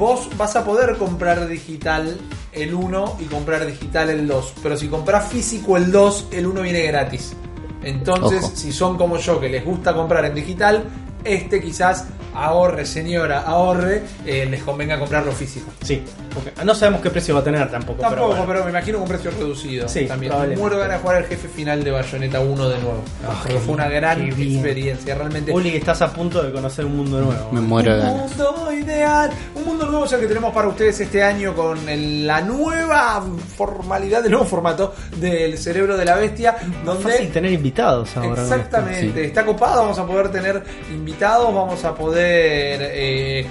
Vos 0.00 0.30
vas 0.38 0.56
a 0.56 0.64
poder 0.64 0.96
comprar 0.96 1.46
digital 1.46 2.16
el 2.52 2.72
1 2.72 3.18
y 3.20 3.24
comprar 3.26 3.66
digital 3.66 4.08
el 4.08 4.26
2. 4.26 4.54
Pero 4.62 4.74
si 4.74 4.88
compras 4.88 5.28
físico 5.28 5.76
el 5.76 5.92
2, 5.92 6.28
el 6.32 6.46
1 6.46 6.62
viene 6.62 6.80
gratis. 6.84 7.36
Entonces, 7.82 8.44
Ojo. 8.44 8.56
si 8.56 8.72
son 8.72 8.96
como 8.96 9.18
yo 9.18 9.38
que 9.38 9.50
les 9.50 9.62
gusta 9.62 9.92
comprar 9.94 10.24
en 10.24 10.34
digital, 10.34 10.84
este 11.22 11.60
quizás 11.60 12.06
ahorre, 12.34 12.86
señora, 12.86 13.42
ahorre, 13.42 14.02
eh, 14.24 14.46
les 14.50 14.62
convenga 14.62 14.98
comprarlo 14.98 15.32
físico. 15.32 15.70
Sí. 15.82 16.02
Porque 16.32 16.52
no 16.64 16.74
sabemos 16.74 17.00
qué 17.00 17.10
precio 17.10 17.34
va 17.34 17.40
a 17.40 17.44
tener 17.44 17.70
tampoco. 17.70 18.00
Tampoco, 18.00 18.44
pero, 18.46 18.64
me 18.64 18.70
imagino 18.70 18.98
con 18.98 19.08
precio 19.08 19.30
reducido. 19.30 19.88
Sí, 19.88 20.06
también. 20.06 20.32
Muero 20.58 20.76
de 20.76 20.82
ganas 20.82 20.96
de 20.98 21.02
jugar 21.02 21.16
al 21.16 21.24
jefe 21.26 21.48
final 21.48 21.82
de 21.84 21.90
Bayonetta 21.90 22.40
1 22.40 22.68
de 22.68 22.78
nuevo. 22.78 23.02
Porque 23.26 23.54
qué 23.54 23.60
fue 23.60 23.74
una 23.74 23.88
gran 23.88 24.20
experiencia. 24.22 25.14
Realmente. 25.14 25.52
Uli, 25.52 25.76
estás 25.76 26.02
a 26.02 26.12
punto 26.12 26.42
de 26.42 26.52
conocer 26.52 26.84
un 26.84 26.96
mundo 26.96 27.20
nuevo. 27.20 27.50
Me 27.52 27.60
muero 27.60 27.96
de 27.96 28.02
un 28.10 28.18
mundo 28.18 28.72
ideal. 28.72 29.30
Un 29.54 29.64
mundo 29.64 29.86
nuevo 29.86 30.04
es 30.04 30.12
el 30.12 30.20
que 30.20 30.26
tenemos 30.26 30.52
para 30.54 30.68
ustedes 30.68 31.00
este 31.00 31.22
año 31.22 31.54
con 31.54 31.88
el- 31.88 32.26
la 32.26 32.40
nueva 32.40 33.22
formalidad, 33.56 34.24
el 34.24 34.30
nuevo 34.30 34.46
formato 34.46 34.94
del 35.16 35.58
cerebro 35.58 35.96
de 35.96 36.04
la 36.04 36.16
bestia. 36.16 36.56
Donde 36.84 37.02
fácil 37.10 37.30
tener 37.30 37.52
invitados 37.52 38.16
ahora. 38.16 38.42
Exactamente, 38.42 39.24
está 39.24 39.44
copado, 39.44 39.82
vamos 39.82 39.98
a 39.98 40.06
poder 40.06 40.30
tener 40.30 40.62
invitados, 40.90 41.52
vamos 41.54 41.84
a 41.84 41.94
poder 41.94 42.80
eh, 42.82 43.46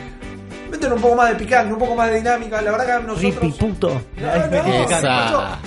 meter 0.69 0.93
un 0.93 1.01
poco 1.01 1.15
más 1.15 1.29
de 1.29 1.35
picante, 1.35 1.73
un 1.73 1.79
poco 1.79 1.95
más 1.95 2.09
de 2.09 2.17
dinámica. 2.17 2.61
La 2.61 2.71
verdad 2.71 2.99
que 2.99 3.07
nosotros... 3.07 3.35
Rippy 3.35 3.51
puto. 3.51 4.01
No, 4.17 5.31
no. 5.31 5.57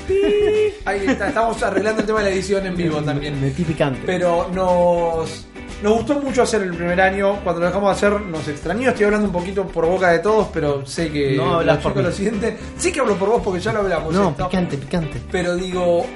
Ahí 0.85 1.07
está, 1.07 1.29
estamos 1.29 1.63
arreglando 1.63 2.01
el 2.01 2.07
tema 2.07 2.21
de 2.21 2.25
la 2.27 2.31
edición 2.31 2.67
en 2.67 2.77
vivo 2.77 3.01
también. 3.03 3.41
Metí 3.41 3.65
picante. 3.65 4.01
Pero 4.05 4.49
nos, 4.53 5.47
nos 5.83 5.93
gustó 5.95 6.15
mucho 6.21 6.43
hacer 6.43 6.63
el 6.63 6.75
primer 6.75 7.01
año. 7.01 7.41
Cuando 7.43 7.61
lo 7.61 7.67
dejamos 7.67 8.01
de 8.01 8.07
hacer, 8.07 8.21
nos 8.21 8.47
extrañó. 8.49 8.91
Estoy 8.91 9.07
hablando 9.07 9.27
un 9.27 9.33
poquito 9.33 9.67
por 9.67 9.87
boca 9.87 10.11
de 10.11 10.19
todos, 10.21 10.49
pero 10.53 10.85
sé 10.87 11.11
que 11.11 11.37
No 11.37 11.55
hablas 11.57 11.79
por 11.79 11.97
lo 11.97 12.13
sienten. 12.13 12.57
Sí 12.79 12.93
que 12.93 13.01
hablo 13.01 13.17
por 13.17 13.29
vos 13.29 13.43
porque 13.43 13.61
ya 13.61 13.73
lo 13.73 13.81
hablamos. 13.81 14.15
no, 14.15 14.31
esto. 14.31 14.49
picante, 14.49 14.77
picante. 14.77 15.23
Pero 15.31 15.55
digo, 15.57 16.07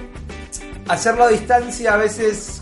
hacerlo 0.88 1.24
a 1.24 1.28
distancia 1.28 1.94
a 1.94 1.96
veces 1.96 2.60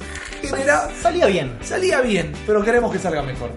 Salía 1.00 1.26
bien. 1.26 1.58
Salía 1.62 2.00
bien, 2.00 2.32
pero 2.46 2.64
queremos 2.64 2.92
que 2.92 2.98
salga 2.98 3.22
mejor. 3.22 3.50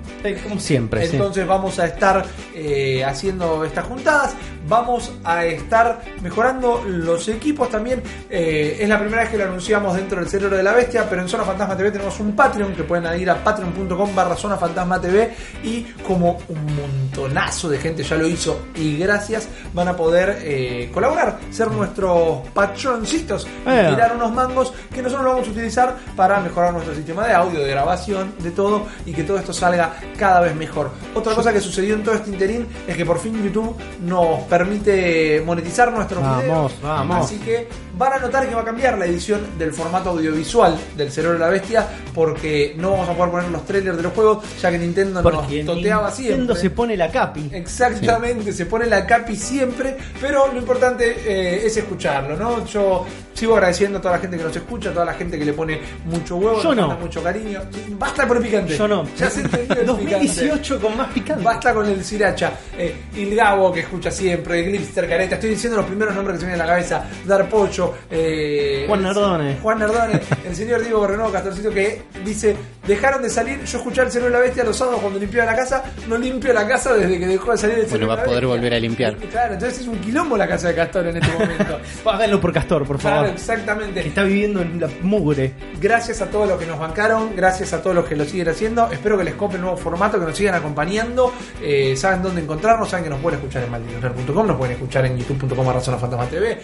Como 0.43 0.59
siempre, 0.59 1.07
sí. 1.07 1.15
Entonces 1.15 1.45
vamos 1.45 1.79
a 1.79 1.85
estar 1.87 2.25
eh, 2.53 3.03
haciendo 3.03 3.63
estas 3.63 3.85
juntadas, 3.85 4.33
vamos 4.67 5.11
a 5.23 5.45
estar 5.45 6.01
mejorando 6.21 6.83
los 6.85 7.27
equipos 7.27 7.69
también. 7.69 8.01
Eh, 8.29 8.77
es 8.79 8.89
la 8.89 8.99
primera 8.99 9.21
vez 9.23 9.31
que 9.31 9.37
lo 9.37 9.45
anunciamos 9.45 9.95
dentro 9.95 10.19
del 10.19 10.29
cerebro 10.29 10.57
de 10.57 10.63
la 10.63 10.73
bestia, 10.73 11.07
pero 11.09 11.21
en 11.21 11.29
Zona 11.29 11.43
Fantasma 11.43 11.75
TV 11.77 11.91
tenemos 11.91 12.19
un 12.19 12.35
Patreon 12.35 12.73
que 12.73 12.83
pueden 12.83 13.19
ir 13.19 13.29
a 13.29 13.43
patreon.com 13.43 14.15
barra 14.15 14.35
Zona 14.35 14.57
Fantasma 14.57 14.99
TV 14.99 15.33
y 15.63 15.83
como 16.05 16.39
un 16.49 16.65
montonazo 16.75 17.69
de 17.69 17.77
gente 17.77 18.03
ya 18.03 18.15
lo 18.15 18.27
hizo 18.27 18.67
y 18.75 18.97
gracias 18.97 19.47
van 19.73 19.87
a 19.87 19.95
poder 19.95 20.39
eh, 20.41 20.89
colaborar, 20.93 21.39
ser 21.51 21.71
nuestros 21.71 22.47
patroncitos 22.53 23.47
Eh. 23.65 23.87
tirar 23.89 24.15
unos 24.15 24.31
mangos 24.33 24.73
que 24.93 25.01
nosotros 25.01 25.25
lo 25.25 25.31
vamos 25.31 25.47
a 25.47 25.51
utilizar 25.51 25.95
para 26.15 26.39
mejorar 26.39 26.73
nuestro 26.73 26.93
sistema 26.95 27.27
de 27.27 27.33
audio, 27.33 27.59
de 27.61 27.69
grabación, 27.69 28.33
de 28.39 28.51
todo 28.51 28.85
y 29.05 29.13
que 29.13 29.23
todo 29.23 29.37
esto 29.37 29.53
salga 29.53 29.93
cada 30.17 30.41
vez 30.41 30.55
mejor. 30.55 30.91
Otra 31.13 31.33
cosa 31.33 31.51
que 31.53 31.61
sucedió 31.61 31.95
en 31.95 32.03
todo 32.03 32.15
este 32.15 32.29
interín 32.29 32.67
es 32.87 32.95
que 32.95 33.05
por 33.05 33.19
fin 33.19 33.43
YouTube 33.43 33.75
nos 34.01 34.41
permite 34.43 34.56
monetizar 34.65 35.91
nuestros 35.91 36.21
Vamos, 36.21 36.43
videos. 36.43 36.73
vamos. 36.81 37.25
Así 37.25 37.37
que 37.39 37.67
van 37.97 38.13
a 38.13 38.19
notar 38.19 38.47
que 38.47 38.53
va 38.55 38.61
a 38.61 38.65
cambiar 38.65 38.97
la 38.97 39.05
edición 39.05 39.41
del 39.57 39.73
formato 39.73 40.11
audiovisual 40.11 40.77
del 40.95 41.11
Cerebro 41.11 41.33
de 41.37 41.45
la 41.45 41.49
Bestia 41.49 41.87
porque 42.13 42.75
no 42.77 42.91
vamos 42.91 43.09
a 43.09 43.13
poder 43.13 43.31
poner 43.31 43.49
los 43.49 43.65
trailers 43.65 43.97
de 43.97 44.03
los 44.03 44.13
juegos 44.13 44.43
ya 44.61 44.69
que 44.71 44.77
Nintendo 44.77 45.21
Porque 45.23 45.63
nos 45.63 45.75
toteaba 45.75 46.09
Nintendo 46.09 46.53
siempre. 46.53 46.55
se 46.55 46.69
pone 46.69 46.97
la 46.97 47.09
capi. 47.11 47.49
Exactamente, 47.51 48.51
se 48.53 48.65
pone 48.65 48.85
la 48.85 49.05
capi 49.05 49.35
siempre, 49.35 49.97
pero 50.21 50.51
lo 50.51 50.59
importante 50.59 51.17
eh, 51.25 51.65
es 51.65 51.75
escucharlo, 51.77 52.35
¿no? 52.37 52.65
Yo 52.65 53.05
sigo 53.33 53.53
agradeciendo 53.55 53.99
a 53.99 54.01
toda 54.01 54.15
la 54.15 54.19
gente 54.19 54.37
que 54.37 54.43
nos 54.43 54.55
escucha, 54.55 54.89
a 54.89 54.93
toda 54.93 55.05
la 55.05 55.13
gente 55.13 55.37
que 55.37 55.45
le 55.45 55.53
pone 55.53 55.79
mucho 56.05 56.37
huevo, 56.37 56.61
Yo 56.61 56.73
no. 56.75 56.95
mucho 56.97 57.21
cariño. 57.23 57.61
Basta 57.97 58.27
por 58.27 58.37
el 58.37 58.43
picante. 58.43 58.77
Yo 58.77 58.87
no. 58.87 59.05
Ya 59.17 59.29
se 59.29 59.41
entendió 59.41 59.61
el 59.73 59.85
picante. 59.85 59.85
2018 60.07 60.81
con 60.81 60.97
más 60.97 61.07
picante. 61.13 61.43
Basta 61.43 61.73
con 61.73 61.87
el 61.87 62.03
Siracha, 62.03 62.51
eh, 62.77 62.95
Il 63.15 63.35
Gabo 63.35 63.71
que 63.71 63.81
escucha 63.81 64.09
siempre, 64.11 64.46
Glipster 64.47 65.07
Careta, 65.07 65.35
estoy 65.35 65.51
diciendo 65.51 65.77
los 65.77 65.85
primeros 65.85 66.15
nombres 66.15 66.35
que 66.35 66.39
se 66.41 66.45
me 66.45 66.53
vienen 66.53 66.61
a 66.61 66.65
la 66.65 66.73
cabeza, 66.73 67.05
Dar 67.25 67.49
Pocho, 67.49 67.93
eh, 68.09 68.85
Juan 68.87 69.03
Nardone. 69.03 69.57
Juan 69.61 69.79
Nardone, 69.79 70.21
el 70.47 70.55
señor 70.55 70.81
Diego 70.81 70.99
Borrenó, 70.99 71.31
Castorcito, 71.31 71.71
que 71.71 72.01
dice, 72.23 72.55
dejaron 72.87 73.21
de 73.21 73.29
salir, 73.29 73.63
yo 73.63 73.77
escuché 73.77 74.01
el 74.01 74.11
cerebro 74.11 74.33
de 74.33 74.39
la 74.39 74.43
bestia 74.45 74.63
los 74.63 74.77
sábados 74.77 75.01
cuando 75.01 75.19
limpiaba 75.19 75.51
la 75.51 75.57
casa, 75.57 75.83
no 76.07 76.17
limpio 76.17 76.53
la 76.53 76.67
casa 76.67 76.93
desde 76.93 77.19
que 77.19 77.27
dejó 77.27 77.51
de 77.51 77.57
salir 77.57 77.75
el 77.79 77.81
Bueno, 77.81 77.91
cerebro 77.97 78.15
va 78.15 78.21
a 78.21 78.25
poder 78.25 78.45
volver 78.47 78.73
a 78.73 78.79
limpiar. 78.79 79.15
Claro, 79.17 79.53
entonces 79.53 79.81
es 79.81 79.87
un 79.87 79.97
quilombo 79.99 80.37
la 80.37 80.47
casa 80.47 80.69
de 80.69 80.75
Castor 80.75 81.07
en 81.07 81.17
este 81.17 81.31
momento. 81.31 81.79
Háganlo 82.09 82.39
por 82.41 82.53
Castor, 82.53 82.85
por 82.85 82.97
claro, 82.97 83.15
favor. 83.17 83.31
exactamente. 83.31 84.01
Que 84.01 84.07
está 84.09 84.23
viviendo 84.23 84.61
en 84.61 84.79
la 84.79 84.89
mugre. 85.01 85.53
Gracias 85.81 86.21
a 86.21 86.27
todos 86.27 86.47
los 86.47 86.57
que 86.59 86.65
nos 86.65 86.79
bancaron, 86.79 87.35
gracias 87.35 87.73
a 87.73 87.81
todos 87.81 87.95
los 87.95 88.05
que 88.05 88.15
lo 88.15 88.25
siguen 88.25 88.49
haciendo. 88.49 88.89
Espero 88.91 89.17
que 89.17 89.23
les 89.23 89.33
compre 89.35 89.57
el 89.57 89.61
nuevo 89.63 89.77
formato, 89.77 90.19
que 90.19 90.25
nos 90.25 90.35
sigan 90.37 90.55
acompañando. 90.55 91.33
Eh, 91.61 91.95
saben 91.95 92.21
dónde 92.21 92.41
encontrarnos, 92.41 92.89
saben 92.89 93.03
que 93.03 93.09
nos 93.09 93.19
pueden 93.19 93.39
escuchar 93.39 93.63
en 93.63 93.71
malditosner.com, 93.71 94.47
nos 94.47 94.57
pueden 94.57 94.73
escuchar 94.75 95.05
en 95.05 95.17
youtube.com 95.17 95.65
barra 95.65 95.81
Zona 95.81 95.97
Fantasma 95.97 96.25
TV, 96.27 96.57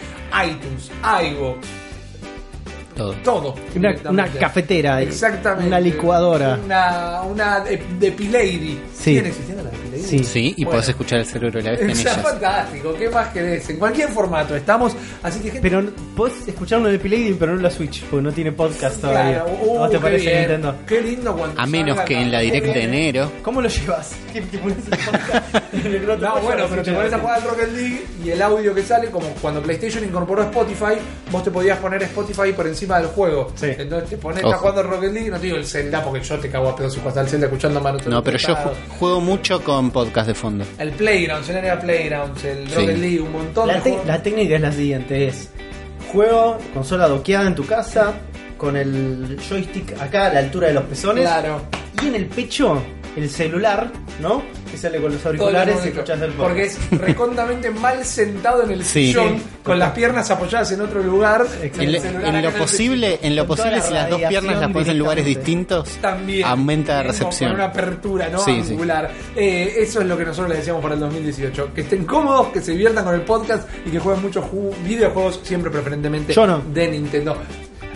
iTunes, 0.46 0.92
iVoox, 1.04 1.58
Todo. 2.96 3.14
todo. 3.24 3.56
Una, 4.10 4.28
cafetera. 4.28 5.02
Exactamente. 5.02 5.68
Una 5.68 5.80
licuadora. 5.80 6.60
Una, 6.64 7.22
una 7.24 7.60
de, 7.62 7.82
de 8.00 8.12
Pilady. 8.12 8.80
Sí. 8.94 9.04
¿Siguen 9.04 9.26
existiendo 9.28 9.64
Pilady? 9.78 9.93
Sí. 10.04 10.24
Sí, 10.24 10.54
y 10.58 10.64
Bueno. 10.66 10.72
podés 10.78 10.90
escuchar 10.90 11.20
el 11.20 11.26
cerebro 11.26 11.60
de 11.60 11.64
la 11.64 11.70
bestia 11.72 11.86
en 11.86 11.92
Está 11.92 12.14
fantástico, 12.30 12.94
¿qué 12.98 13.10
más 13.10 13.28
querés? 13.30 13.70
En 13.70 13.78
cualquier 13.78 14.10
formato 14.10 14.56
estamos, 14.56 14.94
así 15.22 15.40
que 15.40 15.46
gente, 15.52 15.62
Pero 15.62 15.82
no- 15.82 15.92
podés 16.16 16.48
escucharlo 16.48 16.88
en 16.88 16.94
el 16.96 17.00
Play 17.00 17.36
pero 17.40 17.52
no 17.54 17.58
en 17.58 17.64
la 17.64 17.72
Switch, 17.72 18.04
porque 18.04 18.24
no 18.24 18.32
tiene 18.32 18.52
podcast 18.52 19.00
todavía. 19.02 19.44
Claro, 19.44 19.58
uh, 19.62 19.80
¿No 19.80 19.88
te 19.90 19.96
qué 19.98 20.02
parece 20.02 20.26
bien. 20.26 20.38
Nintendo? 20.40 20.76
Qué 20.88 21.02
lindo 21.02 21.36
cuando 21.36 21.62
A 21.62 21.66
menos 21.66 22.00
que 22.02 22.22
en 22.22 22.32
la 22.32 22.40
direct 22.40 22.68
de 22.68 22.84
enero. 22.84 23.32
¿Cómo 23.42 23.62
lo 23.62 23.70
llevas? 23.70 24.12
¿Qué, 24.34 24.42
qué 24.42 24.58
el 25.88 25.96
el 25.96 26.08
No, 26.08 26.16
puedes 26.32 26.44
bueno, 26.44 26.66
pero 26.70 26.84
te 26.84 26.92
pones 26.94 27.14
a 27.14 27.20
jugar 27.20 27.36
al 27.42 27.44
Rocket 27.50 27.72
League 27.74 28.06
y 28.24 28.30
el 28.32 28.42
audio 28.42 28.74
que 28.74 28.82
sale, 28.84 29.10
como 29.10 29.28
cuando 29.42 29.62
PlayStation 29.62 30.04
incorporó 30.04 30.44
Spotify, 30.44 30.96
vos 31.32 31.44
te 31.44 31.52
podías 31.52 31.78
poner 31.80 32.04
Spotify 32.04 32.52
por 32.56 32.68
encima 32.68 32.98
del 33.00 33.08
juego. 33.08 33.52
Sí. 33.56 33.68
Entonces 33.78 34.10
te 34.10 34.18
pones, 34.18 34.44
estás 34.44 34.60
jugando 34.60 34.82
al 34.82 34.88
Rocket 34.88 35.12
League, 35.14 35.30
no 35.30 35.38
te 35.38 35.46
digo 35.46 35.58
el 35.58 35.66
Zelda 35.66 36.04
porque 36.04 36.22
yo 36.22 36.38
te 36.40 36.50
cago 36.50 36.70
a 36.70 36.76
pedos 36.76 36.94
si 36.94 37.00
al 37.20 37.28
Zelda 37.28 37.46
escuchando 37.48 37.80
a 37.80 37.84
Manu 37.84 38.00
No, 38.08 38.24
pero 38.24 38.38
yo 38.38 38.56
ju- 38.56 38.72
juego 39.00 39.22
mucho 39.22 39.62
con 39.64 39.92
podcast 39.94 40.28
de 40.28 40.34
fondo. 40.34 40.66
El 40.78 40.92
Playgrounds, 40.92 41.48
el 41.50 41.58
área 41.58 41.80
Playgrounds, 41.80 42.44
el 42.44 42.68
Sí. 42.70 42.76
Rocket 42.76 42.98
League, 42.98 43.22
un 43.22 43.32
montón 43.32 43.68
La, 43.70 43.76
de 43.76 43.80
te- 43.82 43.90
juegos. 43.92 44.08
la 44.08 44.22
técnica 44.24 44.56
es 44.56 44.62
la 44.62 44.72
siguiente, 44.74 45.28
es 45.28 45.50
juego, 46.12 46.58
consola 46.74 47.08
doqueada 47.08 47.48
en 47.48 47.56
tu 47.56 47.66
casa, 47.66 48.14
con 48.58 48.76
el 48.76 49.38
joystick 49.50 50.00
acá 50.02 50.28
a 50.28 50.34
la 50.34 50.40
altura 50.40 50.68
de 50.68 50.74
los 50.74 50.84
pezones, 50.84 51.24
Claro. 51.24 51.62
y 52.04 52.08
en 52.08 52.16
el 52.16 52.26
pecho 52.26 52.82
el 53.16 53.30
celular, 53.30 53.92
¿no? 54.22 54.42
Que 54.72 54.78
sale 54.78 55.00
con 55.00 55.14
los 55.14 55.24
auriculares 55.26 55.76
lo 55.76 55.82
y 55.82 55.84
único. 55.84 56.00
escuchas 56.02 56.22
el 56.22 56.32
podcast. 56.32 56.50
Porque 56.50 56.64
es 56.64 57.02
recondamente 57.02 57.70
mal 57.72 58.04
sentado 58.04 58.64
en 58.64 58.72
el 58.72 58.84
Sí. 58.84 59.08
sillón, 59.08 59.38
Sí. 59.38 59.44
con 59.64 59.78
las 59.78 59.92
piernas 59.92 60.32
apoyadas 60.32 60.72
en 60.72 60.82
otro 60.82 61.04
lugar. 61.04 61.46
En, 61.62 61.80
el 61.82 61.92
le- 61.92 62.00
celular 62.00 62.24
en 62.30 62.36
acá 62.36 62.42
lo 62.42 62.50
el 62.50 62.56
posible, 62.62 63.20
en 63.22 63.36
lo 63.36 63.46
Con 63.48 63.58
toda 63.58 63.70
posible, 63.70 63.78
la 63.78 63.84
si 63.88 63.94
las 63.94 64.10
dos 64.10 64.22
piernas 64.30 64.60
las 64.60 64.72
pones 64.72 64.88
en 64.90 64.98
lugares 64.98 65.26
directamente. 65.26 65.76
distintos, 65.76 66.02
también 66.02 66.46
aumenta 66.46 66.94
la 66.94 67.02
Bien, 67.04 67.14
con- 67.14 67.20
recepción. 67.20 67.50
Con 67.52 67.56
una 67.56 67.66
apertura 67.70 68.30
¿no? 68.30 68.40
Sí, 68.40 68.62
sí. 68.64 68.72
angular. 68.72 69.12
Eh, 69.36 69.76
eso 69.78 70.02
es 70.02 70.08
lo 70.08 70.18
que 70.18 70.26
nosotros 70.26 70.50
le 70.50 70.56
decíamos 70.58 70.82
para 70.82 70.96
el 70.96 71.00
2018. 71.02 71.74
Que 71.76 71.82
estén 71.82 72.06
cómodos, 72.06 72.48
que 72.48 72.62
se 72.62 72.72
diviertan 72.72 73.04
con 73.06 73.14
el 73.14 73.22
podcast 73.22 73.70
y 73.86 73.92
que 73.92 74.00
jueguen 74.00 74.24
muchos 74.24 74.44
ju- 74.46 74.74
videojuegos, 74.84 75.40
siempre 75.44 75.70
preferentemente 75.70 76.34
Yo 76.34 76.48
no. 76.48 76.60
de 76.74 76.88
Nintendo. 76.90 77.38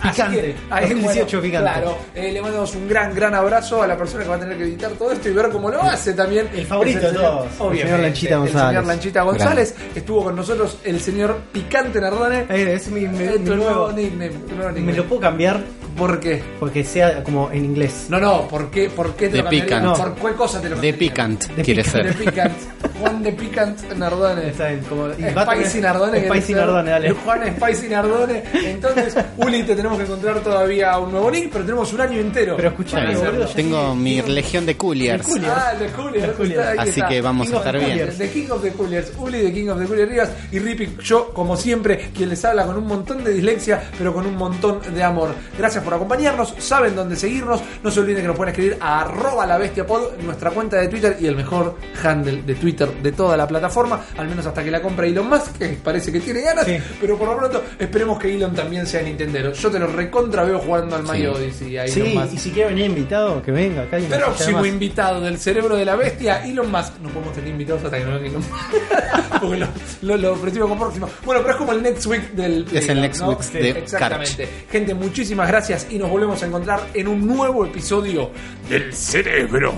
Picante. 0.02 0.40
que, 0.40 0.56
ahí, 0.70 0.88
2018 0.90 1.40
picante. 1.42 1.70
Claro, 1.70 1.98
eh, 2.14 2.32
le 2.32 2.40
mandamos 2.42 2.74
un 2.74 2.88
gran, 2.88 3.14
gran 3.14 3.34
abrazo 3.34 3.82
a 3.82 3.86
la 3.86 3.96
persona 3.96 4.22
que 4.24 4.28
va 4.30 4.36
a 4.36 4.40
tener 4.40 4.56
que 4.56 4.64
editar 4.64 4.90
todo 4.92 5.12
esto 5.12 5.28
y 5.28 5.32
ver 5.32 5.48
cómo 5.50 5.70
lo 5.70 5.82
hace 5.82 6.12
también. 6.14 6.48
El 6.54 6.66
favorito 6.66 6.98
el 7.06 7.12
de 7.14 7.18
todos, 7.18 7.46
el 7.46 7.60
obviamente, 7.60 7.84
señor 7.86 8.00
Lanchita 8.00 8.34
El 8.34 8.40
González. 8.40 8.68
señor 8.68 8.84
Lanchita 8.86 9.22
González. 9.22 9.74
Estuvo 9.94 10.24
con 10.24 10.36
nosotros 10.36 10.78
el 10.84 11.00
señor 11.00 11.36
Picante 11.52 12.00
Nardone. 12.00 12.46
Eh, 12.48 12.74
es 12.74 12.88
mi, 12.88 13.00
mi- 13.02 13.08
mi 13.08 13.38
nuevo 13.38 13.54
nuevo. 13.56 13.92
nickname. 13.92 14.80
¿Me 14.80 14.92
lo 14.92 15.04
puedo 15.04 15.20
cambiar? 15.20 15.60
¿Por 15.98 16.20
qué? 16.20 16.42
Porque 16.60 16.84
sea 16.84 17.22
como 17.24 17.50
en 17.50 17.64
inglés. 17.64 18.06
No, 18.08 18.20
no, 18.20 18.48
¿por 18.48 18.70
qué, 18.70 18.88
por 18.88 19.14
qué 19.14 19.28
te 19.28 19.38
De 19.38 19.42
lo? 19.42 19.50
Picant. 19.50 19.96
¿Por 19.96 20.14
cuál 20.16 20.34
cosa 20.36 20.60
te 20.60 20.68
lo 20.68 20.76
de 20.76 20.92
picant 20.92 21.44
De 21.48 21.62
quiere 21.62 21.82
picant. 21.82 22.04
De 22.04 22.12
ser. 22.12 22.24
Picant. 22.24 22.52
Juan 23.00 23.22
de 23.22 23.32
Picant 23.32 23.92
Nardone. 23.94 24.48
Está 24.48 24.68
bien, 24.68 24.80
como- 24.88 25.08
Spicy 25.12 25.80
Nardone. 25.80 26.26
Spicy 26.28 26.46
ser. 26.46 26.56
Nardone, 26.56 26.90
dale. 26.90 27.10
Juan 27.12 27.56
Spicy 27.56 27.88
Nardone. 27.88 28.42
Entonces, 28.54 29.16
Uli, 29.36 29.62
te 29.62 29.76
tenemos 29.76 29.98
que 29.98 30.04
encontrar 30.04 30.40
todavía 30.40 30.98
un 30.98 31.10
nuevo 31.12 31.30
nick, 31.30 31.50
pero 31.50 31.64
tenemos 31.64 31.92
un 31.92 32.00
año 32.00 32.18
entero. 32.20 32.56
Pero 32.56 32.74
ya 32.84 33.46
Tengo 33.54 33.94
mi 33.94 34.20
legión 34.22 34.66
de 34.66 34.76
cooliers. 34.76 35.26
De. 35.34 35.46
Ah, 35.46 35.74
de 35.78 35.86
Cooliers. 35.88 36.38
De 36.38 36.62
ahí 36.62 36.76
Así 36.78 36.90
está. 36.90 37.08
que 37.08 37.20
vamos 37.20 37.46
King 37.48 37.54
a 37.54 37.58
estar 37.58 37.78
bien. 37.78 38.10
The 38.18 38.30
King 38.30 38.46
of 38.50 38.62
the 38.62 38.72
Cooliers, 38.72 39.12
Uli 39.18 39.38
de 39.42 39.52
King 39.52 39.68
of 39.68 39.78
the 39.80 39.86
Cooliers 39.86 40.10
Rivas 40.10 40.30
y 40.52 40.58
Rippy, 40.58 40.96
yo 41.02 41.32
como 41.32 41.56
siempre, 41.56 42.10
quien 42.14 42.28
les 42.28 42.44
habla 42.44 42.64
con 42.66 42.76
un 42.76 42.86
montón 42.86 43.22
de 43.24 43.32
dislexia, 43.32 43.82
pero 43.96 44.12
con 44.12 44.26
un 44.26 44.36
montón 44.36 44.80
de 44.94 45.02
amor. 45.02 45.30
Gracias 45.56 45.82
por 45.84 45.87
acompañarnos, 45.94 46.54
saben 46.58 46.94
dónde 46.96 47.16
seguirnos, 47.16 47.60
no 47.82 47.90
se 47.90 48.00
olviden 48.00 48.22
que 48.22 48.28
nos 48.28 48.36
pueden 48.36 48.52
escribir 48.52 48.76
a 48.80 49.00
arroba 49.00 49.46
la 49.46 49.58
bestia 49.58 49.86
pod, 49.86 50.16
nuestra 50.22 50.50
cuenta 50.50 50.76
de 50.78 50.88
Twitter 50.88 51.16
y 51.20 51.26
el 51.26 51.36
mejor 51.36 51.76
handle 52.02 52.42
de 52.42 52.54
Twitter 52.54 52.88
de 53.02 53.12
toda 53.12 53.36
la 53.36 53.46
plataforma, 53.46 54.00
al 54.16 54.28
menos 54.28 54.46
hasta 54.46 54.62
que 54.64 54.70
la 54.70 54.80
compre 54.82 55.08
Elon 55.08 55.28
Musk, 55.28 55.58
que 55.58 55.68
parece 55.82 56.12
que 56.12 56.20
tiene 56.20 56.40
ganas, 56.42 56.64
Sí. 56.66 56.76
pero 57.00 57.16
por 57.18 57.28
lo 57.28 57.36
pronto 57.36 57.62
esperemos 57.78 58.18
que 58.18 58.34
Elon 58.34 58.54
también 58.54 58.86
sea 58.86 59.02
Nintendero. 59.02 59.52
Yo 59.52 59.70
te 59.70 59.78
lo 59.78 59.86
recontra 59.86 60.44
veo 60.44 60.58
jugando 60.58 60.96
al 60.96 61.02
Mario 61.02 61.34
Sí. 61.36 61.42
Odyssey. 61.42 61.76
a 61.78 61.84
Elon 61.84 61.94
Sí, 62.08 62.14
Musk. 62.14 62.32
y 62.34 62.38
si 62.38 62.50
quiere 62.50 62.68
venir 62.70 62.86
invitado, 62.86 63.42
que 63.42 63.50
venga 63.52 63.82
acá. 63.82 63.98
Próximo 63.98 64.58
más. 64.58 64.66
invitado 64.66 65.20
del 65.20 65.38
cerebro 65.38 65.76
de 65.76 65.84
la 65.84 65.96
bestia, 65.96 66.44
Elon 66.44 66.70
Musk. 66.70 66.98
No 67.02 67.08
podemos 67.10 67.34
tener 67.34 67.50
invitados 67.50 67.84
hasta 67.84 67.98
que 67.98 68.04
no 68.04 68.12
venga 68.12 68.26
Elon 68.28 68.42
Musk. 68.42 69.38
Porque 69.40 69.56
lo, 69.58 69.66
lo, 70.02 70.16
lo 70.16 70.32
ofrecimos 70.32 70.68
como 70.68 70.80
próximo. 70.82 71.08
Bueno, 71.24 71.40
pero 71.42 71.52
es 71.54 71.58
como 71.58 71.72
el 71.72 71.82
next 71.82 72.06
week 72.06 72.32
del. 72.32 72.66
Es 72.72 72.88
el 72.88 73.00
next 73.00 73.20
¿no? 73.20 73.28
week 73.30 73.40
de 73.52 73.70
Exactamente. 73.70 74.48
Gente, 74.70 74.94
muchísimas 74.94 75.48
y 75.90 75.98
nos 75.98 76.10
volvemos 76.10 76.42
a 76.42 76.46
encontrar 76.46 76.80
en 76.94 77.08
un 77.08 77.26
nuevo 77.26 77.64
episodio 77.64 78.30
del 78.68 78.92
cerebro 78.92 79.74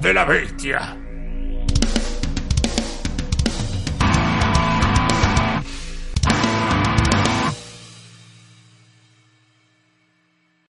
de 0.00 0.14
la 0.14 0.24
bestia. 0.24 1.03